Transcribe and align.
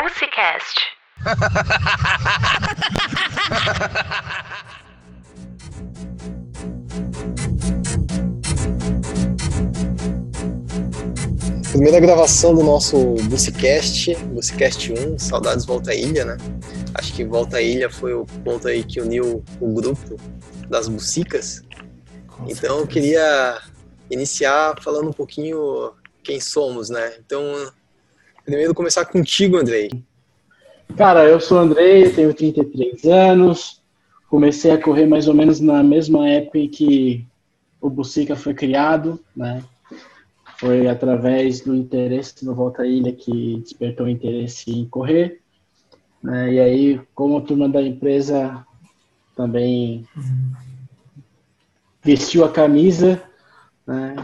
Bucicast. 0.00 0.80
Primeira 11.72 11.98
gravação 11.98 12.54
do 12.54 12.62
nosso 12.62 13.14
Bucicast, 13.24 14.14
Bucicast 14.26 14.92
1, 14.92 15.18
Saudades 15.18 15.64
Volta 15.64 15.90
à 15.90 15.94
Ilha, 15.94 16.24
né? 16.24 16.36
Acho 16.94 17.12
que 17.14 17.24
Volta 17.24 17.56
à 17.56 17.62
Ilha 17.62 17.90
foi 17.90 18.14
o 18.14 18.24
ponto 18.44 18.68
aí 18.68 18.84
que 18.84 19.00
uniu 19.00 19.44
o 19.60 19.72
grupo 19.72 20.16
das 20.68 20.86
bucicas. 20.86 21.64
Então 22.46 22.78
eu 22.78 22.86
queria 22.86 23.60
iniciar 24.08 24.76
falando 24.80 25.08
um 25.08 25.12
pouquinho 25.12 25.92
quem 26.22 26.40
somos, 26.40 26.88
né? 26.88 27.14
Então, 27.18 27.42
primeiro 28.48 28.74
começar 28.74 29.04
contigo, 29.04 29.58
Andrei. 29.58 29.90
Cara, 30.96 31.28
eu 31.28 31.38
sou 31.38 31.58
o 31.58 31.60
Andrei, 31.60 32.08
tenho 32.08 32.32
33 32.32 33.04
anos. 33.04 33.82
Comecei 34.30 34.70
a 34.70 34.80
correr 34.80 35.04
mais 35.04 35.28
ou 35.28 35.34
menos 35.34 35.60
na 35.60 35.82
mesma 35.82 36.26
época 36.26 36.58
em 36.58 36.66
que 36.66 37.26
o 37.78 37.90
Bucica 37.90 38.34
foi 38.34 38.54
criado, 38.54 39.20
né? 39.36 39.62
Foi 40.58 40.88
através 40.88 41.60
do 41.60 41.74
interesse 41.74 42.42
no 42.42 42.54
Volta 42.54 42.86
Ilha 42.86 43.12
que 43.12 43.58
despertou 43.58 44.06
o 44.06 44.10
interesse 44.10 44.70
em 44.70 44.86
correr. 44.86 45.42
né? 46.22 46.54
E 46.54 46.58
aí, 46.58 47.00
como 47.14 47.36
a 47.36 47.42
turma 47.42 47.68
da 47.68 47.82
empresa 47.82 48.64
também 49.36 50.06
vestiu 52.02 52.46
a 52.46 52.50
camisa, 52.50 53.22
né? 53.86 54.16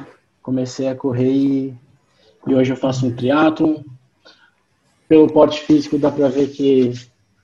Comecei 0.42 0.88
a 0.88 0.94
correr 0.94 1.30
e, 1.30 1.74
e 2.46 2.54
hoje 2.54 2.72
eu 2.72 2.76
faço 2.76 3.06
um 3.06 3.14
triatlon, 3.14 3.82
pelo 5.08 5.32
porte 5.32 5.60
físico 5.60 5.98
dá 5.98 6.10
para 6.10 6.28
ver 6.28 6.48
que 6.48 6.92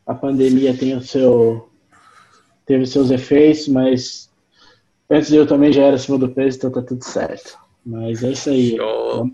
a 0.06 0.14
pandemia 0.14 0.76
tem 0.76 0.96
o 0.96 1.02
seu 1.02 1.68
teve 2.66 2.86
seus 2.86 3.10
efeitos, 3.10 3.66
mas 3.66 4.30
antes 5.10 5.32
eu 5.32 5.46
também 5.46 5.72
já 5.72 5.82
era 5.82 5.96
acima 5.96 6.16
do 6.16 6.28
peso, 6.28 6.56
então 6.56 6.70
tá 6.70 6.82
tudo 6.82 7.04
certo. 7.04 7.58
Mas 7.84 8.22
é 8.22 8.30
isso 8.30 8.50
aí. 8.50 8.76
Show. 8.76 9.28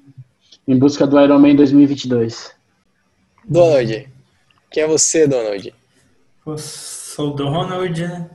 Em 0.66 0.78
busca 0.78 1.06
do 1.06 1.20
Ironman 1.20 1.55
2022. 1.55 2.55
Donald. 3.44 4.08
Quem 4.70 4.83
é 4.83 4.86
você, 4.86 5.27
Donald? 5.27 5.74
Eu 6.46 6.58
sou 6.58 7.33
o 7.33 7.34
Donald, 7.34 8.00
né? 8.00 8.30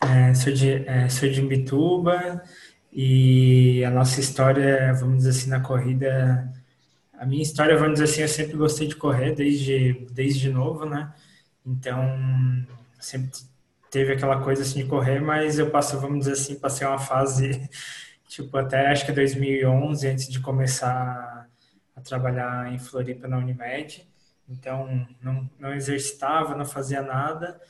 É, 0.00 0.34
sou, 0.34 0.52
de, 0.52 0.70
é, 0.86 1.08
sou 1.08 1.28
de 1.28 1.40
Imbituba 1.40 2.42
e 2.92 3.84
a 3.84 3.90
nossa 3.90 4.20
história, 4.20 4.94
vamos 4.94 5.18
dizer 5.18 5.30
assim, 5.30 5.50
na 5.50 5.60
corrida. 5.60 6.50
A 7.18 7.26
minha 7.26 7.42
história, 7.42 7.76
vamos 7.76 7.94
dizer 7.94 8.04
assim, 8.04 8.22
eu 8.22 8.28
sempre 8.28 8.56
gostei 8.56 8.86
de 8.86 8.96
correr 8.96 9.34
desde, 9.34 10.06
desde 10.12 10.50
novo, 10.50 10.84
né? 10.86 11.12
Então, 11.66 11.98
sempre 13.00 13.30
teve 13.90 14.12
aquela 14.12 14.42
coisa 14.42 14.62
assim 14.62 14.82
de 14.82 14.88
correr, 14.88 15.20
mas 15.20 15.58
eu 15.58 15.70
passo, 15.70 15.98
vamos 16.00 16.20
dizer 16.20 16.32
assim, 16.32 16.58
passei 16.58 16.86
uma 16.86 16.98
fase, 16.98 17.68
tipo, 18.28 18.56
até 18.56 18.86
acho 18.88 19.04
que 19.06 19.12
2011, 19.12 20.06
antes 20.08 20.28
de 20.28 20.40
começar 20.40 21.48
a 21.96 22.00
trabalhar 22.00 22.72
em 22.72 22.78
Floripa 22.78 23.26
na 23.28 23.38
Unimed. 23.38 24.06
Então, 24.48 25.06
não, 25.20 25.50
não 25.58 25.74
exercitava, 25.74 26.56
não 26.56 26.64
fazia 26.64 27.02
nada. 27.02 27.60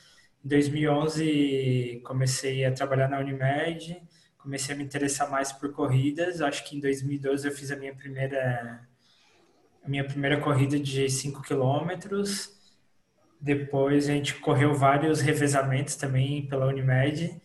Em 0.43 0.47
2011, 0.47 2.01
comecei 2.05 2.63
a 2.65 2.71
trabalhar 2.71 3.09
na 3.09 3.19
Unimed, 3.19 4.01
comecei 4.37 4.73
a 4.73 4.77
me 4.77 4.83
interessar 4.83 5.29
mais 5.29 5.51
por 5.51 5.73
corridas. 5.73 6.41
Acho 6.41 6.63
que 6.63 6.77
em 6.77 6.79
2012 6.79 7.47
eu 7.47 7.53
fiz 7.53 7.71
a 7.71 7.75
minha 7.75 7.93
primeira, 7.95 8.87
minha 9.85 10.03
primeira 10.03 10.39
corrida 10.39 10.79
de 10.79 11.09
5 11.09 11.41
quilômetros. 11.41 12.57
Depois 13.39 14.09
a 14.09 14.13
gente 14.13 14.35
correu 14.35 14.73
vários 14.73 15.21
revezamentos 15.21 15.95
também 15.95 16.45
pela 16.47 16.67
Unimed, 16.67 17.41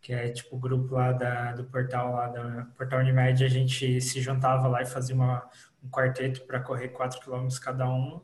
que 0.00 0.12
é 0.12 0.28
tipo 0.30 0.56
o 0.56 0.58
grupo 0.58 0.94
lá 0.94 1.12
da, 1.12 1.52
do 1.52 1.64
portal 1.64 2.12
lá 2.12 2.28
da 2.28 2.66
portal 2.76 3.00
Unimed, 3.00 3.44
a 3.44 3.48
gente 3.48 4.00
se 4.00 4.20
juntava 4.20 4.68
lá 4.68 4.82
e 4.82 4.86
fazia 4.86 5.14
uma, 5.14 5.48
um 5.82 5.88
quarteto 5.90 6.42
para 6.42 6.60
correr 6.60 6.88
4 6.88 7.20
quilômetros 7.20 7.58
cada 7.58 7.88
um. 7.88 8.20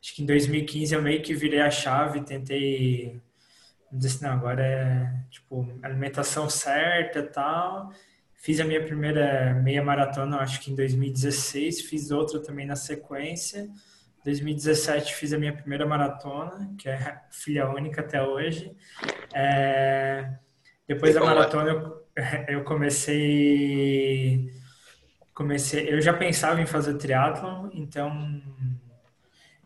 Acho 0.00 0.14
que 0.14 0.22
em 0.22 0.26
2015 0.26 0.94
eu 0.94 1.02
meio 1.02 1.22
que 1.22 1.34
virei 1.34 1.60
a 1.60 1.70
chave, 1.70 2.22
tentei 2.22 3.20
disse, 3.90 4.22
não, 4.22 4.30
agora 4.30 4.62
é 4.64 5.24
tipo 5.30 5.66
alimentação 5.82 6.48
certa 6.48 7.22
tal. 7.22 7.90
Fiz 8.38 8.60
a 8.60 8.64
minha 8.64 8.82
primeira 8.82 9.52
meia 9.54 9.82
maratona, 9.82 10.38
acho 10.38 10.60
que 10.60 10.70
em 10.70 10.74
2016, 10.74 11.82
fiz 11.82 12.10
outra 12.10 12.40
também 12.40 12.66
na 12.66 12.76
sequência. 12.76 13.68
2017 14.24 15.14
fiz 15.14 15.32
a 15.32 15.38
minha 15.38 15.52
primeira 15.52 15.86
maratona, 15.86 16.74
que 16.78 16.88
é 16.88 17.20
filha 17.30 17.68
única 17.68 18.00
até 18.00 18.22
hoje. 18.22 18.74
É, 19.34 20.30
depois 20.86 21.14
da 21.14 21.20
E 21.20 21.24
é? 21.24 21.26
maratona 21.26 21.70
eu, 21.70 22.06
eu 22.48 22.64
comecei 22.64 24.50
comecei, 25.34 25.92
eu 25.92 26.00
já 26.00 26.12
pensava 26.12 26.60
em 26.60 26.66
fazer 26.66 26.94
triatlon, 26.94 27.70
então 27.72 28.42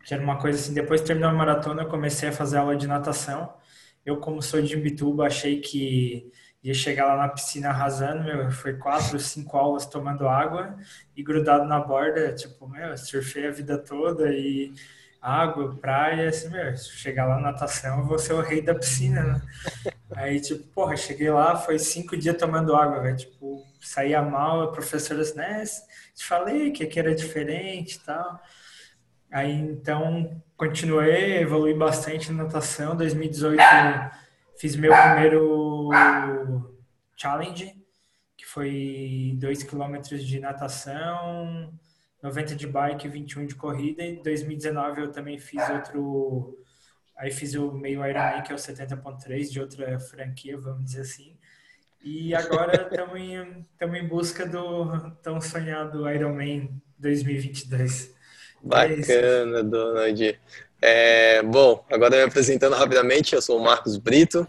já 0.05 0.17
era 0.17 0.23
uma 0.23 0.37
coisa 0.37 0.59
assim, 0.59 0.73
depois 0.73 1.01
de 1.01 1.07
terminar 1.07 1.29
a 1.29 1.33
maratona 1.33 1.81
eu 1.81 1.87
comecei 1.89 2.29
a 2.29 2.31
fazer 2.31 2.57
aula 2.57 2.75
de 2.75 2.87
natação. 2.87 3.53
Eu, 4.05 4.17
como 4.17 4.41
sou 4.41 4.61
de 4.61 4.75
Imbituba, 4.75 5.25
achei 5.25 5.61
que 5.61 6.31
ia 6.63 6.73
chegar 6.73 7.07
lá 7.07 7.17
na 7.17 7.27
piscina 7.27 7.69
arrasando, 7.69 8.23
meu, 8.23 8.49
foi 8.51 8.73
quatro, 8.73 9.19
cinco 9.19 9.57
aulas 9.57 9.85
tomando 9.85 10.27
água 10.27 10.75
e 11.15 11.21
grudado 11.21 11.65
na 11.65 11.79
borda, 11.79 12.33
tipo, 12.33 12.67
meu, 12.67 12.97
surfei 12.97 13.47
a 13.47 13.51
vida 13.51 13.77
toda 13.77 14.31
e 14.31 14.73
água, 15.21 15.75
praia, 15.75 16.29
assim, 16.29 16.49
meu, 16.49 16.75
se 16.77 16.89
chegar 16.91 17.25
lá 17.25 17.35
na 17.35 17.51
natação, 17.51 17.99
eu 17.99 18.05
vou 18.05 18.17
ser 18.17 18.33
o 18.33 18.41
rei 18.41 18.61
da 18.61 18.73
piscina, 18.73 19.23
né? 19.23 19.41
Aí, 20.15 20.39
tipo, 20.39 20.63
porra, 20.69 20.95
cheguei 20.95 21.29
lá, 21.29 21.55
foi 21.55 21.79
cinco 21.79 22.15
dias 22.15 22.37
tomando 22.37 22.75
água, 22.75 23.01
velho, 23.01 23.17
tipo, 23.17 23.65
saía 23.81 24.21
mal, 24.21 24.61
a 24.61 24.71
professora 24.71 25.19
disse, 25.21 25.35
né, 25.35 25.63
te 26.15 26.23
falei 26.23 26.71
que 26.71 26.83
aqui 26.83 26.99
era 26.99 27.15
diferente 27.15 27.95
e 27.95 27.99
tal. 27.99 28.39
Aí, 29.31 29.51
então, 29.51 30.41
continuei, 30.55 31.39
evolui 31.39 31.73
bastante 31.73 32.31
na 32.31 32.43
natação. 32.43 32.95
2018, 32.95 33.59
fiz 34.63 34.77
meu 34.77 34.93
primeiro 34.93 35.89
challenge, 37.17 37.75
que 38.37 38.45
foi 38.45 39.35
2 39.35 39.63
km 39.63 39.99
de 39.99 40.39
natação, 40.39 41.77
90 42.21 42.55
de 42.55 42.65
bike, 42.65 43.09
21 43.09 43.45
de 43.45 43.55
corrida. 43.55 44.01
Em 44.01 44.23
2019 44.23 45.01
eu 45.01 45.11
também 45.11 45.37
fiz 45.37 45.61
outro, 45.69 46.57
aí 47.17 47.29
fiz 47.29 47.55
o 47.55 47.73
meio 47.73 48.07
Ironman, 48.07 48.41
que 48.41 48.53
é 48.53 48.55
o 48.55 48.57
70.3 48.57 49.51
de 49.51 49.59
outra 49.59 49.99
franquia, 49.99 50.57
vamos 50.57 50.85
dizer 50.85 51.01
assim. 51.01 51.37
E 52.01 52.33
agora 52.33 52.83
estamos 52.89 53.19
em, 53.19 53.65
em 53.81 54.07
busca 54.07 54.45
do 54.45 55.11
tão 55.21 55.41
sonhado 55.41 56.09
Ironman 56.09 56.81
2022. 56.97 58.11
É. 58.11 58.65
Bacana, 58.65 59.61
Donald. 59.61 60.39
É, 60.85 61.41
bom, 61.43 61.81
agora 61.89 62.17
me 62.17 62.23
apresentando 62.23 62.75
rapidamente, 62.75 63.33
eu 63.33 63.41
sou 63.41 63.57
o 63.57 63.63
Marcos 63.63 63.95
Brito, 63.95 64.45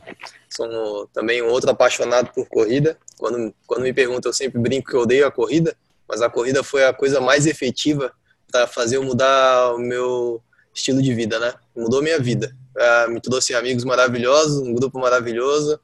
sou 0.51 0.67
um- 0.67 1.07
também 1.13 1.41
um 1.41 1.47
outro 1.49 1.71
apaixonado 1.71 2.33
por 2.35 2.49
corrida. 2.49 2.99
Quando, 3.17 3.55
quando 3.69 3.83
me 3.83 3.93
perguntam, 3.93 4.31
eu 4.31 4.33
sempre 4.35 4.59
brinco 4.59 4.91
que 4.91 4.97
eu 4.97 5.03
odeio 5.03 5.29
a 5.29 5.31
corrida, 5.31 5.77
mas 6.09 6.21
a 6.23 6.29
corrida 6.29 6.65
foi 6.65 6.85
a 6.85 6.93
coisa 6.93 7.21
mais 7.21 7.47
efetiva 7.47 8.13
para 8.51 8.67
fazer 8.67 8.97
eu 8.97 9.05
mudar 9.05 9.75
o 9.75 9.79
meu 9.79 10.43
estilo 10.75 11.01
de 11.01 11.15
vida, 11.15 11.39
né? 11.39 11.55
Mudou 11.77 12.03
minha 12.03 12.19
vida. 12.19 12.53
Ah, 12.77 13.07
me 13.09 13.21
trouxe 13.21 13.55
amigos 13.55 13.85
maravilhosos, 13.85 14.59
um 14.59 14.75
grupo 14.75 14.99
maravilhoso, 14.99 15.79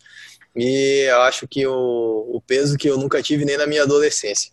e 0.56 1.06
eu 1.08 1.20
acho 1.22 1.46
que 1.46 1.64
o, 1.64 1.72
o 2.34 2.42
peso 2.44 2.76
que 2.76 2.88
eu 2.90 2.98
nunca 2.98 3.22
tive 3.22 3.44
nem 3.44 3.56
na 3.56 3.68
minha 3.68 3.84
adolescência. 3.84 4.50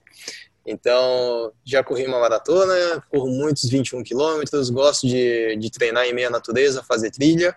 Então, 0.68 1.54
já 1.64 1.82
corri 1.82 2.06
uma 2.06 2.20
maratona, 2.20 3.02
corro 3.10 3.30
muitos 3.30 3.70
21 3.70 4.04
quilômetros, 4.04 4.70
gosto 4.70 5.08
de, 5.08 5.56
de 5.56 5.72
treinar 5.72 6.06
em 6.06 6.14
meia 6.14 6.30
natureza, 6.30 6.84
fazer 6.84 7.10
trilha. 7.10 7.56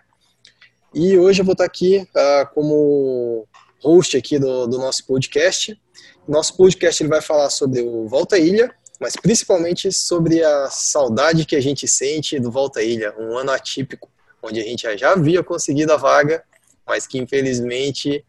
E 0.95 1.17
hoje 1.17 1.41
eu 1.41 1.45
vou 1.45 1.51
estar 1.51 1.65
aqui 1.65 2.07
ah, 2.15 2.49
como 2.53 3.45
host 3.83 4.15
aqui 4.15 4.39
do, 4.39 4.65
do 4.65 4.77
nosso 4.77 5.05
podcast. 5.05 5.77
Nosso 6.25 6.55
podcast 6.55 7.03
ele 7.03 7.09
vai 7.09 7.21
falar 7.21 7.49
sobre 7.49 7.81
o 7.81 8.07
Volta 8.07 8.37
à 8.37 8.39
Ilha, 8.39 8.73
mas 8.97 9.17
principalmente 9.17 9.91
sobre 9.91 10.41
a 10.41 10.69
saudade 10.69 11.45
que 11.45 11.57
a 11.57 11.61
gente 11.61 11.89
sente 11.89 12.39
do 12.39 12.49
Volta 12.49 12.79
à 12.79 12.83
Ilha, 12.83 13.13
um 13.19 13.37
ano 13.37 13.51
atípico, 13.51 14.09
onde 14.41 14.61
a 14.61 14.63
gente 14.63 14.87
já 14.97 15.11
havia 15.11 15.43
conseguido 15.43 15.91
a 15.91 15.97
vaga, 15.97 16.41
mas 16.87 17.05
que 17.05 17.17
infelizmente 17.17 18.23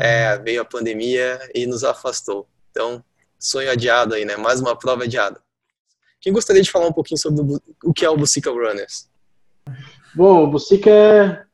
é, 0.00 0.38
veio 0.38 0.62
a 0.62 0.64
pandemia 0.64 1.38
e 1.54 1.66
nos 1.66 1.84
afastou. 1.84 2.48
Então, 2.70 3.04
sonho 3.44 3.70
adiado 3.70 4.14
aí, 4.14 4.24
né? 4.24 4.36
Mais 4.36 4.60
uma 4.60 4.76
prova 4.76 5.04
adiada. 5.04 5.40
Quem 6.20 6.32
gostaria 6.32 6.62
de 6.62 6.70
falar 6.70 6.86
um 6.86 6.92
pouquinho 6.92 7.18
sobre 7.18 7.58
o, 7.84 7.92
que 7.92 8.04
é 8.04 8.08
o 8.08 8.16
Bucica 8.16 8.50
Runners? 8.50 9.08
Bom, 10.14 10.44
o 10.44 10.46
Bucica 10.46 11.46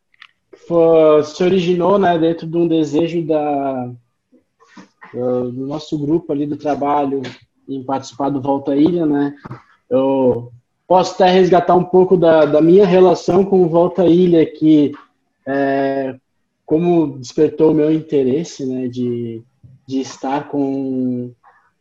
foi- 0.69 1.25
se 1.25 1.43
originou 1.43 1.99
né, 1.99 2.17
dentro 2.19 2.47
de 2.47 2.57
um 2.57 2.69
desejo 2.69 3.27
da, 3.27 3.91
do 5.13 5.67
nosso 5.67 5.99
grupo 5.99 6.33
ali 6.33 6.47
do 6.47 6.57
trabalho 6.57 7.23
em 7.69 7.83
participar 7.83 8.31
do 8.31 8.41
Volta 8.41 8.77
Ilha, 8.77 9.05
né? 9.07 9.35
Eu 9.89 10.53
posso 10.87 11.15
até 11.15 11.29
resgatar 11.31 11.75
um 11.75 11.85
pouco 11.85 12.17
da, 12.17 12.45
da 12.45 12.61
minha 12.61 12.87
relação 12.87 13.45
com 13.45 13.63
o 13.63 13.69
Volta 13.69 14.07
Ilha, 14.07 14.47
que 14.47 14.93
é, 15.47 16.17
como 16.65 17.19
despertou 17.19 17.73
o 17.73 17.75
meu 17.75 17.93
interesse, 17.93 18.65
né, 18.65 18.87
de, 18.87 19.43
de 19.87 20.01
estar 20.01 20.49
com 20.49 21.33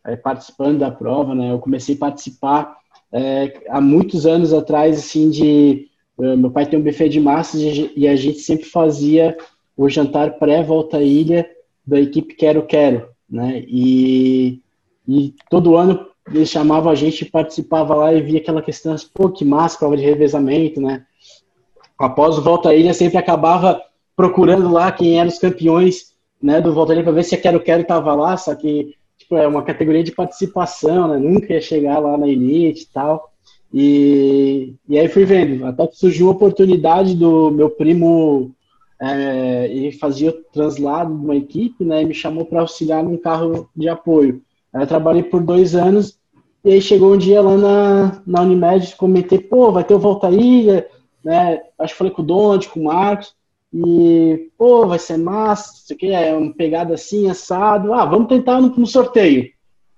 é, 0.04 0.16
participando 0.16 0.78
da 0.78 0.90
prova, 0.90 1.34
né? 1.34 1.52
Eu 1.52 1.58
comecei 1.58 1.94
a 1.94 1.98
participar 1.98 2.76
é, 3.12 3.52
há 3.68 3.80
muitos 3.80 4.26
anos 4.26 4.52
atrás, 4.52 4.98
assim, 4.98 5.30
de 5.30 5.88
é, 6.20 6.36
meu 6.36 6.50
pai 6.50 6.66
tem 6.66 6.78
um 6.78 6.82
buffet 6.82 7.08
de 7.08 7.20
massas 7.20 7.60
e 7.96 8.06
a 8.06 8.14
gente 8.16 8.40
sempre 8.40 8.66
fazia 8.66 9.36
o 9.76 9.88
jantar 9.88 10.38
pré-volta 10.38 11.00
ilha 11.02 11.48
da 11.86 12.00
equipe 12.00 12.34
Quero 12.34 12.66
Quero, 12.66 13.08
né? 13.28 13.64
E, 13.66 14.60
e 15.08 15.34
todo 15.48 15.76
ano 15.76 16.06
ele 16.32 16.46
chamava 16.46 16.90
a 16.90 16.94
gente, 16.94 17.24
participava 17.24 17.94
lá 17.94 18.12
e 18.12 18.22
via 18.22 18.38
aquela 18.38 18.62
questão, 18.62 18.94
pô, 19.12 19.30
que 19.30 19.44
massa, 19.44 19.78
prova 19.78 19.96
de 19.96 20.04
revezamento, 20.04 20.80
né? 20.80 21.04
Após 21.98 22.38
o 22.38 22.42
Volta 22.42 22.74
Ilha, 22.74 22.94
sempre 22.94 23.18
acabava 23.18 23.80
procurando 24.14 24.70
lá 24.70 24.92
quem 24.92 25.18
eram 25.18 25.28
os 25.28 25.38
campeões, 25.38 26.14
né, 26.42 26.60
do 26.60 26.72
Volta 26.72 26.92
Ilha 26.92 27.02
para 27.02 27.12
ver 27.12 27.24
se 27.24 27.34
a 27.34 27.40
Quero 27.40 27.60
Quero 27.60 27.84
tava 27.84 28.14
lá, 28.14 28.36
só 28.36 28.54
que 28.54 28.94
tipo, 29.30 29.36
é 29.36 29.46
uma 29.46 29.62
categoria 29.62 30.02
de 30.02 30.12
participação, 30.12 31.08
né? 31.08 31.18
Nunca 31.18 31.52
ia 31.52 31.60
chegar 31.60 31.98
lá 31.98 32.18
na 32.18 32.28
elite 32.28 32.82
e 32.82 32.92
tal. 32.92 33.30
E, 33.72 34.74
e 34.88 34.98
aí 34.98 35.08
fui 35.08 35.24
vendo, 35.24 35.64
até 35.64 35.86
que 35.86 35.96
surgiu 35.96 36.28
a 36.28 36.32
oportunidade 36.32 37.14
do 37.14 37.52
meu 37.52 37.70
primo, 37.70 38.50
é, 39.00 39.68
ele 39.70 39.92
fazia 39.92 40.30
o 40.30 40.42
translado 40.52 41.16
de 41.16 41.24
uma 41.24 41.36
equipe, 41.36 41.84
né? 41.84 42.02
E 42.02 42.04
me 42.04 42.14
chamou 42.14 42.44
para 42.44 42.60
auxiliar 42.60 43.04
num 43.04 43.16
carro 43.16 43.68
de 43.76 43.88
apoio. 43.88 44.42
Aí 44.72 44.82
eu 44.82 44.86
trabalhei 44.86 45.22
por 45.22 45.42
dois 45.42 45.74
anos 45.74 46.18
e 46.64 46.72
aí 46.72 46.82
chegou 46.82 47.14
um 47.14 47.18
dia 47.18 47.40
lá 47.40 47.56
na, 47.56 48.22
na 48.26 48.42
Unimed, 48.42 48.96
comentei, 48.96 49.38
pô, 49.38 49.72
vai 49.72 49.84
ter 49.84 49.94
o 49.94 49.98
Volta 49.98 50.26
à 50.26 50.30
Ilha, 50.30 50.86
né? 51.24 51.60
Acho 51.78 51.94
que 51.94 51.98
falei 51.98 52.12
com 52.12 52.22
o 52.22 52.26
Donald, 52.26 52.68
com 52.68 52.80
o 52.80 52.84
Marcos. 52.84 53.34
E, 53.72 54.50
pô, 54.58 54.86
vai 54.86 54.98
ser 54.98 55.16
massa, 55.16 55.74
isso 55.74 55.92
aqui 55.92 56.10
é 56.10 56.34
uma 56.34 56.52
pegada 56.52 56.94
assim, 56.94 57.30
assado. 57.30 57.92
Ah, 57.92 58.04
vamos 58.04 58.28
tentar 58.28 58.60
no, 58.60 58.68
no, 58.68 58.86
sorteio. 58.86 59.50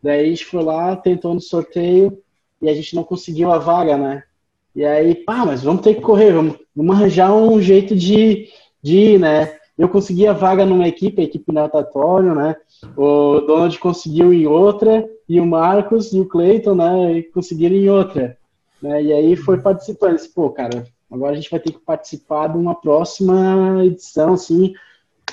Daí 0.02 0.26
a 0.26 0.28
gente 0.28 0.44
foi 0.44 0.62
lá, 0.62 0.94
tentou 0.96 1.32
no 1.32 1.40
sorteio 1.40 2.18
e 2.60 2.68
a 2.68 2.74
gente 2.74 2.94
não 2.94 3.02
conseguiu 3.02 3.50
a 3.50 3.58
vaga, 3.58 3.96
né? 3.96 4.22
E 4.74 4.84
aí, 4.84 5.14
pá, 5.14 5.44
mas 5.44 5.62
vamos 5.62 5.82
ter 5.82 5.94
que 5.94 6.00
correr, 6.00 6.32
vamos, 6.32 6.56
vamos 6.74 6.96
arranjar 6.96 7.34
um 7.34 7.60
jeito 7.60 7.94
de, 7.94 8.48
de 8.82 8.96
ir, 8.96 9.20
né? 9.20 9.56
Eu 9.76 9.88
consegui 9.88 10.26
a 10.26 10.32
vaga 10.32 10.66
numa 10.66 10.86
equipe, 10.86 11.20
a 11.20 11.24
equipe 11.24 11.52
natatório, 11.52 12.34
né? 12.34 12.56
O 12.96 13.40
Donald 13.40 13.78
conseguiu 13.78 14.32
em 14.32 14.46
outra, 14.46 15.08
e 15.28 15.40
o 15.40 15.46
Marcos 15.46 16.12
e 16.12 16.20
o 16.20 16.26
Cleiton, 16.26 16.74
né, 16.74 17.22
conseguiram 17.32 17.74
em 17.74 17.88
outra. 17.88 18.36
Né? 18.82 19.02
E 19.04 19.12
aí 19.12 19.34
foi 19.34 19.58
participando. 19.58 20.18
Pô, 20.34 20.50
cara, 20.50 20.84
Agora 21.12 21.32
a 21.32 21.34
gente 21.34 21.50
vai 21.50 21.60
ter 21.60 21.72
que 21.72 21.78
participar 21.78 22.48
de 22.48 22.56
uma 22.56 22.74
próxima 22.74 23.84
edição, 23.84 24.32
assim, 24.32 24.72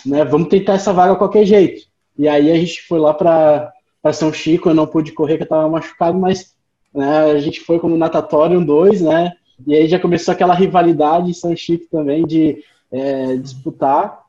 né? 0.05 0.25
Vamos 0.25 0.49
tentar 0.49 0.73
essa 0.73 0.91
vaga 0.91 1.13
de 1.13 1.19
qualquer 1.19 1.45
jeito. 1.45 1.87
E 2.17 2.27
aí 2.27 2.51
a 2.51 2.55
gente 2.55 2.85
foi 2.85 2.99
lá 2.99 3.13
para 3.13 3.73
São 4.11 4.33
Chico, 4.33 4.69
eu 4.69 4.73
não 4.73 4.85
pude 4.85 5.13
correr 5.13 5.35
porque 5.35 5.43
eu 5.43 5.55
estava 5.55 5.69
machucado, 5.69 6.19
mas 6.19 6.53
né, 6.93 7.31
a 7.31 7.39
gente 7.39 7.61
foi 7.61 7.79
como 7.79 7.95
natatório 7.95 8.63
2, 8.63 9.01
né? 9.01 9.31
E 9.65 9.73
aí 9.73 9.87
já 9.87 9.97
começou 9.97 10.33
aquela 10.33 10.53
rivalidade 10.53 11.29
em 11.29 11.33
São 11.33 11.55
Chico 11.55 11.85
também 11.89 12.25
de 12.25 12.61
é, 12.91 13.37
disputar. 13.37 14.25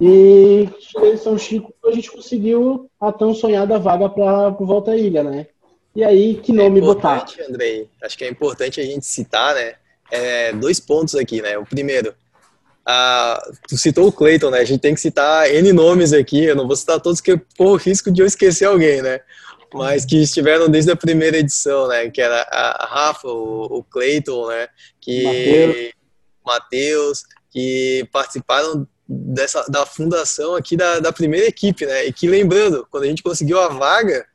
E 0.00 0.66
em 1.02 1.16
São 1.18 1.36
Chico 1.36 1.74
a 1.84 1.92
gente 1.92 2.10
conseguiu 2.10 2.88
a 2.98 3.12
tão 3.12 3.34
sonhada 3.34 3.78
vaga 3.78 4.08
para 4.08 4.48
Volta 4.50 4.92
à 4.92 4.96
Ilha, 4.96 5.22
né? 5.22 5.46
E 5.94 6.04
aí, 6.04 6.36
que 6.36 6.52
nome 6.52 6.78
é 6.78 6.82
botar? 6.82 7.26
Andrei, 7.48 7.88
acho 8.02 8.16
que 8.16 8.24
é 8.24 8.30
importante 8.30 8.80
a 8.80 8.84
gente 8.84 9.04
citar, 9.04 9.54
né? 9.54 9.74
É, 10.10 10.52
dois 10.52 10.80
pontos 10.80 11.14
aqui, 11.14 11.40
né? 11.40 11.56
O 11.58 11.64
primeiro, 11.64 12.14
a, 12.84 13.40
tu 13.68 13.76
citou 13.76 14.08
o 14.08 14.12
Clayton, 14.12 14.50
né? 14.50 14.58
A 14.58 14.64
gente 14.64 14.80
tem 14.80 14.94
que 14.94 15.00
citar 15.00 15.48
N 15.50 15.72
nomes 15.72 16.12
aqui, 16.12 16.44
eu 16.44 16.56
não 16.56 16.66
vou 16.66 16.76
citar 16.76 17.00
todos 17.00 17.20
que 17.20 17.36
por 17.56 17.76
risco 17.76 18.10
de 18.10 18.22
eu 18.22 18.26
esquecer 18.26 18.64
alguém, 18.64 19.02
né? 19.02 19.20
Mas 19.72 20.04
que 20.04 20.22
estiveram 20.22 20.68
desde 20.68 20.90
a 20.90 20.96
primeira 20.96 21.38
edição, 21.38 21.86
né? 21.86 22.10
Que 22.10 22.20
era 22.20 22.42
a 22.50 22.86
Rafa, 22.86 23.28
o, 23.28 23.78
o 23.78 23.84
Clayton, 23.84 24.48
né? 24.48 24.68
Que 25.00 25.94
Matheus, 26.44 27.24
que 27.50 28.08
participaram 28.12 28.86
dessa 29.08 29.64
da 29.68 29.84
fundação 29.84 30.54
aqui 30.54 30.76
da, 30.76 31.00
da 31.00 31.12
primeira 31.12 31.46
equipe, 31.46 31.86
né? 31.86 32.06
E 32.06 32.12
que 32.12 32.28
lembrando, 32.28 32.86
quando 32.90 33.04
a 33.04 33.06
gente 33.06 33.22
conseguiu 33.22 33.60
a 33.60 33.68
vaga, 33.68 34.26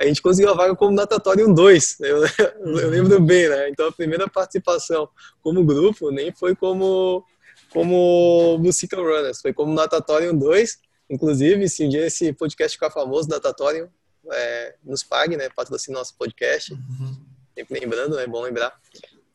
a 0.00 0.06
gente 0.06 0.22
conseguiu 0.22 0.50
a 0.50 0.54
vaga 0.54 0.74
como 0.74 0.92
natatório 0.92 1.52
2, 1.52 2.00
eu, 2.00 2.24
eu, 2.60 2.90
lembro 2.90 3.20
bem, 3.20 3.48
né? 3.48 3.68
Então 3.68 3.88
a 3.88 3.92
primeira 3.92 4.28
participação 4.28 5.08
como 5.42 5.64
grupo 5.64 6.10
nem 6.10 6.32
foi 6.32 6.54
como 6.54 7.24
como 7.72 8.58
Musical 8.58 9.02
Runners, 9.02 9.40
foi 9.40 9.52
como 9.52 9.74
natatório 9.74 10.32
2. 10.32 10.78
Inclusive, 11.10 11.68
se 11.68 11.84
um 11.84 11.88
dia 11.88 12.06
esse 12.06 12.32
podcast 12.32 12.76
ficar 12.76 12.90
famoso, 12.90 13.28
natatório, 13.28 13.90
é, 14.32 14.74
nos 14.84 15.02
pague, 15.02 15.36
né? 15.36 15.48
Patrocina 15.54 15.98
nosso 15.98 16.16
podcast. 16.16 16.72
Uhum. 16.72 17.16
Sempre 17.54 17.80
lembrando, 17.80 18.16
né? 18.16 18.24
É 18.24 18.26
bom 18.26 18.42
lembrar. 18.42 18.72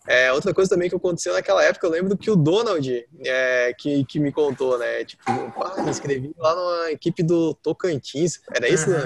É, 0.08 0.32
outra 0.32 0.54
coisa 0.54 0.70
também 0.72 0.90
que 0.90 0.96
aconteceu 0.96 1.34
naquela 1.34 1.64
época, 1.64 1.86
eu 1.86 1.92
lembro 1.92 2.18
que 2.18 2.32
o 2.32 2.36
Donald, 2.36 3.08
é, 3.24 3.74
que, 3.78 4.04
que 4.06 4.20
me 4.20 4.32
contou, 4.32 4.78
né? 4.78 5.06
Tipo, 5.06 5.24
pá, 5.52 5.82
me 5.84 5.92
inscrevi 5.92 6.34
lá 6.38 6.56
na 6.56 6.92
equipe 6.92 7.22
do 7.22 7.54
Tocantins. 7.54 8.42
Era 8.54 8.68
isso, 8.68 8.90
uhum. 8.90 8.98
As 8.98 9.06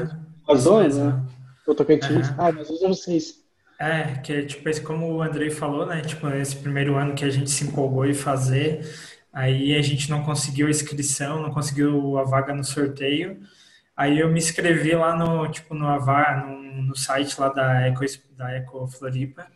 dois, 0.63 0.97
né? 0.97 1.21
O 1.68 1.74
Tocantins. 1.74 2.30
Uhum. 2.30 2.36
Ah, 2.38 2.51
mas 2.51 2.69
hoje 2.69 2.88
vocês. 2.88 3.45
É, 3.80 4.19
que 4.19 4.31
é 4.31 4.45
tipo, 4.45 4.81
como 4.83 5.13
o 5.13 5.21
Andrei 5.21 5.50
falou, 5.50 5.86
né? 5.86 6.01
Tipo, 6.01 6.30
esse 6.30 6.56
primeiro 6.56 6.95
ano 6.95 7.15
que 7.15 7.25
a 7.25 7.30
gente 7.30 7.50
se 7.50 7.65
empolgou 7.65 8.06
em 8.06 8.13
fazer, 8.13 8.86
aí 9.33 9.75
a 9.75 9.81
gente 9.81 10.09
não 10.09 10.24
conseguiu 10.24 10.68
a 10.68 10.69
inscrição, 10.69 11.42
não 11.42 11.51
conseguiu 11.51 12.18
a 12.18 12.24
vaga 12.24 12.53
no 12.53 12.63
sorteio. 12.63 13.39
Aí 13.97 14.19
eu 14.19 14.30
me 14.30 14.39
inscrevi 14.39 14.94
lá 14.94 15.15
no, 15.15 15.50
tipo, 15.50 15.74
no 15.74 15.88
Avar, 15.88 16.45
no, 16.48 16.83
no 16.83 16.95
site 16.95 17.39
lá 17.39 17.50
da 17.50 17.81
Eco, 17.88 18.01
da 18.31 18.51
Eco 18.51 18.88
Floripa, 18.88 19.48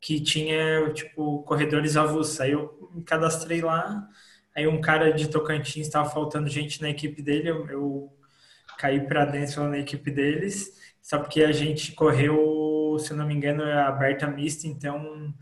que 0.00 0.20
tinha, 0.20 0.92
tipo, 0.92 1.42
corredores 1.44 1.96
avulsos. 1.96 2.40
Aí 2.40 2.52
eu 2.52 2.90
me 2.94 3.02
cadastrei 3.02 3.60
lá, 3.62 4.08
aí 4.56 4.66
um 4.66 4.80
cara 4.80 5.12
de 5.12 5.28
Tocantins 5.28 5.86
estava 5.86 6.08
faltando 6.08 6.48
gente 6.48 6.80
na 6.82 6.90
equipe 6.90 7.22
dele, 7.22 7.50
eu, 7.50 7.66
eu 7.68 8.12
caí 8.78 9.06
para 9.06 9.24
dentro 9.24 9.68
na 9.68 9.78
equipe 9.78 10.10
deles, 10.10 10.72
só 11.02 11.18
porque 11.18 11.42
a 11.42 11.52
gente 11.52 11.92
correu, 11.92 12.96
se 12.98 13.12
não 13.14 13.26
me 13.26 13.34
engano, 13.34 13.62
é 13.62 13.82
aberta 13.82 14.26
mista, 14.26 14.66
então 14.66 15.34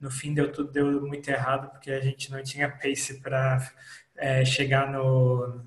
no 0.00 0.10
fim 0.10 0.34
deu 0.34 0.52
tudo 0.52 0.70
deu 0.70 1.00
muito 1.06 1.28
errado 1.30 1.70
porque 1.70 1.90
a 1.90 2.00
gente 2.00 2.30
não 2.30 2.42
tinha 2.42 2.68
pace 2.68 3.20
para 3.22 3.58
é, 4.16 4.44
chegar 4.44 4.90
no 4.90 5.64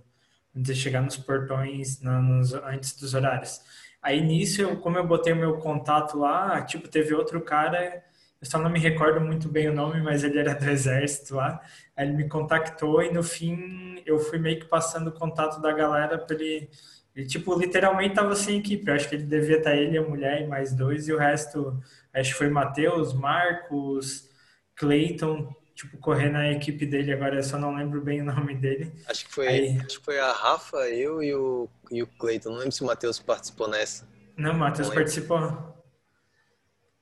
chegar 0.76 1.02
nos 1.02 1.18
portões 1.18 2.02
nos, 2.02 2.54
antes 2.54 2.94
dos 3.00 3.14
horários. 3.14 3.62
Aí 4.02 4.22
nisso, 4.22 4.62
eu, 4.62 4.78
como 4.80 4.98
eu 4.98 5.06
botei 5.08 5.34
meu 5.34 5.58
contato 5.60 6.18
lá, 6.18 6.62
tipo, 6.64 6.88
teve 6.88 7.14
outro 7.14 7.42
cara, 7.42 8.04
eu 8.42 8.48
só 8.48 8.58
não 8.58 8.70
me 8.70 8.80
recordo 8.80 9.20
muito 9.22 9.50
bem 9.50 9.70
o 9.70 9.74
nome, 9.74 10.02
mas 10.02 10.24
ele 10.24 10.40
era 10.40 10.54
do 10.56 10.66
exército 10.70 11.36
lá. 11.36 11.62
Aí 11.96 12.08
ele 12.08 12.18
me 12.18 12.30
contactou 12.30 13.02
e 13.02 13.12
no 13.12 13.24
fim 13.24 14.02
eu 14.06 14.20
fui 14.20 14.40
meio 14.40 14.60
que 14.60 14.66
passando 14.66 15.08
o 15.10 15.12
contato 15.12 15.62
da 15.62 15.72
galera 15.72 16.18
para 16.18 16.36
ele 16.36 16.70
ele, 17.18 17.26
tipo, 17.26 17.58
literalmente 17.58 18.14
tava 18.14 18.36
sem 18.36 18.60
equipe. 18.60 18.88
Eu 18.88 18.94
acho 18.94 19.10
que 19.10 19.16
ele 19.16 19.24
devia 19.24 19.58
estar 19.58 19.76
ele, 19.76 19.98
a 19.98 20.04
mulher 20.04 20.44
e 20.44 20.48
mais 20.48 20.72
dois, 20.72 21.08
e 21.08 21.14
o 21.14 21.18
resto, 21.18 21.82
acho 22.14 22.32
que 22.32 22.38
foi 22.38 22.48
Matheus, 22.48 23.12
Marcos, 23.12 24.30
Clayton, 24.76 25.52
tipo, 25.74 25.98
correr 25.98 26.30
na 26.30 26.52
equipe 26.52 26.86
dele. 26.86 27.12
Agora 27.12 27.38
eu 27.38 27.44
só 27.44 27.58
não 27.58 27.76
lembro 27.76 28.02
bem 28.02 28.22
o 28.22 28.26
nome 28.26 28.54
dele. 28.54 28.94
Acho 29.08 29.26
que 29.26 29.34
foi, 29.34 29.48
Aí... 29.48 29.80
acho 29.84 29.98
que 29.98 30.06
foi 30.06 30.20
a 30.20 30.32
Rafa, 30.32 30.78
eu 30.90 31.24
e 31.24 31.34
o, 31.34 31.68
e 31.90 32.04
o 32.04 32.08
Clayton. 32.08 32.52
Não 32.52 32.58
lembro 32.58 32.72
se 32.72 32.84
o 32.84 32.86
Matheus 32.86 33.18
participou 33.18 33.68
nessa. 33.68 34.08
Não, 34.38 34.52
o 34.52 34.60
Matheus 34.60 34.92
participou. 34.92 35.76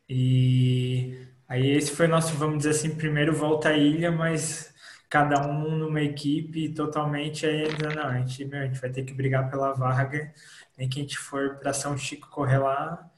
E 0.08 1.28
aí 1.46 1.72
esse 1.72 1.92
foi 1.92 2.08
nosso, 2.08 2.34
vamos 2.36 2.60
dizer 2.60 2.70
assim, 2.70 2.96
primeiro 2.96 3.36
volta 3.36 3.68
à 3.68 3.78
ilha, 3.78 4.14
mas 4.14 4.74
cada 5.16 5.48
um 5.48 5.78
numa 5.78 6.02
equipe 6.02 6.68
totalmente 6.74 7.46
aí 7.46 7.70
não, 7.96 8.04
a 8.04 8.18
gente, 8.18 8.44
meu, 8.44 8.60
a 8.60 8.66
gente 8.66 8.82
vai 8.82 8.90
ter 8.90 9.04
que 9.04 9.14
brigar 9.14 9.50
pela 9.50 9.72
vaga, 9.72 10.34
nem 10.78 10.90
que 10.90 11.00
a 11.00 11.04
gente 11.04 11.18
for 11.18 11.56
para 11.56 11.72
São 11.72 11.98
Chico 11.98 12.30
correr 12.30 12.58
lá. 12.58 13.10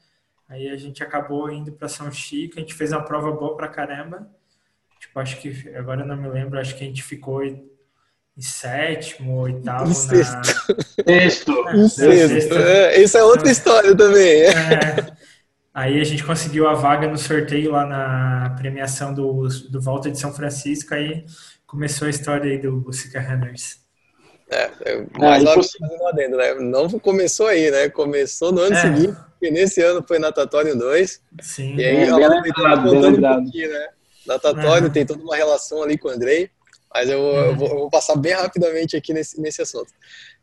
Aí 0.48 0.68
a 0.68 0.76
gente 0.76 1.02
acabou 1.02 1.50
indo 1.50 1.72
para 1.72 1.88
São 1.88 2.08
Chico, 2.12 2.54
a 2.56 2.60
gente 2.60 2.72
fez 2.72 2.92
uma 2.92 3.04
prova 3.04 3.32
boa 3.32 3.56
pra 3.56 3.66
caramba. 3.66 4.30
Tipo, 5.00 5.18
acho 5.18 5.40
que 5.40 5.68
agora 5.74 6.02
eu 6.02 6.06
não 6.06 6.16
me 6.16 6.28
lembro, 6.28 6.60
acho 6.60 6.76
que 6.76 6.84
a 6.84 6.86
gente 6.86 7.02
ficou 7.02 7.42
em 7.42 7.68
sétimo, 8.38 9.40
oitavo. 9.40 9.90
Em 9.90 9.94
sexto. 9.94 10.34
Na... 10.36 11.04
Sexto. 11.04 11.68
É, 11.68 11.74
em 11.82 11.88
sexto. 11.88 12.54
É, 12.54 13.02
isso 13.02 13.18
é 13.18 13.24
outra 13.24 13.40
então, 13.40 13.52
história 13.52 13.96
também. 13.96 14.42
É. 14.42 15.18
Aí 15.74 16.00
a 16.00 16.04
gente 16.04 16.22
conseguiu 16.22 16.68
a 16.68 16.74
vaga 16.74 17.08
no 17.08 17.18
sorteio 17.18 17.72
lá 17.72 17.84
na 17.84 18.50
premiação 18.56 19.12
do, 19.12 19.48
do 19.68 19.80
Volta 19.80 20.08
de 20.12 20.18
São 20.18 20.32
Francisco. 20.32 20.94
Aí 20.94 21.24
começou 21.68 22.06
a 22.06 22.10
história 22.10 22.50
aí 22.50 22.58
do 22.58 22.80
Bucica 22.80 23.20
Runners. 23.20 23.76
É, 24.50 24.70
é 24.86 25.06
mais 25.18 25.44
ah, 25.44 25.54
fazendo 25.54 26.06
adendo, 26.06 26.36
né? 26.38 26.54
Não 26.54 26.88
começou 26.98 27.46
aí, 27.46 27.70
né? 27.70 27.90
Começou 27.90 28.50
no 28.50 28.62
ano 28.62 28.74
é. 28.74 28.80
seguinte. 28.80 29.16
que 29.38 29.50
nesse 29.52 29.80
ano 29.82 30.02
foi 30.08 30.18
natatório 30.18 30.76
2. 30.76 31.22
Sim. 31.42 31.76
E 31.76 31.84
aí, 31.84 31.96
É, 31.96 32.06
bem 32.06 32.12
lembrado, 32.12 32.42
bem 32.42 32.52
contando 32.52 33.18
um 33.18 33.42
pouquinho, 33.44 33.70
né? 33.70 33.88
Natatório 34.26 34.86
Uhum. 34.86 34.92
tem 34.92 35.06
toda 35.06 35.22
uma 35.22 35.36
relação 35.36 35.82
ali 35.82 35.96
com 35.96 36.08
o 36.08 36.10
Andrei, 36.10 36.50
mas 36.92 37.08
eu, 37.08 37.20
eu 37.20 37.56
vou, 37.56 37.68
eu 37.68 37.76
vou 37.76 37.90
passar 37.90 38.16
bem 38.16 38.32
rapidamente 38.32 38.96
aqui 38.96 39.12
nesse, 39.12 39.40
nesse 39.40 39.62
assunto. 39.62 39.92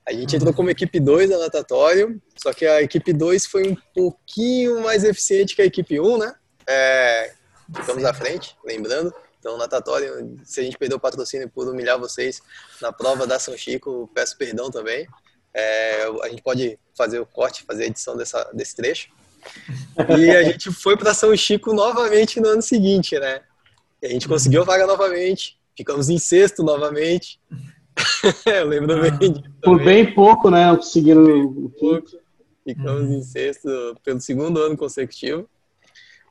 A 0.08 0.14
gente 0.14 0.36
entrou 0.36 0.54
como 0.54 0.70
equipe 0.70 1.00
2 1.00 1.30
da 1.32 1.40
natatório, 1.40 2.22
só 2.38 2.54
que 2.54 2.66
a 2.66 2.82
equipe 2.82 3.12
2 3.12 3.48
foi 3.48 3.72
um 3.72 3.78
pouquinho 3.94 4.82
mais 4.82 5.04
eficiente 5.04 5.56
que 5.56 5.62
a 5.62 5.66
equipe 5.66 6.00
1, 6.00 6.18
né? 6.20 6.34
É, 6.68 7.32
ficamos 7.76 8.06
à 8.06 8.14
frente, 8.14 8.56
lembrando. 8.64 9.14
Então, 9.46 9.60
natatório, 9.60 10.40
se 10.44 10.60
a 10.60 10.64
gente 10.64 10.76
perdeu 10.76 10.98
o 10.98 11.00
patrocínio 11.00 11.48
por 11.48 11.68
humilhar 11.68 12.00
vocês 12.00 12.42
na 12.82 12.92
prova 12.92 13.28
da 13.28 13.38
São 13.38 13.56
Chico, 13.56 14.10
peço 14.12 14.36
perdão 14.36 14.72
também. 14.72 15.08
É, 15.54 16.08
a 16.24 16.30
gente 16.30 16.42
pode 16.42 16.80
fazer 16.98 17.20
o 17.20 17.28
corte, 17.28 17.62
fazer 17.62 17.84
a 17.84 17.86
edição 17.86 18.18
dessa, 18.18 18.44
desse 18.56 18.76
trecho. 18.76 19.10
E 20.18 20.32
a 20.32 20.44
gente 20.46 20.72
foi 20.72 20.98
para 20.98 21.14
São 21.14 21.38
Chico 21.38 21.74
novamente 21.74 22.40
no 22.40 22.48
ano 22.48 22.62
seguinte, 22.64 23.20
né? 23.20 23.42
E 24.02 24.08
a 24.08 24.10
gente 24.10 24.28
conseguiu 24.28 24.64
a 24.64 24.66
vaga 24.66 24.88
novamente, 24.88 25.60
ficamos 25.78 26.10
em 26.10 26.18
sexto 26.18 26.64
novamente. 26.64 27.40
Eu 28.48 28.66
lembro 28.66 29.00
bem 29.00 29.32
disso 29.32 29.44
Por 29.62 29.78
bem 29.78 30.12
pouco, 30.12 30.50
né? 30.50 30.76
Conseguiram 30.76 31.22
o 31.24 31.70
quinto. 31.70 32.20
Ficamos 32.68 33.12
em 33.12 33.22
sexto 33.22 33.70
pelo 34.04 34.20
segundo 34.20 34.60
ano 34.60 34.76
consecutivo. 34.76 35.48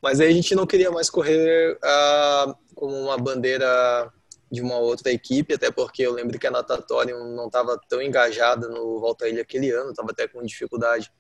Mas 0.03 0.21
aí 0.21 0.29
a 0.29 0.33
gente 0.33 0.55
não 0.57 0.67
queria 0.67 0.91
mais 0.91 1.09
correr 1.09 1.79
ah, 1.81 2.57
como 2.75 2.95
uma 2.95 3.17
bandeira 3.17 4.13
de 4.51 4.61
uma 4.61 4.77
outra 4.79 5.11
equipe, 5.11 5.55
até 5.55 5.71
porque 5.71 6.03
eu 6.03 6.13
lembro 6.13 6.39
que 6.39 6.47
a 6.47 6.51
natatório 6.51 7.19
não 7.25 7.47
estava 7.47 7.79
tão 7.89 8.01
engajada 8.01 8.69
no 8.69 9.01
Volta 9.01 9.29
Ilha 9.29 9.43
aquele 9.43 9.71
ano, 9.71 9.91
estava 9.91 10.11
até 10.11 10.29
com 10.29 10.45
dificuldade 10.45 11.11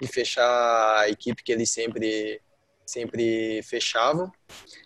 de 0.00 0.08
fechar 0.08 0.98
a 0.98 1.08
equipe 1.08 1.42
que 1.42 1.52
eles 1.52 1.70
sempre 1.70 2.40
sempre 2.84 3.62
fechavam. 3.62 4.30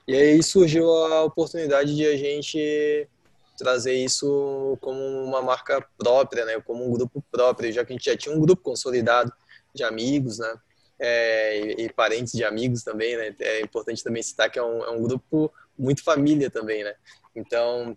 E 0.07 0.15
aí 0.15 0.43
surgiu 0.43 0.89
a 0.93 1.25
oportunidade 1.25 1.97
de 1.97 2.07
a 2.07 2.17
gente 2.17 3.09
trazer 3.57 3.95
isso 3.95 4.77
como 4.81 5.01
uma 5.01 5.43
marca 5.43 5.85
própria, 5.97 6.45
né, 6.45 6.61
como 6.61 6.87
um 6.87 6.93
grupo 6.93 7.25
próprio, 7.31 7.73
já 7.73 7.85
que 7.85 7.93
a 7.93 7.97
gente 7.97 8.05
já 8.05 8.17
tinha 8.17 8.35
um 8.35 8.41
grupo 8.41 8.63
consolidado 8.63 9.33
de 9.75 9.83
amigos, 9.83 10.39
né, 10.39 10.55
é, 10.99 11.59
e, 11.59 11.87
e 11.87 11.93
parentes 11.93 12.35
de 12.35 12.45
amigos 12.45 12.83
também, 12.83 13.17
né, 13.17 13.35
é 13.41 13.61
importante 13.63 14.05
também 14.05 14.23
citar 14.23 14.51
que 14.51 14.59
é 14.59 14.63
um, 14.63 14.85
é 14.85 14.91
um 14.91 15.03
grupo 15.03 15.51
muito 15.79 16.03
família 16.03 16.51
também, 16.51 16.83
né, 16.85 16.95
então 17.35 17.97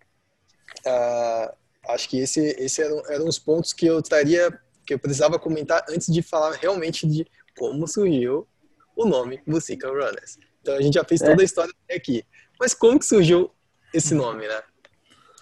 ah, 0.86 1.54
acho 1.90 2.10
que 2.10 2.20
esse, 2.20 2.40
esse 2.60 2.82
eram, 2.82 3.02
eram 3.10 3.28
os 3.28 3.40
pontos 3.40 3.74
que 3.74 3.86
eu 3.86 4.02
traria, 4.02 4.52
que 4.86 4.94
eu 4.94 5.00
precisava 5.00 5.40
comentar 5.40 5.84
antes 5.90 6.12
de 6.12 6.22
falar 6.22 6.52
realmente 6.52 7.08
de 7.08 7.26
como 7.58 7.88
surgiu 7.88 8.48
o 8.96 9.06
nome 9.06 9.42
Musica 9.46 9.88
Runners. 9.88 10.38
Então 10.62 10.76
a 10.76 10.82
gente 10.82 10.94
já 10.94 11.04
fez 11.04 11.22
É. 11.22 11.26
toda 11.30 11.42
a 11.42 11.46
história 11.46 11.74
até 11.86 11.96
aqui, 11.96 12.24
mas 12.60 12.74
como 12.74 13.00
que 13.00 13.06
surgiu 13.06 13.52
esse 13.94 14.14
nome, 14.14 14.48
né? 14.48 14.62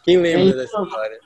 Quem 0.03 0.17
lembra 0.17 0.45
Então, 0.45 0.57
dessa 0.57 0.81
história? 0.81 1.19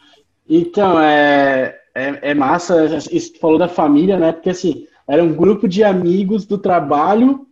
Então, 0.50 1.00
é, 1.00 1.80
é, 1.94 2.32
é 2.32 2.34
massa, 2.34 2.86
isso 3.12 3.38
falou 3.40 3.58
da 3.60 3.68
família, 3.68 4.18
né? 4.18 4.32
Porque 4.32 4.50
assim, 4.50 4.88
era 5.08 5.24
um 5.24 5.34
grupo 5.36 5.68
de 5.68 5.84
amigos 5.84 6.46
do 6.46 6.58
trabalho, 6.58 7.48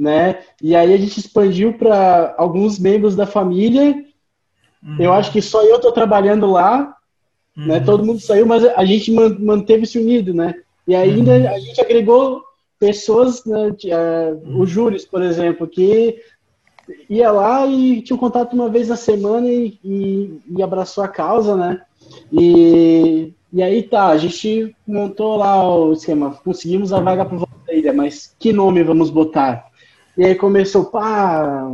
né? 0.00 0.38
E 0.62 0.74
aí 0.74 0.92
a 0.94 0.96
gente 0.96 1.18
expandiu 1.18 1.74
para 1.74 2.34
alguns 2.38 2.78
membros 2.78 3.14
da 3.14 3.26
família. 3.26 4.04
Eu 4.98 5.12
acho 5.12 5.30
que 5.30 5.42
só 5.42 5.62
eu 5.62 5.78
tô 5.78 5.92
trabalhando 5.92 6.46
lá, 6.50 6.96
né? 7.54 7.80
Todo 7.80 8.04
mundo 8.04 8.20
saiu, 8.20 8.46
mas 8.46 8.64
a 8.64 8.84
gente 8.84 9.12
man- 9.12 9.36
manteve-se 9.38 9.98
unido, 9.98 10.32
né? 10.32 10.54
E 10.88 10.94
ainda 10.94 11.34
a 11.52 11.58
gente 11.58 11.80
agregou 11.80 12.42
pessoas, 12.78 13.44
né? 13.44 13.70
de, 13.78 13.90
eh, 13.90 14.34
O 14.54 14.64
Júlio, 14.64 14.98
por 15.10 15.22
exemplo, 15.22 15.68
que 15.68 16.16
ia 17.08 17.30
lá 17.30 17.66
e 17.66 18.00
tinha 18.02 18.16
um 18.16 18.20
contato 18.20 18.54
uma 18.54 18.68
vez 18.68 18.88
na 18.88 18.96
semana 18.96 19.46
e, 19.48 19.78
e, 19.84 20.40
e 20.56 20.62
abraçou 20.62 21.04
a 21.04 21.08
causa, 21.08 21.56
né? 21.56 21.82
E, 22.32 23.32
e 23.52 23.62
aí 23.62 23.82
tá, 23.82 24.06
a 24.08 24.16
gente 24.16 24.74
montou 24.86 25.36
lá 25.36 25.68
o 25.68 25.92
esquema, 25.92 26.34
conseguimos 26.42 26.92
a 26.92 27.00
vaga 27.00 27.24
para 27.24 27.74
Ilha, 27.74 27.92
mas 27.92 28.34
que 28.38 28.52
nome 28.52 28.82
vamos 28.82 29.10
botar? 29.10 29.69
E 30.20 30.24
aí 30.26 30.34
começou, 30.34 30.84
pá, 30.84 31.72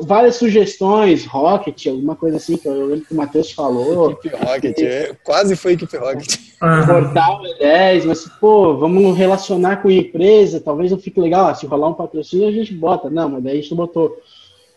várias 0.00 0.36
sugestões, 0.36 1.26
Rocket, 1.26 1.88
alguma 1.88 2.16
coisa 2.16 2.38
assim, 2.38 2.56
que 2.56 2.66
eu 2.66 2.86
lembro 2.86 3.04
que 3.04 3.12
o 3.12 3.16
Matheus 3.18 3.52
falou. 3.52 4.12
Equipe 4.12 4.34
Rocket, 4.34 4.78
é, 4.78 5.14
quase 5.22 5.54
foi 5.54 5.74
Equipe 5.74 5.94
Rocket. 5.98 6.38
Aham. 6.62 6.86
Portal 6.86 7.42
é 7.44 7.58
10, 7.58 8.06
mas, 8.06 8.26
pô, 8.40 8.78
vamos 8.78 9.14
relacionar 9.14 9.82
com 9.82 9.90
empresa, 9.90 10.58
talvez 10.58 10.90
não 10.90 10.98
fique 10.98 11.20
legal. 11.20 11.48
Ah, 11.48 11.54
se 11.54 11.66
rolar 11.66 11.88
um 11.88 11.92
patrocínio, 11.92 12.48
a 12.48 12.50
gente 12.50 12.72
bota. 12.72 13.10
Não, 13.10 13.28
mas 13.28 13.42
daí 13.42 13.58
a 13.58 13.60
gente 13.60 13.74
botou. 13.74 14.16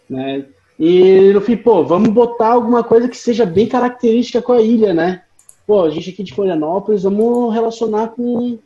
Né? 0.10 0.44
E 0.78 1.32
no 1.34 1.40
fim, 1.40 1.56
pô, 1.56 1.86
vamos 1.86 2.10
botar 2.10 2.50
alguma 2.50 2.84
coisa 2.84 3.08
que 3.08 3.16
seja 3.16 3.46
bem 3.46 3.66
característica 3.66 4.42
com 4.42 4.52
a 4.52 4.62
ilha, 4.62 4.94
né? 4.94 5.22
Pô, 5.66 5.84
a 5.84 5.90
gente 5.90 6.10
aqui 6.10 6.22
de 6.22 6.34
Florianópolis, 6.34 7.04
vamos 7.04 7.54
relacionar 7.54 8.10
com, 8.10 8.60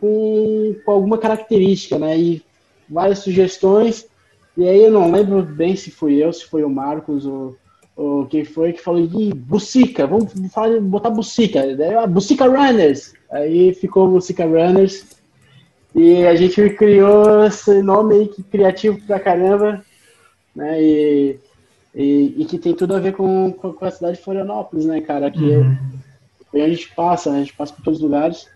com, 0.00 0.76
com 0.84 0.92
alguma 0.92 1.18
característica, 1.18 1.98
né? 1.98 2.16
E 2.16 2.42
várias 2.92 3.20
sugestões. 3.20 4.06
E 4.56 4.68
aí 4.68 4.84
eu 4.84 4.90
não 4.90 5.10
lembro 5.10 5.42
bem 5.42 5.74
se 5.74 5.90
fui 5.90 6.22
eu, 6.22 6.32
se 6.32 6.44
foi 6.44 6.62
o 6.62 6.70
Marcos 6.70 7.24
ou, 7.24 7.56
ou 7.96 8.26
quem 8.26 8.44
foi 8.44 8.72
que 8.72 8.82
falou, 8.82 9.00
Ih, 9.00 9.32
Bucica, 9.32 10.06
vamos 10.06 10.32
falar, 10.52 10.78
botar 10.80 11.10
Bucica, 11.10 11.74
daí, 11.74 11.94
ah, 11.94 12.06
Bucica 12.06 12.46
Runners. 12.46 13.14
Aí 13.30 13.72
ficou 13.74 14.08
Bucica 14.08 14.44
Runners. 14.44 15.06
E 15.94 16.26
a 16.26 16.34
gente 16.34 16.70
criou 16.70 17.44
esse 17.44 17.82
nome 17.82 18.14
aí 18.14 18.28
que 18.28 18.42
criativo 18.42 18.98
pra 19.06 19.20
caramba, 19.20 19.84
né? 20.54 20.82
E, 20.82 21.38
e, 21.94 22.34
e 22.38 22.44
que 22.46 22.58
tem 22.58 22.74
tudo 22.74 22.94
a 22.94 23.00
ver 23.00 23.12
com, 23.12 23.52
com, 23.52 23.84
a 23.84 23.90
cidade 23.90 24.16
de 24.16 24.22
Florianópolis, 24.22 24.86
né, 24.86 25.00
cara? 25.00 25.30
Que 25.30 25.38
Uhum. 25.40 26.62
a 26.62 26.68
gente 26.68 26.94
passa? 26.94 27.30
A 27.30 27.38
gente 27.38 27.54
passa 27.54 27.74
por 27.74 27.82
todos 27.82 27.98
os 27.98 28.04
lugares. 28.04 28.48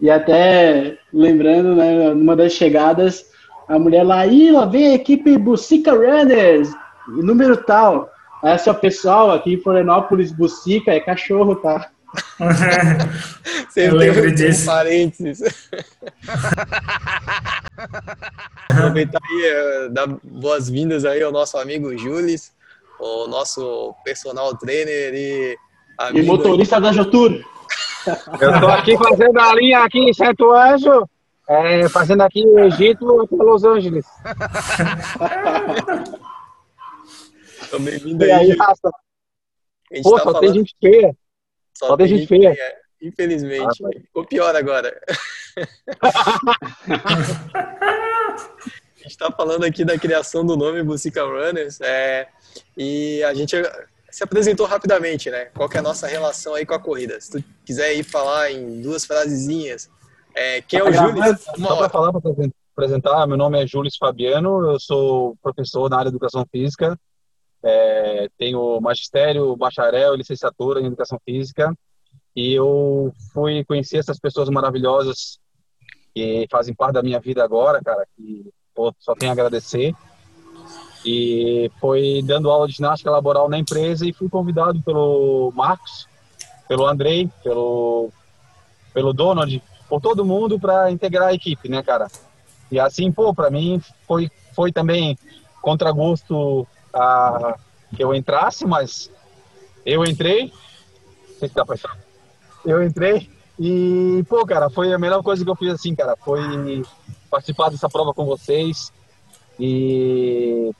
E 0.00 0.10
até 0.10 0.98
lembrando, 1.12 1.76
né, 1.76 2.12
numa 2.14 2.34
das 2.34 2.52
chegadas, 2.52 3.29
a 3.70 3.78
mulher 3.78 4.02
lá, 4.02 4.26
ih, 4.26 4.50
lá 4.50 4.66
vem 4.66 4.88
a 4.88 4.94
equipe 4.94 5.38
Bucica 5.38 5.92
Runners, 5.92 6.68
número 7.06 7.56
tal. 7.56 8.10
Aí 8.42 8.54
assim, 8.54 8.68
ó, 8.68 8.74
pessoal, 8.74 9.30
aqui 9.30 9.54
em 9.54 9.60
Florianópolis, 9.60 10.32
Bucica 10.32 10.90
é 10.90 10.98
cachorro, 10.98 11.54
tá? 11.54 11.88
Sempre 13.70 13.90
Eu 13.92 13.94
lembro 13.94 14.34
disso. 14.34 14.66
parênteses. 14.66 15.70
Aproveitar 18.68 19.20
aí, 19.22 19.42
eh, 19.44 19.88
dar 19.90 20.08
boas-vindas 20.24 21.04
aí 21.04 21.22
ao 21.22 21.30
nosso 21.30 21.56
amigo 21.56 21.96
Jules, 21.96 22.52
o 22.98 23.28
nosso 23.28 23.94
personal 24.04 24.52
trainer 24.56 25.14
e 25.14 25.56
E 26.12 26.22
motorista 26.22 26.80
da 26.80 26.90
Jotur. 26.92 27.40
Eu 28.40 28.60
tô 28.60 28.66
aqui 28.66 28.98
fazendo 28.98 29.38
a 29.38 29.54
linha 29.54 29.84
aqui 29.84 30.00
em 30.00 30.12
Santo 30.12 30.50
Anjo, 30.50 31.08
é, 31.50 31.88
fazendo 31.88 32.22
aqui 32.22 32.46
o 32.46 32.58
Egito 32.60 33.20
até 33.22 33.36
Los 33.36 33.64
Angeles. 33.64 34.06
Bem-vindo 37.80 38.24
E 38.24 38.32
aí. 38.32 38.50
aí, 38.52 38.56
raça? 38.56 38.90
Pô, 40.02 40.16
tá 40.16 40.24
só 40.24 40.26
tem 40.32 40.32
falando- 40.32 40.54
gente 40.54 40.76
feia. 40.80 41.16
só 41.76 41.88
só 41.88 41.96
tem 41.96 42.06
gente 42.06 42.26
feia. 42.26 42.56
Infelizmente, 43.02 43.82
Ah, 43.84 43.90
tá. 43.90 43.98
ficou 44.00 44.24
pior 44.26 44.54
agora. 44.54 44.94
a 46.86 49.02
gente 49.02 49.10
está 49.10 49.30
falando 49.32 49.64
aqui 49.64 49.84
da 49.84 49.98
criação 49.98 50.44
do 50.46 50.56
nome 50.56 50.82
Bucica 50.82 51.24
Runners 51.24 51.80
é, 51.80 52.28
e 52.76 53.22
a 53.24 53.32
gente 53.34 53.56
se 54.10 54.22
apresentou 54.22 54.66
rapidamente, 54.66 55.30
né? 55.30 55.46
Qual 55.46 55.66
que 55.68 55.76
é 55.76 55.80
a 55.80 55.82
nossa 55.82 56.06
relação 56.06 56.54
aí 56.54 56.66
com 56.66 56.74
a 56.74 56.78
corrida? 56.80 57.18
Se 57.20 57.30
tu 57.30 57.42
quiser 57.64 57.86
aí 57.86 58.02
falar 58.02 58.50
em 58.52 58.80
duas 58.82 59.04
frasezinhas, 59.06 59.88
é, 60.34 60.62
quem 60.62 60.80
é 60.80 60.84
o 60.84 60.92
Júlio? 60.92 61.22
Só 61.38 61.76
para 61.76 61.88
falar, 61.88 62.12
para 62.12 62.20
apresentar, 62.72 63.26
meu 63.26 63.36
nome 63.36 63.62
é 63.62 63.66
Júlio 63.66 63.90
Fabiano, 63.98 64.72
eu 64.72 64.80
sou 64.80 65.36
professor 65.42 65.88
na 65.88 65.98
área 65.98 66.10
de 66.10 66.16
Educação 66.16 66.44
Física, 66.50 66.98
é, 67.62 68.28
tenho 68.38 68.80
magistério, 68.80 69.56
bacharel, 69.56 70.14
licenciatura 70.14 70.80
em 70.80 70.86
Educação 70.86 71.18
Física, 71.24 71.74
e 72.34 72.54
eu 72.54 73.12
fui 73.32 73.64
conhecer 73.64 73.98
essas 73.98 74.18
pessoas 74.18 74.48
maravilhosas 74.48 75.38
que 76.14 76.46
fazem 76.50 76.74
parte 76.74 76.94
da 76.94 77.02
minha 77.02 77.20
vida 77.20 77.44
agora, 77.44 77.80
cara, 77.82 78.06
que 78.16 78.48
pô, 78.74 78.94
só 78.98 79.14
tenho 79.14 79.30
a 79.30 79.34
agradecer. 79.34 79.94
E 81.04 81.70
foi 81.80 82.22
dando 82.24 82.50
aula 82.50 82.68
de 82.68 82.74
ginástica 82.74 83.10
laboral 83.10 83.48
na 83.48 83.58
empresa 83.58 84.06
e 84.06 84.12
fui 84.12 84.28
convidado 84.28 84.82
pelo 84.82 85.50
Marcos, 85.54 86.06
pelo 86.68 86.86
Andrei, 86.86 87.28
pelo, 87.42 88.10
pelo 88.92 89.12
Donald, 89.12 89.62
por 89.90 90.00
todo 90.00 90.24
mundo 90.24 90.58
para 90.58 90.88
integrar 90.90 91.28
a 91.28 91.34
equipe, 91.34 91.68
né, 91.68 91.82
cara? 91.82 92.06
E 92.70 92.78
assim, 92.78 93.10
pô, 93.10 93.34
para 93.34 93.50
mim 93.50 93.82
foi, 94.06 94.30
foi 94.54 94.70
também 94.70 95.18
contragosto 95.60 96.66
a, 96.94 97.56
que 97.94 98.02
eu 98.02 98.14
entrasse, 98.14 98.64
mas 98.64 99.10
eu 99.84 100.04
entrei. 100.04 100.52
Se 101.40 101.48
dá 101.48 101.64
pra 101.64 101.74
achar. 101.74 101.98
Eu 102.64 102.82
entrei 102.82 103.28
e, 103.58 104.24
pô, 104.28 104.46
cara, 104.46 104.70
foi 104.70 104.92
a 104.92 104.98
melhor 104.98 105.22
coisa 105.22 105.44
que 105.44 105.50
eu 105.50 105.56
fiz 105.56 105.72
assim, 105.72 105.94
cara. 105.94 106.16
Foi 106.16 106.82
participar 107.28 107.70
dessa 107.70 107.88
prova 107.88 108.14
com 108.14 108.24
vocês. 108.24 108.92
E 109.58 110.70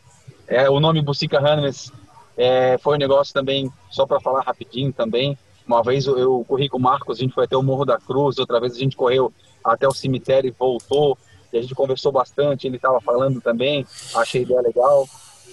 é, 0.46 0.70
o 0.70 0.78
nome 0.78 1.02
Bucica 1.02 1.40
Runners 1.40 1.92
é, 2.36 2.78
foi 2.78 2.94
um 2.94 2.98
negócio 2.98 3.34
também, 3.34 3.70
só 3.90 4.06
para 4.06 4.20
falar 4.20 4.42
rapidinho 4.42 4.92
também. 4.92 5.36
Uma 5.66 5.82
vez 5.82 6.06
eu, 6.06 6.18
eu, 6.18 6.44
corri 6.48 6.68
com 6.68 6.78
o 6.78 6.80
Marcos, 6.80 7.18
a 7.18 7.20
gente 7.20 7.34
foi 7.34 7.44
até 7.44 7.56
o 7.56 7.62
Morro 7.62 7.84
da 7.84 7.98
Cruz, 7.98 8.38
outra 8.38 8.58
vez 8.60 8.74
a 8.74 8.78
gente 8.78 8.96
correu 8.96 9.32
até 9.64 9.86
o 9.86 9.92
cemitério 9.92 10.48
e 10.48 10.54
voltou. 10.58 11.16
E 11.52 11.58
a 11.58 11.62
gente 11.62 11.74
conversou 11.74 12.12
bastante, 12.12 12.66
ele 12.66 12.76
estava 12.76 13.00
falando 13.00 13.40
também, 13.40 13.86
achei 14.14 14.40
a 14.40 14.44
ideia 14.44 14.60
legal. 14.60 15.08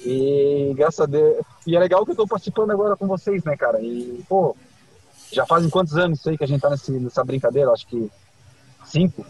E 0.06 0.74
graças 0.76 1.00
a 1.00 1.06
Deus. 1.06 1.44
E 1.66 1.76
é 1.76 1.80
legal 1.80 2.04
que 2.04 2.12
eu 2.12 2.14
estou 2.14 2.28
participando 2.28 2.72
agora 2.72 2.96
com 2.96 3.08
vocês, 3.08 3.44
né, 3.44 3.58
cara? 3.58 3.82
E, 3.82 4.24
pô, 4.30 4.56
já 5.32 5.46
fazem 5.46 5.70
quantos 5.70 5.96
anos 5.98 6.26
aí 6.28 6.38
que 6.38 6.44
a 6.44 6.48
gente 6.48 6.62
tá 6.62 6.70
nesse, 6.70 6.92
nessa 6.92 7.24
brincadeira? 7.24 7.72
Acho 7.72 7.88
que 7.88 8.10
cinco. 8.86 9.26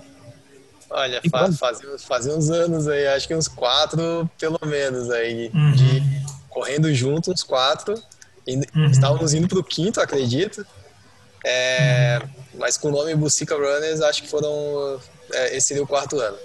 Olha, 0.89 1.21
faz, 1.29 1.57
fazia, 1.57 1.99
fazia 1.99 2.33
uns 2.33 2.49
anos 2.49 2.87
aí, 2.87 3.07
acho 3.07 3.27
que 3.27 3.35
uns 3.35 3.47
quatro, 3.47 4.29
pelo 4.39 4.59
menos, 4.65 5.09
aí, 5.09 5.51
uhum. 5.53 5.71
de 5.71 6.01
correndo 6.49 6.93
juntos, 6.93 7.27
uns 7.29 7.43
quatro. 7.43 7.95
Uhum. 8.47 8.85
Estávamos 8.87 9.33
indo 9.33 9.47
para 9.47 9.59
o 9.59 9.63
quinto, 9.63 9.99
acredito. 9.99 10.65
É, 11.45 12.19
uhum. 12.21 12.29
Mas 12.59 12.77
com 12.77 12.89
o 12.89 12.91
nome 12.91 13.15
Bucica 13.15 13.55
Runners, 13.55 14.01
acho 14.01 14.23
que 14.23 14.29
foram. 14.29 14.99
É, 15.33 15.57
esse 15.57 15.67
seria 15.67 15.83
o 15.83 15.87
quarto 15.87 16.19
ano. 16.19 16.37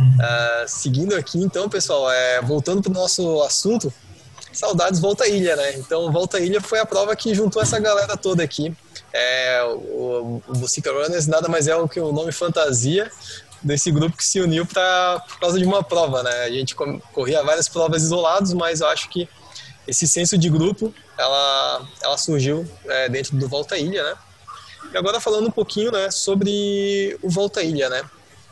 Uh, 0.00 0.68
seguindo 0.68 1.14
aqui, 1.14 1.38
então, 1.38 1.68
pessoal, 1.68 2.10
é, 2.10 2.40
voltando 2.40 2.80
para 2.80 2.90
o 2.90 2.94
nosso 2.94 3.42
assunto, 3.42 3.92
saudades 4.52 5.00
Volta 5.00 5.26
Ilha, 5.26 5.56
né? 5.56 5.74
Então, 5.74 6.10
Volta 6.12 6.38
Ilha 6.38 6.60
foi 6.60 6.78
a 6.78 6.86
prova 6.86 7.14
que 7.16 7.34
juntou 7.34 7.60
essa 7.60 7.78
galera 7.78 8.16
toda 8.16 8.42
aqui. 8.42 8.74
É, 9.12 9.62
o, 9.64 10.40
o 10.46 10.52
Bucica 10.54 10.92
Runners 10.92 11.26
nada 11.26 11.48
mais 11.48 11.66
é 11.66 11.74
o 11.74 11.88
que 11.88 12.00
o 12.00 12.12
nome 12.12 12.32
fantasia 12.32 13.10
desse 13.62 13.90
grupo 13.90 14.16
que 14.16 14.24
se 14.24 14.40
uniu 14.40 14.64
pra, 14.64 15.22
por 15.28 15.40
causa 15.40 15.58
de 15.58 15.64
uma 15.64 15.82
prova, 15.82 16.22
né? 16.22 16.44
A 16.44 16.50
gente 16.50 16.74
corria 16.74 17.42
várias 17.42 17.68
provas 17.68 18.02
isolados, 18.02 18.52
mas 18.52 18.80
eu 18.80 18.86
acho 18.86 19.08
que 19.10 19.28
esse 19.86 20.06
senso 20.06 20.38
de 20.38 20.48
grupo, 20.48 20.94
ela, 21.18 21.88
ela 22.02 22.18
surgiu 22.18 22.66
é, 22.86 23.08
dentro 23.08 23.36
do 23.36 23.48
Volta 23.48 23.76
Ilha, 23.76 24.02
né? 24.02 24.16
E 24.92 24.96
agora 24.96 25.20
falando 25.20 25.48
um 25.48 25.50
pouquinho, 25.50 25.92
né, 25.92 26.10
sobre 26.10 27.16
o 27.22 27.28
Volta 27.28 27.62
Ilha, 27.62 27.88
né? 27.88 28.02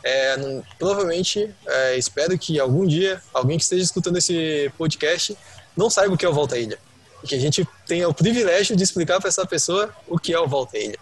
É, 0.03 0.37
não, 0.37 0.63
provavelmente, 0.79 1.53
é, 1.67 1.97
espero 1.97 2.39
que 2.39 2.61
algum 2.61 2.87
dia 2.87 3.21
alguém 3.35 3.57
que 3.59 3.65
esteja 3.65 3.83
escutando 3.83 4.17
esse 4.17 4.73
podcast 4.79 5.37
não 5.77 5.91
saiba 5.91 6.15
o 6.15 6.19
que 6.19 6.25
é 6.25 6.29
o 6.29 6.33
Volta 6.33 6.57
Ilha. 6.57 6.79
E 7.23 7.27
que 7.27 7.35
a 7.35 7.39
gente 7.39 7.67
tenha 7.87 8.09
o 8.09 8.15
privilégio 8.15 8.77
de 8.77 8.83
explicar 8.83 9.19
para 9.19 9.29
essa 9.29 9.45
pessoa 9.45 9.93
o 10.07 10.19
que 10.19 10.33
é 10.33 10.39
o 10.39 10.47
Volta 10.47 10.79
Ilha. 10.79 10.99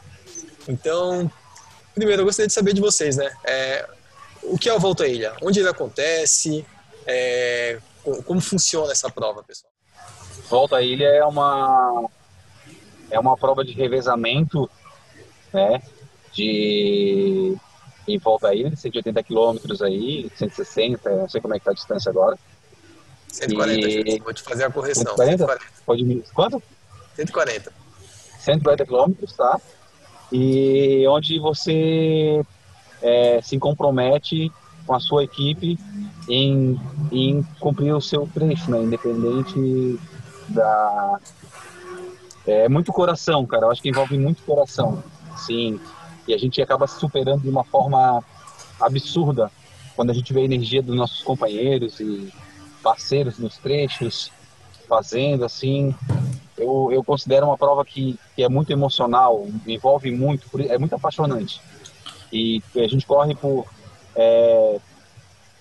Então, 0.66 1.30
primeiro, 1.94 2.22
eu 2.22 2.26
gostaria 2.26 2.48
de 2.48 2.54
saber 2.54 2.72
de 2.72 2.80
vocês, 2.80 3.16
né? 3.16 3.30
É, 3.44 3.86
o 4.42 4.58
que 4.58 4.68
é 4.68 4.74
o 4.74 4.80
Volta 4.80 5.06
Ilha? 5.06 5.34
Onde 5.42 5.60
ele 5.60 5.68
acontece? 5.68 6.64
É, 7.06 7.78
como 8.24 8.40
funciona 8.40 8.92
essa 8.92 9.10
prova, 9.10 9.42
pessoal? 9.42 9.75
Volta 10.48 10.80
Ilha 10.82 11.06
é 11.06 11.24
uma 11.24 12.08
é 13.10 13.18
uma 13.18 13.36
prova 13.36 13.64
de 13.64 13.72
revezamento, 13.72 14.68
né? 15.52 15.82
De 16.32 17.56
em 18.08 18.18
Volta 18.18 18.54
Ilha, 18.54 18.74
180 18.76 19.22
quilômetros 19.22 19.82
aí, 19.82 20.30
160, 20.36 21.10
não 21.10 21.28
sei 21.28 21.40
como 21.40 21.54
é 21.54 21.58
que 21.58 21.64
tá 21.64 21.72
a 21.72 21.74
distância 21.74 22.10
agora. 22.10 22.38
140, 23.28 23.88
e... 23.88 24.18
vou 24.20 24.32
te 24.32 24.42
fazer 24.42 24.64
a 24.64 24.70
correção. 24.70 25.02
140? 25.02 25.38
140. 25.38 25.64
Pode 25.84 26.24
Quanto? 26.32 26.62
140. 27.16 27.72
140 28.38 28.86
quilômetros, 28.86 29.32
tá? 29.34 29.60
E 30.32 31.04
onde 31.08 31.38
você 31.38 32.44
é, 33.02 33.40
se 33.42 33.58
compromete 33.58 34.52
com 34.86 34.94
a 34.94 35.00
sua 35.00 35.24
equipe 35.24 35.78
em, 36.28 36.80
em 37.10 37.42
cumprir 37.58 37.92
o 37.92 38.00
seu 38.00 38.28
trecho, 38.32 38.70
né? 38.70 38.82
Independente 38.82 39.98
da... 40.48 41.20
É 42.46 42.68
muito 42.68 42.92
coração, 42.92 43.44
cara. 43.46 43.66
Eu 43.66 43.70
acho 43.70 43.82
que 43.82 43.88
envolve 43.88 44.16
muito 44.16 44.42
coração. 44.42 45.02
Sim. 45.36 45.80
E 46.26 46.34
a 46.34 46.38
gente 46.38 46.60
acaba 46.62 46.86
superando 46.86 47.42
de 47.42 47.48
uma 47.48 47.64
forma 47.64 48.22
absurda 48.80 49.50
quando 49.94 50.10
a 50.10 50.14
gente 50.14 50.32
vê 50.32 50.40
a 50.40 50.44
energia 50.44 50.82
dos 50.82 50.94
nossos 50.94 51.22
companheiros 51.22 51.98
e 52.00 52.32
parceiros 52.82 53.38
nos 53.38 53.56
trechos 53.56 54.30
fazendo 54.88 55.44
assim. 55.44 55.94
Eu, 56.56 56.90
eu 56.92 57.02
considero 57.02 57.46
uma 57.46 57.58
prova 57.58 57.84
que, 57.84 58.18
que 58.34 58.42
é 58.42 58.48
muito 58.48 58.70
emocional, 58.70 59.46
envolve 59.66 60.10
muito, 60.10 60.48
é 60.70 60.78
muito 60.78 60.94
apaixonante. 60.94 61.60
E 62.32 62.62
a 62.74 62.86
gente 62.86 63.06
corre 63.06 63.34
por 63.34 63.66
é, 64.14 64.78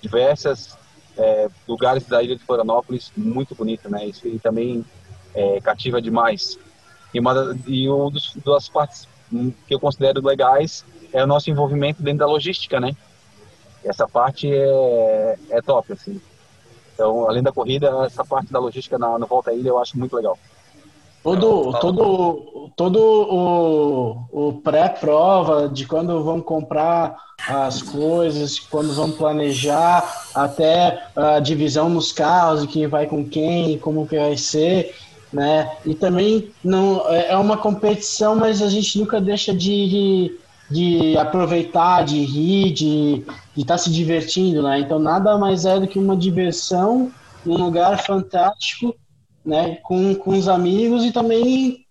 diversas 0.01 0.77
é, 1.17 1.47
lugares 1.67 2.06
da 2.06 2.21
ilha 2.21 2.36
de 2.36 2.43
Florianópolis, 2.43 3.12
muito 3.15 3.56
bonito, 3.56 3.89
né? 3.89 4.06
Isso 4.06 4.28
também 4.39 4.86
é, 5.34 5.60
cativa 5.62 6.01
demais. 6.01 6.58
E 7.13 7.19
uma 7.19 7.58
e 7.67 7.89
um 7.89 8.10
dos, 8.10 8.36
das 8.45 8.67
partes 8.67 9.08
que 9.67 9.73
eu 9.73 9.80
considero 9.80 10.25
legais 10.25 10.86
é 11.13 11.23
o 11.23 11.28
nosso 11.28 11.49
envolvimento 11.49 12.01
dentro 12.01 12.19
da 12.19 12.28
logística, 12.28 12.80
né? 12.80 12.95
Essa 13.84 14.08
parte 14.08 14.51
é, 14.51 15.38
é 15.49 15.62
top, 15.62 15.93
assim. 15.93 16.19
Então, 16.93 17.30
além 17.30 17.43
da 17.43 17.51
corrida, 17.51 17.89
essa 18.06 18.23
parte 18.23 18.51
da 18.51 18.60
logística 18.60 18.97
na, 18.97 19.19
no 19.19 19.28
Volta 19.28 19.51
à 19.51 19.54
Ilha 19.54 19.69
eu 19.69 19.80
acho 19.80 19.97
muito 19.97 20.15
legal. 20.15 20.38
Todo, 21.25 21.73
todo, 21.79 22.69
todo 22.75 22.99
o, 22.99 24.49
o 24.49 24.53
pré-prova 24.61 25.67
de 25.67 25.88
quando 25.88 26.23
vamos 26.23 26.45
comprar 26.45 27.15
as 27.49 27.81
coisas, 27.81 28.59
quando 28.59 28.93
vamos 28.93 29.17
planejar, 29.17 30.27
até 30.35 31.07
a 31.15 31.39
divisão 31.39 31.89
nos 31.89 32.11
carros, 32.11 32.61
de 32.61 32.67
quem 32.67 32.85
vai 32.85 33.07
com 33.07 33.27
quem, 33.27 33.79
como 33.79 34.05
que 34.05 34.19
vai 34.19 34.38
ser, 34.38 34.93
né? 35.33 35.75
E 35.83 35.95
também 35.95 36.51
não 36.63 37.01
é, 37.09 37.31
é 37.31 37.38
uma 37.38 37.57
competição, 37.57 38.35
mas 38.35 38.61
a 38.61 38.69
gente 38.69 38.99
nunca 38.99 39.19
deixa 39.19 39.51
de, 39.51 40.38
de 40.69 41.17
aproveitar, 41.17 42.05
de 42.05 42.23
rir, 42.23 42.71
de 42.71 43.25
estar 43.57 43.73
tá 43.73 43.77
se 43.79 43.91
divertindo, 43.91 44.61
né? 44.61 44.79
Então 44.79 44.99
nada 44.99 45.35
mais 45.39 45.65
é 45.65 45.79
do 45.79 45.88
que 45.88 45.97
uma 45.97 46.15
diversão 46.15 47.11
num 47.43 47.57
lugar 47.57 47.97
fantástico, 48.03 48.95
né? 49.45 49.75
Com, 49.84 50.15
com 50.15 50.31
os 50.31 50.47
amigos 50.47 51.05
e 51.05 51.12
também 51.12 51.86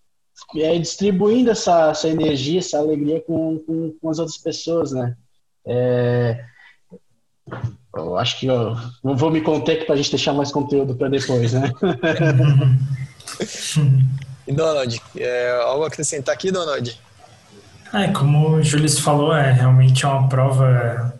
é, 0.57 0.79
distribuindo 0.79 1.51
essa, 1.51 1.91
essa 1.91 2.09
energia, 2.09 2.59
essa 2.59 2.79
alegria 2.79 3.21
com, 3.21 3.59
com, 3.61 3.95
com 4.01 4.11
as 4.11 4.19
outras 4.19 4.39
pessoas, 4.39 4.93
né? 4.93 5.15
É, 5.67 6.45
eu 7.97 8.17
acho 8.17 8.41
que 8.41 8.47
eu 8.47 8.77
não 9.03 9.17
vou 9.17 9.31
me 9.31 9.41
conter 9.41 9.87
para 9.87 9.95
a 9.95 9.97
gente 9.97 10.11
deixar 10.11 10.33
mais 10.33 10.51
conteúdo 10.51 10.97
para 10.97 11.09
depois, 11.09 11.53
né? 11.53 11.71
e 14.47 14.53
Donald, 14.53 15.01
é, 15.17 15.61
algo 15.63 15.85
a 15.85 15.87
acrescentar 15.87 16.35
aqui, 16.35 16.51
Donald? 16.51 17.01
É, 17.93 18.09
como 18.09 18.57
o 18.57 18.63
Júlio 18.63 18.91
falou, 18.91 19.35
é 19.35 19.53
realmente 19.53 20.05
é 20.05 20.09
uma 20.09 20.29
prova 20.29 21.14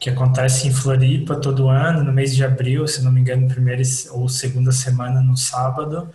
que 0.00 0.08
acontece 0.08 0.66
em 0.66 0.72
Floripa 0.72 1.36
todo 1.36 1.68
ano, 1.68 2.02
no 2.02 2.10
mês 2.12 2.34
de 2.34 2.42
abril, 2.42 2.88
se 2.88 3.02
não 3.02 3.12
me 3.12 3.20
engano, 3.20 3.46
primeira 3.46 3.82
ou 4.12 4.28
segunda 4.30 4.72
semana 4.72 5.20
no 5.20 5.36
sábado. 5.36 6.10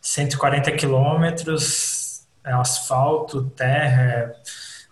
140 0.00 0.72
quilômetros, 0.72 2.26
é 2.42 2.52
asfalto, 2.52 3.44
terra, 3.50 4.34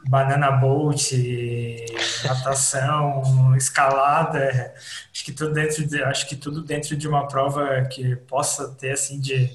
banana 0.08 0.52
boat, 0.52 1.84
natação, 2.24 3.54
escalada, 3.58 4.72
acho 5.12 5.24
que 5.24 5.32
tudo 5.32 5.52
dentro 5.52 5.84
de, 5.84 6.02
acho 6.04 6.28
que 6.28 6.36
tudo 6.36 6.62
dentro 6.62 6.96
de 6.96 7.08
uma 7.08 7.26
prova 7.26 7.84
que 7.86 8.14
possa 8.16 8.68
ter 8.68 8.92
assim 8.92 9.18
de 9.20 9.50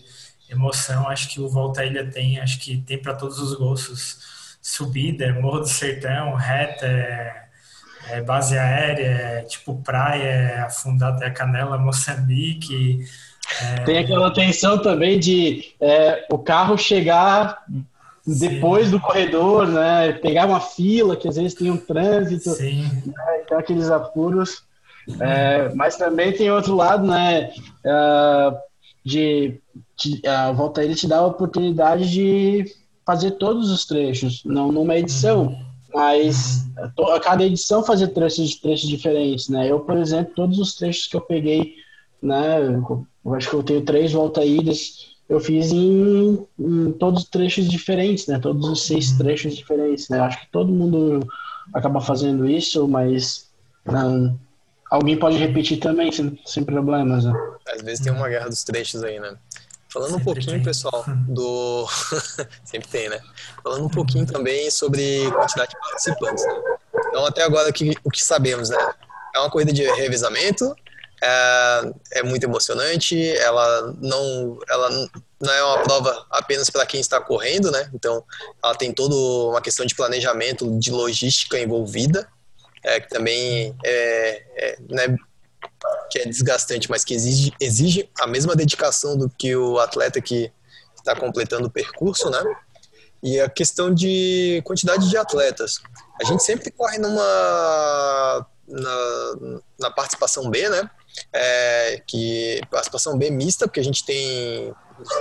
emoção, 0.50 1.08
acho 1.08 1.30
que 1.30 1.40
o 1.40 1.48
Volta 1.48 1.82
à 1.82 1.86
Ilha 1.86 2.10
tem, 2.12 2.40
acho 2.40 2.60
que 2.60 2.78
tem 2.82 3.02
para 3.02 3.14
todos 3.14 3.40
os 3.40 3.54
gostos. 3.56 4.34
Subida, 4.62 5.34
Morro 5.34 5.60
do 5.60 5.68
Sertão, 5.68 6.36
reta, 6.36 7.43
é, 8.10 8.18
é 8.18 8.22
base 8.22 8.58
aérea, 8.58 9.06
é 9.06 9.42
tipo 9.44 9.76
praia, 9.84 10.24
é 10.24 10.60
afundar 10.62 11.14
até 11.14 11.28
a 11.28 11.32
Canela, 11.32 11.78
Moçambique. 11.78 13.06
É... 13.62 13.84
Tem 13.84 13.98
aquela 13.98 14.34
tensão 14.34 14.82
também 14.82 15.20
de 15.20 15.74
é, 15.80 16.26
o 16.32 16.38
carro 16.38 16.78
chegar 16.78 17.64
depois 18.26 18.86
Sim. 18.86 18.92
do 18.92 19.00
corredor, 19.00 19.68
né? 19.68 20.14
Pegar 20.14 20.46
uma 20.46 20.62
fila, 20.62 21.16
que 21.16 21.28
às 21.28 21.36
vezes 21.36 21.54
tem 21.54 21.70
um 21.70 21.78
trânsito, 21.78 22.52
Sim. 22.52 22.84
Né? 23.06 23.42
então 23.44 23.58
aqueles 23.58 23.90
apuros. 23.90 24.64
É, 25.20 25.70
mas 25.76 25.98
também 25.98 26.32
tem 26.32 26.50
outro 26.50 26.76
lado, 26.76 27.06
né? 27.06 27.52
Uh, 27.86 28.58
de, 29.04 29.60
de 29.98 30.26
a 30.26 30.52
volta 30.54 30.84
ele 30.84 30.96
te 30.96 31.08
dá 31.08 31.18
a 31.18 31.26
oportunidade 31.26 32.10
de 32.10 32.66
fazer 33.06 33.32
todos 33.32 33.70
os 33.70 33.86
trechos, 33.86 34.42
não 34.46 34.72
numa 34.72 34.98
edição, 34.98 35.48
uhum. 35.48 35.66
Mas 35.94 36.66
a 37.14 37.20
cada 37.20 37.44
edição 37.44 37.84
fazer 37.84 38.08
trechos, 38.10 38.56
trechos 38.56 38.90
diferentes, 38.90 39.50
né? 39.50 39.70
Eu, 39.70 39.80
por 39.80 39.98
exemplo, 39.98 40.34
todos 40.36 40.60
os 40.60 40.76
trechos 40.76 41.08
que 41.08 41.16
eu 41.16 41.22
peguei, 41.22 41.76
né? 42.22 42.60
Eu 43.26 43.34
acho 43.34 43.50
que 43.50 43.56
eu 43.56 43.64
tenho 43.64 43.82
três 43.82 44.12
volta-idas 44.12 45.14
eu 45.34 45.40
fiz 45.40 45.72
em, 45.72 46.46
em, 46.60 46.92
todos 46.94 47.24
os 47.24 47.30
trechos 47.30 47.70
diferentes, 47.70 48.28
né? 48.28 48.40
Todos 48.40 48.68
os 48.68 48.86
seis 48.86 49.12
uhum. 49.12 49.18
trechos 49.20 49.56
diferentes, 49.56 50.10
né? 50.10 50.20
Acho 50.20 50.42
que 50.42 50.52
todo 50.52 50.72
mundo 50.72 51.28
acaba 51.74 52.02
fazendo 52.02 52.48
isso, 52.50 52.88
mas 52.88 53.50
Não. 53.86 54.40
Alguém 54.92 55.18
pode 55.18 55.38
repetir 55.38 55.80
também, 55.80 56.12
sem, 56.12 56.40
sem 56.46 56.64
problemas. 56.64 57.26
Né? 57.26 57.34
Às 57.68 57.82
vezes 57.82 58.04
tem 58.04 58.14
uma 58.14 58.30
guerra 58.30 58.48
dos 58.48 58.64
trechos 58.64 59.04
aí, 59.04 59.20
né? 59.20 59.36
Falando 59.94 60.12
Sempre 60.12 60.22
um 60.22 60.26
pouquinho, 60.26 60.56
tem. 60.56 60.64
pessoal, 60.64 61.06
do. 61.30 61.88
Sempre 62.66 62.88
tem, 62.90 63.10
né? 63.10 63.22
Falando 63.64 63.86
um 63.86 63.90
pouquinho 63.90 64.26
também 64.26 64.72
sobre 64.72 65.30
quantidade 65.32 65.72
de 65.72 65.80
participantes. 65.80 66.44
Né? 66.44 66.62
Então, 67.10 67.26
até 67.26 67.44
agora, 67.44 67.70
o 67.70 67.74
que, 67.74 67.94
o 68.04 68.10
que 68.10 68.24
sabemos, 68.24 68.70
né? 68.70 68.94
É 69.36 69.40
uma 69.40 69.50
corrida 69.50 69.72
de 69.72 69.84
revezamento, 69.84 70.76
é, 71.22 71.94
é 72.14 72.24
muito 72.24 72.44
emocionante, 72.44 73.18
ela 73.38 73.96
não, 74.00 74.60
ela 74.70 74.90
não 75.40 75.54
é 75.54 75.64
uma 75.64 75.84
prova 75.84 76.26
apenas 76.30 76.70
para 76.70 76.86
quem 76.86 77.00
está 77.00 77.20
correndo, 77.22 77.72
né? 77.72 77.90
Então, 77.94 78.24
ela 78.64 78.76
tem 78.76 78.92
toda 78.92 79.16
uma 79.50 79.62
questão 79.62 79.86
de 79.86 79.96
planejamento, 79.96 80.78
de 80.80 80.92
logística 80.92 81.60
envolvida, 81.60 82.28
é, 82.84 83.00
que 83.00 83.10
também 83.10 83.76
é, 83.84 84.44
é, 84.56 84.78
né, 84.90 85.16
que 86.10 86.20
é 86.20 86.26
desgastante, 86.26 86.90
mas 86.90 87.04
que 87.04 87.14
exige, 87.14 87.54
exige 87.60 88.10
a 88.20 88.28
mesma 88.28 88.56
dedicação 88.56 89.18
do 89.18 89.30
que 89.30 89.56
o 89.56 89.80
atleta 89.80 90.22
que 90.22 90.52
está 90.96 91.16
completando 91.16 91.68
o 91.68 91.72
percurso, 91.72 92.30
né? 92.30 92.42
E 93.22 93.40
a 93.40 93.50
questão 93.50 93.94
de 93.94 94.62
quantidade 94.66 95.10
de 95.10 95.18
atletas. 95.18 95.80
A 96.22 96.26
gente 96.26 96.44
sempre 96.44 96.72
corre 96.72 96.98
numa 96.98 98.46
na, 98.68 99.36
na 99.80 99.92
participação 99.92 100.50
B, 100.50 100.70
né? 100.70 100.90
É, 101.32 102.02
que 102.08 102.62
participação 102.72 103.18
B 103.18 103.30
mista, 103.30 103.68
porque 103.68 103.80
a 103.80 103.84
gente 103.84 104.06
tem 104.06 104.74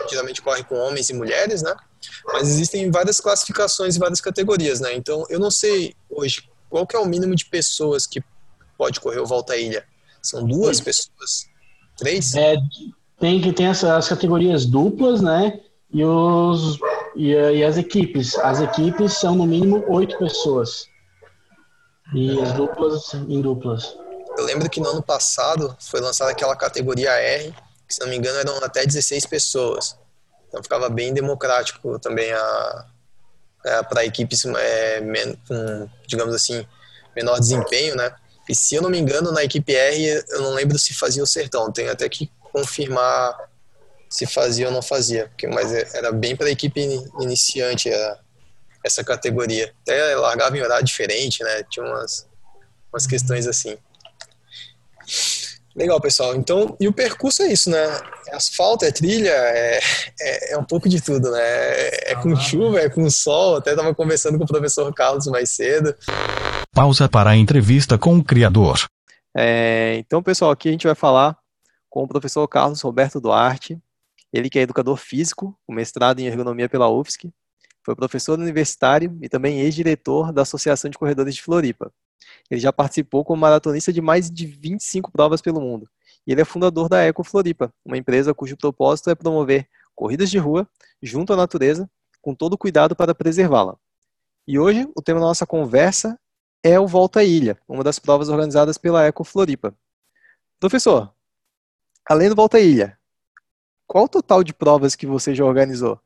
geralmente 0.08 0.40
corre 0.40 0.62
com 0.64 0.76
homens 0.76 1.10
e 1.10 1.14
mulheres, 1.14 1.62
né? 1.62 1.74
Mas 2.26 2.48
existem 2.48 2.90
várias 2.90 3.20
classificações 3.20 3.96
e 3.96 3.98
várias 3.98 4.20
categorias, 4.20 4.80
né? 4.80 4.94
Então 4.94 5.24
eu 5.28 5.38
não 5.38 5.50
sei 5.50 5.94
hoje 6.10 6.48
qual 6.68 6.86
que 6.86 6.96
é 6.96 6.98
o 6.98 7.06
mínimo 7.06 7.34
de 7.34 7.44
pessoas 7.46 8.06
que 8.06 8.22
pode 8.76 9.00
correr 9.00 9.20
o 9.20 9.26
Volta 9.26 9.52
à 9.52 9.56
Ilha. 9.56 9.86
São 10.22 10.46
duas 10.46 10.80
pessoas, 10.80 11.46
três? 11.96 12.34
É, 12.34 12.56
tem 13.18 13.40
que 13.40 13.52
ter 13.52 13.66
as, 13.66 13.82
as 13.82 14.08
categorias 14.08 14.64
duplas, 14.64 15.20
né? 15.20 15.60
E 15.92 16.04
os 16.04 16.78
e, 17.14 17.30
e 17.32 17.64
as 17.64 17.76
equipes. 17.76 18.38
As 18.38 18.60
equipes 18.60 19.14
são 19.14 19.34
no 19.34 19.46
mínimo 19.46 19.84
oito 19.88 20.16
pessoas. 20.18 20.86
E 22.14 22.40
as 22.40 22.52
duplas 22.52 23.14
em 23.14 23.40
duplas. 23.40 23.96
Eu 24.36 24.44
lembro 24.44 24.68
que 24.70 24.80
no 24.80 24.88
ano 24.88 25.02
passado 25.02 25.76
foi 25.78 26.00
lançada 26.00 26.30
aquela 26.30 26.56
categoria 26.56 27.10
R, 27.10 27.52
que 27.86 27.94
se 27.94 28.00
não 28.00 28.08
me 28.08 28.16
engano 28.16 28.38
eram 28.38 28.56
até 28.64 28.84
16 28.84 29.26
pessoas. 29.26 29.98
Então 30.48 30.62
ficava 30.62 30.88
bem 30.88 31.12
democrático 31.12 31.98
também 31.98 32.32
a, 32.32 32.86
a 33.66 33.84
para 33.84 34.04
equipes 34.04 34.44
é, 34.44 35.00
com, 35.48 35.88
digamos 36.06 36.34
assim, 36.34 36.66
menor 37.14 37.38
desempenho, 37.38 37.96
né? 37.96 38.14
E 38.48 38.54
se 38.54 38.74
eu 38.74 38.82
não 38.82 38.90
me 38.90 38.98
engano, 38.98 39.32
na 39.32 39.44
equipe 39.44 39.74
R, 39.74 40.24
eu 40.28 40.42
não 40.42 40.54
lembro 40.54 40.78
se 40.78 40.92
fazia 40.94 41.22
o 41.22 41.26
sertão. 41.26 41.70
Tenho 41.72 41.92
até 41.92 42.08
que 42.08 42.30
confirmar 42.40 43.36
se 44.08 44.26
fazia 44.26 44.66
ou 44.66 44.72
não 44.72 44.82
fazia, 44.82 45.28
porque, 45.28 45.46
mas 45.46 45.72
é, 45.72 45.88
era 45.94 46.12
bem 46.12 46.36
para 46.36 46.46
a 46.46 46.50
equipe 46.50 46.80
iniciante. 47.20 47.88
Era, 47.88 48.20
essa 48.84 49.04
categoria. 49.04 49.72
Até 49.82 50.14
largava 50.16 50.56
em 50.56 50.62
horário 50.62 50.84
diferente, 50.84 51.42
né? 51.42 51.62
Tinha 51.70 51.86
umas, 51.86 52.26
umas 52.92 53.06
questões 53.06 53.46
assim. 53.46 53.76
Legal, 55.74 56.00
pessoal. 56.00 56.34
Então, 56.34 56.76
e 56.78 56.86
o 56.86 56.92
percurso 56.92 57.42
é 57.42 57.52
isso, 57.52 57.70
né? 57.70 58.00
É 58.28 58.36
asfalto, 58.36 58.84
é 58.84 58.90
trilha, 58.90 59.30
é, 59.30 59.80
é, 60.20 60.52
é 60.52 60.58
um 60.58 60.64
pouco 60.64 60.88
de 60.88 61.00
tudo, 61.00 61.30
né? 61.30 61.40
É, 61.40 62.12
é 62.12 62.14
com 62.16 62.34
chuva, 62.36 62.80
é 62.80 62.90
com 62.90 63.08
sol. 63.08 63.56
Até 63.56 63.70
estava 63.70 63.94
conversando 63.94 64.36
com 64.36 64.44
o 64.44 64.48
professor 64.48 64.92
Carlos 64.92 65.26
mais 65.28 65.50
cedo. 65.50 65.94
Pausa 66.74 67.06
para 67.06 67.28
a 67.28 67.36
entrevista 67.36 67.98
com 67.98 68.16
o 68.16 68.24
criador. 68.24 68.88
É, 69.36 69.96
então, 69.98 70.22
pessoal, 70.22 70.50
aqui 70.50 70.70
a 70.70 70.72
gente 70.72 70.86
vai 70.86 70.94
falar 70.94 71.36
com 71.90 72.02
o 72.02 72.08
professor 72.08 72.48
Carlos 72.48 72.80
Roberto 72.80 73.20
Duarte. 73.20 73.78
Ele 74.32 74.48
que 74.48 74.58
é 74.58 74.62
educador 74.62 74.96
físico, 74.96 75.54
com 75.66 75.74
mestrado 75.74 76.20
em 76.20 76.26
ergonomia 76.26 76.70
pela 76.70 76.88
UFSC, 76.88 77.30
foi 77.84 77.94
professor 77.94 78.38
universitário 78.38 79.18
e 79.20 79.28
também 79.28 79.60
ex-diretor 79.60 80.32
da 80.32 80.42
Associação 80.42 80.90
de 80.90 80.96
Corredores 80.96 81.34
de 81.34 81.42
Floripa. 81.42 81.92
Ele 82.50 82.58
já 82.58 82.72
participou 82.72 83.22
como 83.22 83.42
maratonista 83.42 83.92
de 83.92 84.00
mais 84.00 84.30
de 84.30 84.46
25 84.46 85.12
provas 85.12 85.42
pelo 85.42 85.60
mundo. 85.60 85.86
E 86.26 86.32
ele 86.32 86.40
é 86.40 86.44
fundador 86.44 86.88
da 86.88 87.02
Eco 87.02 87.22
Floripa, 87.22 87.70
uma 87.84 87.98
empresa 87.98 88.32
cujo 88.32 88.56
propósito 88.56 89.10
é 89.10 89.14
promover 89.14 89.68
corridas 89.94 90.30
de 90.30 90.38
rua 90.38 90.66
junto 91.02 91.34
à 91.34 91.36
natureza, 91.36 91.86
com 92.22 92.34
todo 92.34 92.54
o 92.54 92.58
cuidado 92.58 92.96
para 92.96 93.14
preservá-la. 93.14 93.76
E 94.48 94.58
hoje 94.58 94.88
o 94.96 95.02
tema 95.02 95.20
da 95.20 95.26
nossa 95.26 95.44
conversa 95.44 96.18
é 96.62 96.78
o 96.78 96.86
Volta 96.86 97.20
à 97.20 97.24
Ilha, 97.24 97.58
uma 97.68 97.82
das 97.82 97.98
provas 97.98 98.28
organizadas 98.28 98.78
pela 98.78 99.04
Eco 99.04 99.24
Floripa. 99.24 99.74
Professor, 100.60 101.12
além 102.08 102.28
do 102.28 102.36
Volta 102.36 102.58
à 102.58 102.60
Ilha, 102.60 102.98
qual 103.86 104.04
o 104.04 104.08
total 104.08 104.44
de 104.44 104.54
provas 104.54 104.94
que 104.94 105.06
você 105.06 105.34
já 105.34 105.44
organizou? 105.44 106.00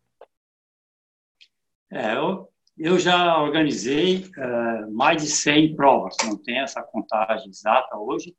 É, 1.90 2.16
eu, 2.16 2.48
eu 2.76 2.98
já 2.98 3.40
organizei 3.40 4.24
uh, 4.36 4.92
mais 4.92 5.22
de 5.22 5.28
100 5.28 5.76
provas, 5.76 6.16
não 6.24 6.36
tenho 6.36 6.64
essa 6.64 6.82
contagem 6.82 7.48
exata 7.48 7.96
hoje. 7.96 8.34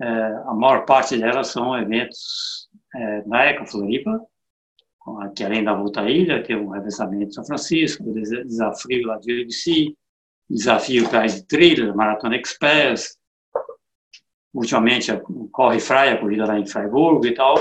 Uh, 0.00 0.48
a 0.48 0.54
maior 0.54 0.84
parte 0.84 1.18
delas 1.18 1.48
são 1.48 1.76
eventos 1.76 2.68
uh, 2.94 3.28
na 3.28 3.46
Eco 3.46 3.66
Floripa, 3.66 4.20
que 5.34 5.42
além 5.42 5.64
da 5.64 5.72
Volta 5.72 6.02
à 6.02 6.10
Ilha, 6.10 6.42
tem 6.44 6.54
um 6.54 6.68
revezamento 6.68 7.30
em 7.30 7.32
São 7.32 7.44
Francisco, 7.44 8.04
desafio 8.12 9.06
lá 9.06 9.18
de 9.18 9.42
UBC, 9.42 9.96
desafio 10.48 11.08
Cais 11.08 11.36
de 11.36 11.46
Trilha, 11.46 11.94
Maratona 11.94 12.36
Express, 12.36 13.18
ultimamente 14.52 15.12
Corre 15.52 15.80
Fraia, 15.80 16.14
a 16.14 16.18
corrida 16.18 16.46
lá 16.46 16.58
em 16.58 16.66
Freiburg 16.66 17.26
e 17.26 17.34
tal, 17.34 17.56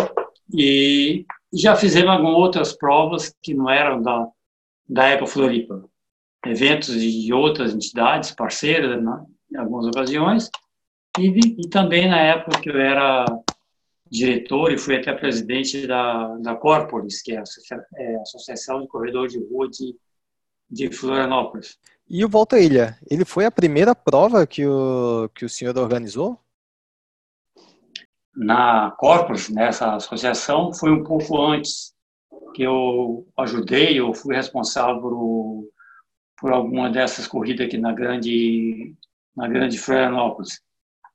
e 0.54 1.26
já 1.54 1.76
fizemos 1.76 2.12
algumas 2.12 2.36
outras 2.36 2.74
provas 2.74 3.34
que 3.42 3.54
não 3.54 3.70
eram 3.70 4.02
da, 4.02 4.28
da 4.88 5.08
Eco 5.10 5.28
Floripa. 5.28 5.84
Eventos 6.46 7.00
de 7.00 7.34
outras 7.34 7.74
entidades 7.74 8.32
parceiras, 8.32 9.04
né, 9.04 9.26
em 9.52 9.58
algumas 9.58 9.86
ocasiões, 9.88 10.50
e, 11.18 11.62
e, 11.62 11.70
também 11.70 12.08
na 12.08 12.20
época 12.20 12.62
que 12.62 12.70
eu 12.70 12.80
era 12.80 13.26
diretor 14.10 14.72
e 14.72 14.78
fui 14.78 14.96
até 14.96 15.14
presidente 15.14 15.86
da, 15.86 16.38
da 16.38 16.56
Corporis, 16.56 17.22
que 17.22 17.34
é 17.34 17.40
a, 17.40 17.44
é 17.96 18.16
Associação 18.22 18.82
de 18.82 18.88
Corredor 18.88 19.28
de 19.28 19.40
Rua 19.40 19.68
de, 19.68 19.96
de 20.70 20.92
Florianópolis. 20.92 21.78
E 22.10 22.24
o 22.24 22.30
Volta 22.30 22.58
Ilha, 22.58 22.98
ele 23.10 23.26
foi 23.26 23.44
a 23.44 23.52
primeira 23.52 23.94
prova 23.94 24.48
que 24.48 24.66
o, 24.66 25.30
que 25.36 25.44
o 25.44 25.50
senhor 25.50 25.78
organizou? 25.78 26.40
Na 28.34 28.92
Corporis, 28.92 29.50
nessa 29.50 29.96
associação, 29.96 30.74
foi 30.74 30.90
um 30.90 31.04
pouco 31.04 31.42
antes 31.42 31.94
que 32.56 32.64
eu 32.64 33.28
ajudei, 33.38 34.00
eu 34.00 34.14
fui 34.14 34.34
responsável 34.36 35.02
por, 35.02 35.68
por 36.40 36.54
alguma 36.54 36.90
dessas 36.90 37.28
corridas 37.28 37.68
aqui 37.68 37.78
na 37.78 37.92
grande, 37.92 38.96
na 39.36 39.50
grande 39.50 39.78
Florianópolis. 39.78 40.62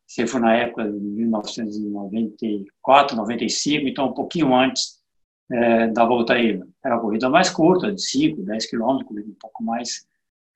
Você 0.07 0.27
foi 0.27 0.43
na 0.43 0.55
época 0.55 0.85
de 0.85 0.99
1994, 0.99 3.17
95, 3.17 3.89
então 3.89 4.09
um 4.09 4.15
pouquinho 4.15 4.55
antes 4.55 5.01
é, 5.51 5.87
da 5.87 6.05
volta 6.05 6.35
aí. 6.35 6.61
Era 6.85 6.97
uma 6.97 7.01
corrida 7.01 7.31
mais 7.31 7.49
curta, 7.49 7.91
de 7.91 8.03
5, 8.03 8.43
10 8.43 8.67
quilômetros, 8.67 9.27
um 9.27 9.35
pouco 9.41 9.65
mais 9.65 10.07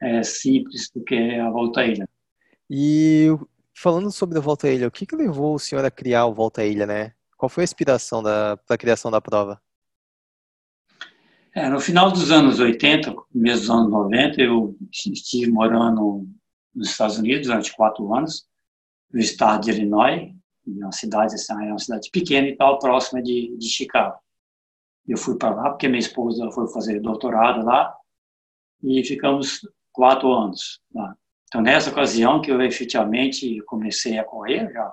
é, 0.01 0.23
simples 0.23 0.91
do 0.95 1.03
que 1.03 1.35
a 1.35 1.51
volta 1.51 1.81
à 1.81 1.87
ilha. 1.87 2.09
E 2.69 3.29
falando 3.75 4.11
sobre 4.11 4.39
a 4.39 4.41
volta 4.41 4.67
à 4.67 4.71
ilha, 4.71 4.89
o 4.89 4.91
que, 4.91 5.07
que 5.07 5.17
levou 5.17 5.55
o 5.55 5.59
senhor 5.59 5.85
a 5.85 5.91
criar 5.91 6.27
o 6.27 6.35
volta 6.35 6.63
à 6.63 6.65
ilha, 6.65 6.87
né? 6.87 7.13
Qual 7.37 7.49
foi 7.49 7.63
a 7.63 7.65
inspiração 7.65 8.23
para 8.23 8.59
a 8.69 8.79
criação 8.79 9.11
da 9.11 9.21
prova? 9.21 9.61
É, 11.55 11.69
no 11.69 11.81
final 11.81 12.11
dos 12.11 12.31
anos 12.31 12.59
80, 12.59 13.13
começo 13.13 13.61
dos 13.61 13.71
anos 13.71 13.91
90, 13.91 14.43
eu 14.43 14.77
estive 14.91 15.51
morando 15.51 16.27
nos 16.75 16.91
Estados 16.91 17.19
Unidos 17.19 17.47
durante 17.47 17.75
quatro 17.75 18.15
anos, 18.15 18.47
no 19.11 19.21
estado 19.21 19.65
de 19.65 19.71
Illinois, 19.71 20.35
uma 20.67 20.93
cidade, 20.93 21.35
assim, 21.35 21.53
é 21.55 21.71
uma 21.71 21.79
cidade 21.79 22.11
pequena 22.11 22.49
e 22.49 22.57
tal, 22.57 22.79
próxima 22.79 23.23
de, 23.23 23.57
de 23.57 23.69
Chicago. 23.69 24.19
Eu 25.07 25.17
fui 25.17 25.39
para 25.39 25.55
lá 25.55 25.71
porque 25.71 25.89
minha 25.89 26.01
esposa 26.01 26.51
foi 26.51 26.69
fazer 26.69 27.01
doutorado 27.01 27.65
lá 27.65 27.95
e 28.83 29.05
ficamos 29.05 29.61
quatro 29.97 30.31
anos 30.31 30.81
lá. 30.95 31.17
Então, 31.49 31.63
nessa 31.63 31.91
ocasião 31.91 32.43
que 32.43 32.51
eu 32.51 32.61
efetivamente 32.61 33.63
comecei 33.63 34.19
a 34.19 34.25
correr, 34.25 34.71
já 34.71 34.93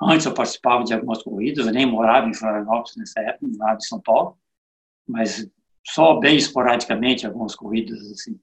antes 0.00 0.26
eu 0.26 0.32
participava 0.32 0.84
de 0.84 0.94
algumas 0.94 1.22
corridas, 1.22 1.66
eu 1.66 1.72
nem 1.72 1.84
morava 1.84 2.28
em 2.28 2.34
Florianópolis 2.34 2.96
nessa 2.96 3.20
época, 3.20 3.48
morava 3.48 3.78
em 3.78 3.86
São 3.86 4.00
Paulo, 4.00 4.38
mas 5.08 5.50
só 5.84 6.20
bem 6.20 6.36
esporadicamente 6.36 7.26
algumas 7.26 7.56
corridas, 7.56 7.98
assim, 8.12 8.38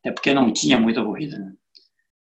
até 0.00 0.12
porque 0.12 0.34
não 0.34 0.52
tinha 0.52 0.78
muita 0.78 1.02
corrida, 1.02 1.38
né? 1.38 1.54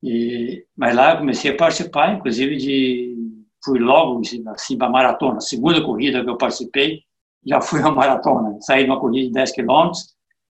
E, 0.03 0.65
mas 0.75 0.95
lá 0.95 1.13
eu 1.13 1.19
comecei 1.19 1.51
a 1.51 1.57
participar, 1.57 2.15
inclusive 2.15 2.57
de 2.57 3.17
fui 3.65 3.79
logo 3.79 4.21
assim 4.55 4.79
para 4.79 4.89
maratona. 4.89 5.39
A 5.39 5.41
segunda 5.41 5.83
corrida 5.83 6.23
que 6.23 6.31
eu 6.31 6.39
participei 6.39 7.03
já 7.45 7.61
fui 7.61 7.83
a 7.83 7.91
maratona. 7.93 8.57
Saí 8.61 8.85
de 8.85 8.91
uma 8.91 9.01
corrida 9.01 9.27
de 9.27 9.33
10 9.33 9.53
quilômetros, 9.53 10.16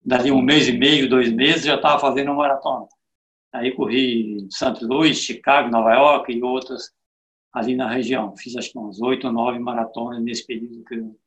dali 0.08 0.32
um 0.32 0.40
mês 0.40 0.66
e 0.66 0.72
meio, 0.72 1.06
dois 1.06 1.30
meses 1.30 1.66
já 1.66 1.74
estava 1.76 2.00
fazendo 2.00 2.28
uma 2.28 2.38
maratona. 2.38 2.86
Aí 3.52 3.72
corri 3.72 4.38
em 4.38 4.50
St. 4.50 4.82
Louis, 4.82 5.18
Chicago, 5.18 5.70
Nova 5.70 5.92
York 5.92 6.32
e 6.32 6.42
outras 6.42 6.90
ali 7.52 7.76
na 7.76 7.90
região. 7.90 8.34
Fiz 8.34 8.56
acho 8.56 8.72
que 8.72 8.78
umas 8.78 9.02
oito 9.02 9.26
ou 9.26 9.32
nove 9.32 9.58
maratonas 9.58 10.22
nesse 10.22 10.46
período 10.46 10.82
que 10.84 10.94
eu, 10.94 11.20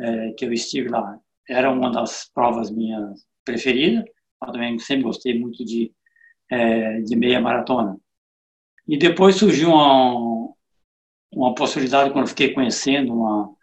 é, 0.00 0.32
que 0.32 0.44
eu 0.44 0.52
estive 0.52 0.88
lá. 0.88 1.20
Era 1.48 1.70
uma 1.70 1.88
das 1.92 2.28
provas 2.34 2.68
minhas 2.68 3.24
preferidas. 3.44 4.04
Eu 4.44 4.52
também 4.52 4.76
sempre 4.80 5.04
gostei 5.04 5.38
muito 5.38 5.64
de, 5.64 5.92
é, 6.50 7.00
de 7.02 7.14
meia 7.14 7.40
maratona. 7.40 7.96
E 8.88 8.98
depois 8.98 9.36
surgiu 9.36 9.70
uma, 9.70 10.52
uma 11.32 11.54
possibilidade, 11.54 12.10
quando 12.10 12.24
eu 12.24 12.28
fiquei 12.30 12.52
conhecendo 12.52 13.14
uma, 13.14 13.55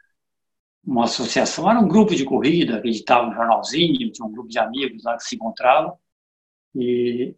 uma 0.85 1.05
associação, 1.05 1.69
era 1.69 1.79
um 1.79 1.87
grupo 1.87 2.13
de 2.13 2.25
corrida, 2.25 2.77
acreditava 2.77 3.27
no 3.27 3.33
jornalzinho, 3.33 4.11
tinha 4.11 4.27
um 4.27 4.31
grupo 4.31 4.49
de 4.49 4.59
amigos 4.59 5.03
lá 5.03 5.15
que 5.15 5.23
se 5.23 5.35
encontravam, 5.35 5.97
e, 6.75 7.35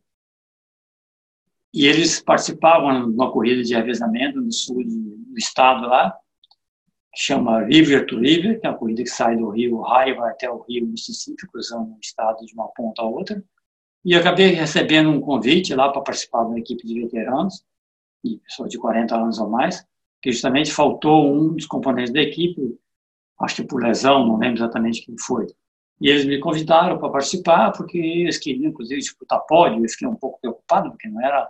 e 1.74 1.86
eles 1.86 2.20
participavam 2.22 3.10
de 3.10 3.16
uma 3.16 3.32
corrida 3.32 3.62
de 3.62 3.76
revezamento 3.76 4.42
no 4.42 4.52
sul 4.52 4.84
do 4.84 5.38
estado 5.38 5.88
lá, 5.88 6.18
que 7.14 7.22
chama 7.22 7.64
River 7.64 8.06
to 8.08 8.20
River, 8.20 8.60
que 8.60 8.66
é 8.66 8.70
uma 8.70 8.78
corrida 8.78 9.04
que 9.04 9.10
sai 9.10 9.38
do 9.38 9.50
rio 9.50 9.78
Ohio 9.78 10.24
até 10.24 10.50
o 10.50 10.62
rio 10.62 10.88
Mississippi, 10.88 11.48
cruzando 11.48 11.94
o 11.94 12.00
estado 12.02 12.46
de 12.46 12.54
uma 12.54 12.68
ponta 12.70 13.02
a 13.02 13.06
outra. 13.06 13.44
E 14.04 14.16
acabei 14.16 14.50
recebendo 14.50 15.10
um 15.10 15.22
convite 15.22 15.74
lá 15.74 15.90
para 15.92 16.02
participar 16.02 16.44
de 16.44 16.50
uma 16.50 16.60
equipe 16.60 16.86
de 16.86 17.02
veteranos, 17.02 17.66
de 18.24 18.38
pessoas 18.38 18.70
de 18.70 18.78
40 18.78 19.16
anos 19.16 19.40
ou 19.40 19.50
mais, 19.50 19.86
que 20.22 20.32
justamente 20.32 20.72
faltou 20.72 21.34
um 21.34 21.54
dos 21.54 21.66
componentes 21.66 22.12
da 22.12 22.22
equipe, 22.22 22.78
acho 23.40 23.56
que 23.58 23.64
por 23.64 23.84
lesão, 23.84 24.26
não 24.26 24.38
lembro 24.38 24.58
exatamente 24.58 25.06
quem 25.06 25.16
foi. 25.18 25.48
E 26.00 26.10
eles 26.10 26.26
me 26.26 26.40
convidaram 26.40 26.98
para 26.98 27.10
participar, 27.10 27.72
porque 27.72 27.98
eles 27.98 28.38
queriam, 28.38 28.70
inclusive, 28.70 29.00
disputar 29.00 29.46
pódio. 29.48 29.84
Eu 29.84 29.90
fiquei 29.90 30.08
um 30.08 30.16
pouco 30.16 30.40
preocupado, 30.40 30.90
porque 30.90 31.08
não 31.08 31.22
era. 31.22 31.50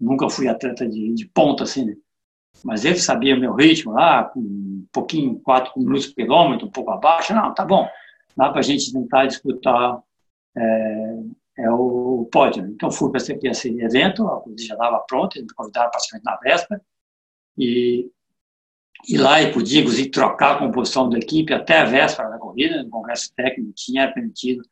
Nunca 0.00 0.28
fui 0.28 0.48
atleta 0.48 0.88
de, 0.88 1.14
de 1.14 1.26
ponta, 1.28 1.64
assim, 1.64 1.84
né? 1.84 1.96
Mas 2.64 2.84
eles 2.84 3.04
sabiam 3.04 3.38
meu 3.38 3.54
ritmo 3.54 3.92
lá, 3.92 4.32
um 4.36 4.86
pouquinho, 4.92 5.38
4 5.40 5.72
minutos 5.76 6.06
por 6.06 6.14
quilômetro, 6.14 6.66
um 6.66 6.70
pouco 6.70 6.90
abaixo. 6.90 7.34
Não, 7.34 7.52
tá 7.52 7.64
bom, 7.64 7.88
dá 8.36 8.50
para 8.50 8.60
a 8.60 8.62
gente 8.62 8.92
tentar 8.92 9.26
disputar 9.26 10.02
é, 10.56 11.22
é 11.58 11.70
o 11.70 12.28
pódio. 12.32 12.66
Então, 12.66 12.90
fui 12.90 13.10
para 13.10 13.18
esse, 13.18 13.38
esse 13.42 13.80
evento, 13.80 14.26
a 14.26 14.42
já 14.58 14.74
estava 14.74 14.98
pronta, 15.00 15.38
eles 15.38 15.48
me 15.48 15.54
convidaram 15.54 15.90
praticamente 15.90 16.24
na 16.24 16.36
véspera. 16.36 16.80
E 17.58 18.10
ir 19.08 19.18
lá 19.18 19.42
e 19.42 19.52
podia, 19.52 19.80
inclusive, 19.80 20.10
trocar 20.10 20.56
a 20.56 20.58
composição 20.58 21.08
da 21.08 21.18
equipe 21.18 21.52
até 21.52 21.78
a 21.78 21.84
véspera 21.84 22.30
da 22.30 22.38
corrida, 22.38 22.82
no 22.82 22.90
congresso 22.90 23.32
técnico 23.34 23.72
tinha 23.74 24.12
permitido 24.12 24.62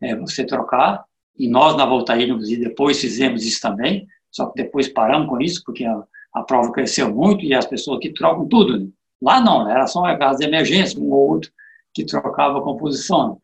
é, 0.00 0.14
você 0.14 0.44
trocar, 0.44 1.04
e 1.38 1.48
nós 1.48 1.76
na 1.76 1.86
Voltaíra, 1.86 2.30
inclusive, 2.30 2.64
depois 2.64 3.00
fizemos 3.00 3.44
isso 3.44 3.60
também, 3.60 4.06
só 4.30 4.46
que 4.46 4.62
depois 4.62 4.88
paramos 4.88 5.28
com 5.28 5.40
isso, 5.40 5.62
porque 5.64 5.84
a, 5.84 6.02
a 6.34 6.42
prova 6.42 6.72
cresceu 6.72 7.14
muito 7.14 7.44
e 7.44 7.54
as 7.54 7.66
pessoas 7.66 7.98
aqui 7.98 8.12
trocam 8.12 8.46
tudo. 8.46 8.78
Né? 8.78 8.88
Lá 9.20 9.40
não, 9.40 9.64
né? 9.64 9.72
era 9.72 9.86
só 9.86 10.00
uma 10.00 10.16
casa 10.16 10.38
de 10.38 10.44
emergência, 10.46 10.98
um 11.00 11.10
ou 11.10 11.30
outro 11.30 11.50
que 11.94 12.04
trocava 12.04 12.58
a 12.58 12.62
composição. 12.62 13.30
Né? 13.30 13.36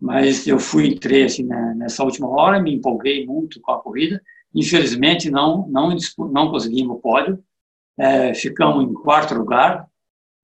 Mas 0.00 0.46
eu 0.46 0.58
fui, 0.58 0.88
entrei 0.88 1.24
assim, 1.24 1.44
né, 1.44 1.74
nessa 1.76 2.04
última 2.04 2.28
hora, 2.28 2.60
me 2.60 2.74
empolguei 2.74 3.26
muito 3.26 3.60
com 3.60 3.72
a 3.72 3.80
corrida, 3.80 4.20
infelizmente 4.54 5.30
não, 5.30 5.66
não, 5.68 5.94
não 6.30 6.50
conseguimos 6.50 6.96
o 6.96 7.00
pódio, 7.00 7.42
é, 7.98 8.32
ficamos 8.34 8.84
em 8.84 8.94
quarto 8.94 9.34
lugar, 9.34 9.86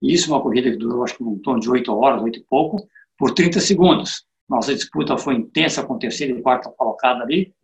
isso 0.02 0.30
uma 0.30 0.42
corrida 0.42 0.70
que 0.70 0.76
durou 0.76 1.04
acho 1.04 1.16
que 1.16 1.22
um 1.22 1.38
torno 1.38 1.60
de 1.60 1.70
oito 1.70 1.96
horas, 1.96 2.22
oito 2.22 2.38
e 2.38 2.42
pouco, 2.42 2.86
por 3.16 3.32
30 3.32 3.60
segundos. 3.60 4.26
Nossa 4.48 4.74
disputa 4.74 5.16
foi 5.16 5.34
intensa 5.34 5.82
com 5.82 5.98
terceira 5.98 6.36
e 6.36 6.42
quarta 6.42 6.70
colocada 6.70 7.22
ali. 7.22 7.54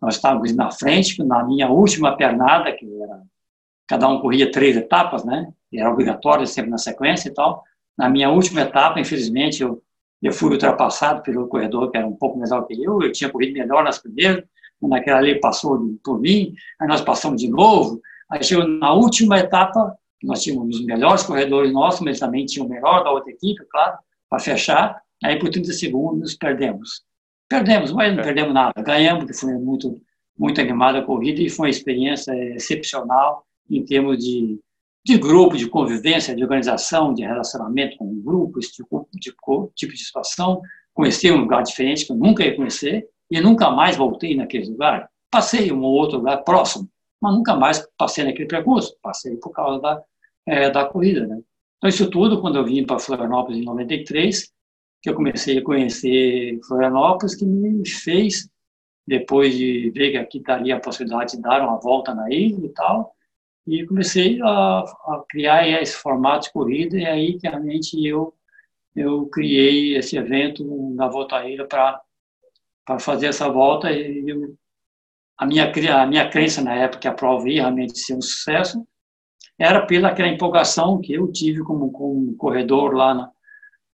Nós 0.00 0.16
estávamos 0.16 0.54
na 0.54 0.70
frente, 0.70 1.22
na 1.22 1.44
minha 1.44 1.68
última 1.68 2.16
pernada, 2.16 2.72
que 2.72 2.84
era 3.00 3.22
cada 3.86 4.08
um 4.08 4.20
corria 4.20 4.50
três 4.50 4.76
etapas, 4.76 5.24
né? 5.24 5.52
Era 5.72 5.90
obrigatório 5.90 6.46
sempre 6.46 6.70
na 6.70 6.78
sequência 6.78 7.28
e 7.28 7.34
tal. 7.34 7.62
Na 7.96 8.08
minha 8.08 8.30
última 8.30 8.62
etapa, 8.62 8.98
infelizmente, 8.98 9.62
eu, 9.62 9.82
eu 10.22 10.32
fui 10.32 10.50
ultrapassado 10.50 11.22
pelo 11.22 11.46
corredor 11.46 11.90
que 11.90 11.96
era 11.96 12.06
um 12.06 12.16
pouco 12.16 12.38
mais 12.38 12.50
alto 12.50 12.68
que 12.68 12.82
eu. 12.82 13.02
Eu 13.02 13.12
tinha 13.12 13.30
corrido 13.30 13.52
melhor 13.52 13.84
nas 13.84 13.98
primeiras, 13.98 14.44
naquela 14.82 15.18
ali 15.18 15.38
passou 15.40 15.78
por 16.02 16.20
mim, 16.20 16.54
aí 16.80 16.88
nós 16.88 17.00
passamos 17.00 17.40
de 17.40 17.48
novo. 17.48 18.00
Aí 18.30 18.42
chegou 18.42 18.66
na 18.66 18.92
última 18.92 19.38
etapa, 19.38 19.96
nós 20.22 20.42
tínhamos 20.42 20.76
os 20.76 20.84
melhores 20.84 21.22
corredores 21.22 21.72
nossos, 21.72 22.00
mas 22.00 22.18
também 22.18 22.46
tinha 22.46 22.64
o 22.64 22.68
melhor 22.68 23.04
da 23.04 23.10
outra 23.10 23.30
equipe, 23.30 23.64
claro, 23.70 23.98
para 24.28 24.38
fechar. 24.38 25.00
Aí 25.22 25.38
por 25.38 25.50
30 25.50 25.72
segundos 25.72 26.34
perdemos. 26.34 27.02
Perdemos, 27.48 27.92
mas 27.92 28.12
não 28.12 28.20
é. 28.20 28.24
perdemos 28.24 28.54
nada. 28.54 28.82
Ganhamos, 28.82 29.24
porque 29.24 29.38
foi 29.38 29.54
muito, 29.54 30.00
muito 30.36 30.60
animada 30.60 30.98
a 30.98 31.02
corrida 31.02 31.40
e 31.40 31.50
foi 31.50 31.66
uma 31.66 31.70
experiência 31.70 32.32
excepcional 32.54 33.44
em 33.70 33.84
termos 33.84 34.18
de, 34.18 34.58
de 35.04 35.18
grupo, 35.18 35.56
de 35.56 35.68
convivência, 35.68 36.34
de 36.34 36.42
organização, 36.42 37.12
de 37.12 37.22
relacionamento 37.22 37.96
com 37.96 38.06
o 38.06 38.22
grupo, 38.22 38.58
esse 38.58 38.72
tipo 38.72 39.08
de, 39.12 39.32
tipo 39.74 39.92
de 39.92 40.04
situação. 40.04 40.60
Conheci 40.92 41.30
um 41.30 41.40
lugar 41.40 41.62
diferente 41.62 42.06
que 42.06 42.12
eu 42.12 42.16
nunca 42.16 42.44
ia 42.44 42.56
conhecer 42.56 43.06
e 43.30 43.40
nunca 43.40 43.70
mais 43.70 43.96
voltei 43.96 44.36
naquele 44.36 44.70
lugar. 44.70 45.08
Passei 45.30 45.68
em 45.68 45.72
um 45.72 45.82
outro 45.82 46.18
lugar 46.18 46.38
próximo, 46.44 46.88
mas 47.24 47.34
nunca 47.34 47.56
mais 47.56 47.88
passei 47.96 48.22
naquele 48.22 48.46
percurso, 48.46 48.94
passei 49.00 49.34
por 49.36 49.50
causa 49.50 49.80
da, 49.80 50.02
é, 50.46 50.70
da 50.70 50.84
corrida. 50.84 51.26
Né? 51.26 51.40
Então, 51.78 51.88
isso 51.88 52.10
tudo, 52.10 52.40
quando 52.40 52.56
eu 52.58 52.64
vim 52.64 52.84
para 52.84 52.98
Florianópolis 52.98 53.58
em 53.58 53.64
93, 53.64 54.52
que 55.02 55.08
eu 55.08 55.14
comecei 55.14 55.58
a 55.58 55.64
conhecer 55.64 56.60
Florianópolis, 56.66 57.34
que 57.34 57.46
me 57.46 57.88
fez, 57.88 58.46
depois 59.06 59.56
de 59.56 59.90
ver 59.90 60.10
que 60.10 60.16
aqui 60.18 60.40
daria 60.40 60.76
a 60.76 60.80
possibilidade 60.80 61.36
de 61.36 61.42
dar 61.42 61.62
uma 61.62 61.80
volta 61.80 62.14
na 62.14 62.30
ilha 62.30 62.66
e 62.66 62.68
tal, 62.68 63.14
e 63.66 63.86
comecei 63.86 64.38
a, 64.42 64.80
a 64.80 65.24
criar 65.26 65.66
esse 65.80 65.96
formato 65.96 66.46
de 66.46 66.52
corrida, 66.52 66.98
e 66.98 67.06
aí 67.06 67.38
que 67.38 67.48
realmente 67.48 68.06
eu, 68.06 68.34
eu 68.94 69.26
criei 69.26 69.96
esse 69.96 70.18
evento 70.18 70.62
na 70.94 71.08
Volta 71.08 71.36
à 71.36 71.48
Ilha 71.48 71.66
para 71.66 72.02
fazer 72.98 73.28
essa 73.28 73.48
volta, 73.48 73.90
e 73.90 74.54
a 75.36 75.46
minha, 75.46 75.70
a 75.70 76.06
minha 76.06 76.28
crença 76.28 76.62
na 76.62 76.74
época 76.74 77.00
que 77.00 77.08
a 77.08 77.14
prova 77.14 77.48
ia 77.48 77.62
realmente 77.62 77.98
ser 77.98 78.14
um 78.14 78.22
sucesso 78.22 78.86
era 79.58 79.86
pela 79.86 80.08
aquela 80.08 80.28
empolgação 80.28 81.00
que 81.00 81.12
eu 81.12 81.30
tive 81.30 81.62
como, 81.62 81.90
como 81.90 82.34
corredor 82.36 82.92
lá, 82.94 83.14
na, 83.14 83.30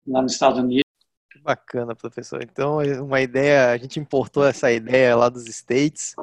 lá 0.07 0.23
nos 0.23 0.33
Estados 0.33 0.59
Unidos. 0.59 0.83
Que 1.31 1.39
bacana, 1.41 1.95
professor. 1.95 2.43
Então, 2.43 2.79
uma 3.03 3.21
ideia, 3.21 3.71
a 3.71 3.77
gente 3.77 4.01
importou 4.01 4.45
essa 4.45 4.71
ideia 4.73 5.15
lá 5.15 5.29
dos 5.29 5.47
States 5.47 6.15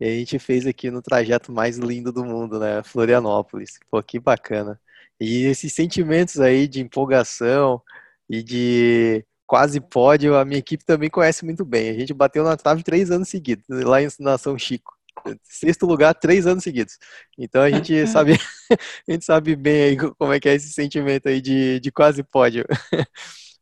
e 0.00 0.04
a 0.04 0.10
gente 0.10 0.38
fez 0.38 0.66
aqui 0.66 0.90
no 0.90 1.00
trajeto 1.00 1.52
mais 1.52 1.78
lindo 1.78 2.12
do 2.12 2.24
mundo, 2.24 2.58
né? 2.58 2.82
Florianópolis. 2.82 3.78
Pô, 3.90 4.02
que 4.02 4.18
bacana. 4.18 4.80
E 5.18 5.44
esses 5.44 5.72
sentimentos 5.72 6.40
aí 6.40 6.68
de 6.68 6.80
empolgação 6.80 7.80
e 8.28 8.42
de 8.42 9.24
quase 9.46 9.80
pódio, 9.80 10.36
a 10.36 10.44
minha 10.44 10.58
equipe 10.58 10.84
também 10.84 11.08
conhece 11.08 11.44
muito 11.44 11.64
bem. 11.64 11.90
A 11.90 11.94
gente 11.94 12.12
bateu 12.12 12.44
na 12.44 12.56
trave 12.56 12.82
três 12.82 13.10
anos 13.10 13.28
seguidos, 13.28 13.64
lá 13.68 14.02
em 14.02 14.08
São 14.38 14.58
Chico. 14.58 14.94
Sexto 15.42 15.86
lugar, 15.86 16.14
três 16.14 16.46
anos 16.46 16.64
seguidos. 16.64 16.98
Então 17.38 17.62
a 17.62 17.70
gente 17.70 18.06
sabe, 18.08 18.32
a 19.08 19.12
gente 19.12 19.24
sabe 19.24 19.56
bem 19.56 19.82
aí 19.82 19.96
como 19.96 20.32
é 20.32 20.40
que 20.40 20.48
é 20.48 20.54
esse 20.54 20.72
sentimento 20.72 21.28
aí 21.28 21.40
de, 21.40 21.80
de 21.80 21.90
quase 21.90 22.22
pódio. 22.22 22.64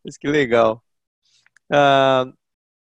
Mas 0.04 0.16
que 0.16 0.28
legal. 0.28 0.82
Uh, 1.72 2.32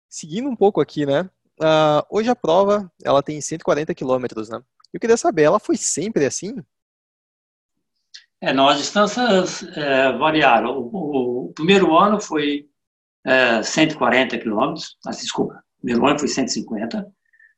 seguindo 0.09 0.49
um 0.49 0.55
pouco 0.55 0.79
aqui, 0.81 1.05
né? 1.05 1.29
Uh, 1.59 2.01
hoje 2.09 2.29
a 2.29 2.35
prova 2.35 2.91
ela 3.03 3.21
tem 3.21 3.39
140 3.41 3.93
quilômetros, 3.93 4.49
né? 4.49 4.61
Eu 4.93 4.99
queria 4.99 5.17
saber, 5.17 5.43
ela 5.43 5.59
foi 5.59 5.77
sempre 5.77 6.25
assim? 6.25 6.55
É, 8.41 8.51
não, 8.51 8.67
as 8.67 8.79
distâncias 8.79 9.63
é, 9.77 10.11
variaram. 10.13 10.71
O, 10.71 10.89
o, 10.91 11.45
o, 11.45 11.53
primeiro 11.53 11.95
ano 11.95 12.19
foi 12.19 12.67
é, 13.25 13.61
140 13.63 14.37
quilômetros, 14.37 14.97
mas 15.05 15.17
desculpa, 15.17 15.63
primeiro 15.79 16.05
ano 16.07 16.19
foi 16.19 16.27
150, 16.27 17.07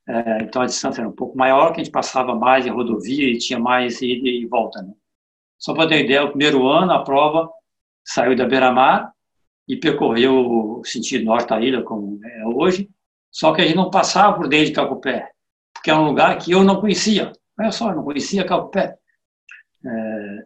é, 0.08 0.44
então 0.44 0.62
a 0.62 0.66
distância 0.66 1.02
era 1.02 1.10
um 1.10 1.14
pouco 1.14 1.38
maior, 1.38 1.74
que 1.74 1.82
a 1.82 1.84
gente 1.84 1.94
passava 1.94 2.36
mais 2.36 2.66
em 2.66 2.70
rodovia 2.70 3.30
e 3.30 3.38
tinha 3.38 3.60
mais 3.60 4.02
ida 4.02 4.28
e 4.28 4.46
volta. 4.46 4.82
Né? 4.82 4.94
Só 5.58 5.74
para 5.74 5.88
ter 5.88 6.04
ideia, 6.04 6.24
o 6.24 6.30
primeiro 6.30 6.68
ano 6.68 6.92
a 6.92 7.04
prova 7.04 7.50
saiu 8.04 8.36
da 8.36 8.46
Beira-Mar 8.46 9.14
e 9.68 9.78
percorreu 9.78 10.36
o 10.36 10.84
sentido 10.84 11.26
norte 11.26 11.50
da 11.50 11.62
ilha, 11.62 11.84
como 11.84 12.20
é 12.26 12.46
hoje, 12.46 12.90
só 13.32 13.54
que 13.54 13.62
a 13.62 13.66
gente 13.66 13.78
não 13.78 13.90
passava 13.90 14.36
por 14.36 14.48
dentro 14.48 14.68
de 14.68 14.74
Cacupé, 14.74 15.32
porque 15.74 15.90
é 15.90 15.96
um 15.96 16.06
lugar 16.06 16.38
que 16.38 16.52
eu 16.52 16.64
não 16.64 16.80
conhecia. 16.80 17.32
Olha 17.58 17.72
só, 17.72 17.90
eu 17.90 17.96
não 17.96 18.04
conhecia 18.04 18.46
Cacupé. 18.46 18.98
É, 19.86 20.46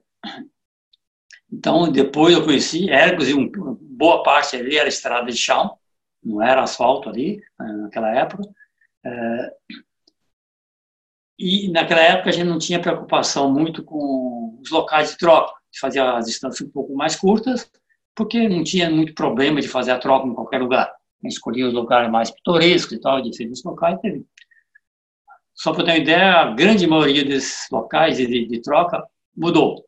então, 1.52 1.92
depois 1.92 2.34
eu 2.34 2.44
conheci 2.44 2.90
Ergos 2.90 3.30
e 3.30 3.34
um, 3.34 3.50
boa 3.98 4.22
parte 4.22 4.56
ali 4.56 4.78
era 4.78 4.90
estrada 4.90 5.32
de 5.32 5.38
chão, 5.38 5.78
não 6.24 6.42
era 6.42 6.62
asfalto 6.62 7.10
ali, 7.10 7.42
eh, 7.60 7.64
naquela 7.64 8.14
época. 8.14 8.44
É, 9.06 9.54
e 11.40 11.70
naquela 11.72 12.02
época 12.02 12.30
a 12.30 12.34
gente 12.34 12.48
não 12.48 12.58
tinha 12.58 12.82
preocupação 12.82 13.52
muito 13.52 13.84
com 13.84 14.60
os 14.62 14.70
locais 14.72 15.12
de 15.12 15.18
troca, 15.18 15.54
de 15.72 15.80
fazer 15.80 16.00
as 16.00 16.26
distâncias 16.26 16.68
um 16.68 16.72
pouco 16.72 16.96
mais 16.96 17.16
curtas, 17.16 17.72
porque 18.16 18.50
não 18.50 18.64
tinha 18.64 18.90
muito 18.90 19.14
problema 19.14 19.62
de 19.62 19.68
fazer 19.68 19.92
a 19.92 20.00
troca 20.00 20.28
em 20.28 20.34
qualquer 20.34 20.60
lugar. 20.60 20.92
Gente 21.24 21.34
escolhia 21.34 21.68
os 21.68 21.74
lugares 21.74 22.12
mais 22.12 22.32
pitorescos 22.32 22.94
e 22.94 23.00
tal, 23.00 23.22
diferentes 23.22 23.64
locais. 23.64 24.00
Teve. 24.02 24.26
só 25.54 25.74
para 25.74 25.86
ter 25.86 25.92
uma 25.92 25.98
ideia, 25.98 26.34
a 26.42 26.52
grande 26.54 26.88
maioria 26.88 27.24
desses 27.24 27.68
locais 27.72 28.18
de, 28.18 28.48
de 28.48 28.62
troca 28.62 29.04
mudou. 29.36 29.87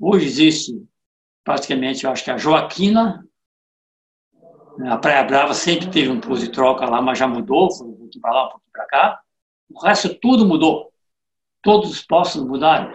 Hoje 0.00 0.26
existe 0.26 0.88
praticamente, 1.42 2.04
eu 2.04 2.10
acho 2.10 2.22
que 2.22 2.30
a 2.30 2.36
Joaquina, 2.36 3.26
a 4.86 4.96
Praia 4.96 5.24
Brava 5.24 5.54
sempre 5.54 5.90
teve 5.90 6.08
um 6.08 6.20
pouso 6.20 6.46
de 6.46 6.52
troca 6.52 6.84
lá, 6.84 7.02
mas 7.02 7.18
já 7.18 7.26
mudou, 7.26 7.70
foi 7.72 7.88
um 7.88 7.96
pouquinho 7.96 8.22
para 8.22 8.32
lá, 8.32 8.46
um 8.46 8.50
pouquinho 8.50 8.72
para 8.72 8.86
cá. 8.86 9.20
O 9.70 9.80
resto 9.80 10.14
tudo 10.20 10.46
mudou. 10.46 10.92
Todos 11.62 11.90
os 11.90 12.02
postos 12.02 12.44
mudaram. 12.44 12.92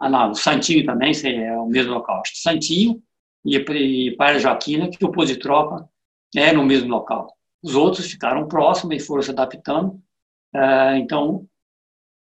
Ah, 0.00 0.08
não, 0.08 0.30
o 0.30 0.34
Santinho 0.34 0.84
também 0.84 1.12
é 1.24 1.58
o 1.58 1.66
mesmo 1.66 1.94
local. 1.94 2.20
Acho 2.20 2.32
que 2.32 2.38
Santinho 2.38 3.02
e 3.44 4.14
Praia 4.16 4.38
Joaquina, 4.38 4.88
que 4.88 5.04
o 5.04 5.10
pouso 5.10 5.32
de 5.32 5.38
troca 5.40 5.88
é 6.34 6.52
no 6.52 6.64
mesmo 6.64 6.88
local. 6.88 7.36
Os 7.62 7.74
outros 7.74 8.10
ficaram 8.10 8.46
próximos 8.46 8.94
e 8.94 9.00
foram 9.00 9.22
se 9.22 9.30
adaptando. 9.30 10.00
É, 10.54 10.98
então, 10.98 11.46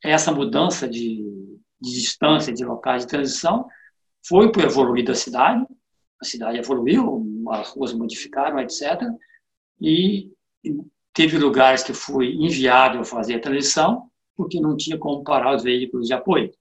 essa 0.01 0.31
mudança 0.31 0.87
de, 0.87 1.23
de 1.81 1.91
distância 1.91 2.53
de 2.53 2.63
locais 2.63 3.03
de 3.03 3.09
transição 3.09 3.67
foi 4.27 4.51
por 4.51 4.63
evoluir 4.63 5.05
da 5.05 5.15
cidade, 5.15 5.65
a 6.21 6.25
cidade 6.25 6.57
evoluiu, 6.57 7.43
as 7.49 7.69
ruas 7.69 7.93
modificaram, 7.93 8.59
etc. 8.59 9.01
E 9.79 10.31
teve 11.13 11.37
lugares 11.37 11.83
que 11.83 11.93
foi 11.93 12.33
inviável 12.33 13.03
fazer 13.03 13.35
a 13.35 13.41
transição, 13.41 14.09
porque 14.35 14.59
não 14.59 14.75
tinha 14.75 14.97
como 14.97 15.23
parar 15.23 15.55
os 15.55 15.63
veículos 15.63 16.07
de 16.07 16.13
apoio. 16.13 16.51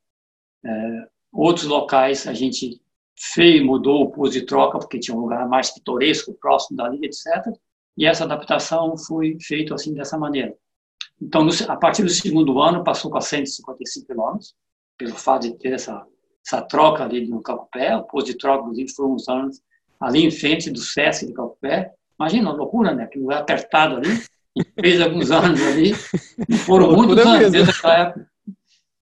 É, 0.64 1.08
outros 1.32 1.66
locais 1.66 2.26
a 2.26 2.34
gente 2.34 2.80
fez, 3.16 3.62
mudou 3.62 4.02
o 4.02 4.10
pus 4.10 4.32
de 4.32 4.42
troca, 4.42 4.78
porque 4.78 4.98
tinha 4.98 5.16
um 5.16 5.20
lugar 5.20 5.48
mais 5.48 5.70
pitoresco, 5.70 6.34
próximo 6.34 6.76
dali, 6.76 6.98
etc. 7.04 7.26
E 7.96 8.06
essa 8.06 8.24
adaptação 8.24 8.96
foi 8.96 9.38
feita 9.40 9.74
assim, 9.74 9.94
dessa 9.94 10.18
maneira. 10.18 10.54
Então, 11.20 11.46
a 11.68 11.76
partir 11.76 12.02
do 12.02 12.08
segundo 12.08 12.60
ano, 12.60 12.82
passou 12.82 13.10
para 13.10 13.20
155 13.20 14.06
quilômetros, 14.06 14.54
pelo 14.98 15.14
fato 15.14 15.42
de 15.42 15.56
ter 15.56 15.72
essa 15.72 16.04
essa 16.44 16.60
troca 16.62 17.04
ali 17.04 17.26
no 17.26 17.42
Cacupé, 17.42 17.96
o 17.96 18.04
posto 18.04 18.28
de 18.28 18.38
troca, 18.38 18.62
inclusive, 18.62 18.92
foi 18.92 19.06
uns 19.06 19.28
anos 19.28 19.60
ali 20.00 20.24
em 20.24 20.30
frente 20.30 20.70
do 20.70 20.80
SESC 20.80 21.26
de 21.26 21.32
Cacupé. 21.32 21.92
Imagina, 22.18 22.52
loucura, 22.52 22.94
né? 22.94 23.04
Aquilo 23.04 23.30
apertado 23.32 23.96
ali, 23.96 24.22
e 24.56 24.64
fez 24.80 25.00
alguns 25.00 25.30
anos 25.32 25.60
ali, 25.62 25.92
e 26.48 26.56
foram 26.56 26.92
muitos 26.92 27.18
anos 27.18 27.50
desde 27.50 27.70
aquela 27.70 27.98
época. 27.98 28.32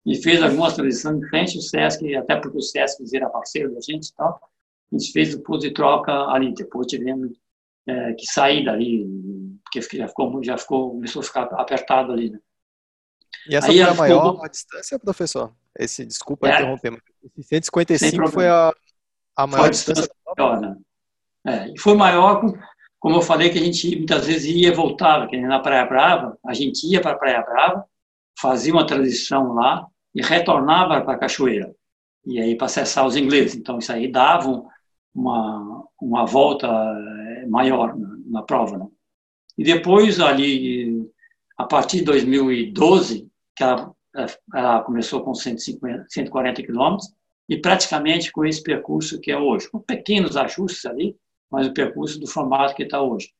E 0.05 0.15
fez 0.15 0.41
algumas 0.41 0.73
transições 0.73 1.17
em 1.17 1.29
frente 1.29 1.55
ao 1.57 1.61
SESC, 1.61 2.15
até 2.15 2.35
porque 2.35 2.57
o 2.57 2.61
SESC 2.61 3.03
era 3.13 3.29
parceiro 3.29 3.73
da 3.73 3.81
gente 3.81 4.07
e 4.07 4.13
tal. 4.13 4.39
A 4.91 4.97
gente 4.97 5.11
fez 5.11 5.33
o 5.33 5.41
posto 5.41 5.67
de 5.67 5.73
troca 5.73 6.11
ali, 6.27 6.53
depois 6.53 6.87
tivemos 6.87 7.31
é, 7.87 8.13
que 8.13 8.25
sair 8.27 8.63
dali, 8.63 9.05
porque 9.63 9.97
já 9.97 10.07
ficou, 10.07 10.43
já 10.43 10.57
ficou, 10.57 10.91
começou 10.91 11.21
a 11.21 11.23
ficar 11.23 11.43
apertado 11.53 12.11
ali, 12.11 12.29
né? 12.29 12.39
E 13.49 13.55
essa 13.55 13.67
Aí, 13.67 13.77
foi 13.77 13.83
a 13.83 13.93
maior 13.93 14.33
ficou... 14.33 14.49
distância, 14.49 14.99
professor? 14.99 15.53
Esse, 15.77 16.05
desculpa 16.05 16.47
é, 16.47 16.55
interromper, 16.55 16.91
mas 16.91 17.01
esse 17.23 17.43
155 17.43 18.27
foi 18.29 18.47
a, 18.47 18.73
a 19.35 19.47
maior 19.47 19.69
distância. 19.69 20.09
Maior, 20.37 20.61
né? 20.61 20.75
é, 21.45 21.73
e 21.73 21.79
foi 21.79 21.95
maior, 21.95 22.41
como 22.99 23.17
eu 23.17 23.21
falei, 23.21 23.49
que 23.49 23.59
a 23.59 23.63
gente 23.63 23.95
muitas 23.95 24.25
vezes 24.25 24.45
ia 24.45 24.69
e 24.69 24.75
voltava, 24.75 25.27
que 25.27 25.37
na 25.37 25.59
Praia 25.59 25.85
Brava, 25.85 26.37
a 26.45 26.53
gente 26.53 26.85
ia 26.87 27.01
para 27.01 27.11
a 27.11 27.17
Praia 27.17 27.41
Brava, 27.41 27.85
fazia 28.39 28.73
uma 28.73 28.85
transição 28.85 29.53
lá 29.53 29.85
e 30.13 30.21
retornava 30.21 31.01
para 31.01 31.13
a 31.13 31.17
Cachoeira. 31.17 31.73
E 32.25 32.39
aí 32.39 32.55
para 32.55 32.65
acessar 32.65 33.05
os 33.05 33.15
ingleses. 33.15 33.55
Então 33.55 33.77
isso 33.77 33.91
aí 33.91 34.11
dava 34.11 34.63
uma, 35.13 35.83
uma 36.01 36.25
volta 36.25 36.67
eh, 36.67 37.45
maior 37.47 37.95
na, 37.97 38.17
na 38.27 38.43
prova. 38.43 38.77
Né? 38.77 38.87
E 39.57 39.63
depois, 39.63 40.19
ali, 40.19 41.07
a 41.57 41.65
partir 41.65 41.99
de 41.99 42.05
2012, 42.05 43.29
que 43.55 43.63
ela 43.63 43.94
ela 44.53 44.81
começou 44.81 45.23
com 45.23 45.33
150, 45.33 46.05
140 46.09 46.63
quilômetros 46.63 47.13
e 47.47 47.57
praticamente 47.57 48.31
com 48.31 48.45
esse 48.45 48.61
percurso 48.61 49.19
que 49.19 49.31
é 49.31 49.37
hoje, 49.37 49.69
com 49.69 49.79
pequenos 49.79 50.35
ajustes 50.35 50.85
ali, 50.85 51.15
mas 51.49 51.67
o 51.67 51.73
percurso 51.73 52.19
do 52.19 52.27
formato 52.27 52.75
que 52.75 52.83
está 52.83 53.01
hoje. 53.01 53.33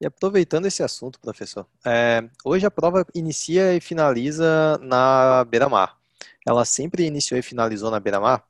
E 0.00 0.06
aproveitando 0.06 0.66
esse 0.66 0.82
assunto, 0.82 1.20
professor, 1.20 1.66
é, 1.86 2.28
hoje 2.44 2.66
a 2.66 2.70
prova 2.70 3.06
inicia 3.14 3.74
e 3.74 3.80
finaliza 3.80 4.76
na 4.82 5.44
beira-mar. 5.44 5.96
Ela 6.46 6.64
sempre 6.64 7.06
iniciou 7.06 7.38
e 7.38 7.42
finalizou 7.42 7.90
na 7.90 8.00
beira-mar? 8.00 8.44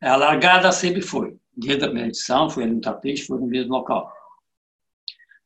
A 0.00 0.14
largada 0.14 0.70
sempre 0.70 1.02
foi. 1.02 1.36
Desde 1.56 1.82
a 1.82 1.88
primeira 1.88 2.08
edição, 2.08 2.48
foi 2.48 2.64
no 2.66 2.80
tapete, 2.80 3.26
foi 3.26 3.40
no 3.40 3.46
mesmo 3.46 3.72
local. 3.72 4.12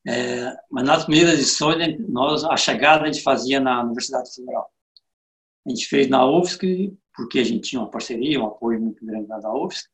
É, 0.06 0.56
mas 0.70 0.84
nas 0.84 1.04
primeiras 1.04 1.34
edições, 1.34 1.96
nós, 2.08 2.44
a 2.44 2.56
chegada 2.56 3.04
a 3.04 3.06
gente 3.06 3.22
fazia 3.22 3.60
na 3.60 3.82
Universidade 3.82 4.34
Federal. 4.34 4.70
A 5.66 5.70
gente 5.70 5.86
fez 5.86 6.08
na 6.08 6.26
UFSC, 6.26 6.92
porque 7.14 7.38
a 7.38 7.44
gente 7.44 7.68
tinha 7.68 7.80
uma 7.80 7.90
parceria, 7.90 8.40
um 8.40 8.46
apoio 8.46 8.80
muito 8.80 9.04
grande 9.04 9.28
da 9.28 9.54
UFSC, 9.54 9.88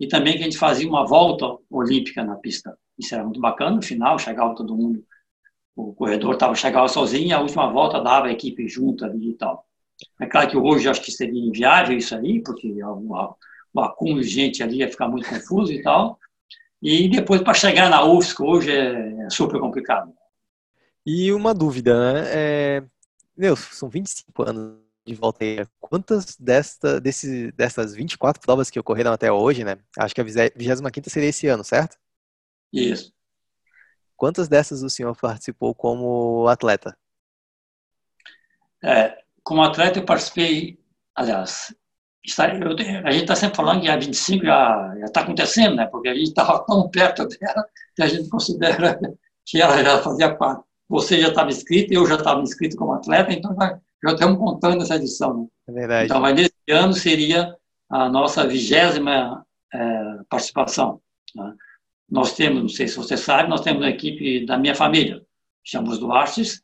e 0.00 0.08
também 0.08 0.34
que 0.34 0.40
a 0.40 0.44
gente 0.44 0.58
fazia 0.58 0.88
uma 0.88 1.06
volta 1.06 1.56
olímpica 1.70 2.24
na 2.24 2.34
pista. 2.36 2.76
Isso 2.98 3.14
era 3.14 3.22
muito 3.22 3.40
bacana, 3.40 3.76
no 3.76 3.82
final 3.82 4.18
chegava 4.18 4.54
todo 4.54 4.76
mundo, 4.76 5.04
o 5.76 5.94
corredor 5.94 6.36
tava, 6.36 6.54
chegava 6.54 6.88
sozinho, 6.88 7.28
e 7.28 7.32
a 7.32 7.40
última 7.40 7.70
volta 7.70 8.00
dava 8.00 8.26
a 8.26 8.32
equipe 8.32 8.66
junto 8.68 9.04
ali 9.04 9.30
e 9.30 9.34
tal. 9.34 9.66
É 10.20 10.26
claro 10.26 10.50
que 10.50 10.56
hoje 10.56 10.88
acho 10.88 11.02
que 11.02 11.12
seria 11.12 11.40
inviável 11.40 11.96
isso 11.96 12.14
aí, 12.16 12.42
porque 12.42 12.82
o, 12.82 13.36
o 13.72 13.80
acúmulo 13.80 14.20
de 14.20 14.28
gente 14.28 14.62
ali 14.62 14.78
ia 14.78 14.90
ficar 14.90 15.08
muito 15.08 15.28
confuso 15.28 15.72
e 15.72 15.82
tal, 15.82 16.18
e 16.82 17.08
depois, 17.08 17.40
para 17.40 17.54
chegar 17.54 17.88
na 17.88 18.04
UFSC, 18.04 18.42
hoje 18.42 18.72
é 18.72 19.30
super 19.30 19.60
complicado. 19.60 20.12
E 21.06 21.32
uma 21.32 21.54
dúvida, 21.54 22.12
né? 22.12 22.22
É... 22.32 22.82
Meu, 23.36 23.54
são 23.56 23.88
25 23.88 24.42
anos 24.42 24.82
de 25.06 25.14
volta 25.14 25.44
aí. 25.44 25.64
Quantas 25.80 26.36
desta, 26.36 27.00
desse, 27.00 27.52
dessas 27.52 27.94
24 27.94 28.40
provas 28.42 28.68
que 28.68 28.80
ocorreram 28.80 29.12
até 29.12 29.30
hoje, 29.30 29.64
né? 29.64 29.78
Acho 29.96 30.14
que 30.14 30.20
a 30.20 30.24
25 30.24 31.10
seria 31.10 31.28
esse 31.28 31.46
ano, 31.46 31.62
certo? 31.62 31.96
Isso. 32.72 33.12
Quantas 34.16 34.48
dessas 34.48 34.82
o 34.82 34.90
senhor 34.90 35.16
participou 35.16 35.74
como 35.74 36.46
atleta? 36.48 36.96
É, 38.82 39.18
como 39.42 39.62
atleta 39.62 39.98
eu 39.98 40.04
participei, 40.04 40.78
aliás, 41.14 41.74
a 43.04 43.10
gente 43.10 43.22
está 43.22 43.34
sempre 43.34 43.56
falando 43.56 43.80
que 43.80 43.88
a 43.88 43.96
25 43.96 44.44
já 44.44 44.94
está 45.04 45.20
acontecendo, 45.22 45.74
né? 45.74 45.86
porque 45.86 46.08
a 46.08 46.14
gente 46.14 46.28
estava 46.28 46.64
tão 46.64 46.88
perto 46.88 47.26
dela 47.26 47.66
que 47.96 48.02
a 48.02 48.06
gente 48.06 48.28
considera 48.28 48.98
que 49.44 49.60
ela 49.60 49.82
já 49.82 49.98
fazia 49.98 50.34
parte. 50.34 50.62
Você 50.88 51.20
já 51.20 51.28
estava 51.28 51.50
inscrito, 51.50 51.92
eu 51.92 52.06
já 52.06 52.16
estava 52.16 52.40
inscrito 52.40 52.76
como 52.76 52.92
atleta, 52.92 53.32
então 53.32 53.54
já, 53.58 53.80
já 54.04 54.12
estamos 54.12 54.38
contando 54.38 54.82
essa 54.82 54.96
edição. 54.96 55.42
Né? 55.42 55.46
É 55.68 55.72
verdade. 55.72 56.04
Então, 56.04 56.20
mas 56.20 56.34
nesse 56.34 56.52
ano 56.70 56.92
seria 56.92 57.56
a 57.90 58.08
nossa 58.08 58.46
vigésima 58.46 59.44
é, 59.72 60.18
participação. 60.28 61.00
Né? 61.34 61.54
Nós 62.08 62.34
temos, 62.34 62.60
não 62.60 62.68
sei 62.68 62.86
se 62.86 62.96
você 62.96 63.16
sabe, 63.16 63.48
nós 63.48 63.62
temos 63.62 63.82
uma 63.82 63.90
equipe 63.90 64.46
da 64.46 64.56
minha 64.56 64.74
família, 64.74 65.22
chamamos 65.64 65.98
Duartes, 65.98 66.62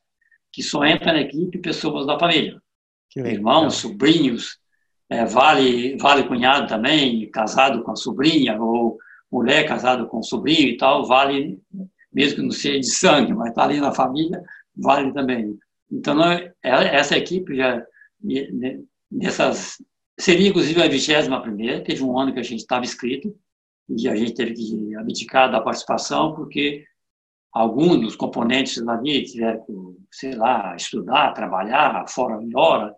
que 0.53 0.63
só 0.63 0.85
entra 0.85 1.13
na 1.13 1.21
equipe 1.21 1.59
pessoas 1.59 2.07
da 2.07 2.19
família. 2.19 2.61
Irmãos, 3.17 3.77
sobrinhos, 3.77 4.59
é, 5.11 5.25
vale, 5.25 5.97
vale 5.97 6.25
cunhado 6.25 6.69
também, 6.69 7.31
casado 7.31 7.83
com 7.83 7.93
a 7.93 7.97
sobrinha, 7.97 8.61
ou 8.61 8.99
mulher 9.31 9.67
casada 9.67 10.05
com 10.05 10.19
o 10.19 10.23
sobrinho 10.23 10.69
e 10.69 10.77
tal, 10.77 11.07
vale, 11.07 11.61
mesmo 12.13 12.37
que 12.37 12.43
não 12.43 12.51
seja 12.51 12.81
de 12.81 12.91
sangue, 12.91 13.33
mas 13.33 13.51
está 13.51 13.65
ali 13.65 13.81
na 13.81 13.93
família, 13.93 14.43
vale 14.77 15.13
também. 15.13 15.59
Então, 15.91 16.23
é, 16.31 16.53
essa 16.63 17.17
equipe 17.17 17.57
já, 17.57 17.83
nessas, 19.11 19.83
seria 20.19 20.49
inclusive 20.49 20.83
a 20.83 20.89
vigésima 20.89 21.41
primeira, 21.41 21.83
teve 21.83 22.03
um 22.03 22.19
ano 22.19 22.33
que 22.33 22.41
a 22.41 22.45
gente 22.45 22.61
estava 22.61 22.85
inscrito, 22.85 23.35
e 23.89 24.07
a 24.09 24.15
gente 24.15 24.35
teve 24.35 24.53
que 24.53 24.95
abdicar 24.97 25.51
da 25.51 25.63
participação, 25.63 26.35
porque 26.35 26.85
alguns 27.51 28.01
dos 28.01 28.17
componentes 28.17 28.87
ali 28.87 29.25
tiveram 29.25 29.65
que, 29.65 29.73
sei 30.11 30.35
lá, 30.35 30.77
estudar, 30.77 31.33
trabalhar 31.33 32.07
fora 32.09 32.39
de 32.39 32.55
hora, 32.55 32.95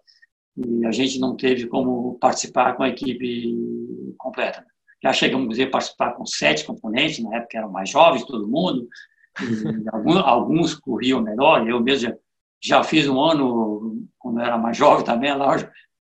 e 0.57 0.87
a 0.87 0.93
gente 0.93 1.19
não 1.19 1.37
teve 1.37 1.67
como 1.67 2.19
participar 2.19 2.75
com 2.75 2.83
a 2.83 2.89
equipe 2.89 4.15
completa. 4.19 4.65
Já 5.03 5.13
chegamos 5.13 5.59
a 5.59 5.67
participar 5.67 6.13
com 6.13 6.27
sete 6.27 6.65
componentes, 6.65 7.23
na 7.25 7.37
época 7.37 7.59
eram 7.59 7.71
mais 7.71 7.89
jovens, 7.89 8.25
todo 8.25 8.49
mundo, 8.49 8.87
alguns, 9.93 10.17
alguns, 10.17 10.75
corriam 10.75 11.23
melhor, 11.23 11.67
eu 11.67 11.81
mesmo 11.81 12.11
já, 12.11 12.17
já, 12.63 12.85
fiz 12.85 13.09
um 13.09 13.21
ano, 13.21 14.07
quando 14.19 14.41
era 14.41 14.59
mais 14.59 14.77
jovem 14.77 15.05
também, 15.05 15.35
lá, 15.35 15.57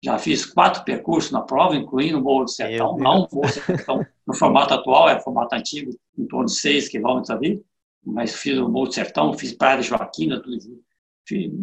já 0.04 0.18
fiz 0.18 0.46
quatro 0.46 0.84
percursos 0.84 1.32
na 1.32 1.42
prova, 1.42 1.76
incluindo 1.76 2.18
o 2.18 2.24
Morro 2.24 2.46
do 2.46 2.50
Sertão, 2.50 2.98
não 2.98 3.26
o 3.26 3.36
Morro 3.36 3.48
do 3.48 3.50
Sertão 3.50 4.06
no 4.26 4.34
formato 4.34 4.74
atual, 4.74 5.10
é 5.10 5.20
formato 5.20 5.54
antigo, 5.56 5.92
em 6.18 6.26
torno 6.26 6.46
de 6.46 6.56
seis 6.56 6.88
quilômetros 6.88 7.30
ali, 7.30 7.62
mas 8.04 8.34
fiz 8.36 8.58
o 8.58 8.70
Morro 8.70 8.88
do 8.88 8.94
Sertão, 8.94 9.34
fiz 9.34 9.54
Praia 9.54 9.82
de 9.82 9.88
Joaquina, 9.88 10.42
tudo 10.42 10.56
isso 10.56 10.82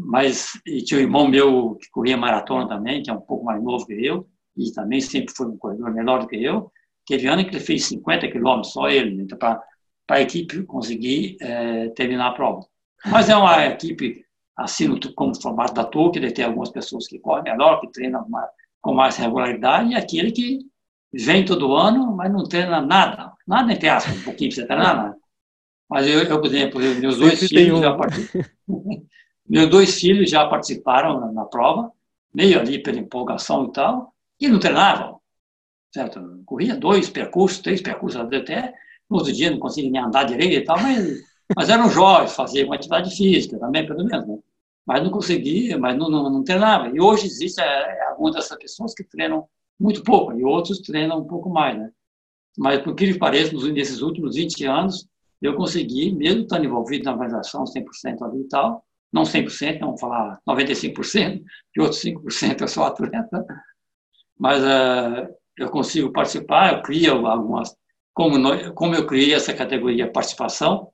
mas 0.04 0.60
e 0.66 0.82
tinha 0.82 1.00
um 1.00 1.02
irmão 1.02 1.28
meu 1.28 1.76
que 1.76 1.90
corria 1.90 2.16
maratona 2.16 2.68
também, 2.68 3.02
que 3.02 3.10
é 3.10 3.12
um 3.12 3.20
pouco 3.20 3.44
mais 3.44 3.62
novo 3.62 3.86
que 3.86 3.92
eu, 3.92 4.26
e 4.56 4.72
também 4.72 5.00
sempre 5.00 5.34
foi 5.34 5.46
um 5.46 5.56
corredor 5.56 5.92
menor 5.92 6.20
do 6.20 6.28
que 6.28 6.42
eu. 6.42 6.70
Teve 7.06 7.26
ano 7.26 7.44
que 7.44 7.50
ele 7.50 7.60
fez 7.60 7.84
50 7.84 8.28
quilômetros, 8.28 8.72
só 8.72 8.88
ele, 8.88 9.22
então, 9.22 9.38
para 9.38 9.62
a 10.08 10.20
equipe 10.20 10.62
conseguir 10.64 11.36
é, 11.40 11.88
terminar 11.90 12.28
a 12.28 12.32
prova. 12.32 12.66
Mas 13.06 13.28
é 13.28 13.36
uma 13.36 13.66
equipe, 13.66 14.24
assino 14.56 14.98
como 15.14 15.40
formato 15.40 15.74
da 15.74 15.84
Tolkien, 15.84 16.32
tem 16.32 16.44
algumas 16.44 16.70
pessoas 16.70 17.06
que 17.06 17.18
correm 17.18 17.44
melhor, 17.44 17.80
que 17.80 17.90
treinam 17.92 18.28
mais, 18.28 18.50
com 18.80 18.94
mais 18.94 19.16
regularidade, 19.16 19.90
e 19.90 19.94
aquele 19.94 20.32
que 20.32 20.60
vem 21.12 21.44
todo 21.44 21.74
ano, 21.74 22.14
mas 22.16 22.32
não 22.32 22.44
treina 22.44 22.80
nada. 22.80 23.32
Nada 23.46 23.72
entre 23.72 23.88
aspas, 23.88 24.16
um 24.18 24.24
pouquinho 24.24 24.50
você 24.50 24.66
treinar 24.66 24.96
nada. 24.96 25.16
Mas 25.88 26.06
eu, 26.06 26.24
eu, 26.24 26.40
por 26.40 26.46
exemplo, 26.46 26.80
meus 26.80 27.18
dois 27.18 27.38
filhos 27.38 27.78
um. 27.78 27.82
já 27.82 27.96
meus 29.48 29.70
dois 29.70 29.98
filhos 30.00 30.30
já 30.30 30.46
participaram 30.46 31.20
na, 31.20 31.32
na, 31.32 31.44
prova, 31.44 31.90
meio 32.34 32.58
ali 32.58 32.82
pela 32.82 32.98
empolgação 32.98 33.66
e 33.66 33.72
tal, 33.72 34.14
e 34.40 34.48
não 34.48 34.58
treinavam, 34.58 35.20
certo? 35.92 36.42
Corria 36.44 36.76
dois 36.76 37.08
percursos, 37.08 37.60
três 37.60 37.80
percursos 37.80 38.20
até, 38.20 38.74
no 39.08 39.18
outro 39.18 39.32
dia 39.32 39.50
não 39.50 39.58
conseguia 39.58 39.90
nem 39.90 40.02
andar 40.02 40.24
direito 40.24 40.54
e 40.54 40.64
tal, 40.64 40.80
mas, 40.80 41.22
mas 41.56 41.68
eram 41.68 41.88
jovens, 41.88 42.34
faziam 42.34 42.72
atividade 42.72 43.16
física 43.16 43.58
também, 43.58 43.86
pelo 43.86 44.04
menos, 44.04 44.26
né? 44.26 44.38
mas 44.86 45.02
não 45.02 45.10
conseguia, 45.10 45.76
mas 45.78 45.96
não, 45.96 46.08
não, 46.08 46.30
não 46.30 46.44
treinava. 46.44 46.88
E 46.88 47.00
hoje 47.00 47.26
existe 47.26 47.60
é, 47.60 48.08
algumas 48.08 48.34
dessas 48.34 48.56
pessoas 48.56 48.94
que 48.94 49.02
treinam 49.02 49.48
muito 49.78 50.02
pouco, 50.02 50.32
e 50.32 50.44
outros 50.44 50.78
treinam 50.80 51.18
um 51.18 51.24
pouco 51.24 51.50
mais, 51.50 51.76
né? 51.76 51.90
Mas, 52.56 52.82
por 52.82 52.94
que 52.94 53.12
pareça, 53.18 53.52
nesses 53.70 54.00
últimos 54.00 54.34
20 54.36 54.64
anos, 54.64 55.06
eu 55.42 55.54
consegui, 55.54 56.12
mesmo 56.14 56.42
estando 56.42 56.64
envolvido 56.64 57.04
na 57.04 57.12
organização 57.12 57.64
100% 57.64 58.22
ali 58.22 58.40
e 58.40 58.48
tal, 58.48 58.85
não 59.12 59.22
100%, 59.22 59.80
vamos 59.80 60.00
falar 60.00 60.38
95%, 60.48 61.42
e 61.76 61.80
outros 61.80 62.02
5% 62.02 62.60
eu 62.60 62.68
sou 62.68 62.84
atleta, 62.84 63.44
mas 64.38 64.62
uh, 64.62 65.28
eu 65.56 65.70
consigo 65.70 66.12
participar, 66.12 66.74
eu 66.74 66.82
crio 66.82 67.26
algumas, 67.26 67.74
como, 68.12 68.74
como 68.74 68.94
eu 68.94 69.06
criei 69.06 69.34
essa 69.34 69.54
categoria 69.54 70.10
participação, 70.10 70.90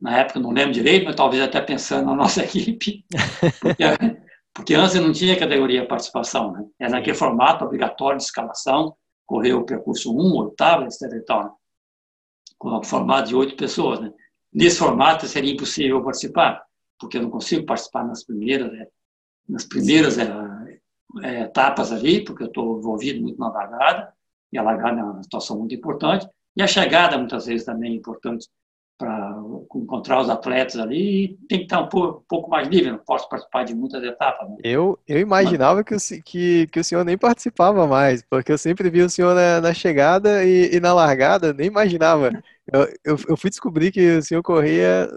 na 0.00 0.18
época 0.18 0.40
não 0.40 0.50
lembro 0.50 0.72
direito, 0.72 1.04
mas 1.04 1.14
talvez 1.14 1.42
até 1.42 1.60
pensando 1.60 2.06
na 2.06 2.14
nossa 2.16 2.42
equipe, 2.42 3.04
porque, 3.60 3.84
porque 4.54 4.74
antes 4.74 4.94
não 4.96 5.12
tinha 5.12 5.38
categoria 5.38 5.86
participação, 5.86 6.52
né? 6.52 6.64
era 6.78 6.90
naquele 6.92 7.16
formato 7.16 7.64
obrigatório 7.64 8.18
de 8.18 8.24
escalação, 8.24 8.94
correu 9.26 9.60
o 9.60 9.64
percurso 9.64 10.12
1, 10.12 10.36
oitavo, 10.36 10.84
etc. 10.84 11.02
Né? 11.02 11.50
com 12.60 12.76
o 12.76 12.84
formato 12.84 13.30
de 13.30 13.34
oito 13.34 13.56
pessoas. 13.56 14.00
Né? 14.00 14.12
Nesse 14.52 14.78
formato 14.78 15.26
seria 15.26 15.52
impossível 15.52 16.04
participar, 16.04 16.62
porque 17.00 17.16
eu 17.16 17.22
não 17.22 17.30
consigo 17.30 17.64
participar 17.64 18.06
nas 18.06 18.22
primeiras, 18.22 18.70
né? 18.70 18.86
nas 19.48 19.64
primeiras 19.64 20.18
é, 20.18 20.28
é, 21.22 21.40
etapas 21.42 21.90
ali, 21.90 22.22
porque 22.22 22.44
eu 22.44 22.48
estou 22.48 22.78
envolvido 22.78 23.20
muito 23.20 23.38
na 23.38 23.50
largada, 23.50 24.12
e 24.52 24.58
a 24.58 24.62
largada 24.62 25.00
é 25.00 25.02
uma 25.02 25.22
situação 25.22 25.58
muito 25.58 25.74
importante, 25.74 26.28
e 26.56 26.62
a 26.62 26.66
chegada 26.66 27.16
muitas 27.18 27.46
vezes 27.46 27.64
também 27.64 27.92
é 27.92 27.96
importante 27.96 28.48
para 28.98 29.34
encontrar 29.76 30.20
os 30.20 30.28
atletas 30.28 30.76
ali 30.76 31.24
e 31.24 31.28
tem 31.48 31.60
que 31.60 31.64
estar 31.64 31.80
um 31.80 31.88
pouco, 31.88 32.18
um 32.18 32.24
pouco, 32.28 32.50
mais 32.50 32.68
livre, 32.68 32.90
não 32.90 32.98
posso 32.98 33.26
participar 33.30 33.64
de 33.64 33.74
muitas 33.74 34.04
etapas. 34.04 34.46
Né? 34.50 34.56
Eu, 34.62 34.98
eu 35.08 35.18
imaginava 35.18 35.82
que, 35.82 35.94
o, 35.94 35.98
que, 36.22 36.66
que 36.66 36.80
o 36.80 36.84
senhor 36.84 37.02
nem 37.02 37.16
participava 37.16 37.86
mais, 37.86 38.22
porque 38.28 38.52
eu 38.52 38.58
sempre 38.58 38.90
vi 38.90 39.00
o 39.00 39.08
senhor 39.08 39.34
na, 39.34 39.58
na 39.62 39.72
chegada 39.72 40.44
e, 40.44 40.76
e, 40.76 40.80
na 40.80 40.92
largada, 40.92 41.54
nem 41.54 41.66
imaginava. 41.66 42.30
Eu, 42.70 42.82
eu, 43.02 43.16
eu, 43.28 43.36
fui 43.38 43.48
descobrir 43.48 43.90
que 43.90 44.18
o 44.18 44.22
senhor 44.22 44.42
corria 44.42 45.08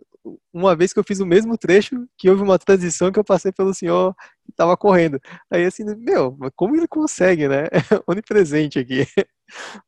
uma 0.54 0.76
vez 0.76 0.94
que 0.94 1.00
eu 1.00 1.04
fiz 1.04 1.20
o 1.20 1.26
mesmo 1.26 1.58
trecho, 1.58 2.08
que 2.18 2.30
houve 2.30 2.42
uma 2.42 2.58
transição 2.58 3.12
que 3.12 3.20
eu 3.20 3.24
passei 3.24 3.52
pelo 3.52 3.74
senhor 3.74 4.16
que 4.46 4.52
estava 4.52 4.78
correndo. 4.78 5.20
Aí 5.52 5.66
assim, 5.66 5.84
meu, 5.98 6.38
como 6.56 6.76
ele 6.76 6.88
consegue, 6.88 7.48
né? 7.48 7.68
Onipresente 8.08 8.80
aqui. 8.80 9.06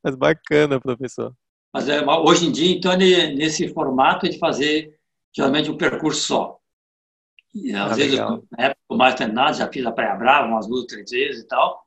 Mas 0.02 0.14
bacana, 0.14 0.80
professor. 0.80 1.32
Mas 1.72 1.88
é, 1.88 2.04
hoje 2.04 2.46
em 2.46 2.52
dia, 2.52 2.76
então, 2.76 2.92
é 2.92 2.96
nesse 2.96 3.68
formato 3.68 4.28
de 4.28 4.38
fazer 4.38 4.98
geralmente 5.34 5.70
um 5.70 5.76
percurso 5.76 6.20
só. 6.20 6.58
E, 7.54 7.74
às 7.74 7.92
ah, 7.92 7.94
vezes, 7.94 8.12
legal. 8.12 8.42
na 8.50 8.64
época 8.64 8.96
mais 8.96 9.14
treinado, 9.14 9.56
já 9.56 9.68
fiz 9.70 9.84
a 9.84 9.92
Praia 9.92 10.14
Brava 10.14 10.48
umas 10.48 10.66
duas, 10.66 10.86
três 10.86 11.10
vezes 11.10 11.42
e 11.42 11.46
tal, 11.46 11.84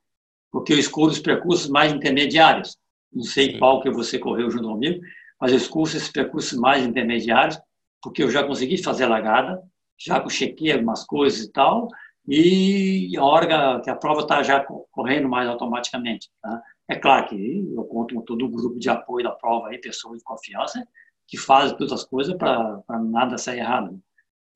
porque 0.51 0.73
eu 0.73 0.79
escolho 0.79 1.11
os 1.11 1.19
percursos 1.19 1.69
mais 1.69 1.91
intermediários. 1.91 2.77
Não 3.11 3.23
sei 3.23 3.51
Sim. 3.51 3.59
qual 3.59 3.81
que 3.81 3.89
você 3.89 4.17
correu 4.19 4.49
junto 4.49 4.67
comigo, 4.67 5.01
mas 5.39 5.51
eu 5.51 5.57
escolho 5.57 5.87
esses 5.87 6.11
percursos 6.11 6.57
mais 6.57 6.83
intermediários, 6.83 7.59
porque 8.01 8.23
eu 8.23 8.31
já 8.31 8.43
consegui 8.43 8.81
fazer 8.81 9.05
a 9.05 9.09
largada, 9.09 9.61
já 9.97 10.27
chequei 10.29 10.71
algumas 10.71 11.05
coisas 11.05 11.45
e 11.45 11.51
tal, 11.51 11.89
e 12.27 13.17
a 13.17 13.23
hora 13.23 13.81
que 13.81 13.89
a 13.89 13.95
prova 13.95 14.21
está 14.21 14.43
já 14.43 14.65
correndo 14.91 15.27
mais 15.27 15.49
automaticamente. 15.49 16.29
Tá? 16.41 16.61
É 16.87 16.95
claro 16.95 17.27
que 17.27 17.73
eu 17.75 17.83
conto 17.85 18.15
com 18.15 18.21
todo 18.21 18.45
o 18.45 18.49
grupo 18.49 18.79
de 18.79 18.89
apoio 18.89 19.23
da 19.23 19.31
prova, 19.31 19.69
aí, 19.69 19.77
pessoas 19.79 20.19
de 20.19 20.23
confiança, 20.23 20.87
que 21.27 21.37
fazem 21.37 21.77
todas 21.77 21.93
as 21.93 22.03
coisas 22.03 22.35
para 22.35 22.83
nada 22.99 23.37
sair 23.37 23.59
errado. 23.59 23.99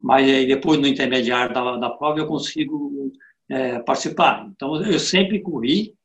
Mas 0.02 0.28
aí, 0.28 0.46
depois, 0.46 0.80
no 0.80 0.88
intermediário 0.88 1.54
da, 1.54 1.78
da 1.78 1.90
prova, 1.90 2.20
eu 2.20 2.28
consigo 2.28 3.12
é, 3.50 3.80
participar. 3.80 4.48
Então, 4.48 4.76
eu 4.84 5.00
sempre 5.00 5.42
corri, 5.42 5.96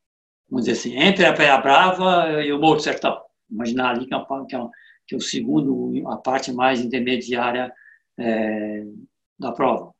vamos 0.48 0.66
dizer 0.66 0.78
assim, 0.78 0.96
entre 0.96 1.24
a 1.24 1.32
Praia 1.32 1.58
Brava 1.58 2.42
e 2.42 2.52
o 2.52 2.60
Morro 2.60 2.76
do 2.76 2.82
Sertão. 2.82 3.20
Imaginar 3.50 3.90
ali 3.90 4.06
que 4.06 4.14
é, 4.14 4.18
que 4.48 4.56
é, 4.56 4.60
que 5.06 5.14
é 5.14 5.18
o 5.18 5.20
segundo, 5.20 5.87
a 6.10 6.16
parte 6.16 6.52
mais 6.52 6.80
intermediária 6.80 7.72
é, 8.18 8.84
da 9.38 9.52
prova. 9.52 9.92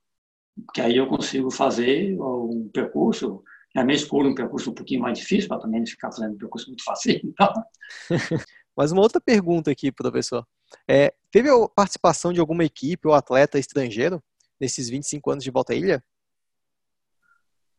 Porque 0.67 0.81
aí 0.81 0.97
eu 0.97 1.07
consigo 1.07 1.51
fazer 1.51 2.17
um 2.21 2.69
percurso 2.73 3.43
também 3.79 3.95
escolho 3.95 4.31
um 4.31 4.35
percurso 4.35 4.71
um 4.71 4.75
pouquinho 4.75 5.03
mais 5.03 5.19
difícil, 5.19 5.49
para 5.49 5.61
também 5.61 5.81
não 5.81 5.87
ficar 5.87 6.11
fazendo 6.11 6.35
um 6.35 6.39
percurso 6.39 6.67
muito 6.69 6.85
fácil. 6.85 7.21
Então. 7.25 7.53
Mas 8.77 8.93
uma 8.93 9.03
outra 9.03 9.21
pergunta 9.21 9.71
aqui, 9.71 9.91
professor. 9.91 10.47
É, 10.87 11.13
teve 11.31 11.49
a 11.49 11.69
participação 11.69 12.33
de 12.33 12.41
alguma 12.41 12.65
equipe 12.65 13.09
ou 13.09 13.15
atleta 13.15 13.59
estrangeiro 13.59 14.23
nesses 14.61 14.89
25 14.89 15.31
anos 15.31 15.45
de 15.45 15.51
Volta 15.51 15.73
à 15.73 15.77
Ilha? 15.77 16.05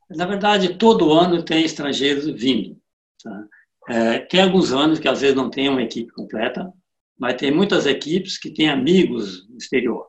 Na 0.10 0.26
verdade, 0.26 0.78
todo 0.78 1.14
ano 1.14 1.44
tem 1.44 1.64
estrangeiros 1.64 2.26
vindo. 2.26 2.78
Tá? 3.24 3.48
É, 3.90 4.20
tem 4.20 4.42
alguns 4.42 4.74
anos 4.74 5.00
que 5.00 5.08
às 5.08 5.22
vezes 5.22 5.36
não 5.36 5.50
tem 5.50 5.70
uma 5.70 5.82
equipe 5.82 6.12
completa, 6.12 6.72
mas 7.20 7.36
tem 7.36 7.52
muitas 7.52 7.86
equipes 7.86 8.38
que 8.38 8.50
têm 8.50 8.70
amigos 8.70 9.48
no 9.50 9.58
exterior. 9.58 10.08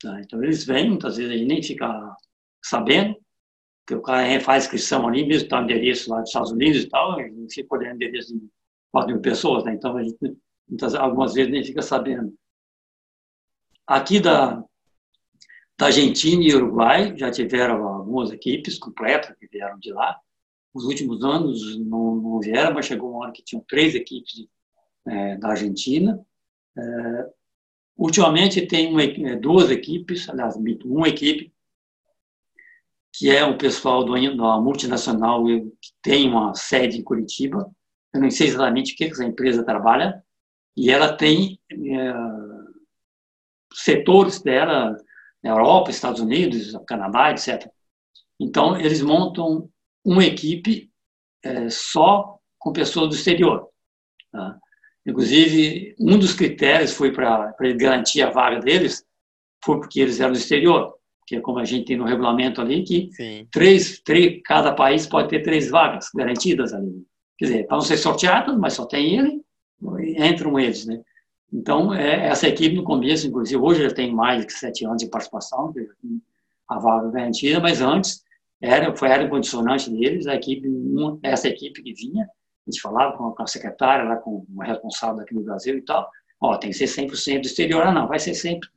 Tá? 0.00 0.20
Então 0.20 0.42
eles 0.42 0.64
vêm, 0.64 0.88
muitas 0.90 1.16
vezes 1.16 1.32
a 1.32 1.36
gente 1.36 1.48
nem 1.48 1.62
fica 1.62 2.16
sabendo, 2.62 3.16
que 3.86 3.94
o 3.94 4.02
cara 4.02 4.40
faz 4.40 4.64
inscrição 4.64 5.08
ali, 5.08 5.26
mesmo 5.26 5.44
está 5.44 5.60
endereço 5.60 6.08
lá 6.08 6.20
dos 6.20 6.28
Estados 6.28 6.52
Unidos 6.52 6.82
e 6.82 6.88
tal, 6.88 7.18
a 7.18 7.22
gente 7.22 7.54
fica 7.54 7.74
olhando 7.74 7.96
endereço 7.96 8.38
de 8.38 8.48
4 8.92 9.12
mil 9.12 9.20
pessoas, 9.20 9.64
né? 9.64 9.74
então 9.74 9.96
a 9.96 10.02
gente 10.04 10.16
muitas, 10.68 10.94
algumas 10.94 11.34
vezes 11.34 11.50
nem 11.50 11.64
fica 11.64 11.82
sabendo. 11.82 12.32
Aqui 13.84 14.20
da, 14.20 14.62
da 15.76 15.86
Argentina 15.86 16.42
e 16.42 16.54
Uruguai 16.54 17.16
já 17.16 17.30
tiveram 17.30 17.86
algumas 17.86 18.30
equipes 18.30 18.78
completas 18.78 19.36
que 19.36 19.48
vieram 19.48 19.78
de 19.78 19.92
lá. 19.92 20.16
Nos 20.72 20.84
últimos 20.84 21.22
anos 21.24 21.76
não, 21.78 22.14
não 22.14 22.40
vieram, 22.40 22.72
mas 22.72 22.86
chegou 22.86 23.10
uma 23.10 23.24
hora 23.24 23.32
que 23.32 23.42
tinham 23.42 23.64
três 23.68 23.94
equipes 23.94 24.46
é, 25.06 25.36
da 25.36 25.50
Argentina. 25.50 26.24
É, 26.76 27.30
ultimamente 27.96 28.66
tem 28.66 28.90
uma, 28.90 29.02
é, 29.02 29.36
duas 29.36 29.70
equipes, 29.70 30.28
aliás, 30.28 30.56
uma 30.56 31.08
equipe 31.08 31.52
que 33.12 33.30
é 33.30 33.44
um 33.44 33.58
pessoal 33.58 34.04
do, 34.04 34.14
da 34.14 34.58
multinacional 34.58 35.44
que 35.44 35.92
tem 36.00 36.28
uma 36.28 36.54
sede 36.54 36.98
em 36.98 37.04
Curitiba. 37.04 37.70
Eu 38.12 38.20
não 38.20 38.30
sei 38.30 38.48
exatamente 38.48 38.94
o 38.94 38.96
que 38.96 39.04
essa 39.04 39.24
empresa 39.24 39.64
trabalha, 39.64 40.24
e 40.76 40.90
ela 40.90 41.14
tem 41.14 41.60
é, 41.70 42.14
setores 43.74 44.40
dela 44.40 44.96
na 45.42 45.50
Europa, 45.50 45.90
Estados 45.90 46.20
Unidos, 46.20 46.72
Canadá, 46.86 47.30
etc. 47.30 47.70
Então, 48.40 48.76
eles 48.78 49.02
montam 49.02 49.68
uma 50.04 50.24
equipe 50.24 50.90
é, 51.42 51.68
só 51.68 52.38
com 52.58 52.72
pessoas 52.72 53.08
do 53.10 53.14
exterior. 53.14 53.68
Tá? 54.30 54.58
Inclusive, 55.06 55.94
um 55.98 56.18
dos 56.18 56.34
critérios 56.34 56.92
foi 56.92 57.12
para 57.12 57.54
garantir 57.76 58.22
a 58.22 58.30
vaga 58.30 58.60
deles, 58.60 59.04
foi 59.64 59.78
porque 59.78 60.00
eles 60.00 60.20
eram 60.20 60.32
do 60.32 60.38
exterior 60.38 60.94
que 61.26 61.36
é 61.36 61.40
como 61.40 61.58
a 61.58 61.64
gente 61.64 61.86
tem 61.86 61.96
no 61.96 62.04
regulamento 62.04 62.60
ali, 62.60 62.82
que 62.82 63.10
três, 63.50 64.00
três, 64.00 64.40
cada 64.44 64.72
país 64.74 65.06
pode 65.06 65.28
ter 65.28 65.42
três 65.42 65.70
vagas 65.70 66.10
garantidas 66.14 66.72
ali. 66.72 67.06
Quer 67.38 67.44
dizer, 67.46 67.66
para 67.66 67.76
não 67.76 67.82
ser 67.82 67.96
sorteado, 67.96 68.58
mas 68.58 68.74
só 68.74 68.84
tem 68.84 69.18
ele, 69.18 69.40
entram 70.18 70.58
eles, 70.58 70.86
né? 70.86 71.00
Então, 71.52 71.92
é, 71.94 72.28
essa 72.28 72.48
equipe 72.48 72.74
no 72.74 72.84
começo, 72.84 73.26
inclusive, 73.26 73.60
hoje 73.60 73.82
já 73.82 73.94
tem 73.94 74.12
mais 74.12 74.46
de 74.46 74.52
sete 74.52 74.84
anos 74.84 75.02
de 75.02 75.08
participação, 75.08 75.72
a 76.68 76.78
vaga 76.78 77.10
garantida, 77.10 77.60
mas 77.60 77.80
antes 77.80 78.22
era, 78.60 78.94
foi, 78.94 79.08
era 79.08 79.28
condicionante 79.28 79.90
deles, 79.90 80.26
a 80.26 80.34
equipe, 80.34 80.68
essa 81.22 81.48
equipe 81.48 81.82
que 81.82 81.92
vinha, 81.92 82.26
gente 82.70 82.80
falava 82.80 83.16
com 83.16 83.42
a 83.42 83.46
secretária, 83.46 84.04
lá 84.04 84.16
com 84.16 84.46
o 84.48 84.62
responsável 84.62 85.20
aqui 85.20 85.34
no 85.34 85.42
Brasil 85.42 85.78
e 85.78 85.82
tal, 85.82 86.08
ó, 86.40 86.56
tem 86.56 86.70
que 86.70 86.76
ser 86.76 86.86
100% 86.86 87.40
do 87.40 87.46
exterior, 87.46 87.82
ah, 87.82 87.92
não, 87.92 88.08
vai 88.08 88.18
ser 88.18 88.34
sempre 88.34 88.68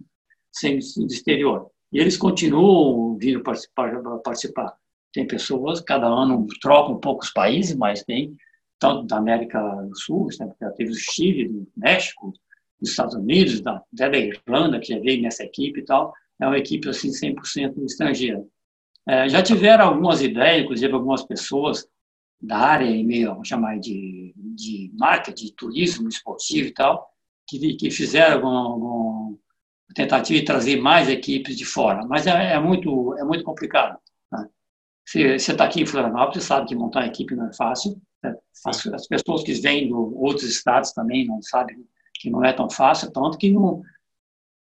100% 0.64 1.08
do 1.08 1.14
exterior. 1.14 1.70
E 1.92 2.00
eles 2.00 2.18
continuam 2.18 3.18
vindo 3.18 3.42
participar, 3.42 3.92
participar. 4.24 4.74
Tem 5.14 5.26
pessoas, 5.26 5.80
cada 5.80 6.08
ano 6.08 6.46
trocam 6.62 6.96
um 6.96 7.00
pouco 7.00 7.24
os 7.24 7.32
países, 7.32 7.76
mas 7.76 8.04
tem 8.04 8.36
tanto 8.80 9.06
da 9.06 9.18
América 9.18 9.60
do 9.62 9.98
Sul, 9.98 10.28
né, 10.40 10.52
já 10.60 10.70
teve 10.72 10.92
o 10.92 10.96
Chile, 10.96 11.48
do 11.48 11.68
México, 11.78 12.34
dos 12.80 12.90
Estados 12.90 13.16
Unidos, 13.16 13.62
da, 13.62 13.82
até 13.94 14.10
da 14.10 14.18
Irlanda, 14.18 14.80
que 14.80 14.94
já 14.94 15.00
veio 15.00 15.22
nessa 15.22 15.44
equipe 15.44 15.80
e 15.80 15.86
tal. 15.86 16.14
é 16.40 16.46
uma 16.46 16.58
equipe 16.58 16.90
assim 16.90 17.10
100% 17.10 17.84
estrangeira. 17.86 18.44
É, 19.08 19.30
já 19.30 19.42
tiveram 19.42 19.86
algumas 19.86 20.22
ideias, 20.22 20.64
inclusive 20.64 20.94
algumas 20.94 21.24
pessoas 21.24 21.88
da 22.42 22.58
área, 22.58 23.04
meio, 23.04 23.30
vamos 23.30 23.48
chamar 23.48 23.80
de, 23.80 24.34
de 24.36 24.92
marketing, 24.98 25.46
de 25.46 25.54
turismo 25.54 26.08
esportivo 26.08 26.68
e 26.68 26.74
tal, 26.74 27.10
que, 27.48 27.76
que 27.76 27.90
fizeram 27.90 28.36
alguma, 28.36 28.60
alguma 28.60 29.38
tentativa 29.94 30.40
de 30.40 30.46
trazer 30.46 30.78
mais 30.78 31.10
equipes 31.10 31.58
de 31.58 31.66
fora. 31.66 32.06
Mas 32.06 32.28
é, 32.28 32.54
é 32.54 32.60
muito, 32.60 33.16
é 33.18 33.24
muito 33.24 33.44
complicado. 33.44 33.98
Né? 34.32 34.48
Você 35.06 35.36
está 35.36 35.66
aqui 35.66 35.82
em 35.82 35.86
Florianópolis, 35.86 36.44
sabe 36.44 36.68
que 36.68 36.76
montar 36.76 37.02
uma 37.02 37.08
equipe 37.08 37.36
não 37.36 37.48
é 37.48 37.54
fácil. 37.54 38.00
Né? 38.24 38.36
As, 38.66 38.86
as, 38.88 39.08
pessoas 39.08 39.44
que 39.44 39.54
vêm 39.54 39.88
de 39.88 39.94
outros 39.94 40.50
estados 40.50 40.92
também 40.92 41.26
não 41.26 41.42
sabem 41.42 41.78
que 42.16 42.30
não 42.30 42.44
é 42.44 42.54
tão 42.54 42.70
fácil, 42.70 43.12
tanto 43.12 43.38
que 43.38 43.54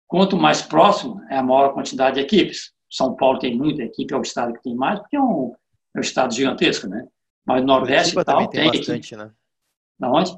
quanto 0.07 0.37
mais 0.37 0.63
próximo 0.63 1.23
é 1.31 1.37
a 1.37 1.43
maior 1.43 1.73
quantidade 1.73 2.17
de 2.17 2.23
equipes. 2.23 2.73
São 2.91 3.17
Paulo 3.17 3.39
tem 3.39 3.57
muita 3.57 3.83
equipe, 3.83 4.13
é 4.13 4.17
o 4.17 4.23
estado 4.23 4.53
que 4.53 4.63
tem 4.63 4.75
mais, 4.75 4.99
porque 5.01 5.17
é 5.17 5.21
um, 5.21 5.55
é 5.95 5.99
um 5.99 6.03
estado 6.03 6.35
gigantesco, 6.35 6.87
né? 6.87 7.07
Mas 7.45 7.65
Nordeste 7.65 8.15
Curitiba 8.15 8.25
tal, 8.25 8.35
também 8.35 8.51
tem, 8.51 8.71
tem 8.71 8.81
bastante, 8.81 9.17
né? 9.17 9.31
Da 9.99 10.11
onde? 10.11 10.37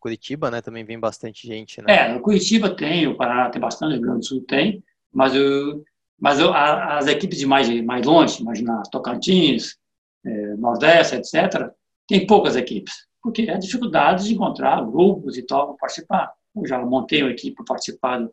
Curitiba, 0.00 0.50
né? 0.50 0.60
Também 0.60 0.84
vem 0.84 0.98
bastante 0.98 1.46
gente, 1.46 1.80
né? 1.80 1.94
É, 1.94 2.18
Curitiba 2.18 2.74
tem, 2.74 3.06
o 3.06 3.16
Paraná 3.16 3.48
tem 3.50 3.60
bastante, 3.60 3.92
o 3.92 3.94
Rio 3.94 4.02
Grande 4.02 4.18
do 4.20 4.26
Sul 4.26 4.44
tem, 4.46 4.82
mas, 5.12 5.34
eu, 5.34 5.84
mas 6.18 6.40
eu, 6.40 6.52
as 6.52 7.06
equipes 7.06 7.38
de 7.38 7.46
mais, 7.46 7.68
mais 7.84 8.04
longe, 8.04 8.42
imagina 8.42 8.82
Tocantins, 8.90 9.76
é, 10.24 10.56
Nordeste, 10.56 11.16
etc., 11.16 11.70
tem 12.06 12.26
poucas 12.26 12.56
equipes, 12.56 13.06
porque 13.22 13.42
é 13.42 13.56
dificuldade 13.56 14.24
de 14.24 14.34
encontrar 14.34 14.84
grupos 14.84 15.38
e 15.38 15.42
tal 15.42 15.68
para 15.68 15.76
participar. 15.76 16.32
Eu 16.54 16.66
já 16.66 16.78
montei 16.84 17.22
uma 17.22 17.30
equipe 17.30 17.54
para 17.56 17.64
participar 17.64 18.18
de 18.18 18.30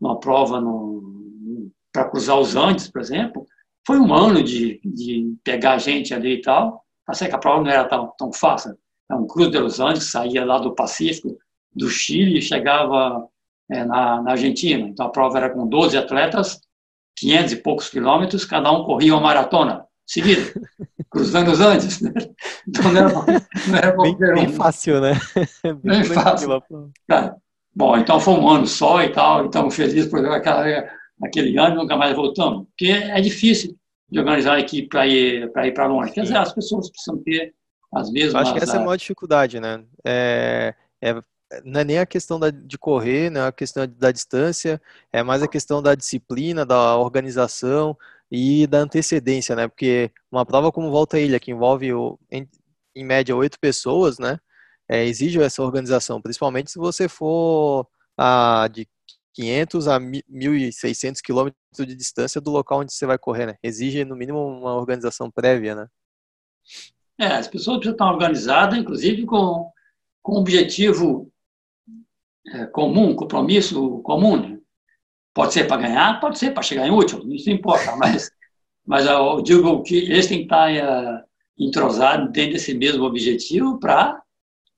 uma 0.00 0.18
prova 0.18 0.62
para 1.92 2.08
cruzar 2.08 2.38
os 2.38 2.56
Andes, 2.56 2.88
por 2.88 3.00
exemplo. 3.00 3.46
Foi 3.86 3.98
um 3.98 4.14
ano 4.14 4.42
de, 4.42 4.80
de 4.84 5.34
pegar 5.42 5.78
gente 5.78 6.14
ali 6.14 6.34
e 6.34 6.40
tal. 6.40 6.84
Passei 7.10 7.26
que 7.26 7.34
a 7.34 7.38
prova 7.38 7.60
não 7.60 7.70
era 7.72 7.84
tão, 7.86 8.14
tão 8.16 8.32
fácil. 8.32 8.78
É 9.10 9.14
um 9.16 9.26
Cruz 9.26 9.50
de 9.50 9.58
los 9.58 9.80
Andes, 9.80 10.12
saía 10.12 10.44
lá 10.44 10.60
do 10.60 10.76
Pacífico, 10.76 11.36
do 11.74 11.88
Chile 11.88 12.38
e 12.38 12.42
chegava 12.42 13.26
é, 13.68 13.84
na, 13.84 14.22
na, 14.22 14.30
Argentina. 14.30 14.86
Então 14.86 15.06
a 15.06 15.10
prova 15.10 15.38
era 15.38 15.50
com 15.50 15.66
12 15.66 15.98
atletas, 15.98 16.60
500 17.16 17.52
e 17.52 17.56
poucos 17.56 17.88
quilômetros, 17.88 18.44
cada 18.44 18.70
um 18.70 18.84
corria 18.84 19.12
uma 19.12 19.22
maratona 19.22 19.84
seguida, 20.06 20.52
cruzando 21.10 21.50
os 21.50 21.60
Andes. 21.60 22.00
Né? 22.00 22.12
Então 22.68 22.92
não 22.92 23.00
era, 23.00 23.12
não 23.66 23.76
era 23.76 23.96
bem, 23.96 24.16
bem 24.16 24.52
fácil, 24.52 25.00
né? 25.00 25.14
Bem, 25.64 25.74
bem 25.82 26.04
fácil. 26.04 26.62
Cara, 27.08 27.34
bom, 27.74 27.96
então 27.96 28.20
foi 28.20 28.34
um 28.34 28.48
ano 28.48 28.68
só 28.68 29.02
e 29.02 29.08
tal, 29.08 29.46
estamos 29.46 29.74
felizes 29.74 30.08
por 30.08 30.24
aquela, 30.28 30.64
aquele 31.24 31.58
ano 31.58 31.74
nunca 31.74 31.96
mais 31.96 32.14
voltamos. 32.14 32.68
Porque 32.68 32.92
é 32.92 33.20
difícil 33.20 33.76
de 34.10 34.18
organizar 34.18 34.54
a 34.54 34.60
equipe 34.60 34.88
para 34.88 35.06
ir 35.06 35.52
para 35.52 35.66
ir 35.66 35.72
para 35.72 35.86
longe. 35.86 36.12
Quer 36.12 36.22
dizer, 36.22 36.36
as 36.36 36.52
pessoas 36.52 36.90
precisam 36.90 37.22
ter 37.22 37.54
as 37.92 38.10
mesmas. 38.10 38.42
Acho 38.42 38.54
que 38.54 38.62
essa 38.62 38.76
é 38.76 38.80
a 38.80 38.84
maior 38.84 38.96
dificuldade, 38.96 39.60
né? 39.60 39.84
É, 40.04 40.74
é, 41.02 41.14
não 41.64 41.80
é 41.80 41.84
nem 41.84 41.98
a 41.98 42.06
questão 42.06 42.38
da, 42.38 42.50
de 42.50 42.78
correr, 42.78 43.30
não 43.30 43.42
é 43.42 43.46
a 43.48 43.52
questão 43.52 43.86
da 43.86 44.12
distância, 44.12 44.80
é 45.12 45.22
mais 45.22 45.42
a 45.42 45.48
questão 45.48 45.82
da 45.82 45.94
disciplina, 45.94 46.64
da 46.64 46.96
organização 46.96 47.96
e 48.30 48.66
da 48.66 48.78
antecedência, 48.78 49.56
né? 49.56 49.66
Porque 49.68 50.10
uma 50.30 50.46
prova 50.46 50.70
como 50.70 50.90
Volta 50.90 51.16
à 51.16 51.20
Ilha, 51.20 51.40
que 51.40 51.50
envolve 51.50 51.92
o, 51.92 52.18
em, 52.30 52.48
em 52.94 53.04
média 53.04 53.34
oito 53.34 53.58
pessoas, 53.58 54.18
né? 54.18 54.38
É, 54.88 55.04
exige 55.04 55.40
essa 55.40 55.62
organização, 55.62 56.20
principalmente 56.20 56.70
se 56.70 56.78
você 56.78 57.08
for 57.08 57.86
a, 58.16 58.68
de 58.72 58.88
500 59.34 59.88
a 59.88 60.00
1.600 60.00 61.20
quilômetros 61.22 61.60
de 61.78 61.94
distância 61.94 62.40
do 62.40 62.50
local 62.50 62.80
onde 62.80 62.92
você 62.92 63.06
vai 63.06 63.18
correr, 63.18 63.46
né? 63.46 63.56
Exige, 63.62 64.04
no 64.04 64.16
mínimo, 64.16 64.38
uma 64.38 64.74
organização 64.74 65.30
prévia, 65.30 65.74
né? 65.74 65.86
É, 67.18 67.26
as 67.26 67.46
pessoas 67.46 67.76
precisam 67.78 67.92
estar 67.92 68.10
organizadas, 68.10 68.78
inclusive 68.78 69.26
com, 69.26 69.70
com 70.22 70.36
objetivo 70.36 71.30
é, 72.46 72.66
comum, 72.66 73.14
compromisso 73.14 74.00
comum. 74.02 74.36
Né? 74.36 74.58
Pode 75.34 75.52
ser 75.52 75.66
para 75.66 75.82
ganhar, 75.82 76.20
pode 76.20 76.38
ser 76.38 76.52
para 76.52 76.62
chegar 76.62 76.86
em 76.86 76.90
último, 76.90 77.32
isso 77.32 77.48
não 77.48 77.56
importa, 77.56 77.94
mas, 77.96 78.30
mas 78.86 79.06
eu 79.06 79.42
digo 79.42 79.82
que 79.82 79.96
eles 79.96 80.26
têm 80.26 80.38
que 80.38 80.44
estar 80.44 80.72
é, 80.72 81.24
entrosados 81.58 82.32
dentro 82.32 82.54
desse 82.54 82.74
mesmo 82.74 83.04
objetivo 83.04 83.78
para 83.78 84.20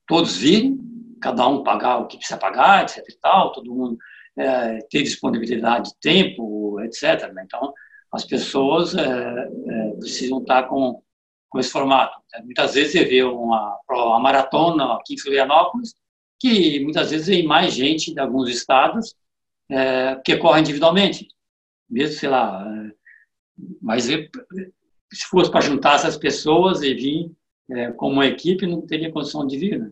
todos 0.05 0.35
virem, 0.35 0.77
cada 1.21 1.47
um 1.47 1.63
pagar 1.63 1.99
o 1.99 2.07
que 2.07 2.17
precisa 2.17 2.37
pagar, 2.37 2.83
etc 2.83 2.97
e 3.07 3.17
tal, 3.19 3.53
todo 3.53 3.73
mundo 3.73 3.97
é, 4.37 4.79
ter 4.89 5.03
disponibilidade 5.03 5.89
de 5.89 5.95
tempo, 5.99 6.79
etc. 6.81 7.31
Né? 7.33 7.43
Então, 7.45 7.73
as 8.11 8.23
pessoas 8.23 8.95
é, 8.95 9.01
é, 9.03 9.89
precisam 9.99 10.39
estar 10.39 10.63
com, 10.63 11.01
com 11.49 11.59
esse 11.59 11.69
formato. 11.69 12.17
Muitas 12.43 12.73
vezes 12.73 12.91
você 12.91 13.05
vê 13.05 13.23
uma, 13.23 13.77
uma 13.89 14.19
maratona 14.19 14.93
aqui 14.93 15.15
em 15.15 15.19
Florianópolis, 15.19 15.95
que 16.39 16.79
muitas 16.81 17.11
vezes 17.11 17.27
vem 17.27 17.45
mais 17.45 17.73
gente 17.73 18.13
de 18.13 18.19
alguns 18.19 18.49
estados 18.49 19.15
é, 19.69 20.15
que 20.23 20.37
corre 20.37 20.61
individualmente, 20.61 21.27
mesmo, 21.89 22.15
sei 22.15 22.29
lá, 22.29 22.65
é, 22.67 22.91
mas 23.81 24.05
se 24.05 25.27
fosse 25.29 25.51
para 25.51 25.61
juntar 25.61 25.95
essas 25.95 26.17
pessoas 26.17 26.81
e 26.81 26.93
vir 26.93 27.31
é, 27.71 27.91
como 27.91 28.13
uma 28.13 28.25
equipe, 28.25 28.67
não 28.67 28.81
teria 28.81 29.11
condição 29.11 29.45
de 29.45 29.57
vir, 29.57 29.79
né? 29.79 29.91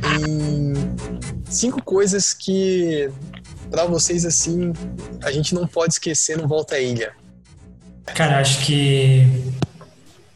Bussicast 0.00 0.96
cinco 1.48 1.82
coisas 1.82 2.34
que 2.34 3.10
para 3.70 3.84
vocês 3.84 4.24
assim 4.24 4.72
a 5.22 5.30
gente 5.30 5.54
não 5.54 5.66
pode 5.66 5.94
esquecer 5.94 6.36
no 6.36 6.46
Volta 6.46 6.76
à 6.76 6.80
Ilha. 6.80 7.12
Cara, 8.14 8.38
acho 8.38 8.64
que 8.64 9.26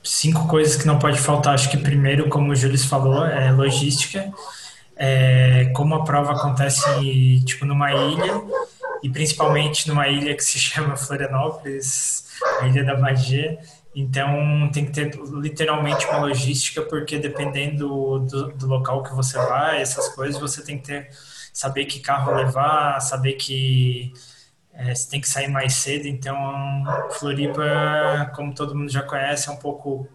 cinco 0.03 0.49
coisas 0.49 0.77
que 0.77 0.87
não 0.87 0.99
pode 0.99 1.19
faltar. 1.19 1.55
Acho 1.55 1.71
que 1.71 1.77
primeiro, 1.77 2.29
como 2.29 2.53
o 2.53 2.57
Júlio 2.57 2.79
falou, 2.79 3.25
é 3.25 3.53
logística. 3.53 4.33
É, 4.97 5.71
como 5.75 5.95
a 5.95 6.05
prova 6.05 6.33
acontece 6.33 7.43
tipo 7.47 7.65
numa 7.65 7.91
ilha 7.93 8.43
e 9.03 9.09
principalmente 9.09 9.89
numa 9.89 10.09
ilha 10.09 10.35
que 10.35 10.45
se 10.45 10.59
chama 10.59 10.95
Florianópolis, 10.95 12.27
a 12.61 12.67
Ilha 12.67 12.85
da 12.85 12.99
Magia. 12.99 13.59
Então 14.01 14.71
tem 14.73 14.87
que 14.87 14.93
ter 14.93 15.15
literalmente 15.33 16.07
uma 16.07 16.21
logística, 16.21 16.81
porque 16.83 17.19
dependendo 17.19 18.21
do, 18.21 18.49
do, 18.49 18.67
local 18.67 19.03
que 19.03 19.13
você 19.15 19.37
vai, 19.37 19.83
essas 19.83 20.09
coisas, 20.09 20.41
você 20.41 20.65
tem 20.65 20.79
que 20.79 20.87
ter, 20.87 21.11
saber 21.53 21.85
que 21.85 22.01
carro 22.01 22.35
levar, 22.35 22.99
saber 23.01 23.35
que 23.35 24.13
é, 24.73 24.95
você 24.95 25.11
tem 25.11 25.21
que 25.21 25.29
sair 25.29 25.49
mais 25.49 25.75
cedo. 25.75 26.07
Então, 26.07 26.35
Floripa, 27.11 28.33
como 28.35 28.55
todo 28.55 28.75
mundo 28.75 28.91
já 28.91 29.03
conhece, 29.03 29.51
é 29.51 29.53
um 29.53 29.57
pouco 29.57 30.09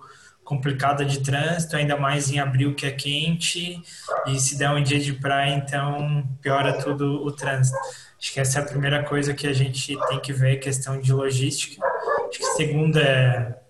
complicada 0.43 1.05
de 1.05 1.21
trânsito, 1.21 1.75
ainda 1.75 1.97
mais 1.97 2.31
em 2.31 2.39
abril 2.39 2.75
que 2.75 2.85
é 2.85 2.91
quente, 2.91 3.81
e 4.27 4.39
se 4.39 4.57
der 4.57 4.69
um 4.69 4.81
dia 4.81 4.99
de 4.99 5.13
praia, 5.13 5.55
então 5.55 6.27
piora 6.41 6.77
tudo 6.77 7.23
o 7.23 7.31
trânsito. 7.31 7.77
Acho 8.19 8.33
que 8.33 8.39
essa 8.39 8.59
é 8.59 8.61
a 8.63 8.65
primeira 8.65 9.03
coisa 9.03 9.33
que 9.33 9.47
a 9.47 9.53
gente 9.53 9.95
tem 10.07 10.19
que 10.19 10.33
ver, 10.33 10.57
questão 10.57 10.99
de 10.99 11.11
logística. 11.13 11.83
Acho 12.29 12.39
que 12.39 12.45
segunda 12.45 13.01
é 13.01 13.64